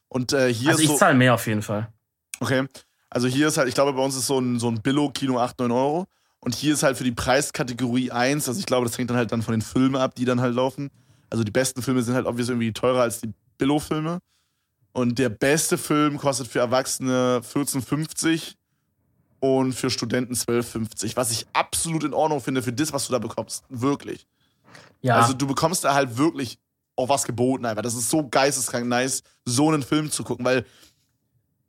Und 0.10 0.34
äh, 0.34 0.54
hier 0.54 0.70
Also 0.70 0.80
ist 0.80 0.86
ich 0.86 0.92
so. 0.92 0.98
zahle 0.98 1.16
mehr 1.16 1.34
auf 1.34 1.48
jeden 1.48 1.62
Fall. 1.62 1.88
Okay. 2.40 2.66
Also 3.10 3.28
hier 3.28 3.48
ist 3.48 3.58
halt, 3.58 3.68
ich 3.70 3.74
glaube, 3.76 3.94
bei 3.94 4.02
uns 4.04 4.16
ist 4.16 4.28
so 4.28 4.40
ein, 4.40 4.60
so 4.60 4.70
ein 4.70 4.82
Billo-Kino 4.82 5.40
8, 5.40 5.60
9 5.60 5.72
Euro. 5.72 6.08
Und 6.40 6.56
hier 6.56 6.74
ist 6.74 6.84
halt 6.84 6.98
für 6.98 7.04
die 7.04 7.12
Preiskategorie 7.14 8.12
1, 8.12 8.48
also 8.48 8.60
ich 8.60 8.66
glaube, 8.66 8.86
das 8.86 8.98
hängt 8.98 9.10
dann 9.10 9.18
halt 9.18 9.32
dann 9.32 9.42
von 9.42 9.54
den 9.54 9.62
Filmen 9.62 9.96
ab, 9.96 10.14
die 10.16 10.26
dann 10.26 10.40
halt 10.40 10.54
laufen. 10.56 10.92
Also 11.30 11.44
die 11.44 11.52
besten 11.52 11.82
Filme 11.82 12.02
sind 12.04 12.16
halt 12.16 12.26
obviously 12.26 12.54
irgendwie 12.54 12.74
teurer 12.74 13.02
als 13.02 13.20
die 13.22 13.34
Billo-Filme. 13.58 14.20
Und 14.98 15.20
der 15.20 15.30
beste 15.30 15.78
Film 15.78 16.18
kostet 16.18 16.48
für 16.48 16.58
Erwachsene 16.58 17.44
14,50 17.54 18.56
und 19.40 19.74
für 19.74 19.92
Studenten 19.92 20.34
12,50. 20.34 21.16
Was 21.16 21.30
ich 21.30 21.46
absolut 21.54 22.04
in 22.04 22.16
Ordnung 22.16 22.42
finde 22.42 22.64
für 22.64 22.74
das, 22.74 22.92
was 22.94 23.06
du 23.06 23.12
da 23.12 23.20
bekommst. 23.20 23.64
Wirklich. 23.70 24.26
Ja, 25.04 25.18
Also 25.18 25.34
du 25.34 25.46
bekommst 25.46 25.84
da 25.84 25.94
halt 25.94 26.18
wirklich 26.18 26.58
auch 26.96 27.10
was 27.10 27.26
geboten 27.26 27.68
einfach. 27.68 27.84
Das 27.84 27.94
ist 27.94 28.10
so 28.10 28.28
geisteskrank 28.28 28.88
nice, 28.88 29.22
so 29.46 29.68
einen 29.70 29.84
Film 29.84 30.10
zu 30.10 30.24
gucken, 30.24 30.44
weil 30.44 30.66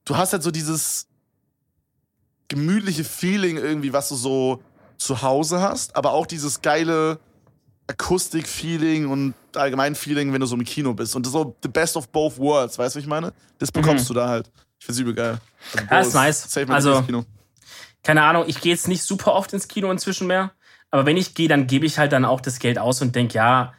du 0.07 0.17
hast 0.17 0.33
halt 0.33 0.43
so 0.43 0.51
dieses 0.51 1.07
gemütliche 2.49 3.05
Feeling 3.05 3.59
irgendwie, 3.59 3.93
was 3.93 4.09
du 4.09 4.15
so 4.15 4.63
zu 4.97 5.21
Hause 5.21 5.61
hast, 5.61 5.95
aber 5.97 6.13
auch 6.13 6.25
dieses 6.27 6.63
geile 6.63 7.21
Akustik-Feeling 7.89 9.07
und 9.07 9.35
allgemein 9.59 9.95
Feeling, 9.95 10.33
wenn 10.33 10.41
du 10.41 10.47
so 10.47 10.57
im 10.57 10.65
Kino 10.65 10.95
bist. 10.95 11.15
Und 11.17 11.25
das 11.27 11.31
ist 11.31 11.41
so 11.41 11.57
the 11.63 11.69
best 11.69 11.97
of 11.97 12.09
both 12.09 12.39
worlds, 12.39 12.79
weißt 12.79 12.95
du, 12.95 12.99
was 12.99 13.03
ich 13.05 13.09
meine? 13.09 13.33
Das 13.59 13.71
bekommst 13.73 14.09
du 14.09 14.15
da 14.15 14.29
halt. 14.29 14.51
Ich 14.79 14.87
find's 14.87 15.01
übel 15.01 15.15
geil. 15.15 15.39
Also, 15.73 15.83
Mhm. 15.85 15.89
Ja, 15.91 16.01
ist 16.01 16.15
nice. 16.15 16.43
Safe 16.53 16.73
Also- 16.73 16.89
Lieblingskino. 16.91 17.25
keine 18.03 18.23
Ahnung, 18.23 18.45
ich 18.47 18.61
gehe 18.61 18.73
jetzt 18.73 18.89
nicht 18.89 19.03
super 19.03 19.35
oft 19.35 19.53
ins 19.53 19.69
Kino 19.69 19.91
inzwischen 19.91 20.27
mehr. 20.27 20.53
Aber 20.91 21.05
wenn 21.05 21.17
ich 21.17 21.35
gehe, 21.35 21.49
dann 21.49 21.67
gebe 21.67 21.85
ich 21.85 21.99
halt 21.99 22.13
dann 22.13 22.25
auch 22.25 22.41
das 22.41 22.59
Geld 22.61 22.79
aus 22.79 23.03
und 23.03 23.15
denke, 23.15 23.35
ja, 23.35 23.75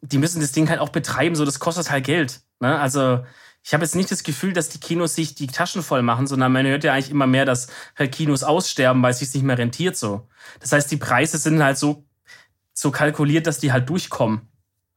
die 0.00 0.18
müssen 0.18 0.40
das 0.40 0.52
Ding 0.52 0.68
halt 0.70 0.80
auch 0.80 0.88
betreiben, 0.90 1.34
so 1.36 1.44
das 1.44 1.58
kostet 1.58 1.90
halt 1.90 2.04
Geld. 2.04 2.40
Ne? 2.60 2.78
Also 2.78 3.24
ich 3.62 3.72
habe 3.74 3.82
jetzt 3.84 3.94
nicht 3.96 4.10
das 4.10 4.22
Gefühl, 4.22 4.52
dass 4.52 4.68
die 4.68 4.78
Kinos 4.78 5.14
sich 5.14 5.34
die 5.34 5.46
Taschen 5.46 5.82
voll 5.82 6.02
machen, 6.02 6.26
sondern 6.26 6.52
man 6.52 6.66
hört 6.66 6.84
ja 6.84 6.92
eigentlich 6.92 7.10
immer 7.10 7.26
mehr, 7.26 7.44
dass 7.46 7.68
halt 7.98 8.12
Kinos 8.12 8.42
aussterben, 8.44 9.02
weil 9.02 9.10
es 9.12 9.18
sich 9.18 9.32
nicht 9.34 9.42
mehr 9.42 9.56
rentiert 9.58 9.96
so. 9.96 10.28
Das 10.60 10.72
heißt, 10.72 10.90
die 10.90 10.96
Preise 10.98 11.38
sind 11.38 11.62
halt 11.62 11.78
so, 11.78 12.04
so 12.74 12.90
kalkuliert, 12.90 13.46
dass 13.46 13.58
die 13.58 13.72
halt 13.72 13.88
durchkommen. 13.88 14.42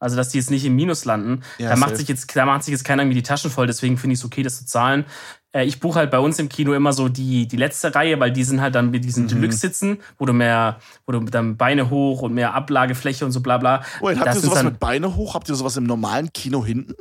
Also, 0.00 0.16
dass 0.16 0.28
die 0.28 0.38
jetzt 0.38 0.50
nicht 0.50 0.64
im 0.64 0.76
Minus 0.76 1.04
landen. 1.04 1.42
Ja, 1.58 1.70
da, 1.70 1.76
macht 1.76 1.90
safe. 1.90 1.98
sich 2.00 2.08
jetzt, 2.08 2.34
da 2.36 2.46
macht 2.46 2.62
sich 2.62 2.72
jetzt 2.72 2.84
keiner 2.84 3.02
irgendwie 3.02 3.16
die 3.18 3.22
Taschen 3.24 3.50
voll, 3.50 3.66
deswegen 3.66 3.96
finde 3.98 4.14
ich 4.14 4.20
es 4.20 4.24
okay, 4.24 4.42
das 4.42 4.58
zu 4.58 4.66
zahlen. 4.66 5.04
Äh, 5.52 5.64
ich 5.64 5.80
buche 5.80 5.98
halt 5.98 6.10
bei 6.10 6.18
uns 6.20 6.38
im 6.38 6.48
Kino 6.48 6.72
immer 6.74 6.92
so 6.92 7.08
die, 7.08 7.48
die 7.48 7.56
letzte 7.56 7.94
Reihe, 7.94 8.20
weil 8.20 8.30
die 8.30 8.44
sind 8.44 8.60
halt 8.60 8.74
dann 8.74 8.90
mit 8.90 9.04
diesen 9.04 9.24
Mhm. 9.24 9.28
Deluxe-Sitzen, 9.28 9.98
wo 10.18 10.26
du 10.26 10.32
mehr, 10.32 10.78
wo 11.06 11.12
du 11.12 11.20
dann 11.20 11.56
Beine 11.56 11.90
hoch 11.90 12.22
und 12.22 12.34
mehr 12.34 12.54
Ablagefläche 12.54 13.24
und 13.24 13.32
so 13.32 13.40
bla 13.40 13.58
bla. 13.58 13.82
Wait, 14.00 14.18
habt 14.20 14.34
ihr 14.34 14.40
sowas 14.40 14.58
dann- 14.58 14.66
mit 14.66 14.78
Beine 14.78 15.16
hoch? 15.16 15.34
Habt 15.34 15.48
ihr 15.48 15.54
sowas 15.56 15.76
im 15.76 15.84
normalen 15.84 16.32
Kino 16.32 16.64
hinten? 16.64 16.94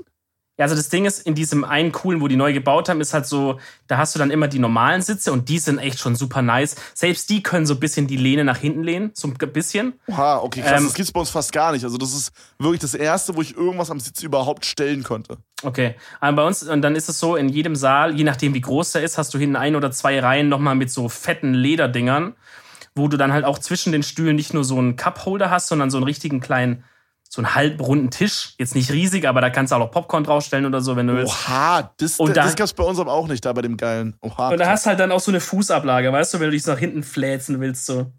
Ja, 0.58 0.64
also 0.64 0.76
das 0.76 0.90
Ding 0.90 1.06
ist, 1.06 1.26
in 1.26 1.36
diesem 1.36 1.64
einen 1.64 1.92
coolen, 1.92 2.20
wo 2.20 2.28
die 2.28 2.36
neu 2.36 2.52
gebaut 2.52 2.90
haben, 2.90 3.00
ist 3.00 3.14
halt 3.14 3.28
so, 3.28 3.60
da 3.86 3.98
hast 3.98 4.16
du 4.16 4.20
dann 4.20 4.32
immer 4.32 4.48
die 4.48 4.58
normalen 4.58 5.04
Sitze 5.04 5.32
und 5.32 5.50
die 5.50 5.60
sind 5.60 5.78
echt 5.78 6.00
schon 6.00 6.16
super 6.16 6.42
nice. 6.42 6.76
Selbst 6.96 7.30
die 7.30 7.44
können 7.44 7.68
so 7.68 7.76
ein 7.76 7.80
bisschen 7.80 8.08
die 8.08 8.18
Lehne 8.18 8.44
nach 8.44 8.58
hinten 8.58 8.82
lehnen, 8.84 9.12
so 9.14 9.28
ein 9.28 9.34
bisschen. 9.36 9.94
Oha, 10.08 10.38
okay, 10.38 10.62
krass. 10.62 10.80
Ähm, 10.80 10.86
das 10.86 10.96
gibt's 10.96 11.12
bei 11.12 11.20
uns 11.20 11.30
fast 11.30 11.52
gar 11.52 11.72
nicht. 11.74 11.84
Also, 11.84 11.98
das 12.00 12.12
ist 12.12 12.32
wirklich 12.58 12.80
das 12.80 12.96
erste, 12.96 13.36
wo 13.36 13.42
ich 13.44 13.56
irgendwas 13.56 13.92
am 13.92 14.00
Sitz 14.00 14.24
überhaupt 14.24 14.66
stellen 14.66 15.04
konnte. 15.04 15.38
Okay. 15.62 15.94
Aber 16.20 16.38
bei 16.38 16.48
uns, 16.48 16.64
und 16.64 16.82
dann 16.82 16.96
ist 16.96 17.08
es 17.08 17.20
so, 17.20 17.36
in 17.36 17.50
jedem 17.50 17.76
Saal, 17.76 18.16
je 18.16 18.24
nachdem 18.24 18.56
wie 18.56 18.62
groß 18.62 18.94
der 18.94 19.04
ist, 19.04 19.20
hast 19.20 19.36
du 19.36 19.38
hinten 19.38 19.56
ein 19.56 19.76
oder 19.76 19.92
zwei 19.92 20.20
Reihen 20.20 20.50
nochmal 20.50 20.74
mit 20.74 20.90
so 20.90 21.08
fetten 21.08 21.54
Lederdingern, 21.54 22.34
wo 22.96 23.08
du 23.08 23.18
dann 23.18 23.32
halt 23.32 23.46
auch 23.46 23.60
zwischen 23.60 23.92
den 23.92 24.02
Stühlen 24.02 24.36
nicht 24.36 24.56
nur 24.56 24.64
so 24.64 24.80
einen 24.80 24.96
Cupholder 24.96 25.52
hast, 25.52 25.68
sondern 25.68 25.92
so 25.92 25.98
einen 25.98 26.06
richtigen 26.06 26.40
kleinen, 26.40 26.84
so 27.30 27.42
einen 27.42 27.56
halbrunden 27.56 28.10
Tisch. 28.10 28.54
Jetzt 28.58 28.74
nicht 28.76 28.92
riesig, 28.92 29.28
aber 29.28 29.42
da 29.42 29.50
kannst 29.50 29.72
du 29.72 29.76
auch 29.76 29.80
noch 29.80 29.92
Popcorn 29.92 30.24
draufstellen 30.24 30.66
oder 30.66 30.82
so, 30.82 30.96
wenn 30.96 31.08
du 31.08 31.16
willst. 31.16 31.34
Oha, 31.34 31.92
das, 31.98 32.20
Und 32.20 32.36
das 32.36 32.52
da- 32.52 32.56
gab's 32.56 32.74
bei 32.74 32.84
uns 32.84 33.00
aber 33.00 33.12
auch 33.14 33.28
nicht 33.28 33.44
da 33.46 33.54
bei 33.54 33.62
dem 33.62 33.78
geilen. 33.78 34.16
Oha. 34.22 34.50
Und 34.50 34.60
da 34.60 34.68
hast 34.70 34.86
du 34.86 34.90
halt 34.90 35.00
dann 35.00 35.12
auch 35.12 35.20
so 35.20 35.32
eine 35.32 35.40
Fußablage, 35.42 36.12
weißt 36.12 36.34
du, 36.34 36.40
wenn 36.40 36.48
du 36.48 36.52
dich 36.52 36.64
so 36.64 36.72
nach 36.72 36.80
hinten 36.80 37.04
fläzen 37.04 37.60
willst, 37.60 37.86
so. 37.86 38.12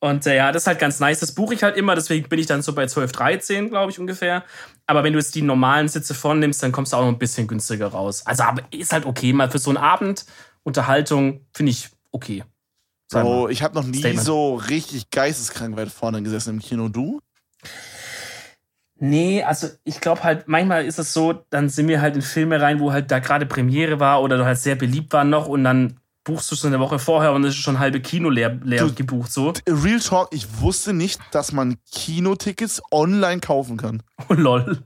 Und 0.00 0.26
äh, 0.26 0.34
ja, 0.36 0.50
das 0.50 0.64
ist 0.64 0.66
halt 0.66 0.80
ganz 0.80 0.98
nice. 0.98 1.20
Das 1.20 1.32
buche 1.32 1.54
ich 1.54 1.62
halt 1.62 1.76
immer, 1.76 1.94
deswegen 1.94 2.28
bin 2.28 2.40
ich 2.40 2.46
dann 2.46 2.60
so 2.62 2.72
bei 2.72 2.86
12, 2.88 3.12
13, 3.12 3.68
glaube 3.68 3.92
ich, 3.92 4.00
ungefähr. 4.00 4.42
Aber 4.84 5.04
wenn 5.04 5.12
du 5.12 5.18
jetzt 5.20 5.34
die 5.36 5.42
normalen 5.42 5.86
Sitze 5.86 6.12
vornimmst, 6.14 6.60
dann 6.60 6.72
kommst 6.72 6.92
du 6.92 6.96
auch 6.96 7.02
noch 7.02 7.08
ein 7.08 7.18
bisschen 7.18 7.46
günstiger 7.46 7.86
raus. 7.86 8.26
Also, 8.26 8.42
aber 8.42 8.62
ist 8.72 8.92
halt 8.92 9.06
okay. 9.06 9.32
Mal 9.32 9.48
für 9.48 9.60
so 9.60 9.70
einen 9.70 9.76
Abend 9.76 10.26
Unterhaltung 10.64 11.46
finde 11.52 11.70
ich 11.70 11.88
okay. 12.10 12.42
Bro, 13.10 13.42
mal. 13.44 13.52
ich 13.52 13.62
habe 13.62 13.74
noch 13.76 13.84
nie 13.84 13.98
Statement. 13.98 14.24
so 14.26 14.54
richtig 14.56 15.10
geisteskrank 15.10 15.76
weit 15.76 15.90
vorne 15.90 16.20
gesessen 16.22 16.54
im 16.54 16.58
Kino. 16.60 16.88
Du? 16.88 17.20
Nee, 19.04 19.42
also 19.42 19.66
ich 19.82 20.00
glaube 20.00 20.22
halt, 20.22 20.46
manchmal 20.46 20.84
ist 20.84 20.98
es 21.00 21.12
so, 21.12 21.44
dann 21.50 21.68
sind 21.68 21.88
wir 21.88 22.00
halt 22.00 22.14
in 22.14 22.22
Filme 22.22 22.60
rein, 22.60 22.78
wo 22.78 22.92
halt 22.92 23.10
da 23.10 23.18
gerade 23.18 23.46
Premiere 23.46 23.98
war 23.98 24.22
oder 24.22 24.44
halt 24.44 24.58
sehr 24.58 24.76
beliebt 24.76 25.12
war 25.12 25.24
noch 25.24 25.48
und 25.48 25.64
dann 25.64 25.98
buchst 26.22 26.48
du 26.52 26.54
es 26.54 26.64
eine 26.64 26.78
Woche 26.78 27.00
vorher 27.00 27.32
und 27.32 27.42
es 27.42 27.54
ist 27.54 27.60
schon 27.60 27.80
halbe 27.80 27.98
Kino 27.98 28.30
leer, 28.30 28.56
leer 28.62 28.86
Du- 28.86 28.94
gebucht, 28.94 29.32
so. 29.32 29.52
Real 29.68 29.98
Talk, 29.98 30.28
ich 30.30 30.46
wusste 30.60 30.92
nicht, 30.92 31.20
dass 31.32 31.50
man 31.50 31.78
Kinotickets 31.90 32.80
online 32.92 33.40
kaufen 33.40 33.76
kann. 33.76 34.02
Oh, 34.28 34.34
lol. 34.34 34.78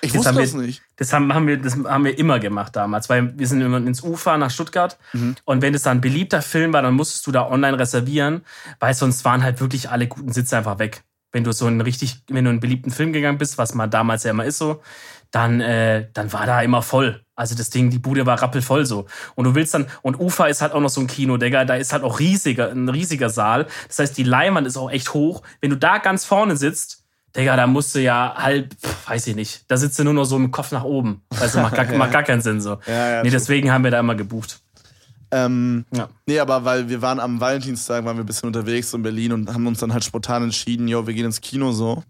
Ich 0.00 0.08
Jetzt 0.12 0.16
wusste 0.16 0.28
haben 0.30 0.36
wir- 0.38 0.42
das 0.46 0.54
nicht. 0.54 0.82
Das 0.96 1.12
haben, 1.12 1.32
haben, 1.32 1.46
wir, 1.46 1.56
das 1.56 1.76
haben 1.76 2.04
wir 2.04 2.18
immer 2.18 2.40
gemacht 2.40 2.74
damals, 2.74 3.08
weil 3.08 3.38
wir 3.38 3.46
sind 3.46 3.60
immer 3.60 3.76
ins 3.76 4.02
Ufer 4.02 4.36
nach 4.36 4.50
Stuttgart 4.50 4.98
und 5.44 5.62
wenn 5.62 5.74
es 5.74 5.82
dann 5.84 5.98
ein 5.98 6.00
beliebter 6.00 6.42
Film 6.42 6.72
war, 6.72 6.82
dann 6.82 6.94
musstest 6.94 7.24
du 7.28 7.30
da 7.30 7.48
online 7.48 7.78
reservieren, 7.78 8.42
weil 8.80 8.94
sonst 8.94 9.24
waren 9.24 9.44
halt 9.44 9.60
wirklich 9.60 9.88
alle 9.90 10.08
guten 10.08 10.32
Sitze 10.32 10.56
einfach 10.58 10.80
weg. 10.80 11.04
Wenn 11.32 11.44
du 11.44 11.52
so 11.52 11.66
einen 11.66 11.80
richtig, 11.80 12.22
wenn 12.28 12.44
du 12.44 12.50
einen 12.50 12.60
beliebten 12.60 12.90
Film 12.90 13.12
gegangen 13.12 13.38
bist, 13.38 13.58
was 13.58 13.74
man 13.74 13.90
damals 13.90 14.24
ja 14.24 14.30
immer 14.30 14.44
ist 14.44 14.58
so, 14.58 14.82
dann, 15.30 15.60
äh, 15.60 16.08
dann 16.12 16.32
war 16.32 16.46
da 16.46 16.60
immer 16.60 16.82
voll. 16.82 17.22
Also 17.36 17.54
das 17.54 17.70
Ding, 17.70 17.90
die 17.90 17.98
Bude 17.98 18.26
war 18.26 18.42
rappelvoll 18.42 18.84
so. 18.84 19.06
Und 19.36 19.44
du 19.44 19.54
willst 19.54 19.74
dann, 19.74 19.86
und 20.02 20.18
Ufer 20.18 20.48
ist 20.48 20.60
halt 20.60 20.72
auch 20.72 20.80
noch 20.80 20.90
so 20.90 21.00
ein 21.00 21.06
Kino, 21.06 21.36
Digga, 21.36 21.64
da 21.64 21.76
ist 21.76 21.92
halt 21.92 22.02
auch 22.02 22.18
riesiger, 22.18 22.70
ein 22.70 22.88
riesiger 22.88 23.30
Saal. 23.30 23.66
Das 23.88 23.98
heißt, 23.98 24.18
die 24.18 24.24
Leinwand 24.24 24.66
ist 24.66 24.76
auch 24.76 24.90
echt 24.90 25.14
hoch. 25.14 25.42
Wenn 25.60 25.70
du 25.70 25.76
da 25.76 25.98
ganz 25.98 26.24
vorne 26.24 26.56
sitzt, 26.56 27.04
Digga, 27.36 27.56
da 27.56 27.68
musst 27.68 27.94
du 27.94 28.00
ja 28.00 28.34
halb, 28.36 28.74
weiß 29.06 29.28
ich 29.28 29.36
nicht, 29.36 29.70
da 29.70 29.76
sitzt 29.76 29.98
du 29.98 30.04
nur 30.04 30.14
noch 30.14 30.24
so 30.24 30.36
im 30.36 30.50
Kopf 30.50 30.72
nach 30.72 30.82
oben. 30.82 31.22
Also 31.40 31.60
macht 31.60 31.76
gar, 31.76 31.84
macht 31.96 32.10
gar 32.10 32.24
keinen 32.24 32.42
Sinn 32.42 32.60
so. 32.60 32.78
Ja, 32.86 33.10
ja, 33.10 33.22
nee, 33.22 33.30
deswegen 33.30 33.70
haben 33.70 33.84
wir 33.84 33.92
da 33.92 34.00
immer 34.00 34.16
gebucht. 34.16 34.60
Ähm, 35.30 35.84
Ja. 35.94 36.08
Nee, 36.26 36.38
aber 36.38 36.64
weil 36.64 36.88
wir 36.88 37.02
waren 37.02 37.20
am 37.20 37.40
Valentinstag, 37.40 38.04
waren 38.04 38.16
wir 38.16 38.24
ein 38.24 38.26
bisschen 38.26 38.48
unterwegs 38.48 38.92
in 38.94 39.02
Berlin 39.02 39.32
und 39.32 39.52
haben 39.52 39.66
uns 39.66 39.78
dann 39.78 39.92
halt 39.92 40.04
spontan 40.04 40.42
entschieden, 40.44 40.88
jo, 40.88 41.06
wir 41.06 41.14
gehen 41.14 41.26
ins 41.26 41.40
Kino 41.40 41.72
so. 41.72 42.02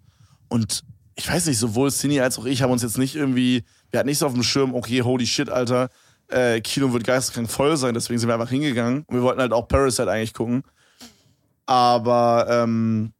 Und 0.48 0.82
ich 1.16 1.28
weiß 1.28 1.46
nicht, 1.46 1.58
sowohl 1.58 1.90
Cini 1.90 2.20
als 2.20 2.38
auch 2.38 2.46
ich 2.46 2.62
haben 2.62 2.70
uns 2.72 2.82
jetzt 2.82 2.98
nicht 2.98 3.14
irgendwie, 3.14 3.64
wir 3.90 4.00
hatten 4.00 4.08
nicht 4.08 4.18
so 4.18 4.26
auf 4.26 4.32
dem 4.32 4.42
Schirm, 4.42 4.74
okay, 4.74 5.02
holy 5.02 5.26
shit, 5.26 5.50
Alter, 5.50 5.90
äh, 6.28 6.60
Kino 6.60 6.92
wird 6.92 7.04
geisteskrank 7.04 7.50
voll 7.50 7.76
sein, 7.76 7.92
deswegen 7.94 8.18
sind 8.18 8.28
wir 8.28 8.34
einfach 8.34 8.50
hingegangen. 8.50 9.04
Und 9.06 9.16
wir 9.16 9.22
wollten 9.22 9.40
halt 9.40 9.52
auch 9.52 9.68
Parasite 9.68 10.10
eigentlich 10.10 10.32
gucken. 10.32 10.62
Aber, 11.66 12.46
ähm, 12.48 13.12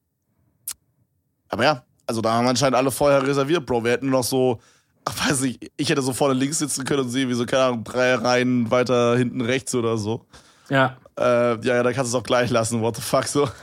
aber 1.49 1.65
ja, 1.65 1.85
also 2.07 2.21
da 2.21 2.33
haben 2.33 2.47
anscheinend 2.49 2.77
alle 2.77 2.91
vorher 2.91 3.25
reserviert, 3.27 3.67
Bro. 3.67 3.85
Wir 3.85 3.93
hätten 3.93 4.11
noch 4.11 4.25
so, 4.25 4.61
ach, 5.05 5.29
weiß 5.29 5.41
nicht, 5.43 5.71
ich 5.77 5.89
hätte 5.89 6.03
so 6.03 6.13
vorne 6.13 6.35
links 6.35 6.59
sitzen 6.59 6.85
können 6.85 7.01
und 7.01 7.11
sehen, 7.11 7.29
wie 7.29 7.35
so, 7.35 7.47
keine 7.47 7.65
Ahnung, 7.65 7.85
drei 7.85 8.15
Reihen 8.15 8.71
weiter 8.71 9.17
hinten 9.17 9.41
rechts 9.41 9.75
oder 9.75 9.97
so. 9.97 10.27
Ja. 10.69 10.97
Äh, 11.19 11.57
ja, 11.65 11.75
ja, 11.77 11.83
da 11.83 11.93
kannst 11.93 12.13
du 12.13 12.17
es 12.17 12.21
auch 12.21 12.27
gleich 12.27 12.51
lassen, 12.51 12.81
what 12.81 12.97
the 12.97 13.03
fuck, 13.03 13.27
so. 13.27 13.49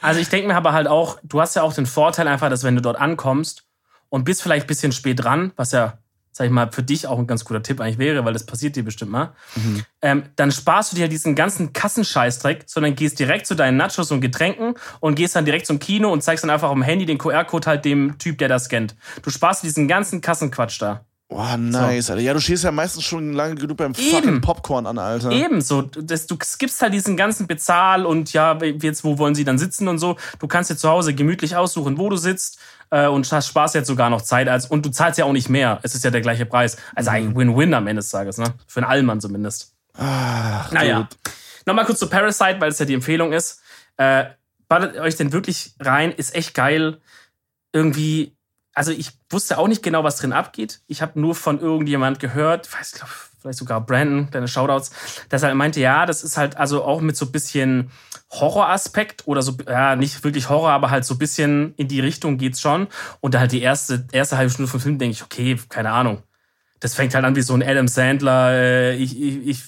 Also 0.00 0.18
ich 0.18 0.28
denke 0.28 0.48
mir 0.48 0.56
aber 0.56 0.72
halt 0.72 0.88
auch, 0.88 1.18
du 1.22 1.40
hast 1.40 1.54
ja 1.54 1.62
auch 1.62 1.72
den 1.72 1.86
Vorteil 1.86 2.26
einfach, 2.26 2.50
dass 2.50 2.64
wenn 2.64 2.74
du 2.74 2.82
dort 2.82 3.00
ankommst 3.00 3.62
und 4.08 4.24
bist 4.24 4.42
vielleicht 4.42 4.64
ein 4.64 4.66
bisschen 4.66 4.90
spät 4.90 5.22
dran, 5.22 5.52
was 5.54 5.70
ja 5.70 5.98
sag 6.32 6.46
ich 6.46 6.50
mal, 6.50 6.72
für 6.72 6.82
dich 6.82 7.06
auch 7.06 7.18
ein 7.18 7.26
ganz 7.26 7.44
guter 7.44 7.62
Tipp 7.62 7.80
eigentlich 7.80 7.98
wäre, 7.98 8.24
weil 8.24 8.32
das 8.32 8.44
passiert 8.44 8.74
dir 8.74 8.84
bestimmt 8.84 9.12
mal, 9.12 9.32
mhm. 9.54 9.84
ähm, 10.00 10.22
dann 10.36 10.50
sparst 10.50 10.92
du 10.92 10.96
dir 10.96 11.08
diesen 11.08 11.34
ganzen 11.34 11.72
Kassenscheißdreck, 11.72 12.64
sondern 12.66 12.94
gehst 12.94 13.18
direkt 13.18 13.46
zu 13.46 13.54
deinen 13.54 13.76
Nachos 13.76 14.10
und 14.10 14.20
Getränken 14.22 14.74
und 15.00 15.14
gehst 15.14 15.36
dann 15.36 15.44
direkt 15.44 15.66
zum 15.66 15.78
Kino 15.78 16.10
und 16.10 16.22
zeigst 16.22 16.42
dann 16.42 16.50
einfach 16.50 16.70
am 16.70 16.82
Handy 16.82 17.06
den 17.06 17.18
QR-Code 17.18 17.68
halt 17.68 17.84
dem 17.84 18.18
Typ, 18.18 18.38
der 18.38 18.48
das 18.48 18.64
scannt. 18.64 18.96
Du 19.22 19.30
sparst 19.30 19.62
diesen 19.62 19.88
ganzen 19.88 20.20
Kassenquatsch 20.20 20.80
da. 20.80 21.04
Boah, 21.32 21.56
nice, 21.56 22.06
so. 22.06 22.12
Alter. 22.12 22.22
Ja, 22.22 22.34
du 22.34 22.40
stehst 22.40 22.64
ja 22.64 22.72
meistens 22.72 23.04
schon 23.04 23.32
lange 23.32 23.54
genug 23.54 23.78
beim 23.78 23.92
Eben. 23.92 24.10
fucking 24.10 24.40
Popcorn 24.42 24.86
an, 24.86 24.98
Alter. 24.98 25.30
Ebenso. 25.30 25.82
Das, 25.82 26.26
du 26.26 26.36
skippst 26.42 26.82
halt 26.82 26.92
diesen 26.92 27.16
ganzen 27.16 27.46
Bezahl 27.46 28.04
und 28.04 28.32
ja, 28.34 28.58
jetzt, 28.62 29.02
wo 29.02 29.16
wollen 29.16 29.34
sie 29.34 29.44
dann 29.44 29.58
sitzen 29.58 29.88
und 29.88 29.98
so. 29.98 30.16
Du 30.38 30.46
kannst 30.46 30.70
dir 30.70 30.76
zu 30.76 30.90
Hause 30.90 31.14
gemütlich 31.14 31.56
aussuchen, 31.56 31.96
wo 31.96 32.10
du 32.10 32.16
sitzt 32.16 32.58
äh, 32.92 33.08
und 33.08 33.30
hast 33.32 33.48
Spaß 33.48 33.74
jetzt 33.74 33.88
sogar 33.88 34.10
noch 34.10 34.22
Zeit. 34.22 34.48
Als, 34.48 34.66
und 34.66 34.86
du 34.86 34.90
zahlst 34.90 35.18
ja 35.18 35.24
auch 35.24 35.32
nicht 35.32 35.48
mehr. 35.48 35.80
Es 35.82 35.96
ist 35.96 36.04
ja 36.04 36.10
der 36.10 36.20
gleiche 36.20 36.46
Preis. 36.46 36.76
Also 36.94 37.10
mhm. 37.10 37.16
eigentlich 37.16 37.36
Win-Win 37.36 37.74
am 37.74 37.88
Ende 37.88 38.00
des 38.00 38.10
Tages, 38.10 38.38
ne? 38.38 38.54
Für 38.68 38.80
einen 38.80 38.90
Allmann 38.90 39.20
zumindest. 39.20 39.74
Ach, 39.94 40.70
naja. 40.70 41.08
Nochmal 41.66 41.86
kurz 41.86 41.98
zu 41.98 42.08
Parasite, 42.08 42.60
weil 42.60 42.70
es 42.70 42.78
ja 42.78 42.86
die 42.86 42.94
Empfehlung 42.94 43.32
ist. 43.32 43.60
Äh, 43.96 44.26
ballt 44.68 44.96
euch 44.96 45.16
denn 45.16 45.32
wirklich 45.32 45.74
rein, 45.80 46.12
ist 46.12 46.34
echt 46.34 46.54
geil. 46.54 47.00
Irgendwie 47.72 48.36
also 48.74 48.90
ich 48.90 49.10
wusste 49.28 49.58
auch 49.58 49.68
nicht 49.68 49.82
genau, 49.82 50.02
was 50.02 50.16
drin 50.16 50.32
abgeht. 50.32 50.80
Ich 50.86 51.02
habe 51.02 51.20
nur 51.20 51.34
von 51.34 51.60
irgendjemand 51.60 52.20
gehört, 52.20 52.66
ich 52.66 52.72
weiß, 52.72 52.92
glaube 52.92 53.12
vielleicht 53.42 53.58
sogar 53.58 53.80
Brandon, 53.84 54.28
deine 54.30 54.48
Shoutouts, 54.48 54.90
dass 55.28 55.42
er 55.42 55.54
meinte, 55.54 55.80
ja, 55.80 56.06
das 56.06 56.22
ist 56.22 56.36
halt 56.36 56.56
also 56.56 56.84
auch 56.84 57.00
mit 57.00 57.16
so 57.16 57.26
bisschen 57.26 57.90
Horroraspekt 58.30 59.26
oder 59.26 59.42
so, 59.42 59.56
ja, 59.68 59.96
nicht 59.96 60.24
wirklich 60.24 60.48
Horror, 60.48 60.70
aber 60.70 60.90
halt 60.90 61.04
so 61.04 61.16
bisschen 61.16 61.74
in 61.76 61.88
die 61.88 62.00
Richtung 62.00 62.38
geht's 62.38 62.60
schon. 62.60 62.88
Und 63.20 63.34
da 63.34 63.40
halt 63.40 63.52
die 63.52 63.60
erste, 63.60 64.06
erste 64.12 64.36
halbe 64.36 64.50
Stunde 64.50 64.70
vom 64.70 64.80
Film 64.80 64.98
denke 64.98 65.12
ich, 65.12 65.22
okay, 65.22 65.58
keine 65.68 65.90
Ahnung. 65.90 66.22
Das 66.80 66.94
fängt 66.94 67.14
halt 67.14 67.24
an 67.24 67.36
wie 67.36 67.42
so 67.42 67.54
ein 67.54 67.62
Adam 67.62 67.88
Sandler, 67.88 68.52
äh, 68.52 68.96
ich, 68.96 69.20
ich, 69.20 69.46
ich 69.46 69.62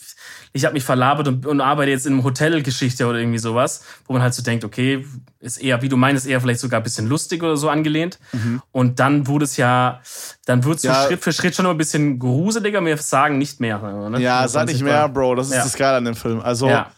ich 0.56 0.64
habe 0.64 0.74
mich 0.74 0.84
verlabert 0.84 1.26
und, 1.26 1.46
und 1.46 1.60
arbeite 1.60 1.90
jetzt 1.90 2.06
in 2.06 2.12
einem 2.12 2.22
Hotelgeschichte 2.22 3.06
oder 3.06 3.18
irgendwie 3.18 3.40
sowas, 3.40 3.82
wo 4.06 4.12
man 4.12 4.22
halt 4.22 4.34
so 4.34 4.42
denkt, 4.42 4.64
okay, 4.64 5.04
ist 5.40 5.56
eher, 5.56 5.82
wie 5.82 5.88
du 5.88 5.96
meinst, 5.96 6.28
eher 6.28 6.40
vielleicht 6.40 6.60
sogar 6.60 6.78
ein 6.78 6.84
bisschen 6.84 7.08
lustig 7.08 7.42
oder 7.42 7.56
so 7.56 7.68
angelehnt. 7.68 8.20
Mhm. 8.32 8.62
Und 8.70 9.00
dann 9.00 9.26
wurde 9.26 9.46
es 9.46 9.56
ja, 9.56 10.00
dann 10.46 10.62
wird 10.62 10.76
es 10.76 10.82
so 10.82 10.88
ja. 10.88 11.06
Schritt 11.06 11.24
für 11.24 11.32
Schritt 11.32 11.56
schon 11.56 11.64
immer 11.64 11.74
ein 11.74 11.78
bisschen 11.78 12.20
gruseliger, 12.20 12.84
wir 12.84 12.96
sagen 12.98 13.36
nicht 13.36 13.58
mehr. 13.58 13.80
Ne? 14.10 14.20
Ja, 14.20 14.46
sag 14.46 14.68
nicht 14.68 14.80
mehr, 14.80 15.08
Bro, 15.08 15.34
das 15.34 15.48
ist 15.48 15.54
ja. 15.54 15.64
das 15.64 15.74
Geile 15.74 15.96
an 15.96 16.04
dem 16.04 16.14
Film. 16.14 16.40
Also 16.40 16.68
ja. 16.68 16.92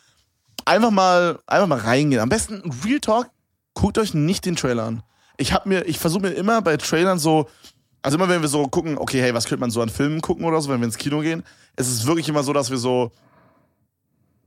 einfach 0.66 0.90
mal, 0.90 1.38
einfach 1.46 1.66
mal 1.66 1.78
reingehen. 1.78 2.20
Am 2.20 2.28
besten 2.28 2.62
Real 2.84 3.00
Talk, 3.00 3.30
guckt 3.72 3.96
euch 3.96 4.12
nicht 4.12 4.44
den 4.44 4.56
Trailer 4.56 4.84
an. 4.84 5.02
Ich 5.38 5.54
habe 5.54 5.66
mir, 5.66 5.86
ich 5.86 5.98
versuche 5.98 6.20
mir 6.20 6.32
immer 6.32 6.60
bei 6.60 6.76
Trailern 6.76 7.18
so, 7.18 7.48
also 8.02 8.18
immer 8.18 8.28
wenn 8.28 8.42
wir 8.42 8.48
so 8.48 8.68
gucken, 8.68 8.98
okay, 8.98 9.22
hey, 9.22 9.32
was 9.32 9.46
könnte 9.46 9.60
man 9.60 9.70
so 9.70 9.80
an 9.80 9.88
Filmen 9.88 10.20
gucken 10.20 10.44
oder 10.44 10.60
so, 10.60 10.68
wenn 10.68 10.80
wir 10.80 10.84
ins 10.84 10.98
Kino 10.98 11.20
gehen, 11.20 11.42
es 11.74 11.88
ist 11.88 12.06
wirklich 12.06 12.28
immer 12.28 12.42
so, 12.42 12.52
dass 12.52 12.70
wir 12.70 12.76
so 12.76 13.12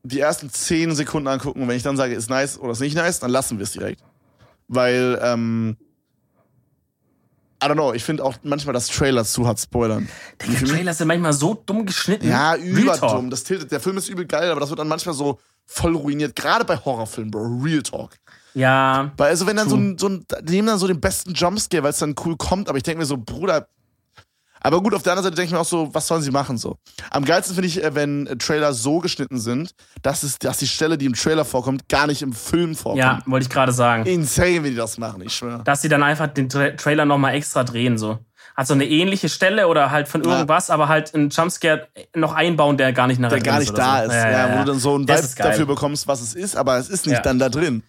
die 0.03 0.19
ersten 0.19 0.49
zehn 0.49 0.95
Sekunden 0.95 1.27
angucken 1.27 1.61
und 1.61 1.67
wenn 1.67 1.77
ich 1.77 1.83
dann 1.83 1.97
sage, 1.97 2.13
ist 2.13 2.29
nice 2.29 2.59
oder 2.59 2.71
ist 2.71 2.79
nicht 2.79 2.95
nice, 2.95 3.19
dann 3.19 3.31
lassen 3.31 3.57
wir 3.57 3.63
es 3.63 3.71
direkt. 3.71 4.01
Weil, 4.67 5.19
ähm, 5.21 5.77
I 7.61 7.67
don't 7.67 7.73
know, 7.73 7.93
ich 7.93 8.03
finde 8.03 8.23
auch 8.23 8.35
manchmal, 8.43 8.73
dass 8.73 8.87
Trailer 8.87 9.25
zu 9.25 9.45
hart 9.45 9.59
spoilern. 9.59 10.07
Die 10.45 10.55
Trailer 10.55 10.93
sind 10.93 11.07
manchmal 11.07 11.33
so 11.33 11.61
dumm 11.65 11.85
geschnitten. 11.85 12.29
Ja, 12.29 12.55
überdumm. 12.55 13.29
Das 13.29 13.43
tiltet. 13.43 13.71
Der 13.71 13.81
Film 13.81 13.97
ist 13.97 14.07
übel 14.07 14.25
geil, 14.25 14.49
aber 14.49 14.61
das 14.61 14.69
wird 14.69 14.79
dann 14.79 14.87
manchmal 14.87 15.13
so 15.13 15.39
voll 15.65 15.95
ruiniert. 15.95 16.35
Gerade 16.37 16.63
bei 16.63 16.77
Horrorfilmen, 16.77 17.31
Bro. 17.31 17.59
Real 17.61 17.81
Talk. 17.83 18.11
Ja. 18.53 19.11
Weil, 19.17 19.29
also, 19.29 19.45
wenn 19.45 19.57
dann 19.57 19.67
so 19.67 19.75
ein, 19.75 19.97
so 19.97 20.07
ein, 20.07 20.25
die 20.43 20.53
nehmen 20.53 20.67
dann 20.67 20.79
so 20.79 20.87
den 20.87 21.01
besten 21.01 21.33
Jumpscare, 21.33 21.83
weil 21.83 21.91
es 21.91 21.99
dann 21.99 22.15
cool 22.23 22.37
kommt, 22.37 22.69
aber 22.69 22.77
ich 22.77 22.83
denke 22.83 22.99
mir 22.99 23.05
so, 23.05 23.17
Bruder, 23.17 23.67
aber 24.61 24.81
gut, 24.81 24.93
auf 24.93 25.03
der 25.03 25.13
anderen 25.13 25.25
Seite 25.25 25.35
denke 25.35 25.47
ich 25.47 25.53
mir 25.53 25.59
auch 25.59 25.65
so, 25.65 25.93
was 25.93 26.07
sollen 26.07 26.21
sie 26.21 26.31
machen 26.31 26.57
so? 26.57 26.77
Am 27.11 27.23
geilsten 27.23 27.55
finde 27.55 27.67
ich, 27.67 27.83
äh, 27.83 27.95
wenn 27.95 28.27
äh, 28.27 28.35
Trailer 28.37 28.73
so 28.73 28.99
geschnitten 28.99 29.39
sind, 29.39 29.73
dass, 30.01 30.23
es, 30.23 30.39
dass 30.39 30.57
die 30.57 30.67
Stelle, 30.67 30.97
die 30.97 31.05
im 31.05 31.13
Trailer 31.13 31.45
vorkommt, 31.45 31.87
gar 31.87 32.07
nicht 32.07 32.21
im 32.21 32.33
Film 32.33 32.75
vorkommt. 32.75 32.99
Ja, 32.99 33.21
wollte 33.25 33.43
ich 33.45 33.49
gerade 33.49 33.71
sagen. 33.71 34.05
Insane, 34.05 34.63
wie 34.63 34.71
die 34.71 34.75
das 34.75 34.97
machen, 34.97 35.21
ich 35.21 35.33
schwöre. 35.33 35.63
Dass 35.63 35.81
sie 35.81 35.89
dann 35.89 36.03
einfach 36.03 36.27
den 36.27 36.49
Tra 36.49 36.71
Trailer 36.71 37.05
nochmal 37.05 37.35
extra 37.35 37.63
drehen, 37.63 37.97
so. 37.97 38.19
Also 38.55 38.73
eine 38.73 38.85
ähnliche 38.85 39.29
Stelle 39.29 39.67
oder 39.67 39.89
halt 39.91 40.09
von 40.09 40.21
irgendwas, 40.21 40.67
ja. 40.67 40.73
aber 40.73 40.89
halt 40.89 41.15
einen 41.15 41.29
Jumpscare 41.29 41.87
noch 42.13 42.33
einbauen, 42.33 42.77
der 42.77 42.91
gar 42.91 43.07
nicht 43.07 43.19
nach 43.19 43.29
Der 43.29 43.39
gar 43.39 43.59
nicht 43.59 43.77
da 43.77 44.03
so. 44.03 44.09
ist, 44.09 44.15
ja, 44.15 44.31
ja, 44.31 44.53
wo 44.53 44.59
du 44.59 44.65
dann 44.65 44.79
so 44.79 44.97
ein 44.97 45.07
Vibe 45.07 45.29
dafür 45.37 45.65
bekommst, 45.65 46.07
was 46.07 46.19
es 46.19 46.33
ist, 46.33 46.57
aber 46.57 46.77
es 46.77 46.89
ist 46.89 47.07
nicht 47.07 47.25
dann 47.25 47.39
da 47.39 47.47
drin. 47.47 47.83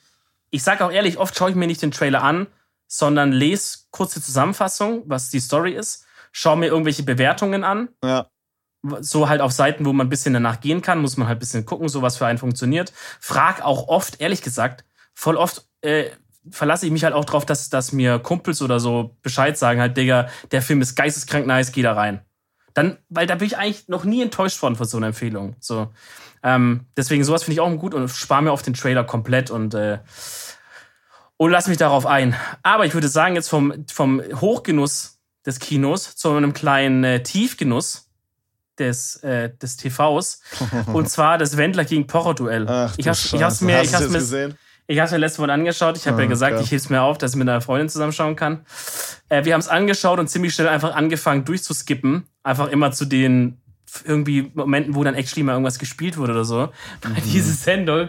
Ich 0.50 0.62
sag 0.62 0.80
auch 0.80 0.92
ehrlich, 0.92 1.18
oft 1.18 1.36
schaue 1.36 1.50
ich 1.50 1.56
mir 1.56 1.66
nicht 1.66 1.82
den 1.82 1.90
Trailer 1.90 2.22
an, 2.22 2.46
sondern 2.86 3.32
lese 3.32 3.78
kurze 3.90 4.22
Zusammenfassung, 4.22 5.02
was 5.06 5.30
die 5.30 5.40
Story 5.40 5.72
ist 5.72 6.06
schau 6.32 6.56
mir 6.56 6.66
irgendwelche 6.66 7.02
Bewertungen 7.02 7.64
an. 7.64 7.88
Ja. 8.04 8.28
So 9.00 9.28
halt 9.28 9.40
auf 9.40 9.52
Seiten, 9.52 9.84
wo 9.84 9.92
man 9.92 10.06
ein 10.06 10.10
bisschen 10.10 10.32
danach 10.32 10.60
gehen 10.60 10.80
kann, 10.80 11.00
muss 11.00 11.16
man 11.16 11.28
halt 11.28 11.36
ein 11.36 11.40
bisschen 11.40 11.66
gucken, 11.66 11.88
so 11.88 12.00
was 12.00 12.16
für 12.16 12.26
einen 12.26 12.38
funktioniert. 12.38 12.92
Frag 13.20 13.62
auch 13.62 13.88
oft, 13.88 14.20
ehrlich 14.20 14.40
gesagt, 14.40 14.84
voll 15.12 15.36
oft 15.36 15.66
äh, 15.82 16.10
verlasse 16.50 16.86
ich 16.86 16.92
mich 16.92 17.04
halt 17.04 17.14
auch 17.14 17.24
drauf, 17.24 17.44
dass, 17.44 17.68
dass 17.68 17.92
mir 17.92 18.18
Kumpels 18.18 18.62
oder 18.62 18.80
so 18.80 19.16
Bescheid 19.22 19.58
sagen, 19.58 19.80
halt, 19.80 19.96
Digga, 19.96 20.28
der 20.50 20.62
Film 20.62 20.80
ist 20.80 20.94
geisteskrank 20.94 21.46
nice, 21.46 21.72
geh 21.72 21.82
da 21.82 21.92
rein. 21.92 22.22
Dann, 22.72 22.98
weil 23.08 23.26
da 23.26 23.34
bin 23.34 23.46
ich 23.46 23.58
eigentlich 23.58 23.88
noch 23.88 24.04
nie 24.04 24.22
enttäuscht 24.22 24.62
worden 24.62 24.76
von 24.76 24.86
so 24.86 24.96
einer 24.96 25.08
Empfehlung. 25.08 25.56
So. 25.60 25.92
Ähm, 26.42 26.86
deswegen 26.96 27.24
sowas 27.24 27.42
finde 27.42 27.54
ich 27.54 27.60
auch 27.60 27.76
gut 27.76 27.94
und 27.94 28.08
spare 28.08 28.42
mir 28.42 28.52
auf 28.52 28.62
den 28.62 28.74
Trailer 28.74 29.04
komplett 29.04 29.50
und 29.50 29.74
äh, 29.74 29.98
und 31.36 31.50
lass 31.50 31.68
mich 31.68 31.78
darauf 31.78 32.04
ein. 32.04 32.36
Aber 32.62 32.84
ich 32.84 32.92
würde 32.92 33.08
sagen, 33.08 33.34
jetzt 33.34 33.48
vom, 33.48 33.86
vom 33.90 34.20
Hochgenuss 34.42 35.19
des 35.46 35.58
Kinos 35.58 36.16
zu 36.16 36.30
einem 36.30 36.52
kleinen 36.52 37.04
äh, 37.04 37.22
Tiefgenuss 37.22 38.10
des, 38.78 39.16
äh, 39.16 39.50
des 39.56 39.76
TVs. 39.76 40.40
und 40.92 41.08
zwar 41.08 41.38
das 41.38 41.56
Wendler 41.56 41.84
gegen 41.84 42.06
Pocher-Duell. 42.06 42.64
Ich 42.96 43.06
habe 43.06 43.18
ich 43.18 43.42
hab's 43.42 43.60
mir, 43.60 43.82
ich 43.82 43.94
hab's 43.94 44.08
mir, 44.08 44.18
gesehen? 44.18 44.58
ich 44.86 44.98
hab's 44.98 45.12
mir 45.12 45.18
letzte 45.18 45.42
Woche 45.42 45.52
angeschaut. 45.52 45.96
Ich 45.96 46.06
habe 46.06 46.16
oh, 46.16 46.20
ja 46.20 46.26
gesagt, 46.26 46.54
okay. 46.54 46.64
ich 46.64 46.72
heb's 46.72 46.88
mir 46.88 47.02
auf, 47.02 47.18
dass 47.18 47.32
ich 47.32 47.36
mit 47.36 47.48
einer 47.48 47.60
Freundin 47.60 47.88
zusammenschauen 47.88 48.36
kann. 48.36 48.64
Äh, 49.28 49.44
wir 49.44 49.52
haben 49.52 49.60
es 49.60 49.68
angeschaut 49.68 50.18
und 50.18 50.28
ziemlich 50.28 50.54
schnell 50.54 50.68
einfach 50.68 50.94
angefangen 50.94 51.44
durchzuskippen. 51.44 52.26
Einfach 52.42 52.68
immer 52.68 52.90
zu 52.90 53.04
den 53.04 53.59
irgendwie 54.04 54.50
Momenten, 54.54 54.94
wo 54.94 55.04
dann 55.04 55.14
actually 55.14 55.42
mal 55.42 55.52
irgendwas 55.52 55.78
gespielt 55.78 56.16
wurde 56.16 56.32
oder 56.32 56.44
so. 56.44 56.68
Mhm. 57.04 57.16
Diese 57.32 57.52
Sendung, 57.52 58.08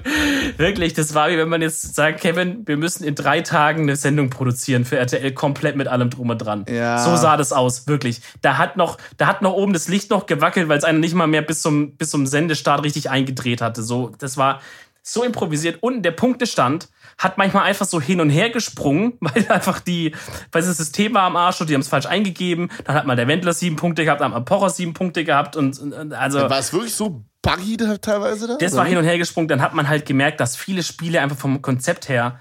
wirklich, 0.57 0.93
das 0.93 1.13
war 1.13 1.29
wie 1.29 1.37
wenn 1.37 1.49
man 1.49 1.61
jetzt 1.61 1.95
sagt, 1.95 2.21
Kevin, 2.21 2.63
wir 2.65 2.77
müssen 2.77 3.03
in 3.03 3.15
drei 3.15 3.41
Tagen 3.41 3.83
eine 3.83 3.95
Sendung 3.95 4.29
produzieren 4.29 4.85
für 4.85 4.97
RTL 4.97 5.31
komplett 5.33 5.75
mit 5.75 5.87
allem 5.87 6.09
drum 6.09 6.29
und 6.29 6.37
dran. 6.37 6.65
Ja. 6.69 6.99
So 6.99 7.15
sah 7.15 7.37
das 7.37 7.51
aus, 7.53 7.87
wirklich. 7.87 8.21
Da 8.41 8.57
hat 8.57 8.77
noch, 8.77 8.97
da 9.17 9.27
hat 9.27 9.41
noch 9.41 9.53
oben 9.53 9.73
das 9.73 9.87
Licht 9.87 10.09
noch 10.09 10.25
gewackelt, 10.25 10.69
weil 10.69 10.77
es 10.77 10.83
einer 10.83 10.99
nicht 10.99 11.15
mal 11.15 11.27
mehr 11.27 11.41
bis 11.41 11.61
zum, 11.61 11.95
bis 11.95 12.09
zum 12.09 12.25
Sendestart 12.25 12.83
richtig 12.83 13.09
eingedreht 13.09 13.61
hatte. 13.61 13.83
So, 13.83 14.11
das 14.19 14.37
war 14.37 14.61
so 15.03 15.23
improvisiert. 15.23 15.81
Und 15.81 16.03
der 16.03 16.11
Punktestand 16.11 16.89
hat 17.17 17.37
manchmal 17.37 17.63
einfach 17.63 17.85
so 17.85 17.99
hin 17.99 18.21
und 18.21 18.29
her 18.29 18.49
gesprungen, 18.49 19.13
weil 19.19 19.47
einfach 19.49 19.79
die, 19.79 20.15
weil 20.51 20.61
das 20.61 20.77
System 20.77 21.13
war 21.13 21.23
am 21.23 21.35
Arsch 21.35 21.61
und 21.61 21.69
die 21.69 21.73
haben 21.73 21.81
es 21.81 21.87
falsch 21.87 22.05
eingegeben. 22.05 22.71
Dann 22.85 22.95
hat 22.95 23.05
mal 23.05 23.15
der 23.15 23.27
Wendler 23.27 23.53
sieben 23.53 23.75
Punkte 23.75 24.03
gehabt, 24.03 24.21
dann 24.21 24.33
hat 24.33 24.39
mal 24.39 24.45
Pocher 24.45 24.69
sieben 24.69 24.93
Punkte 24.93 25.23
gehabt 25.23 25.55
und, 25.55 25.79
und 25.79 26.13
also. 26.13 26.39
War 26.39 26.59
es 26.59 26.73
wirklich 26.73 26.95
so 26.95 27.23
buggy 27.41 27.77
da, 27.77 27.97
teilweise 27.97 28.47
da? 28.47 28.57
Das 28.57 28.75
war 28.75 28.85
hin 28.85 28.97
und 28.97 29.05
her 29.05 29.17
gesprungen. 29.17 29.47
Dann 29.47 29.61
hat 29.61 29.73
man 29.73 29.87
halt 29.87 30.05
gemerkt, 30.05 30.39
dass 30.39 30.55
viele 30.55 30.83
Spiele 30.83 31.21
einfach 31.21 31.37
vom 31.37 31.61
Konzept 31.61 32.09
her 32.09 32.39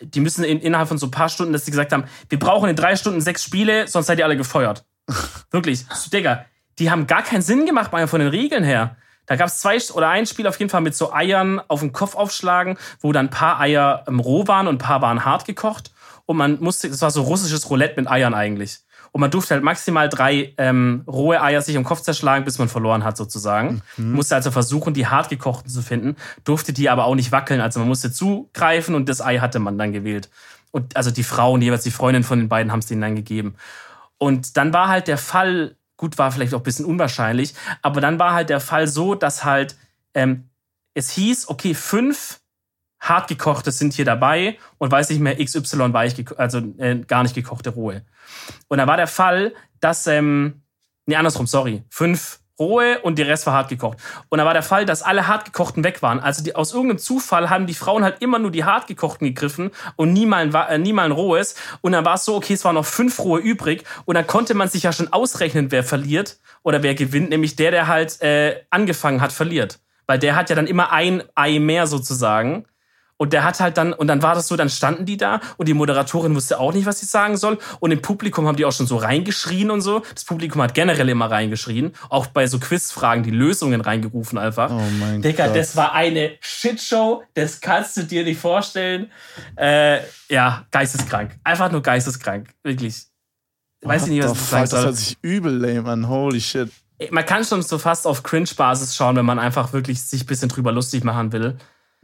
die 0.00 0.20
müssen 0.20 0.44
in, 0.44 0.60
innerhalb 0.60 0.88
von 0.88 0.98
so 0.98 1.06
ein 1.06 1.10
paar 1.10 1.28
Stunden, 1.28 1.52
dass 1.52 1.64
sie 1.64 1.70
gesagt 1.70 1.92
haben, 1.92 2.04
wir 2.28 2.38
brauchen 2.38 2.68
in 2.68 2.76
drei 2.76 2.96
Stunden 2.96 3.20
sechs 3.20 3.44
Spiele, 3.44 3.86
sonst 3.86 4.06
seid 4.06 4.18
ihr 4.18 4.24
alle 4.24 4.36
gefeuert. 4.36 4.84
Wirklich. 5.50 5.84
Digga, 6.12 6.44
die 6.78 6.90
haben 6.90 7.06
gar 7.06 7.22
keinen 7.22 7.42
Sinn 7.42 7.66
gemacht, 7.66 7.92
mal 7.92 8.06
von 8.08 8.20
den 8.20 8.30
Regeln 8.30 8.64
her. 8.64 8.96
Da 9.30 9.36
gab 9.36 9.46
es 9.46 9.60
zwei 9.60 9.78
oder 9.94 10.08
ein 10.08 10.26
Spiel 10.26 10.48
auf 10.48 10.58
jeden 10.58 10.70
Fall 10.70 10.80
mit 10.80 10.96
so 10.96 11.12
Eiern 11.12 11.60
auf 11.68 11.78
den 11.78 11.92
Kopf 11.92 12.16
aufschlagen, 12.16 12.76
wo 12.98 13.12
dann 13.12 13.26
ein 13.26 13.30
paar 13.30 13.60
Eier 13.60 14.04
roh 14.08 14.48
waren 14.48 14.66
und 14.66 14.74
ein 14.74 14.78
paar 14.78 15.02
waren 15.02 15.24
hart 15.24 15.44
gekocht. 15.44 15.92
Und 16.26 16.36
man 16.36 16.58
musste, 16.58 16.90
das 16.90 17.00
war 17.00 17.12
so 17.12 17.22
russisches 17.22 17.70
Roulette 17.70 17.94
mit 17.94 18.10
Eiern 18.10 18.34
eigentlich. 18.34 18.80
Und 19.12 19.20
man 19.20 19.30
durfte 19.30 19.54
halt 19.54 19.62
maximal 19.62 20.08
drei 20.08 20.52
ähm, 20.58 21.04
rohe 21.06 21.40
Eier 21.40 21.62
sich 21.62 21.76
im 21.76 21.84
Kopf 21.84 22.00
zerschlagen, 22.00 22.44
bis 22.44 22.58
man 22.58 22.68
verloren 22.68 23.04
hat, 23.04 23.16
sozusagen. 23.16 23.82
Mhm. 23.96 24.14
Musste 24.14 24.34
also 24.34 24.50
versuchen, 24.50 24.94
die 24.94 25.06
hart 25.06 25.28
gekochten 25.28 25.70
zu 25.70 25.80
finden, 25.80 26.16
durfte 26.42 26.72
die 26.72 26.90
aber 26.90 27.04
auch 27.04 27.14
nicht 27.14 27.30
wackeln. 27.30 27.60
Also 27.60 27.78
man 27.78 27.88
musste 27.88 28.10
zugreifen 28.10 28.96
und 28.96 29.08
das 29.08 29.20
Ei 29.20 29.38
hatte 29.38 29.60
man 29.60 29.78
dann 29.78 29.92
gewählt. 29.92 30.28
Und 30.72 30.96
also 30.96 31.12
die 31.12 31.22
Frauen, 31.22 31.62
jeweils 31.62 31.84
die 31.84 31.92
Freundin 31.92 32.24
von 32.24 32.40
den 32.40 32.48
beiden, 32.48 32.72
haben 32.72 32.80
es 32.80 32.86
denen 32.86 33.02
dann 33.02 33.14
gegeben. 33.14 33.54
Und 34.18 34.56
dann 34.56 34.72
war 34.72 34.88
halt 34.88 35.06
der 35.06 35.18
Fall 35.18 35.76
Gut, 36.00 36.16
war 36.16 36.32
vielleicht 36.32 36.54
auch 36.54 36.60
ein 36.60 36.62
bisschen 36.62 36.86
unwahrscheinlich, 36.86 37.52
aber 37.82 38.00
dann 38.00 38.18
war 38.18 38.32
halt 38.32 38.48
der 38.48 38.60
Fall 38.60 38.86
so, 38.86 39.14
dass 39.14 39.44
halt 39.44 39.76
ähm, 40.14 40.48
es 40.94 41.10
hieß, 41.10 41.50
okay, 41.50 41.74
fünf 41.74 42.40
hartgekochte 43.00 43.70
sind 43.70 43.92
hier 43.92 44.06
dabei 44.06 44.56
und 44.78 44.90
weiß 44.90 45.10
nicht 45.10 45.20
mehr 45.20 45.36
XY 45.36 45.92
weich, 45.92 46.14
also 46.38 46.60
äh, 46.78 47.00
gar 47.06 47.22
nicht 47.22 47.34
gekochte 47.34 47.68
rohe. 47.68 48.02
Und 48.68 48.78
da 48.78 48.86
war 48.86 48.96
der 48.96 49.08
Fall, 49.08 49.52
dass, 49.80 50.06
ähm, 50.06 50.62
nee, 51.04 51.16
andersrum, 51.16 51.46
sorry, 51.46 51.84
fünf 51.90 52.40
rohe 52.60 53.00
und 53.00 53.18
der 53.18 53.26
Rest 53.26 53.46
war 53.46 53.54
hart 53.54 53.68
gekocht. 53.68 53.98
Und 54.28 54.38
da 54.38 54.44
war 54.44 54.52
der 54.52 54.62
Fall, 54.62 54.86
dass 54.86 55.02
alle 55.02 55.26
hart 55.26 55.44
gekochten 55.44 55.82
weg 55.82 56.02
waren. 56.02 56.20
Also 56.20 56.44
die, 56.44 56.54
aus 56.54 56.72
irgendeinem 56.72 56.98
Zufall 56.98 57.50
haben 57.50 57.66
die 57.66 57.74
Frauen 57.74 58.04
halt 58.04 58.22
immer 58.22 58.38
nur 58.38 58.52
die 58.52 58.64
hart 58.64 58.86
gekochten 58.86 59.26
gegriffen 59.26 59.70
und 59.96 60.12
nie 60.12 60.26
mal, 60.26 60.54
äh, 60.68 60.78
nie 60.78 60.92
mal 60.92 61.06
ein 61.06 61.12
rohes. 61.12 61.56
Und 61.80 61.92
dann 61.92 62.04
war 62.04 62.14
es 62.14 62.24
so, 62.24 62.36
okay, 62.36 62.52
es 62.52 62.64
waren 62.64 62.76
noch 62.76 62.86
fünf 62.86 63.18
rohe 63.18 63.40
übrig 63.40 63.84
und 64.04 64.14
dann 64.14 64.26
konnte 64.26 64.54
man 64.54 64.68
sich 64.68 64.84
ja 64.84 64.92
schon 64.92 65.12
ausrechnen, 65.12 65.72
wer 65.72 65.82
verliert 65.82 66.38
oder 66.62 66.82
wer 66.82 66.94
gewinnt, 66.94 67.30
nämlich 67.30 67.56
der, 67.56 67.70
der 67.70 67.88
halt 67.88 68.20
äh, 68.22 68.62
angefangen 68.70 69.20
hat, 69.20 69.32
verliert. 69.32 69.80
Weil 70.06 70.18
der 70.18 70.36
hat 70.36 70.50
ja 70.50 70.56
dann 70.56 70.66
immer 70.66 70.92
ein 70.92 71.22
Ei 71.34 71.58
mehr 71.58 71.86
sozusagen. 71.86 72.66
Und 73.20 73.34
der 73.34 73.44
hat 73.44 73.60
halt 73.60 73.76
dann, 73.76 73.92
und 73.92 74.06
dann 74.06 74.22
war 74.22 74.34
das 74.34 74.48
so, 74.48 74.56
dann 74.56 74.70
standen 74.70 75.04
die 75.04 75.18
da 75.18 75.40
und 75.58 75.68
die 75.68 75.74
Moderatorin 75.74 76.34
wusste 76.34 76.58
auch 76.58 76.72
nicht, 76.72 76.86
was 76.86 77.00
sie 77.00 77.06
sagen 77.06 77.36
soll. 77.36 77.58
Und 77.78 77.90
im 77.90 78.00
Publikum 78.00 78.46
haben 78.46 78.56
die 78.56 78.64
auch 78.64 78.72
schon 78.72 78.86
so 78.86 78.96
reingeschrien 78.96 79.70
und 79.70 79.82
so. 79.82 80.02
Das 80.14 80.24
Publikum 80.24 80.62
hat 80.62 80.72
generell 80.72 81.06
immer 81.10 81.30
reingeschrien. 81.30 81.92
Auch 82.08 82.28
bei 82.28 82.46
so 82.46 82.58
Quizfragen 82.58 83.22
die 83.22 83.30
Lösungen 83.30 83.82
reingerufen 83.82 84.38
einfach. 84.38 84.70
Oh 84.70 84.80
mein 84.98 85.20
Digga, 85.20 85.48
Gott. 85.48 85.56
das 85.56 85.76
war 85.76 85.92
eine 85.92 86.30
Shitshow. 86.40 87.22
Das 87.34 87.60
kannst 87.60 87.98
du 87.98 88.04
dir 88.04 88.24
nicht 88.24 88.40
vorstellen. 88.40 89.10
Äh, 89.54 89.98
ja, 90.30 90.64
geisteskrank. 90.70 91.32
Einfach 91.44 91.70
nur 91.70 91.82
geisteskrank. 91.82 92.48
Wirklich. 92.62 93.02
Weiß 93.82 94.04
ich 94.04 94.12
nicht, 94.12 94.24
was 94.24 94.32
ich 94.32 94.38
sagen 94.38 94.48
fuck, 94.48 94.60
Das 94.62 94.70
soll. 94.70 94.84
hört 94.84 94.96
sich 94.96 95.18
übel 95.20 95.58
lame 95.58 95.90
an. 95.90 96.08
Holy 96.08 96.40
shit. 96.40 96.70
Man 97.10 97.26
kann 97.26 97.44
schon 97.44 97.60
so 97.60 97.76
fast 97.76 98.06
auf 98.06 98.22
Cringe-Basis 98.22 98.96
schauen, 98.96 99.16
wenn 99.16 99.26
man 99.26 99.38
einfach 99.38 99.74
wirklich 99.74 100.00
sich 100.00 100.22
ein 100.22 100.26
bisschen 100.26 100.48
drüber 100.48 100.72
lustig 100.72 101.04
machen 101.04 101.32
will. 101.32 101.58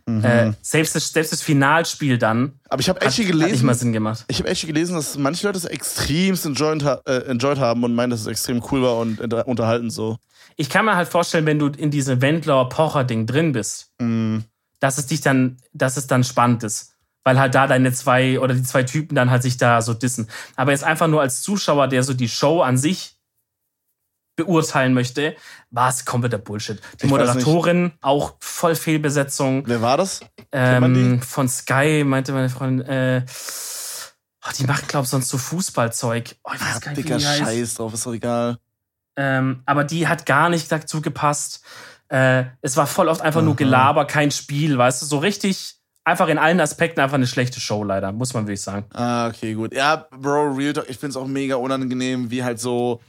Mhm. 0.08 0.24
Äh, 0.24 0.52
selbst, 0.62 0.94
das, 0.94 1.08
selbst 1.12 1.32
das 1.32 1.42
Finalspiel 1.42 2.16
dann 2.16 2.52
Aber 2.68 2.80
ich 2.80 2.88
habe 2.88 3.00
hat, 3.00 3.06
echt 3.08 3.18
hat 3.18 3.24
nicht 3.26 3.32
gelesen, 3.40 3.66
mal 3.66 3.74
Sinn 3.74 3.92
gemacht. 3.92 4.24
ich 4.28 4.38
habe 4.38 4.48
echt 4.48 4.64
gelesen, 4.64 4.94
dass 4.94 5.18
manche 5.18 5.44
Leute 5.46 5.58
es 5.58 5.64
extremst 5.64 6.46
enjoyed, 6.46 6.82
äh, 7.06 7.24
enjoyed 7.26 7.58
haben 7.58 7.82
und 7.82 7.94
meinen, 7.94 8.10
dass 8.10 8.20
es 8.20 8.26
extrem 8.28 8.62
cool 8.70 8.82
war 8.82 8.98
und 8.98 9.20
unterhaltend 9.20 9.92
so. 9.92 10.16
Ich 10.56 10.70
kann 10.70 10.84
mir 10.84 10.94
halt 10.96 11.08
vorstellen, 11.08 11.44
wenn 11.44 11.58
du 11.58 11.66
in 11.66 11.90
diesem 11.90 12.20
Wendler-Pocher-Ding 12.22 13.26
drin 13.26 13.50
bist, 13.52 13.90
Mm. 13.98 14.38
dass 14.78 14.96
es 14.98 15.06
dich 15.06 15.22
dann, 15.22 15.56
dass 15.72 15.96
es 15.96 16.06
dann 16.06 16.22
spannend 16.22 16.62
ist. 16.62 16.92
Weil 17.24 17.40
halt 17.40 17.56
da 17.56 17.66
deine 17.66 17.92
zwei 17.92 18.38
oder 18.38 18.54
die 18.54 18.62
zwei 18.62 18.84
Typen 18.84 19.16
dann 19.16 19.30
halt 19.30 19.42
sich 19.42 19.56
da 19.56 19.82
so 19.82 19.92
dissen. 19.92 20.28
Aber 20.54 20.70
jetzt 20.70 20.84
einfach 20.84 21.08
nur 21.08 21.20
als 21.20 21.42
Zuschauer, 21.42 21.88
der 21.88 22.04
so 22.04 22.14
die 22.14 22.28
Show 22.28 22.62
an 22.62 22.78
sich 22.78 23.15
beurteilen 24.36 24.94
möchte, 24.94 25.34
war 25.70 25.88
es 25.88 26.04
kompletter 26.04 26.38
Bullshit. 26.38 26.80
Die 27.00 27.06
Ich 27.06 27.10
Moderatorin 27.10 27.92
auch 28.02 28.36
voll 28.40 28.74
Fehlbesetzung. 28.74 29.64
Wer 29.66 29.82
war 29.82 29.96
das? 29.96 30.20
Ähm, 30.52 31.20
von 31.22 31.48
Sky 31.48 32.04
meinte 32.06 32.32
meine 32.32 32.50
Freundin, 32.50 32.86
äh, 32.86 33.24
oh, 33.26 34.50
die 34.58 34.64
macht, 34.64 34.88
glaub 34.88 35.06
sonst 35.06 35.28
so 35.28 35.38
Fußballzeug. 35.38 36.36
Oh, 36.44 36.52
ich 36.54 36.60
weiß 36.60 36.80
gar 36.80 36.90
nicht, 36.92 37.04
Dicker. 37.04 37.18
Scheiß 37.18 37.74
drauf, 37.74 37.94
ist 37.94 38.06
doch 38.06 38.14
egal. 38.14 38.58
Ähm, 39.16 39.62
aber 39.64 39.84
die 39.84 40.06
hat 40.06 40.26
gar 40.26 40.50
nicht 40.50 40.70
dazu 40.70 41.00
gepasst. 41.00 41.64
Äh, 42.08 42.44
es 42.60 42.76
war 42.76 42.86
voll 42.86 43.08
oft 43.08 43.22
einfach 43.22 43.42
nur 43.42 43.52
Aha. 43.52 43.58
Gelaber, 43.58 44.04
kein 44.04 44.30
Spiel, 44.30 44.78
weißt 44.78 45.02
du, 45.02 45.06
so 45.06 45.18
richtig, 45.18 45.76
einfach 46.04 46.28
in 46.28 46.38
allen 46.38 46.60
Aspekten 46.60 47.00
einfach 47.00 47.16
eine 47.16 47.26
schlechte 47.26 47.58
Show, 47.58 47.82
leider, 47.82 48.12
muss 48.12 48.32
man 48.34 48.46
wirklich 48.46 48.60
sagen. 48.60 48.86
Ah, 48.92 49.26
okay, 49.26 49.54
gut. 49.54 49.74
Ja, 49.74 50.06
Bro, 50.10 50.52
Real 50.52 50.72
Talk, 50.72 50.88
ich 50.88 50.98
find's 50.98 51.16
auch 51.16 51.26
mega 51.26 51.56
unangenehm, 51.56 52.30
wie 52.30 52.44
halt 52.44 52.60
so 52.60 53.00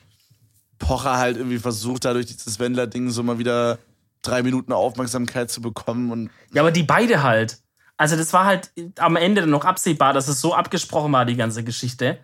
Pocher 0.80 1.18
halt 1.18 1.38
irgendwie 1.38 1.60
versucht, 1.60 2.06
dadurch 2.06 2.28
dieses 2.28 2.60
Wendler-Ding 2.60 3.10
so 3.10 3.24
mal 3.24 3.40
wieder 3.40 3.80
drei 4.22 4.44
Minuten 4.44 4.74
Aufmerksamkeit 4.74 5.50
zu 5.50 5.62
bekommen 5.62 6.12
und 6.12 6.30
Ja, 6.54 6.62
aber 6.62 6.72
die 6.72 6.84
beide 6.84 7.24
halt. 7.24 7.60
Also 7.98 8.16
das 8.16 8.32
war 8.34 8.46
halt 8.46 8.72
am 9.00 9.16
Ende 9.16 9.42
dann 9.42 9.50
noch 9.50 9.66
absehbar, 9.66 10.14
dass 10.14 10.28
es 10.28 10.40
so 10.40 10.54
abgesprochen 10.54 11.12
war, 11.12 11.26
die 11.26 11.36
ganze 11.36 11.64
Geschichte 11.64 12.20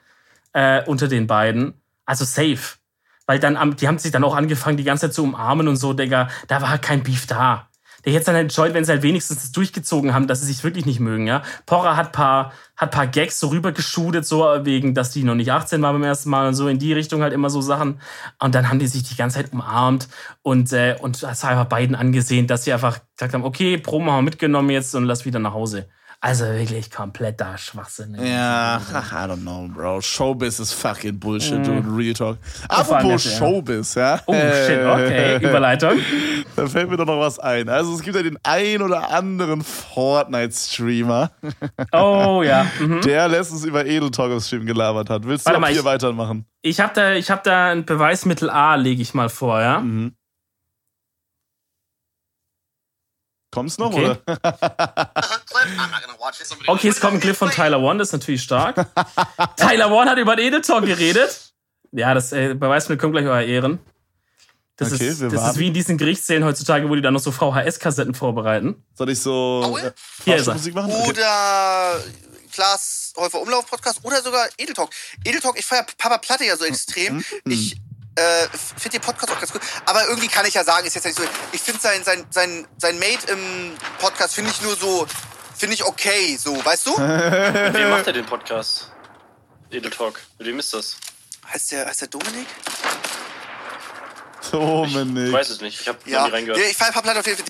äh, 0.53 0.83
unter 0.85 1.07
den 1.07 1.27
beiden. 1.27 1.73
Also 2.05 2.25
safe. 2.25 2.77
Weil 3.25 3.39
dann, 3.39 3.75
die 3.77 3.87
haben 3.87 3.97
sich 3.97 4.11
dann 4.11 4.23
auch 4.23 4.35
angefangen, 4.35 4.77
die 4.77 4.83
ganze 4.83 5.07
Zeit 5.07 5.13
zu 5.13 5.23
umarmen 5.23 5.67
und 5.67 5.77
so, 5.77 5.93
Digga. 5.93 6.29
Da 6.47 6.61
war 6.61 6.69
halt 6.69 6.81
kein 6.81 7.03
Beef 7.03 7.25
da. 7.25 7.69
Der 8.05 8.13
hätte 8.13 8.25
dann 8.25 8.35
enjoyed, 8.35 8.73
wenn 8.73 8.83
sie 8.83 8.91
halt 8.91 9.03
wenigstens 9.03 9.41
das 9.41 9.51
durchgezogen 9.51 10.13
haben, 10.13 10.27
dass 10.27 10.41
sie 10.41 10.47
sich 10.47 10.63
wirklich 10.63 10.85
nicht 10.85 10.99
mögen, 10.99 11.27
ja. 11.27 11.41
Porra 11.65 11.95
hat 11.95 12.11
paar, 12.11 12.51
hat 12.75 12.91
paar 12.91 13.07
Gags 13.07 13.39
so 13.39 13.47
rübergeschudet, 13.47 14.25
so 14.25 14.43
wegen, 14.63 14.93
dass 14.93 15.11
die 15.11 15.23
noch 15.23 15.35
nicht 15.35 15.51
18 15.51 15.81
war 15.81 15.93
beim 15.93 16.03
ersten 16.03 16.29
Mal 16.29 16.47
und 16.47 16.53
so 16.53 16.67
in 16.67 16.79
die 16.79 16.93
Richtung 16.93 17.21
halt 17.21 17.33
immer 17.33 17.49
so 17.49 17.61
Sachen. 17.61 17.99
Und 18.39 18.55
dann 18.55 18.69
haben 18.69 18.79
die 18.79 18.87
sich 18.87 19.03
die 19.03 19.15
ganze 19.15 19.37
Zeit 19.37 19.53
umarmt 19.53 20.07
und, 20.41 20.73
äh, 20.73 20.97
und 21.01 21.23
es 21.23 21.43
war 21.43 21.49
einfach 21.49 21.65
beiden 21.65 21.95
angesehen, 21.95 22.47
dass 22.47 22.63
sie 22.65 22.73
einfach 22.73 22.99
gesagt 23.15 23.33
haben, 23.33 23.43
okay, 23.43 23.77
Promo 23.77 24.11
haben 24.11 24.19
wir 24.19 24.31
mitgenommen 24.31 24.69
jetzt 24.69 24.95
und 24.95 25.05
lass 25.05 25.25
wieder 25.25 25.39
nach 25.39 25.53
Hause. 25.53 25.87
Also 26.25 26.45
wirklich 26.45 26.89
kompletter 26.89 27.57
Schwachsinn. 27.57 28.15
Ja, 28.23 28.79
ach, 28.93 29.11
I 29.11 29.29
don't 29.29 29.41
know, 29.41 29.67
Bro. 29.67 29.99
Showbiz 29.99 30.57
ist 30.57 30.71
fucking 30.71 31.19
Bullshit 31.19 31.67
und 31.67 31.97
Real 31.97 32.13
Talk. 32.13 32.37
Apropos. 32.69 33.23
Showbiz, 33.37 33.95
ja. 33.95 34.21
Oh 34.25 34.33
shit, 34.33 34.79
okay, 34.85 35.35
Überleitung. 35.41 35.99
Da 36.55 36.65
fällt 36.67 36.89
mir 36.89 36.95
doch 36.95 37.05
noch 37.05 37.19
was 37.19 37.39
ein. 37.39 37.67
Also 37.67 37.93
es 37.95 38.01
gibt 38.01 38.15
ja 38.15 38.23
den 38.23 38.37
ein 38.41 38.81
oder 38.81 39.11
anderen 39.11 39.61
Fortnite-Streamer, 39.63 41.31
Oh 41.91 42.41
ja. 42.41 42.67
Mhm. 42.79 43.01
der 43.01 43.27
letztens 43.27 43.65
über 43.65 43.85
Edel 43.85 44.09
Talk 44.09 44.31
im 44.31 44.39
Stream 44.39 44.65
gelabert 44.65 45.09
hat. 45.09 45.25
Willst 45.25 45.45
du 45.45 45.49
Warte 45.49 45.59
mal, 45.59 45.71
hier 45.71 45.79
ich- 45.79 45.85
weitermachen? 45.85 46.45
Ich 46.61 46.79
habe 46.79 46.93
da, 46.95 47.11
ich 47.13 47.29
hab 47.29 47.43
da 47.43 47.71
ein 47.71 47.83
Beweismittel 47.83 48.49
A, 48.49 48.75
lege 48.75 49.01
ich 49.01 49.13
mal 49.13 49.27
vor, 49.27 49.59
ja. 49.59 49.79
Mhm. 49.81 50.15
Kommt's 53.53 53.77
noch, 53.77 53.93
Okay. 53.93 54.05
oder? 54.05 54.19
Okay, 56.67 56.87
es 56.87 56.99
kommt 56.99 57.13
ein 57.15 57.19
Clip 57.19 57.35
von 57.35 57.51
Tyler 57.51 57.79
One, 57.79 57.99
das 57.99 58.07
ist 58.09 58.13
natürlich 58.13 58.41
stark. 58.41 58.87
Tyler 59.57 59.91
One 59.91 60.09
hat 60.09 60.17
über 60.17 60.35
den 60.35 60.47
Editor 60.53 60.81
geredet. 60.81 61.53
Ja, 61.91 62.13
das 62.13 62.31
äh, 62.31 62.55
Beweismittel 62.55 62.97
kommt 62.97 63.13
gleich 63.13 63.25
euer 63.25 63.41
Ehren. 63.41 63.79
Das, 64.77 64.93
Okay, 64.93 65.07
ist, 65.09 65.21
wir 65.21 65.29
das 65.29 65.51
ist 65.51 65.59
wie 65.59 65.67
in 65.67 65.73
diesen 65.73 65.97
Gerichtssälen 65.99 66.43
heutzutage, 66.43 66.89
wo 66.89 66.95
die 66.95 67.01
dann 67.01 67.13
noch 67.13 67.19
so 67.19 67.31
VHS-Kassetten 67.31 68.15
vorbereiten. 68.15 68.83
Soll 68.95 69.09
ich 69.11 69.19
so 69.19 69.77
äh, 69.79 69.91
Hier 70.23 70.37
ist 70.37 70.47
er. 70.47 70.53
Musik 70.53 70.73
machen? 70.73 70.91
Okay. 70.91 71.09
Oder 71.09 71.99
Klaas 72.51 73.13
Häufer 73.17 73.41
Umlauf 73.41 73.67
Podcast 73.67 73.99
oder 74.03 74.21
sogar 74.23 74.47
Edeltalk. 74.57 74.89
Edeltalk, 75.23 75.59
ich 75.59 75.65
feiere 75.65 75.85
Papa 75.97 76.17
Platte 76.17 76.45
ja 76.45 76.57
so 76.57 76.65
extrem. 76.65 77.23
Ich 77.45 77.75
äh, 78.15 78.47
finde 78.77 78.99
den 78.99 79.01
Podcast 79.01 79.31
auch 79.31 79.39
ganz 79.39 79.51
gut. 79.51 79.61
Aber 79.85 80.05
irgendwie 80.07 80.27
kann 80.27 80.45
ich 80.45 80.53
ja 80.53 80.63
sagen, 80.63 80.85
ist 80.85 80.93
jetzt 80.95 81.05
nicht 81.05 81.17
so. 81.17 81.23
Ich 81.51 81.61
finde 81.61 81.81
sein, 81.81 82.03
sein, 82.03 82.25
sein, 82.29 82.67
sein 82.77 82.99
Mate 82.99 83.31
im 83.31 83.73
Podcast 83.99 84.35
finde 84.35 84.51
ich 84.51 84.61
nur 84.61 84.75
so, 84.75 85.07
finde 85.57 85.75
ich 85.75 85.83
okay, 85.83 86.37
so, 86.39 86.63
weißt 86.63 86.85
du? 86.87 86.91
Mit 86.99 87.73
wem 87.73 87.89
macht 87.89 88.07
er 88.07 88.13
den 88.13 88.25
Podcast? 88.25 88.91
Edel 89.71 89.89
Talk. 89.91 90.19
Mit 90.37 90.47
wem 90.47 90.59
ist 90.59 90.73
das? 90.73 90.97
heißt 91.51 91.71
der, 91.71 91.85
heißt 91.87 92.01
der 92.01 92.07
Dominik? 92.07 92.47
Dominik. 94.51 95.27
Ich 95.27 95.33
weiß 95.33 95.49
es 95.49 95.61
nicht. 95.61 95.81
Ich 95.81 95.87
habe 95.87 95.97
Ja. 96.05 96.19
noch 96.21 96.27
nie 96.27 96.33
reingehört. 96.33 96.59
Ich 96.69 96.77
Papa 96.77 97.01
Platte 97.01 97.19
auf 97.19 97.25
jeden 97.25 97.37
Fall. 97.39 97.47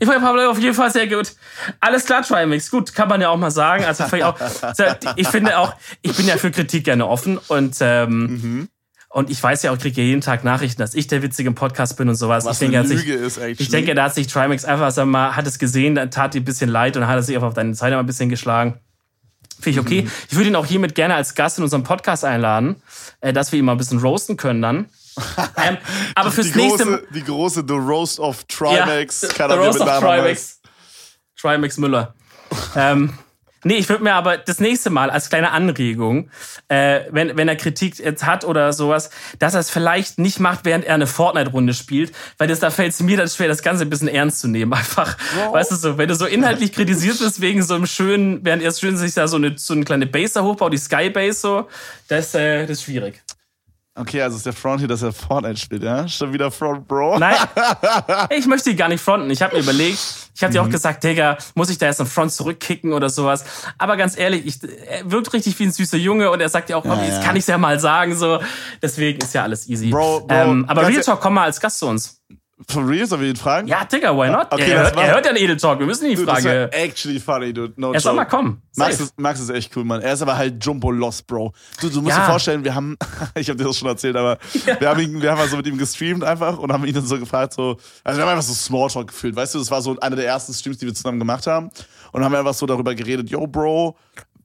Ich 0.00 0.08
fand 0.08 0.22
Pablo 0.22 0.50
auf 0.50 0.58
jeden 0.58 0.74
Fall 0.74 0.90
sehr 0.90 1.06
gut. 1.06 1.32
Alles 1.80 2.04
klar, 2.04 2.22
Trimix. 2.22 2.70
Gut, 2.70 2.94
kann 2.94 3.08
man 3.08 3.20
ja 3.20 3.28
auch 3.30 3.36
mal 3.36 3.50
sagen. 3.52 3.84
Also 3.84 4.04
ich, 4.12 4.24
auch, 4.24 4.36
ich 5.16 5.28
finde 5.28 5.56
auch, 5.58 5.74
ich 6.02 6.14
bin 6.16 6.26
ja 6.26 6.36
für 6.36 6.50
Kritik 6.50 6.84
gerne 6.84 7.06
offen 7.06 7.38
und 7.38 7.76
ähm, 7.80 8.68
und 9.14 9.30
ich 9.30 9.40
weiß 9.40 9.62
ja 9.62 9.70
auch, 9.70 9.76
ich 9.76 9.80
kriege 9.80 10.02
ja 10.02 10.08
jeden 10.08 10.22
Tag 10.22 10.42
Nachrichten, 10.42 10.82
dass 10.82 10.92
ich 10.92 11.06
der 11.06 11.22
witzige 11.22 11.48
im 11.48 11.54
Podcast 11.54 11.96
bin 11.96 12.08
und 12.08 12.16
sowas. 12.16 12.44
Was 12.44 12.56
ich 12.56 12.58
denke, 12.58 12.78
er 12.78 12.80
hat 12.80 12.88
sich, 12.88 13.06
Lüge 13.06 13.14
ist 13.14 13.38
eigentlich. 13.38 13.60
ich 13.60 13.68
denke, 13.68 13.94
da 13.94 14.06
hat 14.06 14.14
sich 14.16 14.26
Trimax 14.26 14.64
einfach, 14.64 14.90
sag 14.90 15.06
mal, 15.06 15.36
hat 15.36 15.46
es 15.46 15.60
gesehen, 15.60 15.94
dann 15.94 16.10
tat 16.10 16.34
ihm 16.34 16.42
ein 16.42 16.44
bisschen 16.44 16.68
leid 16.68 16.96
und 16.96 17.06
hat 17.06 17.14
er 17.14 17.22
sich 17.22 17.36
einfach 17.36 17.46
auf 17.46 17.54
deine 17.54 17.76
Seite 17.76 17.94
mal 17.94 18.00
ein 18.00 18.06
bisschen 18.06 18.28
geschlagen. 18.28 18.80
Finde 19.60 19.70
ich 19.70 19.86
okay. 19.86 20.02
Mhm. 20.02 20.10
Ich 20.30 20.36
würde 20.36 20.48
ihn 20.48 20.56
auch 20.56 20.66
hiermit 20.66 20.96
gerne 20.96 21.14
als 21.14 21.36
Gast 21.36 21.58
in 21.58 21.62
unserem 21.62 21.84
Podcast 21.84 22.24
einladen, 22.24 22.74
äh, 23.20 23.32
dass 23.32 23.52
wir 23.52 23.60
ihn 23.60 23.64
mal 23.64 23.72
ein 23.72 23.78
bisschen 23.78 24.00
roasten 24.00 24.36
können 24.36 24.60
dann. 24.60 24.86
ähm, 25.64 25.78
aber 26.16 26.32
fürs 26.32 26.50
die, 26.50 26.58
nächste 26.58 26.84
große, 26.84 27.06
die 27.14 27.22
große 27.22 27.64
The 27.68 27.74
Roast 27.74 28.18
of 28.18 28.42
Trimax 28.48 29.22
ja, 29.22 29.48
The 29.48 29.54
mir 29.54 29.64
Roast 29.64 29.80
of 29.80 30.00
Trimax. 30.00 30.60
Trimax 31.40 31.78
Müller. 31.78 32.14
ähm, 32.74 33.16
nee, 33.64 33.74
ich 33.74 33.88
würde 33.88 34.04
mir 34.04 34.14
aber 34.14 34.36
das 34.36 34.60
nächste 34.60 34.90
Mal 34.90 35.10
als 35.10 35.28
kleine 35.28 35.50
Anregung, 35.50 36.30
äh, 36.68 37.00
wenn, 37.10 37.36
wenn 37.36 37.48
er 37.48 37.56
Kritik 37.56 37.98
jetzt 37.98 38.24
hat 38.24 38.44
oder 38.44 38.72
sowas, 38.72 39.10
dass 39.38 39.54
er 39.54 39.60
es 39.60 39.70
vielleicht 39.70 40.18
nicht 40.18 40.40
macht, 40.40 40.64
während 40.64 40.84
er 40.84 40.94
eine 40.94 41.06
Fortnite-Runde 41.06 41.74
spielt, 41.74 42.12
weil 42.38 42.48
das, 42.48 42.60
da 42.60 42.70
fällt 42.70 42.92
es 42.92 43.00
mir 43.00 43.16
dann 43.16 43.28
schwer, 43.28 43.48
das 43.48 43.62
Ganze 43.62 43.84
ein 43.84 43.90
bisschen 43.90 44.08
ernst 44.08 44.40
zu 44.40 44.48
nehmen. 44.48 44.72
Einfach, 44.72 45.16
weißt 45.52 45.72
du 45.72 45.76
so, 45.76 45.98
wenn 45.98 46.08
du 46.08 46.14
so 46.14 46.26
inhaltlich 46.26 46.72
kritisiert 46.72 47.18
bist 47.18 47.40
wegen 47.40 47.62
so 47.62 47.74
einem 47.74 47.86
schönen, 47.86 48.44
während 48.44 48.62
er 48.62 48.72
schön 48.72 48.96
sich 48.96 49.14
da 49.14 49.28
so 49.28 49.36
eine, 49.36 49.56
so 49.56 49.74
eine 49.74 49.84
kleine 49.84 50.06
Base 50.06 50.34
da 50.34 50.42
hochbaut, 50.42 50.72
die 50.72 50.78
Sky 50.78 51.10
Base 51.10 51.40
so, 51.40 51.68
das, 52.08 52.34
äh, 52.34 52.66
das 52.66 52.78
ist 52.78 52.84
schwierig. 52.84 53.22
Okay, 53.96 54.20
also 54.22 54.36
ist 54.36 54.44
der 54.44 54.52
Front 54.52 54.80
hier, 54.80 54.88
dass 54.88 55.02
er 55.02 55.12
Fortnite 55.12 55.56
spielt, 55.56 55.84
ja? 55.84 56.08
Schon 56.08 56.32
wieder 56.32 56.50
Front, 56.50 56.88
Bro. 56.88 57.20
Nein, 57.20 57.36
ich 58.30 58.44
möchte 58.46 58.70
die 58.70 58.76
gar 58.76 58.88
nicht 58.88 59.00
fronten. 59.00 59.30
Ich 59.30 59.40
habe 59.40 59.54
mir 59.54 59.62
überlegt, 59.62 59.98
ich 60.34 60.42
habe 60.42 60.52
dir 60.52 60.60
Mhm. 60.62 60.66
auch 60.68 60.72
gesagt, 60.72 61.04
Digga, 61.04 61.38
muss 61.54 61.70
ich 61.70 61.78
da 61.78 61.86
jetzt 61.86 62.00
einen 62.00 62.08
Front 62.10 62.32
zurückkicken 62.32 62.92
oder 62.92 63.08
sowas. 63.08 63.44
Aber 63.78 63.96
ganz 63.96 64.18
ehrlich, 64.18 64.46
ich, 64.46 64.58
er 64.88 65.08
wirkt 65.08 65.32
richtig 65.32 65.56
wie 65.60 65.64
ein 65.66 65.70
süßer 65.72 65.96
Junge 65.96 66.28
und 66.32 66.40
er 66.40 66.48
sagt 66.48 66.70
ja 66.70 66.76
auch, 66.76 66.84
Ja, 66.84 67.00
ja. 67.04 67.20
kann 67.22 67.36
ich 67.36 67.46
ja 67.46 67.56
mal 67.56 67.78
sagen. 67.78 68.16
so. 68.16 68.40
Deswegen 68.82 69.20
ist 69.20 69.32
ja 69.32 69.44
alles 69.44 69.68
easy. 69.68 69.90
Bro, 69.90 70.22
Bro, 70.26 70.34
ähm, 70.34 70.64
aber 70.66 70.82
Real 70.88 70.98
e- 70.98 71.00
Talk, 71.00 71.20
komm 71.20 71.34
mal 71.34 71.44
als 71.44 71.60
Gast 71.60 71.78
zu 71.78 71.86
uns. 71.86 72.20
For 72.68 72.86
real, 72.88 73.06
sollen 73.06 73.20
wir 73.22 73.28
ihn 73.28 73.36
fragen? 73.36 73.68
Ja, 73.68 73.84
Digga, 73.84 74.16
why 74.16 74.30
not? 74.30 74.46
Okay, 74.50 74.70
er, 74.70 74.82
hört, 74.84 74.96
er 74.96 75.14
hört 75.14 75.26
ja 75.26 75.32
den 75.32 75.42
Edel 75.44 75.56
Talk, 75.56 75.78
wir 75.78 75.86
müssen 75.86 76.08
die 76.08 76.14
Dude, 76.14 76.26
das 76.26 76.42
Frage. 76.42 76.70
wär 76.72 76.74
actually 76.84 77.20
funny, 77.20 77.52
dude. 77.52 77.74
No 77.76 77.92
Er 77.92 78.00
soll 78.00 78.14
mal 78.14 78.24
kommen. 78.24 78.62
Max 78.76 79.00
ist, 79.00 79.18
Max 79.18 79.40
ist 79.40 79.50
echt 79.50 79.76
cool, 79.76 79.84
Mann. 79.84 80.00
Er 80.00 80.14
ist 80.14 80.22
aber 80.22 80.36
halt 80.36 80.64
Jumbo 80.64 80.90
Lost, 80.90 81.26
Bro. 81.26 81.52
Du, 81.80 81.88
du 81.88 82.00
musst 82.02 82.16
Ja. 82.16 82.24
dir 82.24 82.30
vorstellen, 82.30 82.64
wir 82.64 82.74
haben, 82.74 82.96
ich 83.34 83.48
habe 83.48 83.56
dir 83.58 83.64
das 83.64 83.76
schon 83.76 83.88
erzählt, 83.88 84.16
aber 84.16 84.38
wir 84.78 84.88
haben 84.88 85.00
ihn, 85.00 85.20
wir 85.20 85.30
haben 85.30 85.38
mal 85.38 85.48
so 85.48 85.56
mit 85.56 85.66
ihm 85.66 85.76
gestreamt 85.78 86.24
einfach 86.24 86.58
und 86.58 86.72
haben 86.72 86.84
ihn 86.84 86.94
dann 86.94 87.06
so 87.06 87.18
gefragt, 87.18 87.52
so, 87.52 87.76
also 88.02 88.18
wir 88.18 88.24
haben 88.24 88.30
einfach 88.32 88.42
so 88.42 88.54
Smalltalk 88.54 89.08
gefühlt, 89.08 89.36
weißt 89.36 89.54
du, 89.54 89.58
das 89.58 89.70
war 89.70 89.82
so 89.82 89.98
einer 90.00 90.16
der 90.16 90.26
ersten 90.26 90.52
Streams, 90.54 90.78
die 90.78 90.86
wir 90.86 90.94
zusammen 90.94 91.18
gemacht 91.18 91.46
haben 91.46 91.70
und 92.12 92.24
haben 92.24 92.32
wir 92.32 92.38
einfach 92.38 92.54
so 92.54 92.66
darüber 92.66 92.94
geredet, 92.94 93.28
yo, 93.30 93.46
Bro, 93.46 93.96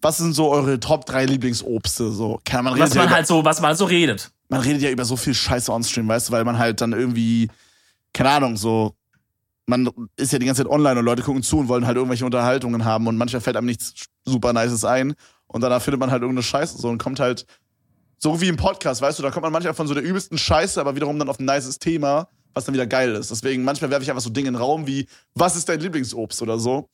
was 0.01 0.17
sind 0.17 0.33
so 0.33 0.49
eure 0.51 0.79
Top 0.79 1.05
3 1.05 1.25
Lieblingsobste? 1.25 2.11
So, 2.11 2.39
kann 2.45 2.63
man 2.65 2.79
Was 2.79 2.93
ja 2.93 3.01
man 3.01 3.07
über, 3.07 3.15
halt 3.15 3.27
so, 3.27 3.43
was 3.43 3.59
man 3.61 3.69
halt 3.69 3.77
so 3.77 3.85
redet. 3.85 4.31
man 4.47 4.61
redet 4.61 4.81
ja 4.81 4.89
über 4.91 5.03
so 5.05 5.17
viel 5.17 5.33
Scheiße 5.33 5.71
on-stream, 5.71 6.07
weißt 6.07 6.29
du, 6.29 6.33
weil 6.33 6.45
man 6.45 6.57
halt 6.57 6.79
dann 6.81 6.93
irgendwie, 6.93 7.49
keine 8.13 8.29
Ahnung, 8.29 8.57
so, 8.57 8.95
man 9.65 9.89
ist 10.15 10.33
ja 10.33 10.39
die 10.39 10.45
ganze 10.45 10.63
Zeit 10.63 10.71
online 10.71 10.99
und 10.99 11.05
Leute 11.05 11.21
gucken 11.21 11.43
zu 11.43 11.59
und 11.59 11.67
wollen 11.67 11.85
halt 11.85 11.95
irgendwelche 11.95 12.25
Unterhaltungen 12.25 12.85
haben 12.85 13.07
und 13.07 13.17
manchmal 13.17 13.41
fällt 13.41 13.55
einem 13.55 13.67
nichts 13.67 13.93
super 14.25 14.51
Nices 14.53 14.83
ein 14.83 15.13
und 15.47 15.61
danach 15.61 15.81
findet 15.81 15.99
man 15.99 16.11
halt 16.11 16.21
irgendeine 16.21 16.43
Scheiße 16.43 16.77
so 16.77 16.89
und 16.89 16.97
kommt 16.97 17.19
halt, 17.19 17.45
so 18.17 18.41
wie 18.41 18.49
im 18.49 18.57
Podcast, 18.57 19.01
weißt 19.01 19.17
du, 19.19 19.23
da 19.23 19.31
kommt 19.31 19.43
man 19.43 19.53
manchmal 19.53 19.73
von 19.73 19.87
so 19.87 19.93
der 19.93 20.03
übelsten 20.03 20.37
Scheiße, 20.37 20.79
aber 20.79 20.95
wiederum 20.95 21.17
dann 21.17 21.29
auf 21.29 21.39
ein 21.39 21.45
nices 21.45 21.79
Thema, 21.79 22.27
was 22.53 22.65
dann 22.65 22.73
wieder 22.73 22.87
geil 22.87 23.15
ist. 23.15 23.31
Deswegen, 23.31 23.63
manchmal 23.63 23.91
werfe 23.91 24.03
ich 24.03 24.09
einfach 24.09 24.21
so 24.21 24.29
Dinge 24.29 24.49
in 24.49 24.55
den 24.55 24.61
Raum 24.61 24.87
wie, 24.87 25.07
was 25.35 25.55
ist 25.55 25.69
dein 25.69 25.79
Lieblingsobst 25.79 26.41
oder 26.41 26.59
so. 26.59 26.89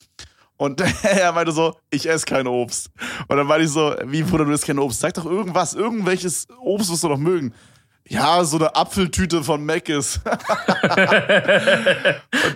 Und 0.58 0.82
er 1.04 1.32
meinte 1.32 1.52
so, 1.52 1.76
ich 1.90 2.08
esse 2.08 2.26
kein 2.26 2.48
Obst. 2.48 2.90
Und 3.28 3.38
dann 3.38 3.48
meinte 3.48 3.66
ich 3.66 3.72
so, 3.72 3.96
wie, 4.06 4.24
Bruder, 4.24 4.46
du 4.46 4.52
isst 4.52 4.66
kein 4.66 4.80
Obst? 4.80 5.00
Sag 5.00 5.16
doch 5.16 5.26
irgendwas, 5.26 5.74
irgendwelches 5.74 6.48
Obst, 6.60 6.92
was 6.92 7.02
du 7.02 7.10
noch 7.10 7.18
mögen. 7.18 7.54
Ja, 8.08 8.44
so 8.44 8.58
eine 8.58 8.76
Apfeltüte 8.76 9.44
von 9.44 9.66
Mc's. 9.66 10.20
und 10.26 10.32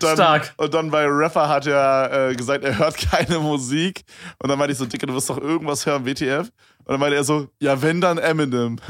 dann, 0.04 0.16
Stark. 0.16 0.54
Und 0.58 0.74
dann 0.74 0.92
bei 0.92 1.06
Rapper 1.08 1.50
hat 1.50 1.66
er 1.66 2.30
äh, 2.30 2.36
gesagt, 2.36 2.64
er 2.64 2.78
hört 2.78 2.96
keine 2.98 3.40
Musik. 3.40 4.04
Und 4.38 4.50
dann 4.50 4.60
meinte 4.60 4.74
ich 4.74 4.78
so, 4.78 4.86
Dicker, 4.86 5.08
du 5.08 5.14
wirst 5.16 5.30
doch 5.30 5.40
irgendwas 5.40 5.86
hören, 5.86 6.06
WTF. 6.06 6.50
Und 6.86 6.94
dann 6.94 7.00
meinte 7.00 7.16
er 7.18 7.24
so, 7.24 7.48
ja, 7.60 7.82
wenn 7.82 8.00
dann 8.02 8.18
Eminem. 8.18 8.78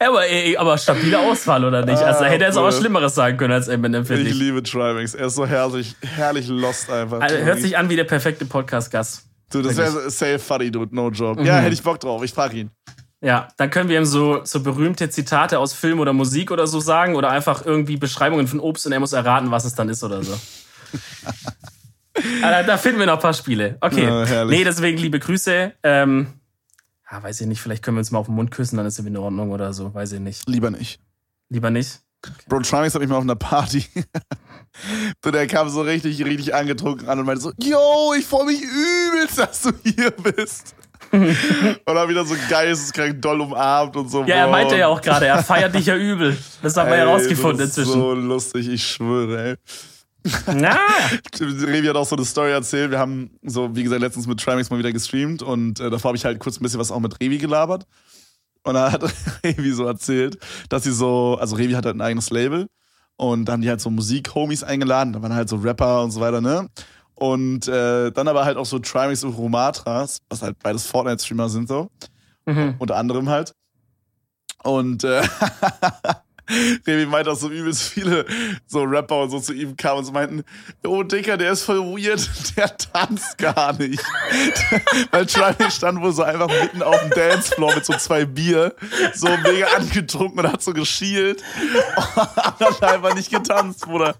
Ja, 0.00 0.08
aber, 0.10 0.26
ey, 0.26 0.56
aber 0.56 0.76
stabile 0.76 1.18
Auswahl, 1.20 1.64
oder 1.64 1.84
nicht? 1.86 2.02
Also 2.02 2.24
Ah, 2.24 2.26
hätte 2.26 2.44
er 2.44 2.48
jetzt 2.50 2.58
auch 2.58 2.64
was. 2.64 2.78
Schlimmeres 2.78 3.14
sagen 3.14 3.36
können 3.38 3.54
als 3.54 3.68
Eminem, 3.68 4.04
finde 4.04 4.22
Ich 4.24 4.30
ich. 4.30 4.34
liebe 4.34 4.60
Trimax. 4.62 5.14
Er 5.14 5.26
ist 5.28 5.36
so 5.36 5.46
herrlich, 5.46 5.94
herrlich 6.02 6.48
lost 6.48 6.90
einfach. 6.90 7.20
Also, 7.20 7.36
hört 7.38 7.60
sich 7.60 7.78
an 7.78 7.88
wie 7.88 7.96
der 7.96 8.04
perfekte 8.04 8.44
Podcast-Gast. 8.44 9.24
du, 9.50 9.62
das 9.62 9.76
wäre 9.76 10.10
safe 10.10 10.38
funny, 10.40 10.70
dude, 10.70 10.94
no 10.94 11.08
joke. 11.10 11.40
Mhm. 11.40 11.46
Ja, 11.46 11.56
hätte 11.58 11.72
ich 11.72 11.82
Bock 11.82 12.00
drauf. 12.00 12.22
Ich 12.24 12.32
frag 12.34 12.52
ihn. 12.54 12.70
Ja, 13.24 13.48
dann 13.56 13.70
können 13.70 13.88
wir 13.88 13.98
ihm 13.98 14.04
so, 14.04 14.44
so 14.44 14.60
berühmte 14.60 15.08
Zitate 15.08 15.58
aus 15.58 15.72
Film 15.72 15.98
oder 15.98 16.12
Musik 16.12 16.50
oder 16.50 16.66
so 16.66 16.78
sagen 16.78 17.16
oder 17.16 17.30
einfach 17.30 17.64
irgendwie 17.64 17.96
Beschreibungen 17.96 18.46
von 18.46 18.60
Obst 18.60 18.84
und 18.84 18.92
er 18.92 19.00
muss 19.00 19.14
erraten, 19.14 19.50
was 19.50 19.64
es 19.64 19.74
dann 19.74 19.88
ist 19.88 20.04
oder 20.04 20.22
so. 20.22 20.34
Aber 22.42 22.62
da 22.64 22.76
finden 22.76 22.98
wir 22.98 23.06
noch 23.06 23.14
ein 23.14 23.20
paar 23.20 23.32
Spiele. 23.32 23.78
Okay. 23.80 24.04
Ja, 24.04 24.44
nee, 24.44 24.62
deswegen 24.62 24.98
liebe 24.98 25.18
Grüße. 25.18 25.72
Ähm, 25.82 26.34
ja, 27.10 27.22
weiß 27.22 27.40
ich 27.40 27.46
nicht, 27.46 27.62
vielleicht 27.62 27.82
können 27.82 27.96
wir 27.96 28.00
uns 28.00 28.10
mal 28.10 28.18
auf 28.18 28.26
den 28.26 28.34
Mund 28.34 28.50
küssen, 28.50 28.76
dann 28.76 28.84
ist 28.84 28.98
es 28.98 29.06
in 29.06 29.16
Ordnung 29.16 29.52
oder 29.52 29.72
so. 29.72 29.94
Weiß 29.94 30.12
ich 30.12 30.20
nicht. 30.20 30.46
Lieber 30.46 30.70
nicht. 30.70 31.00
Lieber 31.48 31.70
nicht. 31.70 32.00
Bro, 32.46 32.60
Trimax 32.60 32.94
hat 32.94 33.00
mich 33.00 33.08
mal 33.08 33.16
auf 33.16 33.22
einer 33.22 33.36
Party. 33.36 33.86
du, 35.22 35.30
der 35.30 35.46
kam 35.46 35.70
so 35.70 35.80
richtig, 35.80 36.22
richtig 36.22 36.54
angetrunken 36.54 37.08
an 37.08 37.20
und 37.20 37.24
meinte 37.24 37.40
so, 37.40 37.52
yo, 37.58 38.12
ich 38.18 38.26
freue 38.26 38.46
mich 38.46 38.60
übelst, 38.60 39.38
dass 39.38 39.62
du 39.62 39.72
hier 39.82 40.10
bist. 40.10 40.74
und 41.84 41.94
dann 41.94 42.08
wieder 42.08 42.24
so 42.24 42.34
geisteskrank 42.48 43.20
doll 43.22 43.40
umarmt 43.40 43.96
und 43.96 44.10
so. 44.10 44.24
Ja, 44.24 44.36
er 44.36 44.48
meinte 44.48 44.76
ja 44.76 44.88
auch 44.88 45.00
gerade, 45.00 45.26
er 45.26 45.42
feiert 45.42 45.74
dich 45.74 45.86
ja 45.86 45.96
übel. 45.96 46.36
Das 46.62 46.76
haben 46.76 46.90
wir 46.90 46.98
ja 46.98 47.04
rausgefunden 47.04 47.58
das 47.58 47.70
ist 47.70 47.78
inzwischen. 47.78 48.00
so 48.00 48.14
lustig, 48.14 48.68
ich 48.68 48.86
schwöre, 48.86 49.50
ey. 49.50 49.56
Na, 50.54 50.78
Revi 51.40 51.86
hat 51.86 51.96
auch 51.96 52.06
so 52.06 52.16
eine 52.16 52.24
Story 52.24 52.50
erzählt. 52.50 52.90
Wir 52.90 52.98
haben 52.98 53.30
so, 53.42 53.76
wie 53.76 53.82
gesagt, 53.82 54.00
letztens 54.00 54.26
mit 54.26 54.40
Trimax 54.40 54.70
mal 54.70 54.78
wieder 54.78 54.92
gestreamt 54.92 55.42
und 55.42 55.80
äh, 55.80 55.90
davor 55.90 56.10
habe 56.10 56.16
ich 56.16 56.24
halt 56.24 56.38
kurz 56.38 56.58
ein 56.58 56.62
bisschen 56.62 56.80
was 56.80 56.90
auch 56.90 57.00
mit 57.00 57.20
Revi 57.20 57.38
gelabert. 57.38 57.86
Und 58.62 58.74
dann 58.74 58.90
hat 58.90 59.04
Revi 59.44 59.72
so 59.72 59.84
erzählt, 59.84 60.38
dass 60.70 60.84
sie 60.84 60.92
so, 60.92 61.36
also 61.38 61.56
Revi 61.56 61.72
hat 61.74 61.84
halt 61.84 61.96
ein 61.96 62.00
eigenes 62.00 62.30
Label 62.30 62.68
und 63.16 63.44
dann 63.44 63.54
haben 63.54 63.60
die 63.60 63.68
halt 63.68 63.80
so 63.80 63.90
Musik-Homies 63.90 64.64
eingeladen, 64.64 65.12
da 65.12 65.22
waren 65.22 65.34
halt 65.34 65.48
so 65.48 65.56
Rapper 65.56 66.02
und 66.02 66.10
so 66.10 66.20
weiter, 66.20 66.40
ne? 66.40 66.68
Und 67.14 67.68
äh, 67.68 68.10
dann 68.10 68.28
aber 68.28 68.44
halt 68.44 68.56
auch 68.56 68.66
so 68.66 68.78
Trimax 68.78 69.22
und 69.24 69.34
Romatras, 69.34 70.20
was 70.28 70.42
halt 70.42 70.58
beides 70.62 70.86
Fortnite-Streamer 70.86 71.48
sind 71.48 71.68
so, 71.68 71.88
mhm. 72.44 72.74
unter 72.78 72.96
anderem 72.96 73.28
halt. 73.28 73.54
Und 74.64 75.04
äh, 75.04 75.22
Revi 76.86 77.06
meinte, 77.06 77.30
dass 77.30 77.40
so 77.40 77.48
übelst 77.48 77.82
viele 77.82 78.26
so 78.66 78.82
Rapper 78.82 79.22
und 79.22 79.30
so 79.30 79.40
zu 79.40 79.52
ihm 79.54 79.76
kamen 79.76 80.00
und 80.00 80.04
so 80.04 80.12
meinten, 80.12 80.44
oh 80.86 81.02
Dicker, 81.02 81.36
der 81.36 81.52
ist 81.52 81.62
voll 81.62 81.80
weird, 81.80 82.28
der 82.56 82.76
tanzt 82.76 83.38
gar 83.38 83.72
nicht. 83.78 84.02
Weil 85.10 85.26
Trimax 85.26 85.76
stand 85.76 86.00
wohl 86.02 86.12
so 86.12 86.22
einfach 86.22 86.48
mitten 86.48 86.82
auf 86.82 87.00
dem 87.00 87.10
Dancefloor 87.10 87.74
mit 87.74 87.86
so 87.86 87.94
zwei 87.94 88.24
Bier, 88.24 88.74
so 89.14 89.28
mega 89.28 89.66
angetrunken 89.76 90.40
und 90.40 90.52
hat 90.52 90.62
so 90.62 90.72
geschielt 90.72 91.42
und 92.58 92.80
hat 92.80 92.82
einfach 92.82 93.14
nicht 93.14 93.30
getanzt, 93.30 93.82
Bruder. 93.82 94.14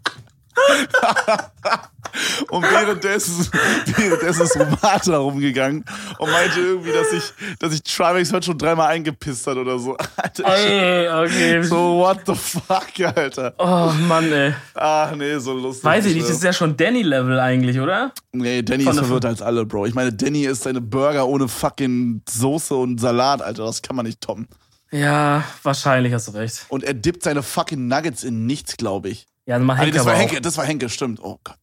Und 2.51 2.63
währenddessen, 2.63 3.49
währenddessen 3.97 4.43
ist 4.43 4.57
Romata 4.59 5.17
rumgegangen 5.17 5.85
und 6.19 6.31
meinte 6.31 6.61
irgendwie, 6.61 6.93
dass 6.93 7.13
ich, 7.13 7.57
dass 7.59 7.73
ich 7.73 7.83
Trimax 7.83 8.33
heute 8.33 8.47
schon 8.47 8.59
dreimal 8.59 8.89
eingepisst 8.89 9.47
hat 9.47 9.57
oder 9.57 9.79
so. 9.79 9.97
Alter, 10.17 10.45
Ey, 10.45 11.09
okay. 11.09 11.63
so, 11.63 11.99
what 11.99 12.21
the 12.27 12.35
fuck, 12.35 12.89
Alter. 13.17 13.55
Oh 13.59 13.91
Mann, 14.09 14.33
ey. 14.33 14.55
Ach 14.75 15.15
nee, 15.17 15.37
so 15.39 15.53
lustig. 15.55 15.85
Weiß 15.85 16.07
ich 16.07 16.15
nicht, 16.15 16.29
das 16.29 16.37
ist 16.37 16.45
ja 16.45 16.53
schon 16.53 16.77
Danny-Level 16.77 17.39
eigentlich, 17.41 17.81
oder? 17.81 18.13
Nee, 18.33 18.63
Danny 18.63 18.85
Von 18.85 18.93
ist 18.93 18.97
der- 18.99 19.05
verwirrt 19.07 19.25
als 19.27 19.43
alle, 19.43 19.65
Bro. 19.67 19.87
Ich 19.87 19.95
meine, 19.95 20.13
Danny 20.13 20.45
ist 20.45 20.67
eine 20.67 20.81
Burger 20.81 21.27
ohne 21.27 21.49
fucking 21.49 22.23
Soße 22.29 22.75
und 22.75 23.01
Salat, 23.01 23.43
Alter. 23.43 23.65
Das 23.67 23.83
kann 23.83 23.97
man 23.97 24.07
nicht 24.07 24.21
toppen. 24.21 24.49
Ja, 24.91 25.43
wahrscheinlich 25.65 26.13
hast 26.13 26.29
du 26.29 26.33
recht. 26.33 26.67
Und 26.69 26.85
er 26.85 26.95
dippt 26.95 27.25
seine 27.25 27.43
fucking 27.43 27.89
Nuggets 27.89 28.23
in 28.23 28.47
nichts, 28.47 28.77
glaube 28.77 29.09
ich. 29.09 29.27
Ja, 29.47 29.59
dann 29.59 29.67
mach 29.67 29.77
Ah, 29.79 29.81
nee, 29.81 29.87
Henke 29.87 29.97
das 29.99 30.07
war 30.07 30.15
Henke, 30.15 30.41
das 30.41 30.57
war 30.57 30.65
Henke, 30.65 30.89
stimmt. 30.89 31.21
Oh 31.23 31.39
Gott. 31.43 31.57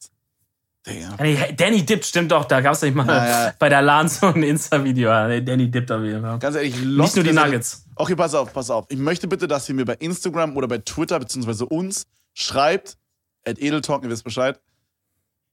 Nee, 0.88 1.54
Danny 1.56 1.86
dippt, 1.86 2.06
stimmt 2.06 2.32
doch, 2.32 2.46
da 2.46 2.60
gab 2.60 2.74
es 2.74 2.82
nicht 2.82 2.96
mal 2.96 3.06
Ja, 3.08 3.46
ja. 3.48 3.54
bei 3.60 3.70
der 3.70 3.84
LAN 3.84 4.08
so 4.10 4.28
ein 4.28 4.42
Insta-Video. 4.42 5.10
Danny 5.42 5.70
dippt 5.70 5.92
auf 5.92 6.02
jeden 6.02 6.22
Fall. 6.22 6.40
Ganz 6.40 6.56
ehrlich, 6.56 6.76
Nicht 6.76 6.86
lost 6.86 7.16
nur 7.16 7.24
die 7.24 7.34
Nuggets. 7.34 7.86
Okay, 7.96 8.16
pass 8.16 8.34
auf, 8.34 8.52
pass 8.52 8.70
auf. 8.72 8.86
Ich 8.90 8.98
möchte 8.98 9.28
bitte, 9.28 9.48
dass 9.48 9.70
ihr 9.70 9.76
mir 9.76 9.86
bei 9.86 9.94
Instagram 9.96 10.58
oder 10.58 10.68
bei 10.68 10.80
Twitter 10.80 11.20
beziehungsweise 11.20 11.66
uns 11.68 12.08
schreibt, 12.34 12.98
at 13.46 13.60
Edeltalk, 13.60 14.04
ihr 14.04 14.10
wisst 14.10 14.24
Bescheid. 14.24 14.60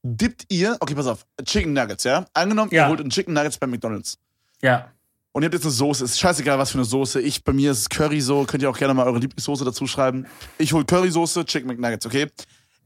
Dippt 0.02 0.46
ihr, 0.48 0.76
okay, 0.80 0.94
pass 0.94 1.06
auf, 1.06 1.26
Chicken 1.44 1.74
Nuggets, 1.74 2.04
ja? 2.04 2.24
Angenommen, 2.32 2.70
Ja. 2.72 2.84
ihr 2.84 2.88
holt 2.88 3.00
einen 3.00 3.10
Chicken 3.10 3.34
Nuggets 3.34 3.58
bei 3.58 3.66
McDonalds. 3.66 4.16
Ja. 4.62 4.92
Und 5.32 5.42
ihr 5.42 5.46
habt 5.46 5.54
jetzt 5.54 5.64
eine 5.64 5.72
Soße. 5.72 6.04
Ist 6.04 6.18
scheißegal, 6.18 6.58
was 6.58 6.70
für 6.70 6.78
eine 6.78 6.84
Soße. 6.84 7.20
Ich, 7.20 7.44
bei 7.44 7.52
mir 7.52 7.72
ist 7.72 7.78
es 7.80 7.88
Curry 7.90 8.20
so. 8.20 8.44
Könnt 8.44 8.62
ihr 8.62 8.70
auch 8.70 8.78
gerne 8.78 8.94
mal 8.94 9.06
eure 9.06 9.18
Lieblingssoße 9.18 9.64
dazu 9.64 9.86
schreiben. 9.86 10.26
Ich 10.56 10.72
hol 10.72 10.84
Currysoße, 10.86 11.44
Chicken 11.44 11.68
McNuggets, 11.68 12.06
okay? 12.06 12.28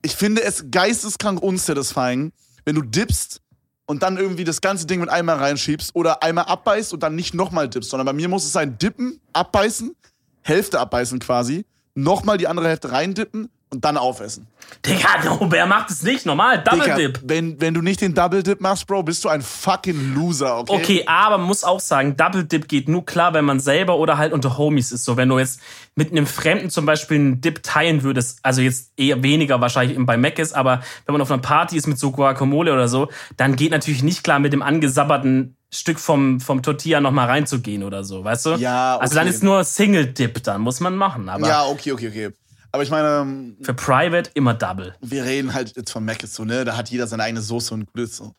Ich 0.03 0.17
finde 0.17 0.43
es 0.43 0.67
geisteskrank 0.71 1.41
unsatisfying, 1.41 2.33
wenn 2.65 2.75
du 2.75 2.83
dippst 2.83 3.41
und 3.87 4.03
dann 4.03 4.17
irgendwie 4.17 4.45
das 4.45 4.61
ganze 4.61 4.87
Ding 4.87 5.01
mit 5.01 5.09
einmal 5.09 5.37
reinschiebst 5.37 5.95
oder 5.95 6.23
einmal 6.23 6.47
abbeißt 6.47 6.93
und 6.93 7.03
dann 7.03 7.15
nicht 7.15 7.35
nochmal 7.35 7.69
dippst, 7.69 7.91
sondern 7.91 8.07
bei 8.07 8.13
mir 8.13 8.29
muss 8.29 8.45
es 8.45 8.53
sein, 8.53 8.79
dippen, 8.79 9.21
abbeißen, 9.33 9.95
Hälfte 10.43 10.81
abbeißen 10.81 11.21
quasi, 11.21 11.65
nochmal 11.95 12.37
die 12.37 12.49
andere 12.49 12.69
Hälfte 12.69 12.91
reindippen 12.91 13.49
und 13.73 13.85
dann 13.85 13.97
aufessen. 13.97 14.47
Digga, 14.85 15.25
no, 15.25 15.47
wer 15.51 15.67
macht 15.67 15.91
es 15.91 16.03
nicht? 16.03 16.27
Normal, 16.27 16.63
Double 16.63 16.81
Digga, 16.81 16.97
Dip. 16.97 17.21
Wenn, 17.25 17.61
wenn 17.61 17.73
du 17.75 17.81
nicht 17.81 18.01
den 18.01 18.15
Double 18.15 18.43
Dip 18.43 18.61
machst, 18.61 18.87
Bro, 18.87 19.03
bist 19.03 19.25
du 19.25 19.29
ein 19.29 19.41
fucking 19.43 20.15
Loser, 20.15 20.59
okay? 20.59 20.73
Okay, 20.73 21.05
aber 21.07 21.39
man 21.39 21.47
muss 21.47 21.65
auch 21.65 21.81
sagen, 21.81 22.17
Double 22.17 22.45
Dip 22.45 22.69
geht 22.69 22.89
nur 22.89 23.05
klar, 23.05 23.33
wenn 23.33 23.45
man 23.45 23.61
selber 23.61 23.97
oder 23.97 24.19
halt 24.19 24.33
unter 24.33 24.59
Homies 24.59 24.93
ist. 24.93 25.05
So, 25.05 25.17
wenn 25.17 25.29
du 25.29 25.39
jetzt 25.39 25.61
mit 25.95 26.11
einem 26.11 26.27
Fremden 26.27 26.71
zum 26.71 26.85
Beispiel 26.85 27.17
einen 27.17 27.41
Dip 27.41 27.63
teilen 27.63 28.03
würdest, 28.03 28.41
also 28.43 28.61
jetzt 28.61 28.93
eher 28.97 29.23
weniger 29.23 29.61
wahrscheinlich 29.61 29.99
bei 30.05 30.17
Mac 30.17 30.39
ist, 30.39 30.53
aber 30.53 30.83
wenn 31.07 31.15
man 31.15 31.23
auf 31.23 31.31
einer 31.31 31.43
Party 31.43 31.77
ist 31.77 31.87
mit 31.87 31.99
so 31.99 32.13
Guacamole 32.13 32.73
oder 32.73 32.89
so, 32.89 33.09
dann 33.37 33.57
geht 33.57 33.71
natürlich 33.73 34.03
nicht 34.03 34.23
klar 34.23 34.39
mit 34.39 34.53
dem 34.53 34.63
angesabberten 34.63 35.57
Stück 35.75 35.99
vom, 35.99 36.39
vom 36.39 36.63
Tortilla 36.63 37.01
nochmal 37.01 37.29
reinzugehen 37.29 37.83
oder 37.83 38.05
so, 38.05 38.23
weißt 38.23 38.47
du? 38.47 38.51
Ja, 38.57 38.99
Also 38.99 39.15
dann 39.15 39.27
okay. 39.27 39.35
ist 39.35 39.43
nur 39.43 39.65
Single 39.65 40.07
Dip, 40.07 40.43
dann 40.43 40.61
muss 40.61 40.81
man 40.81 40.95
machen. 40.97 41.31
Aber 41.31 41.49
Ja, 41.49 41.65
okay, 41.65 41.93
okay, 41.93 42.09
okay. 42.09 42.31
Aber 42.73 42.83
ich 42.83 42.91
meine, 42.91 43.55
für 43.61 43.75
Private 43.75 44.31
immer 44.35 44.55
Double. 44.55 44.95
wir 45.03 45.25
reden 45.25 45.53
halt 45.53 45.77
jetzt 45.77 45.93
von 45.93 46.05
Mac 46.05 46.23
so, 46.27 46.45
ne? 46.45 46.65
Da 46.65 46.77
hat 46.77 46.89
jeder 46.89 47.07
seine 47.07 47.23
eigene 47.23 47.43
Soße 47.43 47.75
und 47.75 47.89
so. 48.09 48.35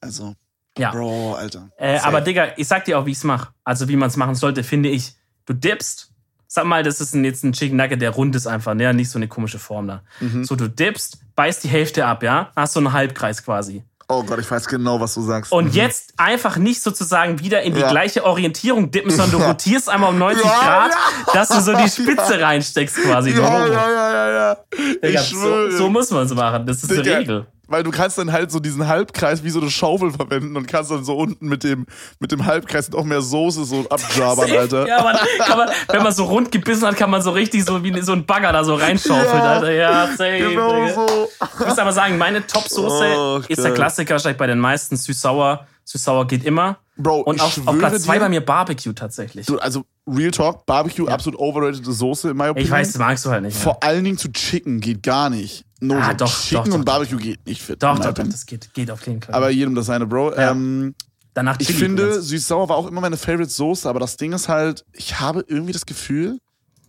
Also, 0.00 0.34
Ja. 0.78 0.90
Bro, 0.90 1.34
Alter. 1.34 1.70
Äh, 1.78 1.98
aber 2.00 2.20
Digga, 2.20 2.48
ich 2.56 2.68
sag 2.68 2.84
dir 2.84 2.98
auch, 2.98 3.06
wie 3.06 3.12
ich's 3.12 3.24
mache. 3.24 3.52
Also 3.64 3.88
wie 3.88 3.96
man 3.96 4.08
es 4.08 4.16
machen 4.16 4.34
sollte, 4.34 4.62
finde 4.62 4.88
ich. 4.90 5.14
Du 5.46 5.54
dippst. 5.54 6.12
Sag 6.46 6.64
mal, 6.64 6.82
das 6.82 7.00
ist 7.00 7.14
ein, 7.14 7.24
jetzt 7.24 7.44
ein 7.44 7.52
Chicken 7.52 7.76
Nugget, 7.76 8.02
der 8.02 8.10
rund 8.10 8.34
ist 8.34 8.46
einfach, 8.46 8.74
ne? 8.74 8.92
Nicht 8.92 9.08
so 9.10 9.18
eine 9.18 9.28
komische 9.28 9.58
Form 9.58 9.86
da. 9.88 10.02
Mhm. 10.20 10.44
So, 10.44 10.56
du 10.56 10.68
dippst, 10.68 11.18
beißt 11.36 11.64
die 11.64 11.68
Hälfte 11.68 12.04
ab, 12.06 12.22
ja? 12.22 12.50
Hast 12.56 12.72
so 12.74 12.80
einen 12.80 12.92
Halbkreis 12.92 13.42
quasi. 13.44 13.84
Oh 14.10 14.22
Gott, 14.24 14.40
ich 14.40 14.50
weiß 14.50 14.66
genau, 14.66 15.00
was 15.00 15.14
du 15.14 15.22
sagst. 15.22 15.52
Und 15.52 15.74
jetzt 15.74 16.14
einfach 16.16 16.56
nicht 16.56 16.82
sozusagen 16.82 17.38
wieder 17.38 17.62
in 17.62 17.74
die 17.74 17.80
Ja. 17.80 17.90
gleiche 17.90 18.24
Orientierung 18.24 18.90
dippen, 18.90 19.10
sondern 19.10 19.30
du 19.30 19.38
Ja. 19.42 19.48
rotierst 19.48 19.88
einmal 19.88 20.10
um 20.10 20.18
90 20.18 20.44
Ja, 20.44 20.50
Grad, 20.60 20.92
dass 21.32 21.48
du 21.48 21.60
so 21.60 21.74
die 21.76 21.88
Spitze 21.88 22.40
reinsteckst 22.40 22.96
quasi. 23.02 23.30
ja, 23.30 23.38
ja, 23.38 23.66
ja, 23.68 24.10
ja, 24.12 24.30
ja. 24.32 24.56
Digga, 25.02 25.20
so, 25.22 25.70
so 25.70 25.88
muss 25.88 26.10
man 26.10 26.26
es 26.26 26.34
machen. 26.34 26.66
Das 26.66 26.82
ist 26.82 26.90
die 26.90 26.96
Digga, 27.02 27.16
Regel. 27.18 27.46
Weil 27.70 27.84
du 27.84 27.90
kannst 27.92 28.18
dann 28.18 28.32
halt 28.32 28.50
so 28.50 28.58
diesen 28.58 28.88
Halbkreis 28.88 29.44
wie 29.44 29.50
so 29.50 29.60
eine 29.60 29.70
Schaufel 29.70 30.10
verwenden 30.10 30.56
und 30.56 30.66
kannst 30.66 30.90
dann 30.90 31.04
so 31.04 31.16
unten 31.16 31.48
mit 31.48 31.62
dem, 31.62 31.86
mit 32.18 32.32
dem 32.32 32.44
Halbkreis 32.44 32.90
noch 32.90 33.04
mehr 33.04 33.22
Soße 33.22 33.64
so 33.64 33.86
abjabern, 33.88 34.50
Alter. 34.58 34.88
Ja, 34.88 35.02
man, 35.04 35.16
man, 35.56 35.68
wenn 35.88 36.02
man 36.02 36.12
so 36.12 36.24
rund 36.24 36.50
gebissen 36.50 36.84
hat, 36.86 36.96
kann 36.96 37.10
man 37.10 37.22
so 37.22 37.30
richtig 37.30 37.64
so 37.64 37.82
wie 37.84 38.00
so 38.02 38.12
ein 38.12 38.26
Bagger 38.26 38.52
da 38.52 38.64
so 38.64 38.74
reinschaufeln, 38.74 39.24
Ja. 39.24 39.52
Alter. 39.52 39.72
Ja, 39.72 40.06
safe. 40.08 40.38
Genau 40.38 40.72
Digga. 40.86 40.94
so. 40.94 41.28
Ich 41.60 41.66
muss 41.66 41.78
aber 41.78 41.92
sagen, 41.92 42.18
meine 42.18 42.46
Top-Soße 42.46 43.04
Oh, 43.16 43.40
ist 43.48 43.62
der. 43.62 43.72
Klassiker 43.72 44.14
wahrscheinlich 44.14 44.38
bei 44.38 44.48
den 44.48 44.58
meisten. 44.58 44.96
Süß-sauer. 44.96 45.66
Süß-sauer 45.84 46.26
geht 46.26 46.44
immer. 46.44 46.78
Bro, 46.96 47.20
Und 47.20 47.36
ich 47.36 47.42
auf, 47.42 47.78
Platz 47.78 48.02
zwei 48.02 48.18
bei 48.18 48.28
mir 48.28 48.44
Barbecue 48.44 48.92
tatsächlich. 48.92 49.46
Du, 49.46 49.58
also 49.58 49.84
Real 50.06 50.30
Talk, 50.32 50.66
Barbecue, 50.66 51.06
absolut 51.08 51.38
overrated 51.40 51.84
Soße 51.84 52.30
in 52.30 52.36
meiner 52.36 52.50
Opinion. 52.50 52.66
ich 52.66 52.70
weiß, 52.72 52.88
das 52.92 52.98
magst 52.98 53.24
du 53.24 53.30
halt 53.30 53.42
nicht. 53.42 53.54
Ja. 53.56 53.60
Vor 53.62 53.82
allen 53.82 54.04
Dingen 54.04 54.18
zu 54.18 54.30
Chicken 54.32 54.80
geht 54.80 55.02
gar 55.02 55.30
nicht. 55.30 55.64
No, 55.80 55.94
Ah, 55.96 56.08
joke. 56.10 56.16
doch, 56.16 56.40
Chicken 56.42 56.56
doch, 56.56 56.64
doch, 56.68 56.74
und 56.74 56.84
Barbecue 56.84 57.16
geht 57.16 57.46
nicht 57.46 57.62
fit. 57.62 57.82
Doch, 57.82 57.98
doch, 57.98 58.12
doch, 58.12 58.26
das 58.26 58.44
geht, 58.46 58.72
geht 58.74 58.90
auf 58.90 59.06
jeden 59.06 59.22
Fall. 59.22 59.34
Aber 59.34 59.50
jedem 59.50 59.74
das 59.74 59.86
seine, 59.86 60.06
Bro. 60.06 60.34
Ja. 60.34 60.50
Ähm, 60.52 60.94
Danach 61.32 61.56
ich 61.60 61.72
finde, 61.72 62.20
süß-sauer 62.20 62.68
war 62.68 62.76
auch 62.76 62.86
immer 62.88 63.00
meine 63.00 63.16
Favorite 63.16 63.50
Soße, 63.50 63.88
aber 63.88 64.00
das 64.00 64.16
Ding 64.16 64.32
ist 64.32 64.48
halt, 64.48 64.84
ich 64.92 65.20
habe 65.20 65.44
irgendwie 65.46 65.72
das 65.72 65.86
Gefühl, 65.86 66.38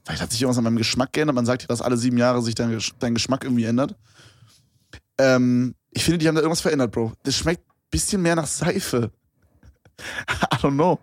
vielleicht 0.03 0.21
hat 0.21 0.31
sich 0.31 0.41
irgendwas 0.41 0.57
an 0.57 0.63
meinem 0.63 0.77
Geschmack 0.77 1.13
geändert. 1.13 1.35
Man 1.35 1.45
sagt 1.45 1.61
ja, 1.61 1.67
dass 1.67 1.81
alle 1.81 1.95
sieben 1.95 2.17
Jahre 2.17 2.41
sich 2.41 2.55
dein, 2.55 2.81
dein 2.99 3.13
Geschmack 3.13 3.43
irgendwie 3.43 3.65
ändert. 3.65 3.95
Ähm, 5.19 5.75
ich 5.91 6.03
finde, 6.03 6.17
die 6.17 6.27
haben 6.27 6.35
da 6.35 6.41
irgendwas 6.41 6.61
verändert, 6.61 6.91
Bro. 6.91 7.13
Das 7.23 7.35
schmeckt 7.35 7.61
ein 7.67 7.73
bisschen 7.91 8.21
mehr 8.21 8.35
nach 8.35 8.47
Seife. 8.47 9.11
I 10.51 10.55
don't 10.57 10.73
know. 10.73 10.99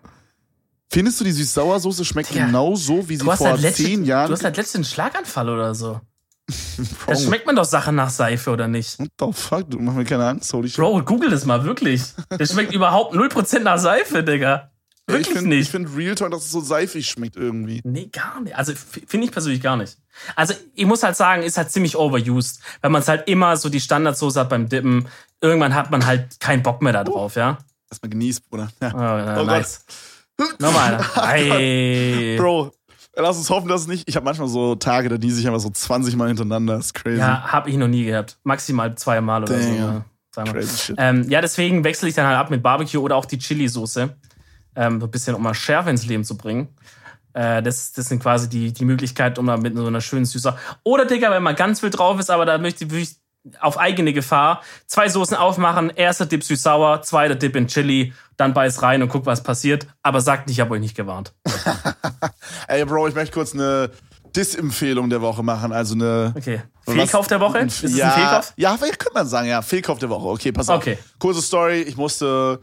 Findest 0.90 1.20
du, 1.20 1.24
die 1.24 1.32
süß-sauer-Soße 1.32 2.04
schmeckt 2.04 2.30
Digga, 2.34 2.46
genau 2.46 2.74
so, 2.74 3.08
wie 3.08 3.16
sie 3.16 3.24
vor 3.24 3.38
halt 3.38 3.60
letztens, 3.60 3.86
zehn 3.88 4.04
Jahren. 4.04 4.28
du 4.28 4.32
hast 4.32 4.42
halt 4.44 4.56
letztens 4.56 4.74
einen 4.74 4.84
Schlaganfall 4.92 5.48
oder 5.48 5.74
so. 5.74 6.00
Da 7.06 7.16
schmeckt 7.16 7.46
man 7.46 7.56
doch 7.56 7.64
Sachen 7.64 7.94
nach 7.96 8.10
Seife, 8.10 8.50
oder 8.50 8.68
nicht? 8.68 8.98
what 8.98 9.08
the 9.20 9.32
fuck? 9.32 9.70
Du 9.70 9.78
mach 9.78 9.94
mir 9.94 10.04
keine 10.04 10.26
Angst, 10.26 10.52
holy 10.52 10.68
shit. 10.68 10.78
Bro, 10.78 11.02
google 11.02 11.30
das 11.30 11.44
mal, 11.44 11.64
wirklich. 11.64 12.02
Das 12.30 12.52
schmeckt 12.52 12.72
überhaupt 12.72 13.14
0% 13.14 13.60
nach 13.60 13.78
Seife, 13.78 14.22
Digga. 14.22 14.70
Wirklich 15.06 15.28
ich 15.28 15.32
finde 15.34 15.56
nicht. 15.56 15.70
find 15.70 15.88
Real 15.96 16.14
Talk, 16.14 16.30
dass 16.32 16.44
es 16.44 16.50
so 16.50 16.60
seifig 16.60 17.08
schmeckt 17.08 17.36
irgendwie. 17.36 17.80
Nee, 17.82 18.10
gar 18.12 18.40
nicht. 18.42 18.54
Also 18.56 18.74
finde 18.74 19.26
ich 19.26 19.32
persönlich 19.32 19.62
gar 19.62 19.76
nicht. 19.78 19.96
Also 20.36 20.52
ich 20.74 20.84
muss 20.84 21.02
halt 21.02 21.16
sagen, 21.16 21.42
ist 21.42 21.56
halt 21.56 21.70
ziemlich 21.70 21.96
overused, 21.96 22.60
weil 22.82 22.90
man 22.90 23.00
es 23.00 23.08
halt 23.08 23.26
immer 23.26 23.56
so 23.56 23.70
die 23.70 23.80
Standardsoße 23.80 24.38
hat 24.38 24.50
beim 24.50 24.68
Dippen. 24.68 25.08
Irgendwann 25.40 25.74
hat 25.74 25.90
man 25.90 26.04
halt 26.04 26.40
keinen 26.40 26.62
Bock 26.62 26.82
mehr 26.82 26.92
da 26.92 27.04
drauf, 27.04 27.36
ja? 27.36 27.56
Erstmal 27.90 28.10
genießt, 28.10 28.50
Bruder. 28.50 28.68
Ja. 28.82 28.92
Oh, 28.94 28.98
ja, 28.98 29.40
Oh 29.40 29.44
nice. 29.44 29.84
Nochmal 30.58 30.94
einer. 31.16 31.22
Ei. 31.24 32.36
Bro, 32.38 32.72
lass 33.22 33.36
uns 33.36 33.50
hoffen, 33.50 33.68
dass 33.68 33.82
es 33.82 33.86
nicht. 33.86 34.08
Ich 34.08 34.16
habe 34.16 34.24
manchmal 34.24 34.48
so 34.48 34.74
Tage, 34.74 35.08
da 35.08 35.18
niese 35.18 35.40
ich 35.40 35.46
einfach 35.46 35.60
so 35.60 35.70
20 35.70 36.16
Mal 36.16 36.28
hintereinander. 36.28 36.76
Das 36.76 36.86
ist 36.86 36.94
crazy. 36.94 37.18
Ja, 37.18 37.52
habe 37.52 37.70
ich 37.70 37.76
noch 37.76 37.88
nie 37.88 38.04
gehabt. 38.04 38.38
Maximal 38.44 38.94
zweimal 38.96 39.42
oder 39.42 39.58
so. 39.58 40.04
Damn. 40.34 40.46
Ja, 40.46 40.62
shit. 40.62 40.96
Ähm, 40.98 41.28
ja, 41.28 41.40
deswegen 41.40 41.84
wechsle 41.84 42.08
ich 42.08 42.14
dann 42.14 42.26
halt 42.26 42.38
ab 42.38 42.50
mit 42.50 42.62
Barbecue 42.62 43.00
oder 43.00 43.16
auch 43.16 43.24
die 43.24 43.38
Chili-Soße. 43.38 44.16
Ähm, 44.76 45.00
so 45.00 45.06
ein 45.06 45.10
bisschen, 45.10 45.34
um 45.34 45.42
mal 45.42 45.54
Schärfe 45.54 45.90
ins 45.90 46.06
Leben 46.06 46.24
zu 46.24 46.36
bringen. 46.36 46.68
Äh, 47.32 47.62
das, 47.62 47.92
das 47.92 48.06
sind 48.08 48.22
quasi 48.22 48.48
die, 48.48 48.72
die 48.72 48.84
Möglichkeit, 48.84 49.38
um 49.38 49.46
da 49.46 49.56
mit 49.56 49.76
so 49.76 49.86
einer 49.86 50.00
schönen 50.00 50.24
Süßer. 50.24 50.56
Oder, 50.84 51.06
Digga, 51.06 51.30
wenn 51.30 51.42
man 51.42 51.56
ganz 51.56 51.82
wild 51.82 51.98
drauf 51.98 52.18
ist, 52.20 52.30
aber 52.30 52.46
da 52.46 52.58
möchte 52.58 52.84
ich 52.84 53.16
auf 53.60 53.78
eigene 53.78 54.12
Gefahr 54.12 54.62
zwei 54.86 55.08
Soßen 55.08 55.36
aufmachen. 55.36 55.90
Erster 55.90 56.26
Dip 56.26 56.42
süß-sauer, 56.44 57.02
zweiter 57.02 57.34
Dip 57.34 57.56
in 57.56 57.66
Chili, 57.66 58.12
dann 58.36 58.52
beiß 58.54 58.82
rein 58.82 59.02
und 59.02 59.08
guck, 59.08 59.26
was 59.26 59.42
passiert. 59.42 59.86
Aber 60.02 60.20
sagt 60.20 60.46
nicht, 60.48 60.56
ich 60.56 60.60
habe 60.60 60.74
euch 60.74 60.80
nicht 60.80 60.96
gewarnt. 60.96 61.32
Ey, 62.68 62.84
Bro, 62.84 63.08
ich 63.08 63.14
möchte 63.14 63.32
kurz 63.34 63.54
eine 63.54 63.90
Diss-Empfehlung 64.36 65.08
der 65.10 65.22
Woche 65.22 65.42
machen. 65.42 65.72
Also 65.72 65.94
eine. 65.94 66.34
Okay. 66.36 66.62
Was- 66.84 66.94
Fehlkauf 66.94 67.26
der 67.26 67.40
Woche? 67.40 67.58
Ist 67.60 67.84
es 67.84 67.96
ja, 67.96 68.12
ein 68.12 68.20
Fehlkauf? 68.20 68.52
Ja, 68.56 68.76
vielleicht 68.76 68.98
könnte 68.98 69.14
man 69.18 69.26
sagen, 69.26 69.48
ja. 69.48 69.62
Fehlkauf 69.62 69.98
der 69.98 70.10
Woche. 70.10 70.28
Okay, 70.28 70.52
pass 70.52 70.68
auf. 70.68 70.78
Okay. 70.78 70.98
Kurze 71.18 71.42
Story. 71.42 71.82
Ich 71.82 71.96
musste 71.96 72.60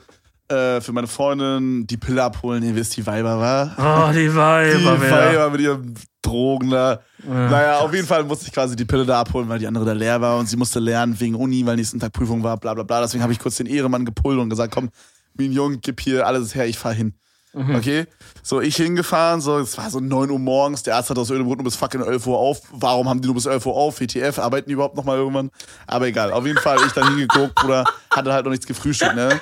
äh, 0.47 0.79
für 0.81 0.91
meine 0.93 1.07
Freundin 1.07 1.87
die 1.87 1.97
Pille 1.97 2.23
abholen. 2.23 2.63
Ihr 2.63 2.75
wisst, 2.75 2.95
die 2.97 3.05
Weiber 3.07 3.39
war. 3.39 3.75
Oh, 4.09 4.11
die 4.13 4.19
Die 4.27 4.35
Weiber, 4.35 5.01
wieder. 5.01 5.11
Weiber 5.11 5.49
mit 5.49 5.61
ihren 5.61 5.95
Drogen 6.35 6.69
da. 6.69 6.99
naja, 7.25 7.79
auf 7.79 7.93
jeden 7.93 8.07
Fall 8.07 8.23
musste 8.23 8.45
ich 8.47 8.53
quasi 8.53 8.75
die 8.75 8.85
Pille 8.85 9.05
da 9.05 9.21
abholen, 9.21 9.47
weil 9.47 9.59
die 9.59 9.67
andere 9.67 9.85
da 9.85 9.93
leer 9.93 10.19
war 10.19 10.37
und 10.37 10.47
sie 10.47 10.57
musste 10.57 10.79
lernen 10.79 11.17
wegen 11.19 11.35
Uni, 11.35 11.65
weil 11.65 11.77
nächsten 11.77 11.99
Tag 11.99 12.11
Prüfung 12.11 12.43
war, 12.43 12.57
bla 12.57 12.73
bla 12.73 12.83
bla. 12.83 13.01
Deswegen 13.01 13.23
habe 13.23 13.33
ich 13.33 13.39
kurz 13.39 13.55
den 13.55 13.67
Ehremann 13.67 14.05
gepullt 14.05 14.39
und 14.39 14.49
gesagt, 14.49 14.73
komm, 14.73 14.89
Mignon, 15.33 15.79
gib 15.81 16.01
hier 16.01 16.27
alles 16.27 16.55
her, 16.55 16.67
ich 16.67 16.77
fahr 16.77 16.93
hin. 16.93 17.13
Okay? 17.77 18.05
So, 18.43 18.59
ich 18.59 18.75
hingefahren, 18.75 19.39
so, 19.39 19.59
es 19.59 19.77
war 19.77 19.89
so 19.89 19.99
9 20.01 20.29
Uhr 20.29 20.39
morgens, 20.39 20.83
der 20.83 20.97
Arzt 20.97 21.09
hat 21.09 21.17
aus 21.17 21.29
Grund 21.29 21.45
nur 21.45 21.63
bis 21.63 21.77
fucking 21.77 22.01
11 22.01 22.27
Uhr 22.27 22.37
auf. 22.37 22.61
Warum 22.71 23.07
haben 23.07 23.21
die 23.21 23.27
nur 23.27 23.35
bis 23.35 23.45
11 23.45 23.65
Uhr 23.65 23.75
auf? 23.75 24.01
WTF, 24.01 24.39
arbeiten 24.39 24.67
die 24.67 24.73
überhaupt 24.73 24.97
noch 24.97 25.05
mal 25.05 25.17
irgendwann? 25.17 25.49
Aber 25.87 26.07
egal, 26.07 26.33
auf 26.33 26.45
jeden 26.45 26.59
Fall, 26.59 26.77
ich 26.85 26.91
dann 26.91 27.07
hingeguckt, 27.07 27.55
Bruder, 27.55 27.85
hatte 28.11 28.33
halt 28.33 28.43
noch 28.43 28.51
nichts 28.51 28.67
gefrühstückt, 28.67 29.15
ne? 29.15 29.39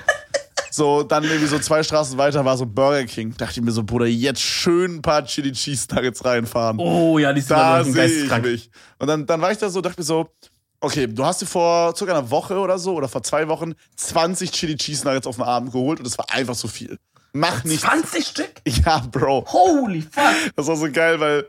So, 0.75 1.03
dann 1.03 1.23
irgendwie 1.23 1.45
so 1.45 1.59
zwei 1.59 1.83
Straßen 1.83 2.17
weiter 2.17 2.43
war 2.45 2.57
so 2.57 2.65
Burger 2.65 3.05
King. 3.05 3.37
Dachte 3.37 3.59
ich 3.59 3.63
mir 3.63 3.71
so, 3.71 3.83
Bruder, 3.83 4.07
jetzt 4.07 4.41
schön 4.41 4.95
ein 4.95 5.01
paar 5.03 5.23
Chili 5.23 5.51
Cheese 5.51 5.85
Nuggets 5.93 6.25
reinfahren. 6.25 6.79
Oh 6.79 7.19
ja, 7.19 7.31
die 7.31 7.41
sind 7.41 7.51
da 7.51 7.83
geisteskrank. 7.83 8.47
Und 8.97 9.07
dann, 9.07 9.27
dann 9.27 9.39
war 9.39 9.51
ich 9.51 9.59
da 9.59 9.69
so, 9.69 9.81
dachte 9.81 9.99
mir 9.99 10.03
so, 10.03 10.31
okay, 10.79 11.05
du 11.05 11.23
hast 11.23 11.43
dir 11.43 11.45
vor 11.45 11.95
circa 11.95 12.17
einer 12.17 12.31
Woche 12.31 12.57
oder 12.57 12.79
so 12.79 12.95
oder 12.95 13.07
vor 13.07 13.21
zwei 13.21 13.47
Wochen 13.49 13.73
20 13.97 14.51
Chili 14.51 14.75
Cheese 14.75 15.05
Nuggets 15.05 15.27
auf 15.27 15.35
den 15.35 15.45
Abend 15.45 15.73
geholt 15.73 15.99
und 15.99 16.07
das 16.07 16.17
war 16.17 16.25
einfach 16.31 16.55
zu 16.55 16.67
viel. 16.67 16.97
Mach 17.33 17.63
nicht. 17.65 17.81
20 17.81 18.25
Stück? 18.25 18.53
Ja, 18.67 18.97
Bro. 19.11 19.45
Holy 19.53 20.01
fuck. 20.01 20.55
Das 20.55 20.65
war 20.65 20.75
so 20.75 20.91
geil, 20.91 21.19
weil 21.19 21.45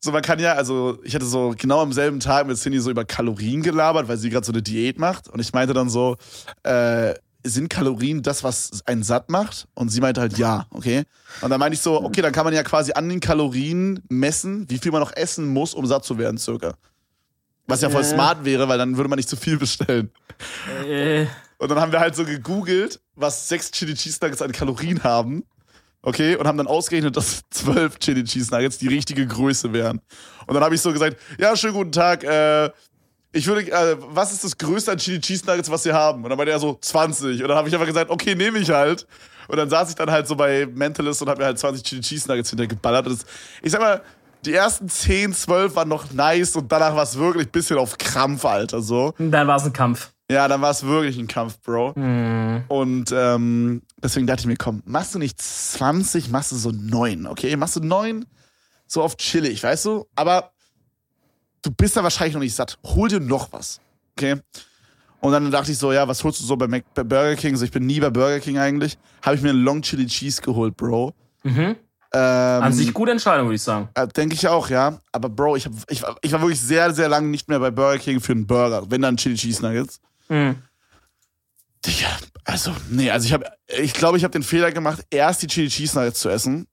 so 0.00 0.10
man 0.10 0.22
kann 0.22 0.40
ja, 0.40 0.54
also 0.54 0.98
ich 1.04 1.14
hatte 1.14 1.26
so 1.26 1.54
genau 1.56 1.80
am 1.80 1.92
selben 1.92 2.18
Tag 2.18 2.48
mit 2.48 2.58
Cindy 2.58 2.80
so 2.80 2.90
über 2.90 3.04
Kalorien 3.04 3.62
gelabert, 3.62 4.08
weil 4.08 4.16
sie 4.16 4.30
gerade 4.30 4.44
so 4.44 4.52
eine 4.52 4.62
Diät 4.62 4.98
macht 4.98 5.28
und 5.28 5.38
ich 5.38 5.52
meinte 5.52 5.74
dann 5.74 5.88
so, 5.88 6.16
äh, 6.64 7.14
sind 7.44 7.68
Kalorien 7.68 8.22
das, 8.22 8.42
was 8.42 8.82
einen 8.86 9.02
satt 9.02 9.30
macht? 9.30 9.68
Und 9.74 9.90
sie 9.90 10.00
meinte 10.00 10.20
halt 10.20 10.38
ja, 10.38 10.66
okay. 10.70 11.04
Und 11.42 11.50
dann 11.50 11.60
meinte 11.60 11.74
ich 11.74 11.80
so, 11.80 12.02
okay, 12.02 12.22
dann 12.22 12.32
kann 12.32 12.44
man 12.44 12.54
ja 12.54 12.62
quasi 12.62 12.92
an 12.92 13.08
den 13.08 13.20
Kalorien 13.20 14.02
messen, 14.08 14.68
wie 14.70 14.78
viel 14.78 14.92
man 14.92 15.00
noch 15.00 15.14
essen 15.14 15.46
muss, 15.48 15.74
um 15.74 15.86
satt 15.86 16.04
zu 16.04 16.16
werden, 16.18 16.38
circa. 16.38 16.74
Was 17.66 17.80
ja 17.80 17.90
voll 17.90 18.02
Äh. 18.02 18.04
smart 18.04 18.44
wäre, 18.44 18.68
weil 18.68 18.78
dann 18.78 18.96
würde 18.96 19.08
man 19.08 19.16
nicht 19.18 19.28
zu 19.28 19.36
viel 19.36 19.56
bestellen. 19.58 20.10
Äh, 20.86 21.26
Und 21.58 21.70
dann 21.70 21.80
haben 21.80 21.92
wir 21.92 22.00
halt 22.00 22.16
so 22.16 22.24
gegoogelt, 22.24 23.00
was 23.14 23.48
sechs 23.48 23.70
Chili 23.70 23.94
Cheese 23.94 24.18
Nuggets 24.20 24.42
an 24.42 24.52
Kalorien 24.52 25.02
haben. 25.02 25.44
Okay, 26.02 26.36
und 26.36 26.46
haben 26.46 26.58
dann 26.58 26.66
ausgerechnet, 26.66 27.16
dass 27.16 27.42
zwölf 27.50 27.98
Chili 27.98 28.24
Cheese 28.24 28.50
Nuggets 28.52 28.76
die 28.78 28.88
richtige 28.88 29.26
Größe 29.26 29.72
wären. 29.72 30.00
Und 30.46 30.54
dann 30.54 30.62
habe 30.62 30.74
ich 30.74 30.80
so 30.82 30.92
gesagt, 30.92 31.16
ja, 31.38 31.56
schönen 31.56 31.72
guten 31.74 31.92
Tag, 31.92 32.24
äh, 32.24 32.70
ich 33.34 33.46
würde, 33.46 33.70
äh, 33.70 33.96
was 33.98 34.32
ist 34.32 34.44
das 34.44 34.56
größte 34.56 34.92
an 34.92 34.98
Chili 34.98 35.20
Cheese 35.20 35.44
Nuggets, 35.44 35.68
was 35.70 35.84
wir 35.84 35.92
haben? 35.92 36.22
Und 36.22 36.30
dann 36.30 36.36
meinte 36.36 36.52
er 36.52 36.60
so, 36.60 36.78
20. 36.80 37.42
Und 37.42 37.48
dann 37.48 37.56
habe 37.58 37.68
ich 37.68 37.74
einfach 37.74 37.86
gesagt, 37.86 38.10
okay, 38.10 38.34
nehme 38.34 38.58
ich 38.58 38.70
halt. 38.70 39.06
Und 39.48 39.56
dann 39.56 39.68
saß 39.68 39.90
ich 39.90 39.96
dann 39.96 40.10
halt 40.10 40.26
so 40.28 40.36
bei 40.36 40.66
Mentalist 40.66 41.20
und 41.20 41.28
habe 41.28 41.40
mir 41.40 41.46
halt 41.46 41.58
20 41.58 41.82
Chili 41.82 42.00
Cheese 42.00 42.28
Nuggets 42.28 42.50
hintergeballert. 42.50 43.06
Und 43.06 43.18
das, 43.18 43.26
ich 43.60 43.72
sag 43.72 43.80
mal, 43.80 44.02
die 44.44 44.54
ersten 44.54 44.88
10, 44.88 45.34
12 45.34 45.74
waren 45.74 45.88
noch 45.88 46.12
nice 46.12 46.54
und 46.54 46.70
danach 46.70 46.94
war 46.94 47.02
es 47.02 47.18
wirklich 47.18 47.46
ein 47.46 47.50
bisschen 47.50 47.76
auf 47.76 47.98
Krampf, 47.98 48.44
Alter, 48.44 48.80
so. 48.80 49.14
dann 49.18 49.46
war 49.48 49.56
es 49.56 49.64
ein 49.64 49.72
Kampf. 49.72 50.10
Ja, 50.30 50.48
dann 50.48 50.62
war 50.62 50.70
es 50.70 50.84
wirklich 50.84 51.18
ein 51.18 51.26
Kampf, 51.26 51.60
Bro. 51.60 51.92
Und 52.68 53.12
ähm, 53.12 53.82
deswegen 54.02 54.26
dachte 54.26 54.40
ich 54.40 54.46
mir, 54.46 54.56
komm, 54.56 54.82
machst 54.86 55.14
du 55.14 55.18
nicht 55.18 55.40
20, 55.40 56.30
machst 56.30 56.52
du 56.52 56.56
so 56.56 56.70
9, 56.70 57.26
okay? 57.26 57.56
Machst 57.56 57.76
du 57.76 57.80
9 57.80 58.24
so 58.86 59.02
auf 59.02 59.16
chillig, 59.16 59.62
weißt 59.62 59.84
du? 59.86 60.06
Aber 60.14 60.53
du 61.64 61.70
bist 61.70 61.96
da 61.96 62.02
wahrscheinlich 62.02 62.34
noch 62.34 62.40
nicht 62.40 62.54
satt. 62.54 62.78
Hol 62.84 63.08
dir 63.08 63.20
noch 63.20 63.52
was, 63.52 63.80
okay? 64.16 64.36
Und 65.20 65.32
dann 65.32 65.50
dachte 65.50 65.72
ich 65.72 65.78
so, 65.78 65.90
ja, 65.92 66.06
was 66.06 66.22
holst 66.22 66.40
du 66.40 66.44
so 66.44 66.54
bei, 66.56 66.68
Mac 66.68 66.84
bei 66.94 67.02
Burger 67.02 67.34
King? 67.34 67.56
So, 67.56 67.64
ich 67.64 67.70
bin 67.70 67.86
nie 67.86 67.98
bei 67.98 68.10
Burger 68.10 68.40
King 68.40 68.58
eigentlich. 68.58 68.98
Habe 69.22 69.36
ich 69.36 69.42
mir 69.42 69.50
einen 69.50 69.64
Long 69.64 69.80
Chili 69.80 70.06
Cheese 70.06 70.42
geholt, 70.42 70.76
Bro. 70.76 71.14
Mhm. 71.42 71.76
Ähm, 72.12 72.62
An 72.62 72.72
sich 72.72 72.92
gute 72.92 73.10
Entscheidung, 73.10 73.46
würde 73.46 73.56
ich 73.56 73.62
sagen. 73.62 73.88
äh, 73.94 74.06
Denke 74.06 74.34
ich 74.34 74.46
auch, 74.46 74.68
ja. 74.68 74.98
Aber 75.12 75.30
Bro, 75.30 75.56
ich, 75.56 75.64
hab, 75.64 75.72
ich, 75.88 76.02
war, 76.02 76.16
ich 76.20 76.30
war 76.30 76.40
wirklich 76.42 76.60
sehr, 76.60 76.92
sehr 76.92 77.08
lange 77.08 77.28
nicht 77.28 77.48
mehr 77.48 77.58
bei 77.58 77.70
Burger 77.70 77.98
King 77.98 78.20
für 78.20 78.32
einen 78.32 78.46
Burger. 78.46 78.84
Wenn 78.90 79.00
dann 79.00 79.16
Chili 79.16 79.34
Cheese 79.36 79.62
Nuggets. 79.62 79.98
Mhm. 80.28 80.56
Digga, 81.86 82.08
also, 82.44 82.72
nee, 82.90 83.10
also 83.10 83.26
ich 83.26 83.32
habe, 83.32 83.46
ich 83.78 83.94
glaube, 83.94 84.18
ich 84.18 84.24
habe 84.24 84.32
den 84.32 84.42
Fehler 84.42 84.72
gemacht, 84.72 85.04
erst 85.10 85.42
die 85.42 85.46
Chili 85.46 85.68
Cheese 85.68 85.98
Nuggets 85.98 86.20
zu 86.20 86.28
essen 86.28 86.66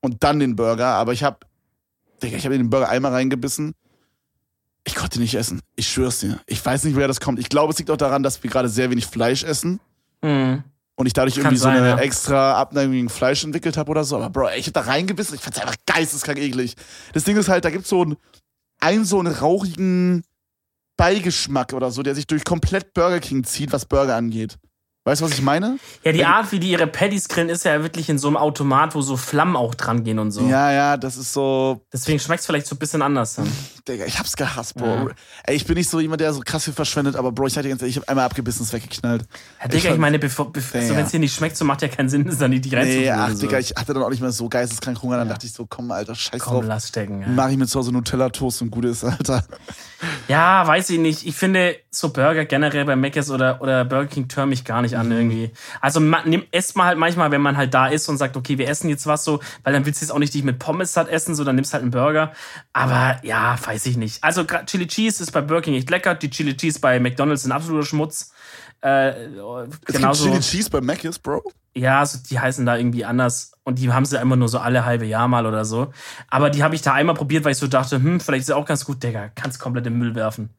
und 0.00 0.22
dann 0.22 0.38
den 0.38 0.54
Burger, 0.54 0.86
aber 0.88 1.12
ich 1.14 1.22
habe, 1.22 1.38
Digga, 2.22 2.36
ich 2.36 2.44
habe 2.44 2.54
in 2.54 2.62
den 2.62 2.70
Burger 2.70 2.88
einmal 2.88 3.12
reingebissen. 3.12 3.74
Ich 4.86 4.94
konnte 4.94 5.18
nicht 5.20 5.34
essen. 5.34 5.60
Ich 5.74 5.88
schwör's 5.88 6.20
dir. 6.20 6.40
Ich 6.46 6.64
weiß 6.64 6.84
nicht, 6.84 6.94
woher 6.94 7.08
das 7.08 7.20
kommt. 7.20 7.38
Ich 7.40 7.48
glaube, 7.48 7.72
es 7.72 7.78
liegt 7.78 7.90
auch 7.90 7.96
daran, 7.96 8.22
dass 8.22 8.42
wir 8.42 8.48
gerade 8.50 8.68
sehr 8.68 8.88
wenig 8.90 9.06
Fleisch 9.06 9.42
essen 9.42 9.80
Mhm. 10.22 10.62
und 10.94 11.06
ich 11.06 11.12
dadurch 11.12 11.34
Kann 11.34 11.42
irgendwie 11.44 11.56
so 11.58 11.64
sein, 11.64 11.78
eine 11.78 11.88
ja. 11.90 11.98
extra 11.98 12.54
Abneigung 12.54 12.92
gegen 12.92 13.08
Fleisch 13.08 13.42
entwickelt 13.44 13.76
habe 13.76 13.90
oder 13.90 14.04
so. 14.04 14.16
Aber 14.16 14.30
Bro, 14.30 14.48
ey, 14.48 14.60
ich 14.60 14.66
hab 14.68 14.74
da 14.74 14.80
reingebissen. 14.82 15.34
Ich 15.34 15.40
fand's 15.42 15.58
einfach 15.58 15.74
geisteskrank 15.86 16.38
eklig. 16.38 16.74
Das 17.12 17.24
Ding 17.24 17.36
ist 17.36 17.48
halt, 17.48 17.64
da 17.64 17.70
gibt's 17.70 17.88
so 17.88 18.02
einen, 18.02 18.16
einen 18.80 19.04
so 19.04 19.18
einen 19.18 19.34
rauchigen 19.34 20.22
Beigeschmack 20.96 21.72
oder 21.72 21.90
so, 21.90 22.02
der 22.02 22.14
sich 22.14 22.26
durch 22.26 22.44
komplett 22.44 22.94
Burger 22.94 23.20
King 23.20 23.44
zieht, 23.44 23.72
was 23.72 23.84
Burger 23.86 24.16
angeht. 24.16 24.56
Weißt 25.04 25.20
du, 25.20 25.26
was 25.26 25.32
ich 25.32 25.42
meine? 25.42 25.78
Ja, 26.04 26.12
die 26.12 26.18
Wenn- 26.20 26.26
Art, 26.26 26.50
wie 26.52 26.58
die 26.58 26.70
ihre 26.70 26.86
Patties 26.86 27.28
grillen, 27.28 27.48
ist 27.48 27.64
ja 27.64 27.82
wirklich 27.82 28.08
in 28.08 28.18
so 28.18 28.26
einem 28.28 28.36
Automat, 28.36 28.94
wo 28.94 29.02
so 29.02 29.16
Flammen 29.16 29.54
auch 29.54 29.74
dran 29.74 30.02
gehen 30.02 30.18
und 30.18 30.32
so. 30.32 30.46
Ja, 30.48 30.72
ja, 30.72 30.96
das 30.96 31.16
ist 31.16 31.32
so, 31.32 31.80
Deswegen 31.92 32.18
schmeckt 32.18 32.40
es 32.40 32.46
vielleicht 32.46 32.66
so 32.66 32.74
ein 32.74 32.78
bisschen 32.78 33.02
anders 33.02 33.34
dann. 33.34 33.46
Digga, 33.88 34.04
ich 34.04 34.18
hab's 34.18 34.34
gehasst, 34.36 34.74
Bro. 34.74 34.86
Ja. 34.86 35.06
Ey, 35.44 35.54
ich 35.56 35.64
bin 35.64 35.76
nicht 35.76 35.88
so 35.88 36.00
jemand, 36.00 36.20
der 36.20 36.32
so 36.32 36.40
krass 36.44 36.64
viel 36.64 36.72
verschwendet, 36.72 37.14
aber 37.14 37.30
Bro, 37.30 37.46
ich 37.46 37.54
dir 37.54 37.62
ganz 37.68 37.80
ehrlich, 37.82 37.96
ich 37.96 38.02
hab 38.02 38.08
einmal 38.08 38.24
abgebissen, 38.24 38.62
ist 38.64 38.72
weggeknallt. 38.72 39.22
Ja, 39.62 39.68
Digga, 39.68 39.76
ich, 39.78 39.84
fand- 39.86 39.98
meine, 40.00 40.18
bevor, 40.18 40.52
bevor, 40.52 40.80
also 40.80 40.92
Ja. 40.92 40.98
wenn 40.98 41.06
es 41.06 41.12
dir 41.12 41.20
nicht 41.20 41.34
schmeckt, 41.36 41.56
so 41.56 41.64
macht 41.64 41.82
ja 41.82 41.88
keinen 41.88 42.08
Sinn, 42.08 42.26
es 42.28 42.38
dann 42.38 42.50
nicht 42.50 42.66
Nee, 42.66 42.76
reinzutun. 42.76 43.08
ach, 43.14 43.30
so. 43.30 43.38
Digga, 43.46 43.58
ich 43.60 43.70
hatte 43.76 43.94
dann 43.94 44.02
auch 44.02 44.10
nicht 44.10 44.20
mehr 44.22 44.32
so 44.32 44.48
geisteskrank 44.48 45.00
Hunger, 45.02 45.18
dann 45.18 45.28
dachte 45.28 45.46
ich 45.46 45.52
so, 45.52 45.66
komm, 45.66 45.90
Alter, 45.92 46.14
scheiß 46.14 46.40
Komm, 46.40 46.54
drauf. 46.54 46.64
lass 46.66 46.88
stecken. 46.88 47.20
Ja. 47.20 47.26
Mach 47.28 47.48
ich 47.48 47.56
mir 47.56 47.66
zu 47.66 47.78
Hause 47.78 47.92
Nutella-Toast 47.92 48.62
und 48.62 48.70
gut 48.70 48.84
ist, 48.86 49.04
Alter. 49.04 49.44
ja, 50.28 50.66
weiß 50.66 50.90
ich 50.90 50.98
nicht. 50.98 51.26
Ich 51.26 51.36
finde 51.36 51.76
so 51.90 52.10
Burger 52.10 52.44
generell 52.44 52.84
bei 52.84 52.96
Mc's 52.96 53.30
oder, 53.30 53.62
oder 53.62 53.84
Burger 53.84 54.06
King 54.08 54.28
tör 54.28 54.46
mich 54.46 54.64
gar 54.64 54.82
nicht 54.82 54.92
Mhm. 54.94 55.00
an 55.00 55.12
irgendwie. 55.12 55.50
Also 55.80 56.00
nimm, 56.00 56.42
esst 56.50 56.76
mal 56.76 56.86
halt 56.86 56.98
manchmal, 56.98 57.30
wenn 57.30 57.40
man 57.40 57.56
halt 57.56 57.72
da 57.72 57.86
ist 57.86 58.08
und 58.08 58.18
sagt, 58.18 58.36
okay, 58.36 58.58
wir 58.58 58.68
essen 58.68 58.88
jetzt 58.90 59.06
was 59.06 59.24
so, 59.24 59.40
weil 59.62 59.72
dann 59.72 59.86
willst 59.86 60.00
du 60.00 60.04
jetzt 60.04 60.12
auch 60.12 60.18
nicht 60.18 60.34
dich 60.34 60.42
mit 60.42 60.58
Pommes 60.58 60.92
satt 60.92 61.08
essen, 61.08 61.34
so 61.34 61.44
dann 61.44 61.54
nimmst 61.54 61.72
halt 61.72 61.82
einen 61.82 61.92
Burger. 61.92 62.32
Aber 62.72 63.18
ja, 63.22 63.56
weiß 63.64 63.75
ich 63.84 63.96
nicht. 63.96 64.24
Also 64.24 64.44
Chili 64.44 64.86
Cheese 64.86 65.22
ist 65.22 65.32
bei 65.32 65.42
Burger 65.42 65.62
King 65.62 65.74
echt 65.74 65.90
lecker. 65.90 66.14
Die 66.14 66.30
Chili 66.30 66.56
Cheese 66.56 66.80
bei 66.80 66.98
McDonald's 67.00 67.42
sind 67.42 67.52
absoluter 67.52 67.84
Schmutz. 67.84 68.32
Äh, 68.80 69.08
Es 69.86 69.94
genauso. 69.94 70.28
Chili 70.28 70.40
Cheese 70.40 70.70
bei 70.70 70.80
Mc's, 70.80 71.18
Bro. 71.18 71.42
Ja, 71.74 72.00
also 72.00 72.18
die 72.30 72.38
heißen 72.38 72.64
da 72.64 72.76
irgendwie 72.76 73.04
anders 73.04 73.52
und 73.64 73.78
die 73.78 73.92
haben 73.92 74.06
sie 74.06 74.18
immer 74.18 74.36
nur 74.36 74.48
so 74.48 74.58
alle 74.58 74.86
halbe 74.86 75.04
Jahr 75.04 75.28
mal 75.28 75.44
oder 75.44 75.64
so. 75.66 75.92
Aber 76.28 76.48
die 76.48 76.62
habe 76.62 76.74
ich 76.74 76.80
da 76.80 76.94
einmal 76.94 77.14
probiert, 77.14 77.44
weil 77.44 77.52
ich 77.52 77.58
so 77.58 77.66
dachte, 77.66 77.96
hm, 77.96 78.20
vielleicht 78.20 78.42
ist 78.42 78.48
ja 78.48 78.56
auch 78.56 78.64
ganz 78.64 78.84
gut, 78.86 79.02
Digga, 79.02 79.30
kannst 79.34 79.58
komplett 79.58 79.86
im 79.86 79.98
Müll 79.98 80.14
werfen. 80.14 80.50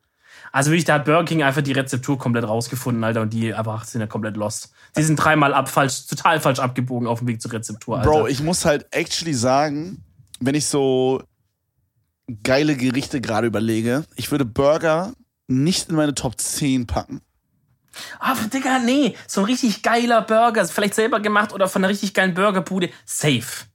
Also 0.51 0.71
wirklich, 0.71 0.85
da 0.85 0.95
hat 0.95 1.05
Burger 1.05 1.25
King 1.25 1.43
einfach 1.43 1.61
die 1.61 1.71
Rezeptur 1.71 2.17
komplett 2.17 2.47
rausgefunden, 2.47 3.03
Alter, 3.03 3.21
und 3.21 3.33
die 3.33 3.53
einfach 3.53 3.83
sind 3.83 4.01
ja 4.01 4.07
komplett 4.07 4.37
lost. 4.37 4.71
Die 4.95 5.03
sind 5.03 5.15
dreimal 5.17 5.53
ab, 5.53 5.69
falsch, 5.69 6.07
total 6.07 6.39
falsch 6.39 6.59
abgebogen 6.59 7.07
auf 7.07 7.19
dem 7.19 7.27
Weg 7.27 7.41
zur 7.41 7.51
Rezeptur, 7.53 7.97
Alter. 7.97 8.09
Bro, 8.09 8.27
ich 8.27 8.41
muss 8.41 8.63
halt 8.65 8.85
actually 8.91 9.33
sagen, 9.33 10.03
wenn 10.39 10.55
ich 10.55 10.67
so 10.67 11.21
geile 12.43 12.75
Gerichte 12.75 13.21
gerade 13.21 13.47
überlege, 13.47 14.05
ich 14.15 14.31
würde 14.31 14.45
Burger 14.45 15.13
nicht 15.47 15.89
in 15.89 15.95
meine 15.95 16.13
Top 16.13 16.39
10 16.39 16.87
packen. 16.87 17.21
Aber 18.19 18.41
Digga, 18.41 18.79
nee, 18.79 19.15
so 19.27 19.41
ein 19.41 19.45
richtig 19.45 19.81
geiler 19.81 20.21
Burger, 20.21 20.65
vielleicht 20.65 20.93
selber 20.93 21.19
gemacht 21.19 21.53
oder 21.53 21.67
von 21.67 21.83
einer 21.83 21.89
richtig 21.91 22.13
geilen 22.13 22.33
Burgerbude, 22.33 22.89
safe. 23.05 23.65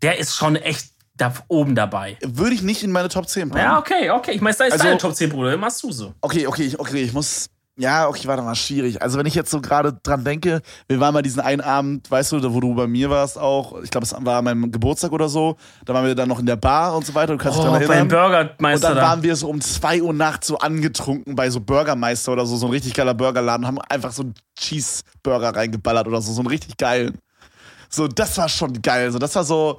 Der 0.00 0.18
ist 0.18 0.34
schon 0.36 0.56
echt 0.56 0.90
da 1.16 1.34
oben 1.48 1.74
dabei. 1.74 2.16
Würde 2.24 2.54
ich 2.54 2.62
nicht 2.62 2.82
in 2.84 2.92
meine 2.92 3.08
Top 3.08 3.28
10 3.28 3.50
packen. 3.50 3.60
Ja, 3.60 3.78
okay, 3.78 4.10
okay. 4.10 4.30
Ich 4.32 4.40
meine, 4.40 4.56
da 4.56 4.64
ist 4.64 4.72
Also- 4.74 4.84
deine 4.84 4.98
Top 4.98 5.14
10, 5.14 5.30
Bruder. 5.30 5.56
Machst 5.56 5.82
du 5.82 5.90
so. 5.92 6.14
Okay, 6.20 6.46
okay, 6.46 6.74
okay, 6.78 7.02
ich 7.02 7.12
muss. 7.12 7.50
Ja, 7.80 8.08
okay, 8.08 8.26
warte 8.26 8.42
mal, 8.42 8.56
schwierig. 8.56 9.00
Also 9.00 9.18
wenn 9.18 9.26
ich 9.26 9.36
jetzt 9.36 9.52
so 9.52 9.60
gerade 9.60 9.92
dran 10.02 10.24
denke, 10.24 10.62
wir 10.88 10.98
waren 10.98 11.14
mal 11.14 11.22
diesen 11.22 11.38
einen 11.40 11.60
Abend, 11.60 12.10
weißt 12.10 12.32
du, 12.32 12.52
wo 12.52 12.58
du 12.58 12.74
bei 12.74 12.88
mir 12.88 13.08
warst 13.08 13.38
auch, 13.38 13.80
ich 13.82 13.90
glaube, 13.90 14.04
es 14.04 14.12
war 14.12 14.38
an 14.38 14.44
meinem 14.44 14.72
Geburtstag 14.72 15.12
oder 15.12 15.28
so, 15.28 15.56
da 15.84 15.94
waren 15.94 16.04
wir 16.04 16.16
dann 16.16 16.28
noch 16.28 16.40
in 16.40 16.46
der 16.46 16.56
Bar 16.56 16.96
und 16.96 17.06
so 17.06 17.14
weiter, 17.14 17.34
du 17.34 17.38
kannst 17.38 17.56
dich 17.56 17.64
Oh, 17.64 17.68
daran 17.68 17.80
beim 17.86 17.90
erinnern. 17.90 18.02
Und 18.02 18.08
Burgermeister 18.08 18.88
dann 18.88 18.96
da. 18.96 19.02
waren 19.02 19.22
wir 19.22 19.36
so 19.36 19.48
um 19.48 19.60
2 19.60 20.02
Uhr 20.02 20.12
nachts 20.12 20.48
so 20.48 20.58
angetrunken 20.58 21.36
bei 21.36 21.50
so 21.50 21.60
Burgermeister 21.60 22.32
oder 22.32 22.46
so, 22.46 22.56
so 22.56 22.66
ein 22.66 22.72
richtig 22.72 22.94
geiler 22.94 23.14
Burgerladen, 23.14 23.64
haben 23.64 23.78
einfach 23.78 24.10
so 24.10 24.22
einen 24.22 24.34
Cheeseburger 24.58 25.54
reingeballert 25.54 26.08
oder 26.08 26.20
so, 26.20 26.32
so 26.32 26.40
einen 26.40 26.48
richtig 26.48 26.76
geilen. 26.78 27.18
So, 27.88 28.08
das 28.08 28.36
war 28.38 28.48
schon 28.48 28.82
geil. 28.82 29.12
So, 29.12 29.18
das 29.18 29.34
war 29.36 29.44
so. 29.44 29.78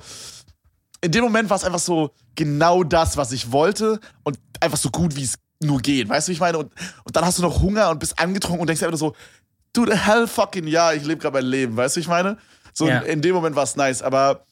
In 1.02 1.12
dem 1.12 1.24
Moment 1.24 1.50
war 1.50 1.58
es 1.58 1.64
einfach 1.64 1.80
so 1.80 2.12
genau 2.36 2.84
das, 2.84 3.18
was 3.18 3.32
ich 3.32 3.52
wollte 3.52 4.00
und 4.24 4.40
einfach 4.62 4.78
so 4.78 4.90
gut, 4.90 5.16
wie 5.16 5.24
es 5.24 5.36
nur 5.62 5.80
geht. 5.82 6.08
Weißt 6.10 6.28
du, 6.28 6.30
wie 6.30 6.34
ich 6.34 6.40
meine? 6.40 6.58
Und, 6.58 6.72
und 7.04 7.16
dann 7.16 7.26
hast 7.26 7.38
du 7.38 7.42
noch 7.44 7.62
Hunger 7.62 7.90
und 7.90 8.00
bist 8.00 8.18
angetrunken 8.20 8.62
und 8.62 8.68
denkst 8.68 8.84
einfach 8.84 8.98
so, 8.98 9.16
dude, 9.74 9.96
hell 9.96 10.28
fucking 10.28 10.68
ja, 10.68 10.94
ich 10.94 11.04
lebe 11.06 11.22
gerade 11.22 11.34
mein 11.36 11.46
Leben. 11.46 11.76
Weißt 11.78 11.96
du, 11.96 12.00
wie 12.00 12.04
ich 12.04 12.08
meine? 12.08 12.38
So, 12.74 12.88
Ja. 12.88 13.00
in, 13.00 13.06
in 13.06 13.22
dem 13.22 13.36
Moment 13.36 13.56
war 13.56 13.64
es 13.64 13.76
nice, 13.76 14.02
aber. 14.02 14.44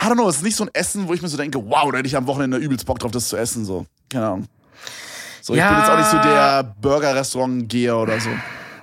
I 0.00 0.06
don't 0.06 0.14
know, 0.14 0.28
es 0.28 0.36
ist 0.36 0.42
nicht 0.42 0.56
so 0.56 0.64
ein 0.64 0.70
Essen, 0.72 1.06
wo 1.06 1.14
ich 1.14 1.22
mir 1.22 1.28
so 1.28 1.36
denke, 1.36 1.58
wow, 1.64 1.90
da 1.92 1.98
hätte 1.98 2.08
ich 2.08 2.16
am 2.16 2.26
Wochenende 2.26 2.56
übelst 2.56 2.86
Bock 2.86 2.98
drauf, 2.98 3.12
das 3.12 3.28
zu 3.28 3.36
essen. 3.36 3.64
So, 3.64 3.86
keine 4.08 4.26
Ahnung. 4.26 4.48
So, 5.42 5.52
ich 5.54 5.60
Ja. 5.60 5.68
bin 5.68 5.78
jetzt 5.78 5.90
auch 5.90 5.96
nicht 5.96 6.10
so 6.10 6.18
der 6.18 6.74
Burger-Restaurant-Geher 6.80 7.96
oder 7.98 8.18
so. 8.18 8.30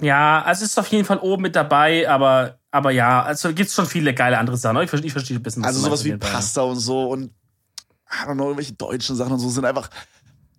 Ja, 0.02 0.42
also 0.44 0.64
es 0.64 0.72
ist 0.72 0.78
auf 0.80 0.88
jeden 0.88 1.04
Fall 1.04 1.18
oben 1.18 1.42
mit 1.42 1.56
dabei, 1.58 2.08
aber, 2.10 2.60
aber 2.72 2.92
ja, 2.92 3.24
also 3.24 3.52
gibt's 3.54 3.74
schon 3.74 3.86
viele 3.86 4.14
geile 4.14 4.38
andere 4.38 4.56
Sachen. 4.56 4.82
Ich 4.82 4.90
verstehe, 4.90 5.08
ich 5.08 5.14
verstehe 5.14 5.38
ein 5.38 5.44
bisschen. 5.44 5.64
was 5.64 5.70
Also 5.70 5.82
sowas 5.82 6.06
wie. 6.06 6.16
Pasta 6.16 6.62
und 6.62 6.78
so 6.80 7.10
und 7.10 7.32
I 8.12 8.26
don't 8.28 8.34
know, 8.36 8.46
irgendwelche 8.46 8.74
deutschen 8.74 9.16
Sachen 9.16 9.34
und 9.34 9.40
so 9.40 9.50
sind 9.50 9.66
einfach 9.66 9.90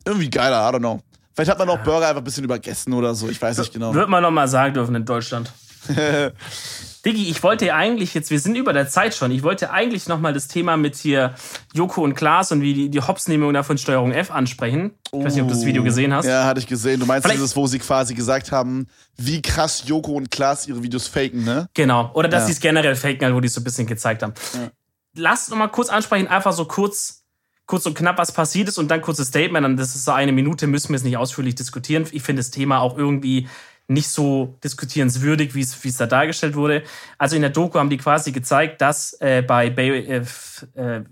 irgendwie 0.05 0.31
geiler, 0.31 0.69
I 0.69 0.75
don't 0.75 0.79
know. 0.79 1.01
Vielleicht 1.35 1.51
hat 1.51 1.59
man 1.59 1.69
auch 1.71 1.79
Burger 1.83 2.09
einfach 2.09 2.21
ein 2.21 2.25
bisschen 2.25 2.45
übergessen 2.45 2.93
oder 2.93 3.15
so, 3.15 3.29
ich 3.29 3.41
weiß 3.41 3.59
nicht 3.59 3.73
genau. 3.73 3.95
Wird 3.95 4.09
man 4.09 4.23
noch 4.23 4.31
mal 4.31 4.49
sagen 4.49 4.75
dürfen 4.75 4.95
in 4.95 5.05
Deutschland. 5.05 5.51
Diggi, 7.05 7.31
ich 7.31 7.43
wollte 7.43 7.73
eigentlich 7.75 8.13
jetzt, 8.13 8.31
wir 8.31 8.39
sind 8.39 8.57
über 8.57 8.75
der 8.75 8.87
Zeit 8.89 9.15
schon, 9.15 9.31
ich 9.31 9.43
wollte 9.43 9.71
eigentlich 9.71 10.07
noch 10.07 10.21
mal 10.21 10.35
das 10.35 10.49
Thema 10.49 10.77
mit 10.77 10.97
hier 10.97 11.35
Joko 11.73 12.03
und 12.03 12.15
Klaas 12.15 12.53
und 12.53 12.61
wie 12.61 12.75
die, 12.75 12.91
die 12.91 13.01
Hopsnehmung 13.01 13.55
da 13.55 13.63
von 13.63 13.79
Steuerung 13.79 14.13
F 14.13 14.31
ansprechen. 14.31 14.91
Ich 15.11 15.25
weiß 15.25 15.33
nicht, 15.35 15.43
ob 15.43 15.49
du 15.49 15.55
das 15.55 15.65
Video 15.65 15.83
gesehen 15.83 16.13
hast. 16.13 16.27
Ja, 16.27 16.45
hatte 16.45 16.61
ich 16.61 16.67
gesehen. 16.67 17.01
Du 17.01 17.07
meinst 17.07 17.25
Vielleicht- 17.25 17.41
dieses, 17.41 17.57
wo 17.57 17.67
sie 17.67 17.79
quasi 17.79 18.15
gesagt 18.15 18.53
haben, 18.53 18.87
wie 19.17 19.41
krass 19.41 19.85
Joko 19.87 20.13
und 20.13 20.31
Klaas 20.31 20.69
ihre 20.69 20.83
Videos 20.83 21.07
faken, 21.09 21.43
ne? 21.45 21.69
Genau. 21.73 22.11
Oder 22.13 22.29
dass 22.29 22.43
Ja. 22.43 22.47
sie 22.49 22.53
es 22.53 22.61
generell 22.61 22.95
faken, 22.95 23.25
halt, 23.25 23.35
wo 23.35 23.41
die 23.41 23.47
es 23.49 23.55
so 23.55 23.63
ein 23.63 23.65
bisschen 23.65 23.87
gezeigt 23.87 24.23
haben. 24.23 24.35
Lass 25.17 25.49
noch 25.49 25.57
mal 25.57 25.69
kurz 25.69 25.89
ansprechen, 25.89 26.29
einfach 26.29 26.53
so 26.53 26.67
kurz, 26.67 27.20
kurz 27.71 27.87
und 27.87 27.95
knapp, 27.95 28.19
was 28.19 28.33
passiert 28.33 28.69
ist 28.69 28.79
und 28.79 28.91
dann 28.91 29.01
kurzes 29.01 29.29
Statement. 29.29 29.65
Und 29.65 29.77
das 29.77 29.95
ist 29.95 30.05
so 30.05 30.11
eine 30.11 30.33
Minute, 30.33 30.67
müssen 30.67 30.89
wir 30.89 30.97
es 30.97 31.05
nicht 31.05 31.17
ausführlich 31.17 31.55
diskutieren. 31.55 32.05
Ich 32.11 32.25
finde 32.25 32.41
das 32.41 32.51
Thema 32.51 32.81
auch 32.81 32.99
irgendwie 32.99 33.49
nicht 33.87 34.09
so 34.09 34.59
diskutierenswürdig, 34.65 35.55
wie 35.55 35.61
es 35.61 35.85
wie 35.85 35.89
es 35.89 35.97
da 35.97 36.07
dargestellt 36.07 36.57
wurde. 36.57 36.83
Also 37.17 37.37
in 37.37 37.43
der 37.43 37.51
Doku 37.51 37.79
haben 37.79 37.89
die 37.89 37.97
quasi 37.97 38.33
gezeigt, 38.33 38.81
dass 38.81 39.13
äh, 39.21 39.43
bei 39.43 39.71
Bay, 39.71 40.01
äh, 40.01 40.25
äh, 40.75 41.05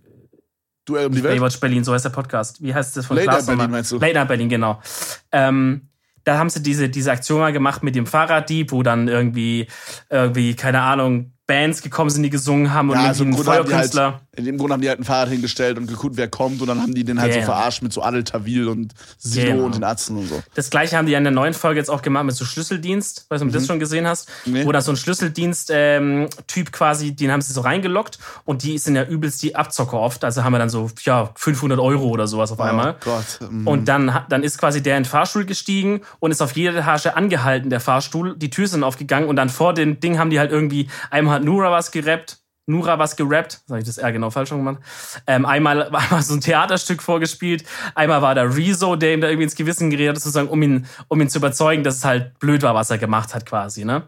Duell 0.85 1.07
um 1.07 1.13
die 1.13 1.23
Welt. 1.23 1.37
Baywatch 1.37 1.61
Berlin, 1.61 1.85
so 1.85 1.93
heißt 1.95 2.07
der 2.07 2.11
Podcast. 2.11 2.61
Wie 2.61 2.75
heißt 2.75 2.97
das 2.97 3.07
von 3.07 3.17
Late 3.17 3.29
Klaas 3.29 3.47
Berlin 3.47 3.71
meinst 3.71 3.93
du? 3.93 3.99
Late 3.99 4.15
Night 4.15 4.29
Berlin, 4.29 4.49
genau. 4.49 4.83
Ähm, 5.31 5.89
da 6.25 6.39
haben 6.39 6.51
sie 6.51 6.61
diese, 6.61 6.89
diese 6.89 7.13
Aktion 7.13 7.39
mal 7.39 7.53
gemacht 7.53 7.85
mit 7.85 7.95
dem 7.95 8.07
Fahrraddieb, 8.07 8.73
wo 8.73 8.83
dann 8.83 9.07
irgendwie, 9.07 9.69
irgendwie, 10.11 10.55
keine 10.57 10.83
Ahnung, 10.83 11.33
Bands 11.47 11.83
gekommen 11.83 12.11
sind, 12.11 12.23
die 12.25 12.31
gesungen 12.31 12.73
haben 12.73 12.91
und 12.91 12.97
Ja, 12.97 13.07
irgendwie 13.07 13.23
im 13.23 13.35
ein 13.35 13.45
Feuerkünstler. 13.45 14.21
In 14.39 14.45
dem 14.45 14.57
Grunde 14.57 14.73
haben 14.75 14.81
die 14.81 14.89
halt 14.89 15.01
ein 15.01 15.05
Fahrrad 15.05 15.29
hingestellt 15.29 15.77
und 15.79 15.87
geguckt, 15.89 16.17
wer 16.17 16.29
kommt 16.29 16.61
und 16.63 16.69
dann 16.69 16.81
haben 16.81 16.95
die 16.95 17.05
den 17.05 17.21
halt 17.21 17.35
Ja. 17.35 17.41
so 17.41 17.47
verarscht 17.47 17.83
mit 17.83 17.93
so 17.93 18.03
Adel 18.03 18.25
Tawil 18.25 18.69
und 18.69 18.95
Sido 19.19 19.47
Genau. 19.53 19.65
und 19.65 19.75
den 19.75 19.85
Atzen 19.85 20.17
und 20.17 20.29
so. 20.29 20.41
Das 20.55 20.71
gleiche 20.71 20.97
haben 20.97 21.07
die 21.07 21.13
ja 21.13 21.19
in 21.19 21.25
der 21.25 21.33
neuen 21.33 21.55
Folge 21.55 21.79
jetzt 21.81 21.91
auch 21.91 22.01
gemacht 22.03 22.25
mit 22.25 22.35
so 22.37 22.45
Schlüsseldienst, 22.45 23.27
weißt 23.29 23.43
du, 23.43 23.47
ob 23.47 23.53
du 23.53 23.59
das 23.59 23.67
schon 23.67 23.79
gesehen 23.81 24.07
hast? 24.07 24.29
Mhm. 24.47 24.53
Nee. 24.53 24.65
Wo 24.67 24.73
da 24.73 24.81
so 24.81 24.93
ein 24.93 24.97
Schlüsseldienst-Typ 24.97 26.73
quasi, 26.73 27.13
den 27.15 27.31
haben 27.33 27.41
sie 27.43 27.53
so 27.53 27.61
reingelockt 27.61 28.19
und 28.45 28.63
die 28.63 28.79
sind 28.79 28.97
ja 28.97 29.05
übelst 29.05 29.43
die 29.43 29.57
Abzocker 29.57 29.99
oft. 29.99 30.25
Also 30.25 30.45
haben 30.45 30.53
wir 30.53 30.59
dann 30.59 30.71
so, 30.71 30.91
ja, 31.03 31.31
500 31.35 31.79
Euro 31.79 32.07
oder 32.09 32.27
sowas 32.27 32.53
auf 32.53 32.61
einmal. 32.61 32.93
Oh 33.01 33.05
Gott. 33.05 33.51
mm. 33.51 33.67
Und 33.67 33.89
dann, 33.89 34.21
dann 34.29 34.43
ist 34.43 34.59
quasi 34.59 34.83
der 34.83 34.97
in 34.97 35.03
den 35.05 35.09
Fahrstuhl 35.09 35.45
gestiegen 35.45 36.01
und 36.21 36.31
ist 36.31 36.41
auf 36.43 36.53
jede 36.53 36.79
Etage 36.79 37.07
angehalten, 37.07 37.71
der 37.71 37.81
Fahrstuhl. 37.81 38.37
Die 38.37 38.51
Tür 38.51 38.67
sind 38.69 38.85
aufgegangen 38.85 39.29
und 39.29 39.37
dann 39.37 39.49
vor 39.49 39.75
dem 39.75 40.01
Ding 40.01 40.19
haben 40.19 40.31
die 40.31 40.39
halt 40.39 40.51
irgendwie, 40.53 40.89
einmal 41.11 41.37
hat 41.37 41.45
Nura 41.45 41.71
was 41.71 41.91
gerappt, 41.91 42.39
Nura 42.69 42.99
was 42.99 43.17
gerappt, 43.17 43.61
sag 43.67 43.81
ich 43.81 43.87
das 43.87 43.99
eher 43.99 44.13
genau 44.13 44.31
falsch 44.31 44.51
schon 44.51 44.59
gemacht. 44.59 44.83
Ähm, 45.27 45.45
einmal 45.47 45.91
war 45.93 46.01
einmal 46.05 46.23
so 46.23 46.35
ein 46.35 46.41
Theaterstück 46.41 47.03
vorgespielt, 47.03 47.65
einmal 47.95 48.23
war 48.23 48.35
da 48.35 48.43
Rezo, 48.43 48.95
der 48.97 49.15
ihm 49.15 49.21
da 49.21 49.29
irgendwie 49.29 49.45
ins 49.45 49.57
Gewissen 49.57 49.91
geredet 49.91 50.17
hat, 50.17 50.23
sozusagen, 50.23 50.49
um 50.49 50.63
ihn, 50.63 50.87
um 51.09 51.21
ihn 51.21 51.29
zu 51.29 51.39
überzeugen, 51.39 51.83
dass 51.83 51.97
es 51.97 52.05
halt 52.05 52.39
blöd 52.39 52.63
war, 52.63 52.75
was 52.75 52.91
er 52.91 52.99
gemacht 52.99 53.35
hat, 53.35 53.47
quasi, 53.47 53.85
ne? 53.85 54.03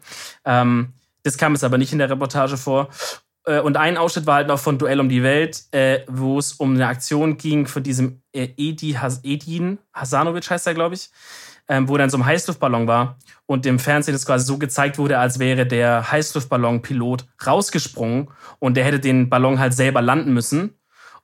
Ähm, 0.44 0.92
das 1.22 1.36
kam 1.36 1.52
jetzt 1.52 1.64
aber 1.64 1.78
nicht 1.78 1.92
in 1.92 1.98
der 1.98 2.08
Reportage 2.10 2.56
vor. 2.56 2.88
Äh, 3.44 3.60
Und 3.60 3.76
ein 3.76 3.96
Ausschnitt 3.96 4.26
war 4.26 4.36
halt 4.36 4.48
noch 4.48 4.58
von 4.58 4.78
Duell 4.78 5.00
um 5.00 5.08
die 5.08 5.22
Welt, 5.22 5.64
äh, 5.72 6.00
wo 6.06 6.38
es 6.38 6.52
um 6.54 6.74
eine 6.74 6.86
Aktion 6.86 7.36
ging 7.36 7.66
von 7.66 7.82
diesem 7.82 8.22
äh, 8.32 8.48
Edi 8.56 8.92
Has 8.92 9.20
Edin 9.22 9.78
Hasanovic 9.92 10.48
heißt 10.50 10.66
er, 10.66 10.74
glaube 10.74 10.94
ich, 10.94 11.10
ähm, 11.70 11.88
wo 11.88 11.96
in 11.96 12.10
so 12.10 12.16
einem 12.16 12.26
Heißluftballon 12.26 12.88
war 12.88 13.16
und 13.46 13.64
im 13.64 13.78
Fernsehen 13.78 14.12
das 14.12 14.26
quasi 14.26 14.44
so 14.44 14.58
gezeigt 14.58 14.98
wurde, 14.98 15.18
als 15.18 15.38
wäre 15.38 15.66
der 15.66 16.10
Heißluftballon-Pilot 16.10 17.26
rausgesprungen 17.46 18.28
und 18.58 18.76
der 18.76 18.84
hätte 18.84 18.98
den 18.98 19.30
Ballon 19.30 19.60
halt 19.60 19.72
selber 19.72 20.02
landen 20.02 20.34
müssen. 20.34 20.74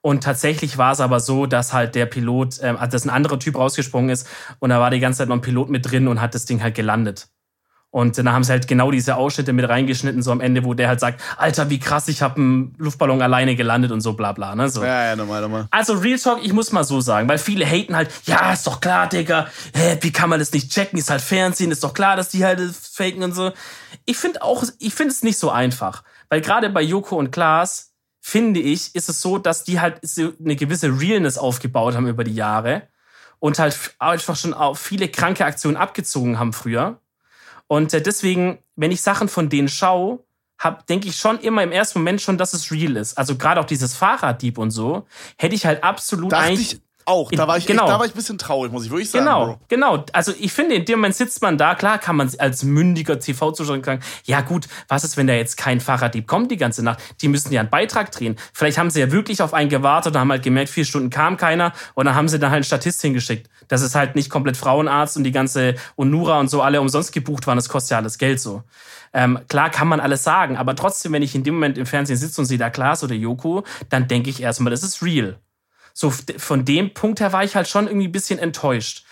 Und 0.03 0.22
tatsächlich 0.22 0.78
war 0.78 0.92
es 0.92 1.01
aber 1.01 1.18
so, 1.18 1.47
dass 1.47 1.72
halt 1.72 1.97
der 1.97 2.07
Pilot, 2.07 2.61
ähm, 2.62 2.78
dass 2.90 3.05
ein 3.05 3.11
anderer 3.11 3.40
Typ 3.40 3.57
rausgesprungen 3.57 4.09
ist 4.09 4.28
und 4.61 4.70
da 4.70 4.78
war 4.78 4.90
die 4.90 5.01
ganze 5.01 5.18
Zeit 5.18 5.28
noch 5.28 5.36
ein 5.36 5.42
Pilot 5.42 5.68
mit 5.68 5.90
drin 5.90 6.07
und 6.07 6.20
hat 6.20 6.34
das 6.36 6.44
Ding 6.44 6.62
halt 6.62 6.76
gelandet. 6.76 7.28
Und 7.97 8.18
dann 8.18 8.30
haben 8.30 8.44
sie 8.44 8.53
halt 8.53 8.68
genau 8.68 8.90
diese 8.90 9.16
Ausschnitte 9.16 9.55
mit 9.55 9.66
reingeschnitten, 9.66 10.22
so 10.22 10.30
am 10.30 10.42
Ende, 10.42 10.64
wo 10.64 10.74
der 10.74 10.88
halt 10.88 11.01
sagt, 11.01 11.18
Alter, 11.38 11.70
wie 11.70 11.78
krass, 11.78 12.09
ich 12.09 12.20
habe 12.20 12.36
einen 12.36 12.74
Luftballon 12.76 13.22
alleine 13.22 13.57
gelandet 13.57 13.90
und 13.90 14.03
so 14.03 14.12
bla 14.12 14.32
bla. 14.32 14.55
Ne? 14.55 14.68
So. 14.68 14.84
Ja, 14.84 15.07
ja, 15.07 15.16
normal, 15.16 15.40
normal. 15.40 15.66
Also 15.70 15.94
Real 15.94 16.18
Talk, 16.18 16.44
ich 16.44 16.53
muss 16.53 16.72
mal 16.72 16.84
so 16.84 17.01
sagen, 17.01 17.26
weil 17.26 17.38
viele 17.38 17.64
haten 17.64 17.97
halt, 17.97 18.11
ja, 18.26 18.53
ist 18.53 18.66
doch 18.66 18.82
klar, 18.82 19.09
Digga, 19.09 19.47
hä, 19.74 19.97
wie 20.03 20.12
kann 20.12 20.28
man 20.28 20.38
das 20.38 20.53
nicht 20.53 20.70
checken, 20.70 20.99
ist 20.99 21.09
halt 21.09 21.22
Fernsehen, 21.22 21.70
ist 21.70 21.82
doch 21.82 21.94
klar, 21.94 22.16
dass 22.16 22.28
die 22.28 22.44
halt 22.44 22.61
das 22.61 22.86
faken 22.86 23.22
und 23.22 23.34
so. 23.34 23.53
Ich 24.05 24.18
finde 24.18 24.42
auch, 24.42 24.62
ich 24.78 24.92
finde 24.92 25.12
es 25.12 25.22
nicht 25.22 25.38
so 25.38 25.51
einfach, 25.51 26.03
weil 26.28 26.42
gerade 26.42 26.68
bei 26.68 26.82
Joko 26.82 27.16
und 27.16 27.30
Klaas, 27.30 27.94
finde 28.20 28.61
ich, 28.61 28.94
ist 28.94 29.09
es 29.09 29.22
so, 29.22 29.38
dass 29.38 29.64
die 29.64 29.80
halt 29.80 30.01
so 30.03 30.34
eine 30.38 30.57
gewisse 30.57 31.01
Realness 31.01 31.38
aufgebaut 31.38 31.94
haben 31.94 32.09
über 32.09 32.24
die 32.24 32.34
Jahre 32.34 32.82
und 33.38 33.59
halt 33.59 33.94
einfach 33.99 34.36
schon 34.36 34.53
auch 34.53 34.76
viele 34.76 35.09
kranke 35.09 35.47
Aktionen 35.47 35.78
abgezogen 35.78 36.38
haben 36.38 36.53
früher. 36.53 37.01
Und 37.69 37.93
äh, 37.95 38.01
deswegen, 38.01 38.59
wenn 38.77 38.91
ich 38.91 39.01
Sachen 39.03 39.29
von 39.29 39.49
denen 39.49 39.69
schaue, 39.69 40.21
denke 40.89 41.09
ich 41.09 41.17
schon 41.17 41.39
immer 41.41 41.62
im 41.62 41.73
ersten 41.73 41.99
Moment 41.99 42.23
schon, 42.23 42.39
dass 42.39 42.55
es 42.55 42.71
real 42.71 42.97
ist. 42.97 43.19
Also 43.19 43.37
gerade 43.37 43.61
auch 43.61 43.67
dieses 43.67 43.95
Fahrraddieb 43.95 44.57
und 44.59 44.71
so, 44.71 45.07
hätte 45.37 45.55
ich 45.55 45.67
halt 45.67 45.85
absolut 45.85 46.33
Dachte 46.33 46.45
eigentlich. 46.45 46.73
ich 46.73 46.81
auch. 47.05 47.31
Da 47.31 47.47
war 47.47 47.57
ich, 47.57 47.67
Genau. 47.67 47.85
echt, 47.85 47.93
da 47.93 47.99
war 47.99 48.07
ich 48.07 48.12
ein 48.12 48.17
bisschen 48.17 48.39
traurig, 48.39 48.73
muss 48.73 48.85
ich 48.85 48.91
wirklich 48.91 49.11
sagen. 49.11 49.25
Genau, 49.27 49.45
Bro. 49.47 49.61
genau. 49.69 50.05
Also 50.12 50.33
ich 50.41 50.53
finde, 50.53 50.75
in 50.75 50.85
dem 50.85 50.99
Moment 50.99 51.14
sitzt 51.14 51.41
man 51.41 51.57
da, 51.57 51.75
klar 51.75 51.99
kann 51.99 52.17
man 52.17 52.31
als 52.39 52.64
mündiger 52.64 53.19
TV-Zuschauer 53.21 53.81
sagen, 53.85 54.01
ja 54.25 54.41
gut, 54.41 54.67
was 54.89 55.05
ist, 55.05 55.17
wenn 55.17 55.27
da 55.29 55.35
jetzt 55.35 55.57
kein 55.57 55.81
Fahrraddieb 55.81 56.27
kommt 56.27 56.51
die 56.51 56.57
ganze 56.57 56.83
Nacht? 56.83 57.01
Die 57.21 57.29
müssen 57.29 57.53
ja 57.53 57.61
einen 57.61 57.71
Beitrag 57.71 58.11
drehen. 58.11 58.37
Vielleicht 58.53 58.79
haben 58.79 58.91
sie 58.91 59.01
ja 59.01 59.12
wirklich 59.12 59.41
auf 59.43 59.55
einen 59.55 59.71
gewartet 59.71 60.14
und 60.14 60.21
haben 60.21 60.31
halt 60.33 60.43
gemerkt, 60.43 60.71
vier 60.71 60.85
Stunden 60.85 61.11
kam 61.11 61.37
keiner 61.37 61.73
und 61.95 62.07
dann 62.07 62.14
haben 62.17 62.29
sie 62.29 62.39
dann 62.39 62.51
halt 62.51 62.57
einen 62.57 62.64
Statist 62.64 63.01
hingeschickt. 63.03 63.49
Das 63.69 63.83
ist 63.83 63.95
halt 63.95 64.14
nicht 64.14 64.31
komplett 64.31 64.57
Frauenarzt 64.57 65.17
und 65.17 65.25
die 65.25 65.33
ganze 65.33 65.75
Onura 65.97 66.41
und 66.41 66.49
so 66.49 66.62
alle 66.62 66.81
umsonst 66.81 67.12
gebucht 67.12 67.47
waren, 67.47 67.57
das 67.57 67.69
kostet 67.69 67.93
ja 67.93 67.97
alles 67.99 68.19
Geld 68.19 68.41
so. 68.41 68.62
Ähm, 69.12 69.41
klar 69.49 69.71
kann 69.71 69.89
man 69.89 70.01
alles 70.01 70.25
sagen, 70.25 70.57
aber 70.57 70.77
trotzdem, 70.77 71.12
wenn 71.12 71.23
ich 71.23 71.35
in 71.35 71.43
dem 71.43 71.55
Moment 71.55 71.79
im 71.79 71.87
Fernsehen 71.87 72.17
sitze 72.17 72.41
und 72.41 72.47
sehe 72.47 72.59
da 72.59 72.71
Klaas 72.71 73.03
oder 73.03 73.14
Joko, 73.14 73.64
dann 73.89 74.09
denke 74.09 74.31
ich 74.31 74.43
erstmal, 74.43 74.71
das 74.71 74.83
ist 74.83 75.03
real. 75.03 75.39
So 75.95 76.11
von 76.11 76.64
dem 76.67 76.93
Punkt 76.93 77.21
her 77.21 77.33
war 77.33 77.43
ich 77.43 77.57
halt 77.57 77.69
schon 77.69 77.87
irgendwie 77.87 78.09
ein 78.09 78.12
bisschen 78.12 78.39
enttäuscht. 78.39 79.05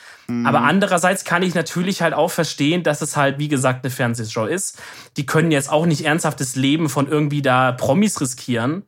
Aber 0.47 0.63
andererseits 0.63 1.25
kann 1.25 1.43
ich 1.43 1.55
natürlich 1.55 2.01
halt 2.01 2.15
auch 2.15 2.31
verstehen, 2.31 2.83
dass 2.83 3.03
es 3.03 3.17
halt, 3.17 3.39
wie 3.39 3.49
gesagt, 3.49 3.85
eine 3.85 3.91
Fernsehshow 3.91 4.47
ist. 4.47 4.81
Die 5.19 5.27
können 5.27 5.51
jetzt 5.51 5.71
auch 5.71 5.85
nicht 5.85 6.05
ernsthaftes 6.05 6.57
Leben 6.57 6.89
von 6.89 7.09
irgendwie 7.09 7.43
da 7.43 7.73
Promis 7.73 8.21
riskieren. 8.21 8.85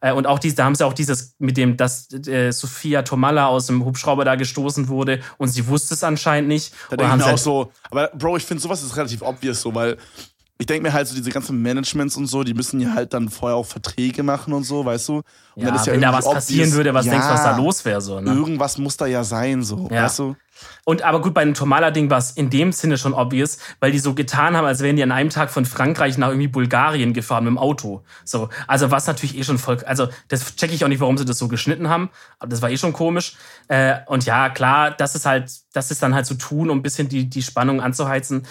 Äh, 0.00 0.12
Und 0.12 0.26
auch 0.26 0.38
dies, 0.38 0.54
da 0.54 0.64
haben 0.64 0.74
sie 0.74 0.84
auch 0.86 0.92
dieses 0.92 1.34
mit 1.38 1.56
dem, 1.56 1.76
dass 1.76 2.12
äh, 2.12 2.50
Sophia 2.52 3.02
Tomalla 3.02 3.46
aus 3.46 3.66
dem 3.66 3.84
Hubschrauber 3.84 4.24
da 4.24 4.34
gestoßen 4.34 4.88
wurde 4.88 5.20
und 5.38 5.48
sie 5.48 5.66
wusste 5.66 5.94
es 5.94 6.04
anscheinend 6.04 6.48
nicht. 6.48 6.72
Da 6.90 6.96
denke 6.96 7.12
ich 7.12 7.18
mir 7.18 7.24
auch 7.24 7.28
halt- 7.28 7.38
so, 7.38 7.72
aber 7.90 8.08
Bro, 8.14 8.36
ich 8.38 8.44
finde 8.44 8.62
sowas 8.62 8.82
ist 8.82 8.96
relativ 8.96 9.22
obvious 9.22 9.60
so, 9.62 9.74
weil 9.74 9.96
ich 10.58 10.66
denke 10.66 10.84
mir 10.84 10.92
halt 10.92 11.06
so, 11.06 11.14
diese 11.14 11.30
ganzen 11.30 11.60
Managements 11.60 12.16
und 12.16 12.26
so, 12.26 12.42
die 12.42 12.54
müssen 12.54 12.80
ja 12.80 12.94
halt 12.94 13.12
dann 13.12 13.28
vorher 13.28 13.56
auch 13.56 13.66
Verträge 13.66 14.22
machen 14.22 14.54
und 14.54 14.64
so, 14.64 14.84
weißt 14.84 15.08
du? 15.08 15.16
Und 15.16 15.24
ja, 15.56 15.66
dann 15.66 15.76
ist 15.76 15.86
wenn 15.86 16.00
da 16.00 16.12
was 16.12 16.24
passieren 16.24 16.72
würde, 16.72 16.94
was 16.94 17.04
ja, 17.06 17.12
denkst 17.12 17.26
du, 17.26 17.34
was 17.34 17.42
da 17.42 17.56
los 17.56 17.84
wäre 17.84 18.00
so. 18.00 18.20
Ne? 18.20 18.32
Irgendwas 18.32 18.78
muss 18.78 18.96
da 18.96 19.06
ja 19.06 19.22
sein, 19.22 19.62
so, 19.62 19.88
Ja. 19.90 20.04
weißt 20.04 20.18
du? 20.20 20.36
Und 20.84 21.02
aber 21.02 21.20
gut, 21.20 21.34
bei 21.34 21.44
dem 21.44 21.52
Tomala-Ding 21.52 22.08
war 22.08 22.16
es 22.16 22.30
in 22.30 22.48
dem 22.48 22.72
Sinne 22.72 22.96
schon 22.96 23.12
obvious, 23.12 23.58
weil 23.80 23.92
die 23.92 23.98
so 23.98 24.14
getan 24.14 24.56
haben, 24.56 24.64
als 24.64 24.80
wären 24.80 24.96
die 24.96 25.02
an 25.02 25.12
einem 25.12 25.28
Tag 25.28 25.50
von 25.50 25.66
Frankreich 25.66 26.16
nach 26.16 26.28
irgendwie 26.28 26.48
Bulgarien 26.48 27.12
gefahren 27.12 27.44
mit 27.44 27.50
dem 27.50 27.58
Auto. 27.58 28.04
So, 28.24 28.48
also 28.66 28.90
was 28.90 29.06
natürlich 29.06 29.36
eh 29.36 29.44
schon 29.44 29.58
voll, 29.58 29.78
also 29.84 30.08
das 30.28 30.56
checke 30.56 30.74
ich 30.74 30.82
auch 30.84 30.88
nicht, 30.88 31.00
warum 31.00 31.18
sie 31.18 31.26
das 31.26 31.36
so 31.36 31.48
geschnitten 31.48 31.90
haben, 31.90 32.08
aber 32.38 32.48
das 32.48 32.62
war 32.62 32.70
eh 32.70 32.78
schon 32.78 32.94
komisch. 32.94 33.36
Äh, 33.68 33.96
und 34.06 34.24
ja, 34.24 34.48
klar, 34.48 34.92
das 34.92 35.14
ist 35.14 35.26
halt, 35.26 35.52
das 35.74 35.90
ist 35.90 36.02
dann 36.02 36.14
halt 36.14 36.24
zu 36.24 36.34
so 36.34 36.40
tun, 36.40 36.70
um 36.70 36.78
ein 36.78 36.82
bisschen 36.82 37.08
die, 37.10 37.28
die 37.28 37.42
Spannung 37.42 37.82
anzuheizen. 37.82 38.46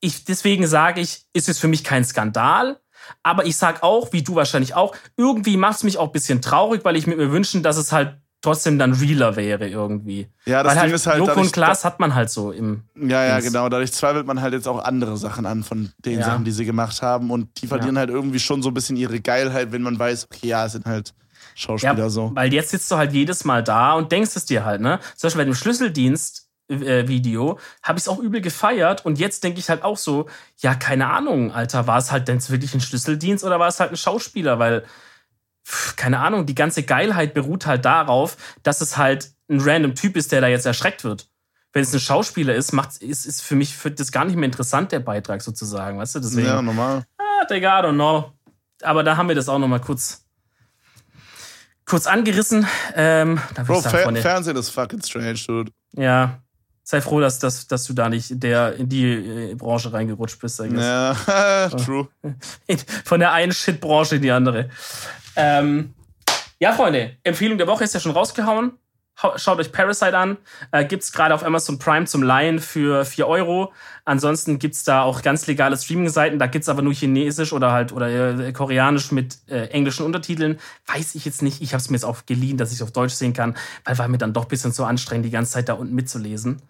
Ich, 0.00 0.24
deswegen 0.24 0.66
sage 0.66 1.00
ich, 1.00 1.24
ist 1.32 1.48
es 1.48 1.58
für 1.58 1.68
mich 1.68 1.84
kein 1.84 2.04
Skandal. 2.04 2.78
Aber 3.22 3.46
ich 3.46 3.56
sag 3.56 3.82
auch, 3.82 4.12
wie 4.12 4.22
du 4.22 4.34
wahrscheinlich 4.34 4.74
auch, 4.74 4.94
irgendwie 5.16 5.56
macht 5.56 5.76
es 5.76 5.84
mich 5.84 5.96
auch 5.98 6.06
ein 6.08 6.12
bisschen 6.12 6.42
traurig, 6.42 6.84
weil 6.84 6.96
ich 6.96 7.06
mir 7.06 7.30
wünschen, 7.30 7.62
dass 7.62 7.76
es 7.76 7.92
halt 7.92 8.18
trotzdem 8.42 8.78
dann 8.78 8.92
realer 8.94 9.36
wäre 9.36 9.68
irgendwie. 9.68 10.28
Ja, 10.44 10.62
das 10.62 10.70
Weil 10.70 10.74
Ding 10.74 10.82
halt 10.82 10.92
ist 10.94 11.06
halt, 11.06 11.18
Joko 11.18 11.28
dadurch- 11.28 11.46
und 11.46 11.52
Klaas 11.52 11.84
hat 11.84 12.00
man 12.00 12.14
halt 12.14 12.30
so 12.30 12.52
im. 12.52 12.82
Ja, 12.96 13.24
ja, 13.24 13.34
Dings. 13.38 13.46
genau. 13.46 13.68
Dadurch 13.68 13.92
zweifelt 13.92 14.26
man 14.26 14.40
halt 14.40 14.54
jetzt 14.54 14.66
auch 14.68 14.82
andere 14.84 15.16
Sachen 15.16 15.46
an 15.46 15.62
von 15.64 15.92
den 16.04 16.18
Ja. 16.20 16.26
Sachen, 16.26 16.44
die 16.44 16.52
sie 16.52 16.64
gemacht 16.64 17.00
haben. 17.02 17.30
Und 17.30 17.62
die 17.62 17.66
verlieren 17.68 17.96
halt 17.98 18.10
irgendwie 18.10 18.38
schon 18.40 18.62
so 18.62 18.70
ein 18.70 18.74
bisschen 18.74 18.96
ihre 18.96 19.20
Geilheit, 19.20 19.72
wenn 19.72 19.82
man 19.82 19.98
weiß, 19.98 20.26
okay, 20.30 20.48
ja, 20.48 20.66
es 20.66 20.72
sind 20.72 20.84
halt 20.84 21.14
Schauspieler 21.54 21.96
Ja, 21.96 22.08
so. 22.10 22.32
weil 22.34 22.52
jetzt 22.52 22.70
sitzt 22.70 22.90
du 22.90 22.96
halt 22.96 23.12
jedes 23.12 23.44
Mal 23.44 23.62
da 23.64 23.94
und 23.94 24.12
denkst 24.12 24.32
es 24.34 24.44
dir 24.44 24.64
halt, 24.64 24.80
ne? 24.80 24.98
Zum 25.16 25.28
Beispiel 25.28 25.40
bei 25.40 25.44
dem 25.46 25.54
Schlüsseldienst-Video 26.68 27.58
habe 27.82 27.98
ich 27.98 28.04
es 28.04 28.08
auch 28.08 28.18
übel 28.18 28.40
gefeiert 28.40 29.04
und 29.04 29.18
jetzt 29.18 29.44
denke 29.44 29.58
ich 29.58 29.68
halt 29.68 29.82
auch 29.82 29.96
so, 29.96 30.26
ja, 30.58 30.74
keine 30.74 31.08
Ahnung, 31.08 31.52
Alter, 31.52 31.86
war 31.86 31.98
es 31.98 32.10
halt 32.10 32.28
denn 32.28 32.46
wirklich 32.48 32.74
ein 32.74 32.80
Schlüsseldienst 32.80 33.44
oder 33.44 33.58
war 33.60 33.68
es 33.68 33.80
halt 33.80 33.90
ein 33.92 33.96
Schauspieler? 33.96 34.58
Weil, 34.58 34.84
pff, 35.66 35.96
keine 35.96 36.20
Ahnung, 36.20 36.46
die 36.46 36.54
ganze 36.54 36.82
Geilheit 36.82 37.34
beruht 37.34 37.66
halt 37.66 37.84
darauf, 37.84 38.36
dass 38.62 38.80
es 38.80 38.96
halt 38.96 39.30
ein 39.48 39.60
random 39.60 39.94
Typ 39.94 40.16
ist, 40.16 40.32
der 40.32 40.40
da 40.40 40.48
jetzt 40.48 40.66
erschreckt 40.66 41.04
wird. 41.04 41.28
Wenn 41.72 41.82
es 41.82 41.92
ein 41.92 42.00
Schauspieler 42.00 42.54
ist, 42.54 42.72
macht, 42.72 42.96
ist, 43.02 43.26
ist 43.26 43.42
für 43.42 43.54
mich 43.54 43.76
für 43.76 43.90
das 43.90 44.10
gar 44.10 44.24
nicht 44.24 44.36
mehr 44.36 44.46
interessant, 44.46 44.92
der 44.92 45.00
Beitrag 45.00 45.42
sozusagen, 45.42 45.98
weißt 45.98 46.16
du? 46.16 46.20
Deswegen, 46.20 46.46
Ja, 46.46 46.62
normal. 46.62 47.04
Ah, 47.18 47.44
Digga, 47.44 47.80
I 47.80 47.82
don't 47.84 47.94
know. 47.94 48.32
Aber 48.82 49.02
da 49.02 49.16
haben 49.16 49.28
wir 49.28 49.34
das 49.34 49.48
auch 49.48 49.58
noch 49.58 49.68
mal 49.68 49.80
kurz, 49.80 50.24
kurz 51.84 52.06
angerissen. 52.06 52.66
Ähm, 52.94 53.38
Bro, 53.66 53.82
Fer 53.82 54.14
Fernsehen 54.16 54.56
ist 54.56 54.70
fucking 54.70 55.02
strange, 55.02 55.38
dude. 55.46 55.72
ja, 55.92 56.40
sei 56.88 57.00
froh, 57.00 57.18
dass, 57.18 57.40
dass, 57.40 57.66
dass 57.66 57.84
du 57.84 57.94
da 57.94 58.08
nicht 58.08 58.40
der, 58.42 58.76
in 58.76 58.88
die 58.88 59.04
äh, 59.04 59.54
Branche 59.56 59.92
reingerutscht 59.92 60.40
bist. 60.40 60.60
I 60.60 60.68
guess. 60.68 60.84
Ja, 60.84 61.68
true. 61.84 62.06
Von 63.04 63.18
der 63.18 63.32
einen 63.32 63.50
Shit-Branche 63.50 64.16
in 64.16 64.22
die 64.22 64.30
andere. 64.30 64.70
Ähm, 65.34 65.94
ja, 66.60 66.72
Freunde, 66.72 67.16
Empfehlung 67.24 67.58
der 67.58 67.66
Woche 67.66 67.82
ist 67.82 67.92
ja 67.92 67.98
schon 67.98 68.12
rausgehauen. 68.12 68.72
Hau- 69.22 69.36
Schaut 69.38 69.58
euch 69.58 69.72
Parasite 69.72 70.16
an. 70.16 70.36
Äh, 70.72 70.84
gibt's 70.84 71.10
gerade 71.12 71.34
auf 71.34 71.42
Amazon 71.44 71.78
Prime 71.78 72.04
zum 72.06 72.22
Leihen 72.22 72.58
für 72.58 73.04
4 73.04 73.26
Euro. 73.26 73.72
Ansonsten 74.04 74.58
gibt's 74.58 74.84
da 74.84 75.02
auch 75.02 75.22
ganz 75.22 75.46
legale 75.46 75.76
Streaming-Seiten. 75.76 76.38
Da 76.38 76.46
gibt's 76.46 76.68
aber 76.68 76.82
nur 76.82 76.92
Chinesisch 76.92 77.52
oder 77.52 77.72
halt 77.72 77.92
oder 77.92 78.38
äh, 78.38 78.52
Koreanisch 78.52 79.12
mit 79.12 79.38
äh, 79.48 79.66
englischen 79.68 80.04
Untertiteln. 80.04 80.58
Weiß 80.86 81.14
ich 81.14 81.24
jetzt 81.24 81.40
nicht. 81.42 81.62
Ich 81.62 81.72
habe 81.72 81.80
es 81.80 81.88
mir 81.88 81.96
jetzt 81.96 82.04
auch 82.04 82.26
geliehen, 82.26 82.58
dass 82.58 82.72
ich 82.72 82.82
auf 82.82 82.92
Deutsch 82.92 83.14
sehen 83.14 83.32
kann, 83.32 83.56
weil 83.84 83.96
war 83.98 84.06
mir 84.08 84.18
dann 84.18 84.32
doch 84.32 84.42
ein 84.44 84.48
bisschen 84.48 84.72
zu 84.72 84.84
anstrengend, 84.84 85.24
die 85.26 85.30
ganze 85.30 85.52
Zeit 85.52 85.68
da 85.68 85.72
unten 85.74 85.94
mitzulesen. 85.94 86.60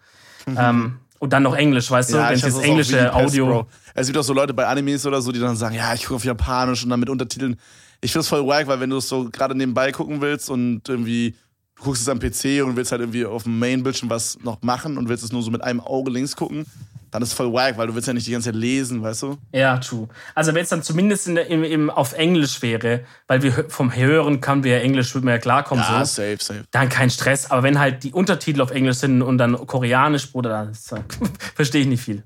Ähm, 0.47 0.99
und 1.19 1.33
dann 1.33 1.43
noch 1.43 1.55
Englisch, 1.55 1.89
weißt 1.91 2.13
du, 2.13 2.17
wenn 2.17 2.39
das 2.39 2.57
englische 2.59 2.95
Pest, 2.97 3.13
Audio. 3.13 3.45
Bro. 3.47 3.67
Es 3.95 4.07
gibt 4.07 4.17
auch 4.19 4.23
so 4.23 4.33
Leute 4.33 4.53
bei 4.53 4.65
Animes 4.67 5.05
oder 5.05 5.21
so, 5.21 5.31
die 5.31 5.39
dann 5.39 5.55
sagen, 5.55 5.75
ja, 5.75 5.93
ich 5.93 6.03
gucke 6.03 6.15
auf 6.15 6.23
Japanisch 6.25 6.83
und 6.83 6.89
dann 6.91 6.99
mit 6.99 7.09
Untertiteln. 7.09 7.59
Ich 7.99 8.11
finde 8.11 8.21
es 8.21 8.27
voll 8.27 8.45
wack, 8.45 8.67
weil 8.67 8.79
wenn 8.79 8.89
du 8.91 8.97
es 8.97 9.09
so 9.09 9.27
gerade 9.29 9.55
nebenbei 9.55 9.91
gucken 9.91 10.21
willst 10.21 10.49
und 10.49 10.87
irgendwie 10.87 11.35
du 11.77 11.83
guckst 11.83 12.01
es 12.01 12.09
am 12.09 12.19
PC 12.19 12.63
und 12.65 12.75
willst 12.75 12.91
halt 12.91 13.01
irgendwie 13.01 13.25
auf 13.25 13.43
dem 13.43 13.59
Main-Bildschirm 13.59 14.09
was 14.09 14.37
noch 14.43 14.61
machen 14.61 14.97
und 14.97 15.09
willst 15.09 15.23
es 15.23 15.31
nur 15.31 15.41
so 15.41 15.51
mit 15.51 15.61
einem 15.61 15.79
Auge 15.79 16.11
links 16.11 16.35
gucken, 16.35 16.65
dann 17.11 17.21
ist 17.21 17.29
es 17.29 17.33
voll 17.33 17.53
wack, 17.53 17.77
weil 17.77 17.87
du 17.87 17.95
willst 17.95 18.07
ja 18.07 18.13
nicht 18.13 18.27
die 18.27 18.31
ganze 18.31 18.49
Zeit 18.49 18.55
lesen, 18.55 19.01
weißt 19.01 19.23
du? 19.23 19.37
Ja, 19.53 19.77
true. 19.77 20.09
Also 20.35 20.53
wenn 20.53 20.63
es 20.63 20.69
dann 20.69 20.83
zumindest 20.83 21.27
in 21.27 21.35
der, 21.35 21.47
im, 21.47 21.63
im, 21.63 21.89
auf 21.89 22.13
Englisch 22.13 22.61
wäre, 22.61 23.01
weil 23.27 23.41
wir 23.43 23.65
vom 23.69 23.95
Hören 23.95 24.41
kann 24.41 24.63
wir 24.63 24.77
ja 24.77 24.79
Englisch, 24.79 25.13
würde 25.15 25.25
man 25.25 25.35
ja 25.35 25.39
klarkommen, 25.39 25.83
Ja, 25.87 26.03
so. 26.03 26.21
safe, 26.21 26.37
safe. 26.39 26.63
Dann 26.71 26.89
kein 26.89 27.09
Stress. 27.09 27.49
Aber 27.49 27.63
wenn 27.63 27.79
halt 27.79 28.03
die 28.03 28.11
Untertitel 28.11 28.61
auf 28.61 28.71
Englisch 28.71 28.97
sind 28.97 29.21
und 29.21 29.37
dann 29.37 29.55
Koreanisch, 29.55 30.31
Bruder, 30.31 30.49
dann 30.49 30.73
verstehe 31.55 31.81
ich 31.81 31.87
nicht 31.87 32.03
viel. 32.03 32.23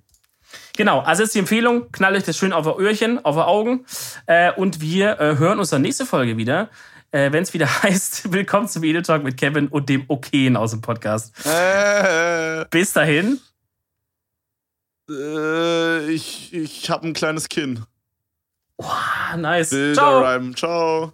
Genau, 0.76 1.00
also 1.02 1.24
ist 1.24 1.36
die 1.36 1.40
Empfehlung, 1.40 1.92
knallt 1.92 2.18
euch 2.18 2.24
das 2.24 2.38
schön 2.38 2.54
auf 2.54 2.66
ihr 2.66 2.78
Öhrchen, 2.80 3.24
auf 3.24 3.36
ihr 3.36 3.48
Augen. 3.48 3.86
Äh, 4.26 4.52
und 4.54 4.82
wir 4.82 5.20
äh, 5.20 5.38
hören 5.38 5.60
uns 5.60 5.70
dann 5.70 5.82
nächste 5.82 6.06
Folge 6.06 6.38
wieder, 6.38 6.70
äh, 7.12 7.32
wenn 7.32 7.44
es 7.44 7.54
wieder 7.54 7.68
heißt, 7.84 8.32
willkommen 8.32 8.68
zum 8.68 8.84
Edel 8.84 9.02
Talk 9.02 9.24
mit 9.24 9.38
Kevin 9.38 9.68
und 9.68 9.90
dem 9.90 10.06
Okayen 10.08 10.56
aus 10.58 10.72
dem 10.72 10.82
Podcast. 10.82 11.34
Äh, 11.46 12.66
Bis 12.70 12.94
dahin. 12.94 13.40
äh, 15.10 16.10
ich 16.10 16.54
ich 16.54 16.90
habe 16.90 17.08
ein 17.08 17.14
kleines 17.14 17.50
Kinn. 17.50 17.84
Ah, 18.78 19.38
nice. 19.38 19.70
Bilder 19.70 19.94
Ciao. 19.94 20.20
rhymen. 20.22 20.56
Ciao. 20.56 21.14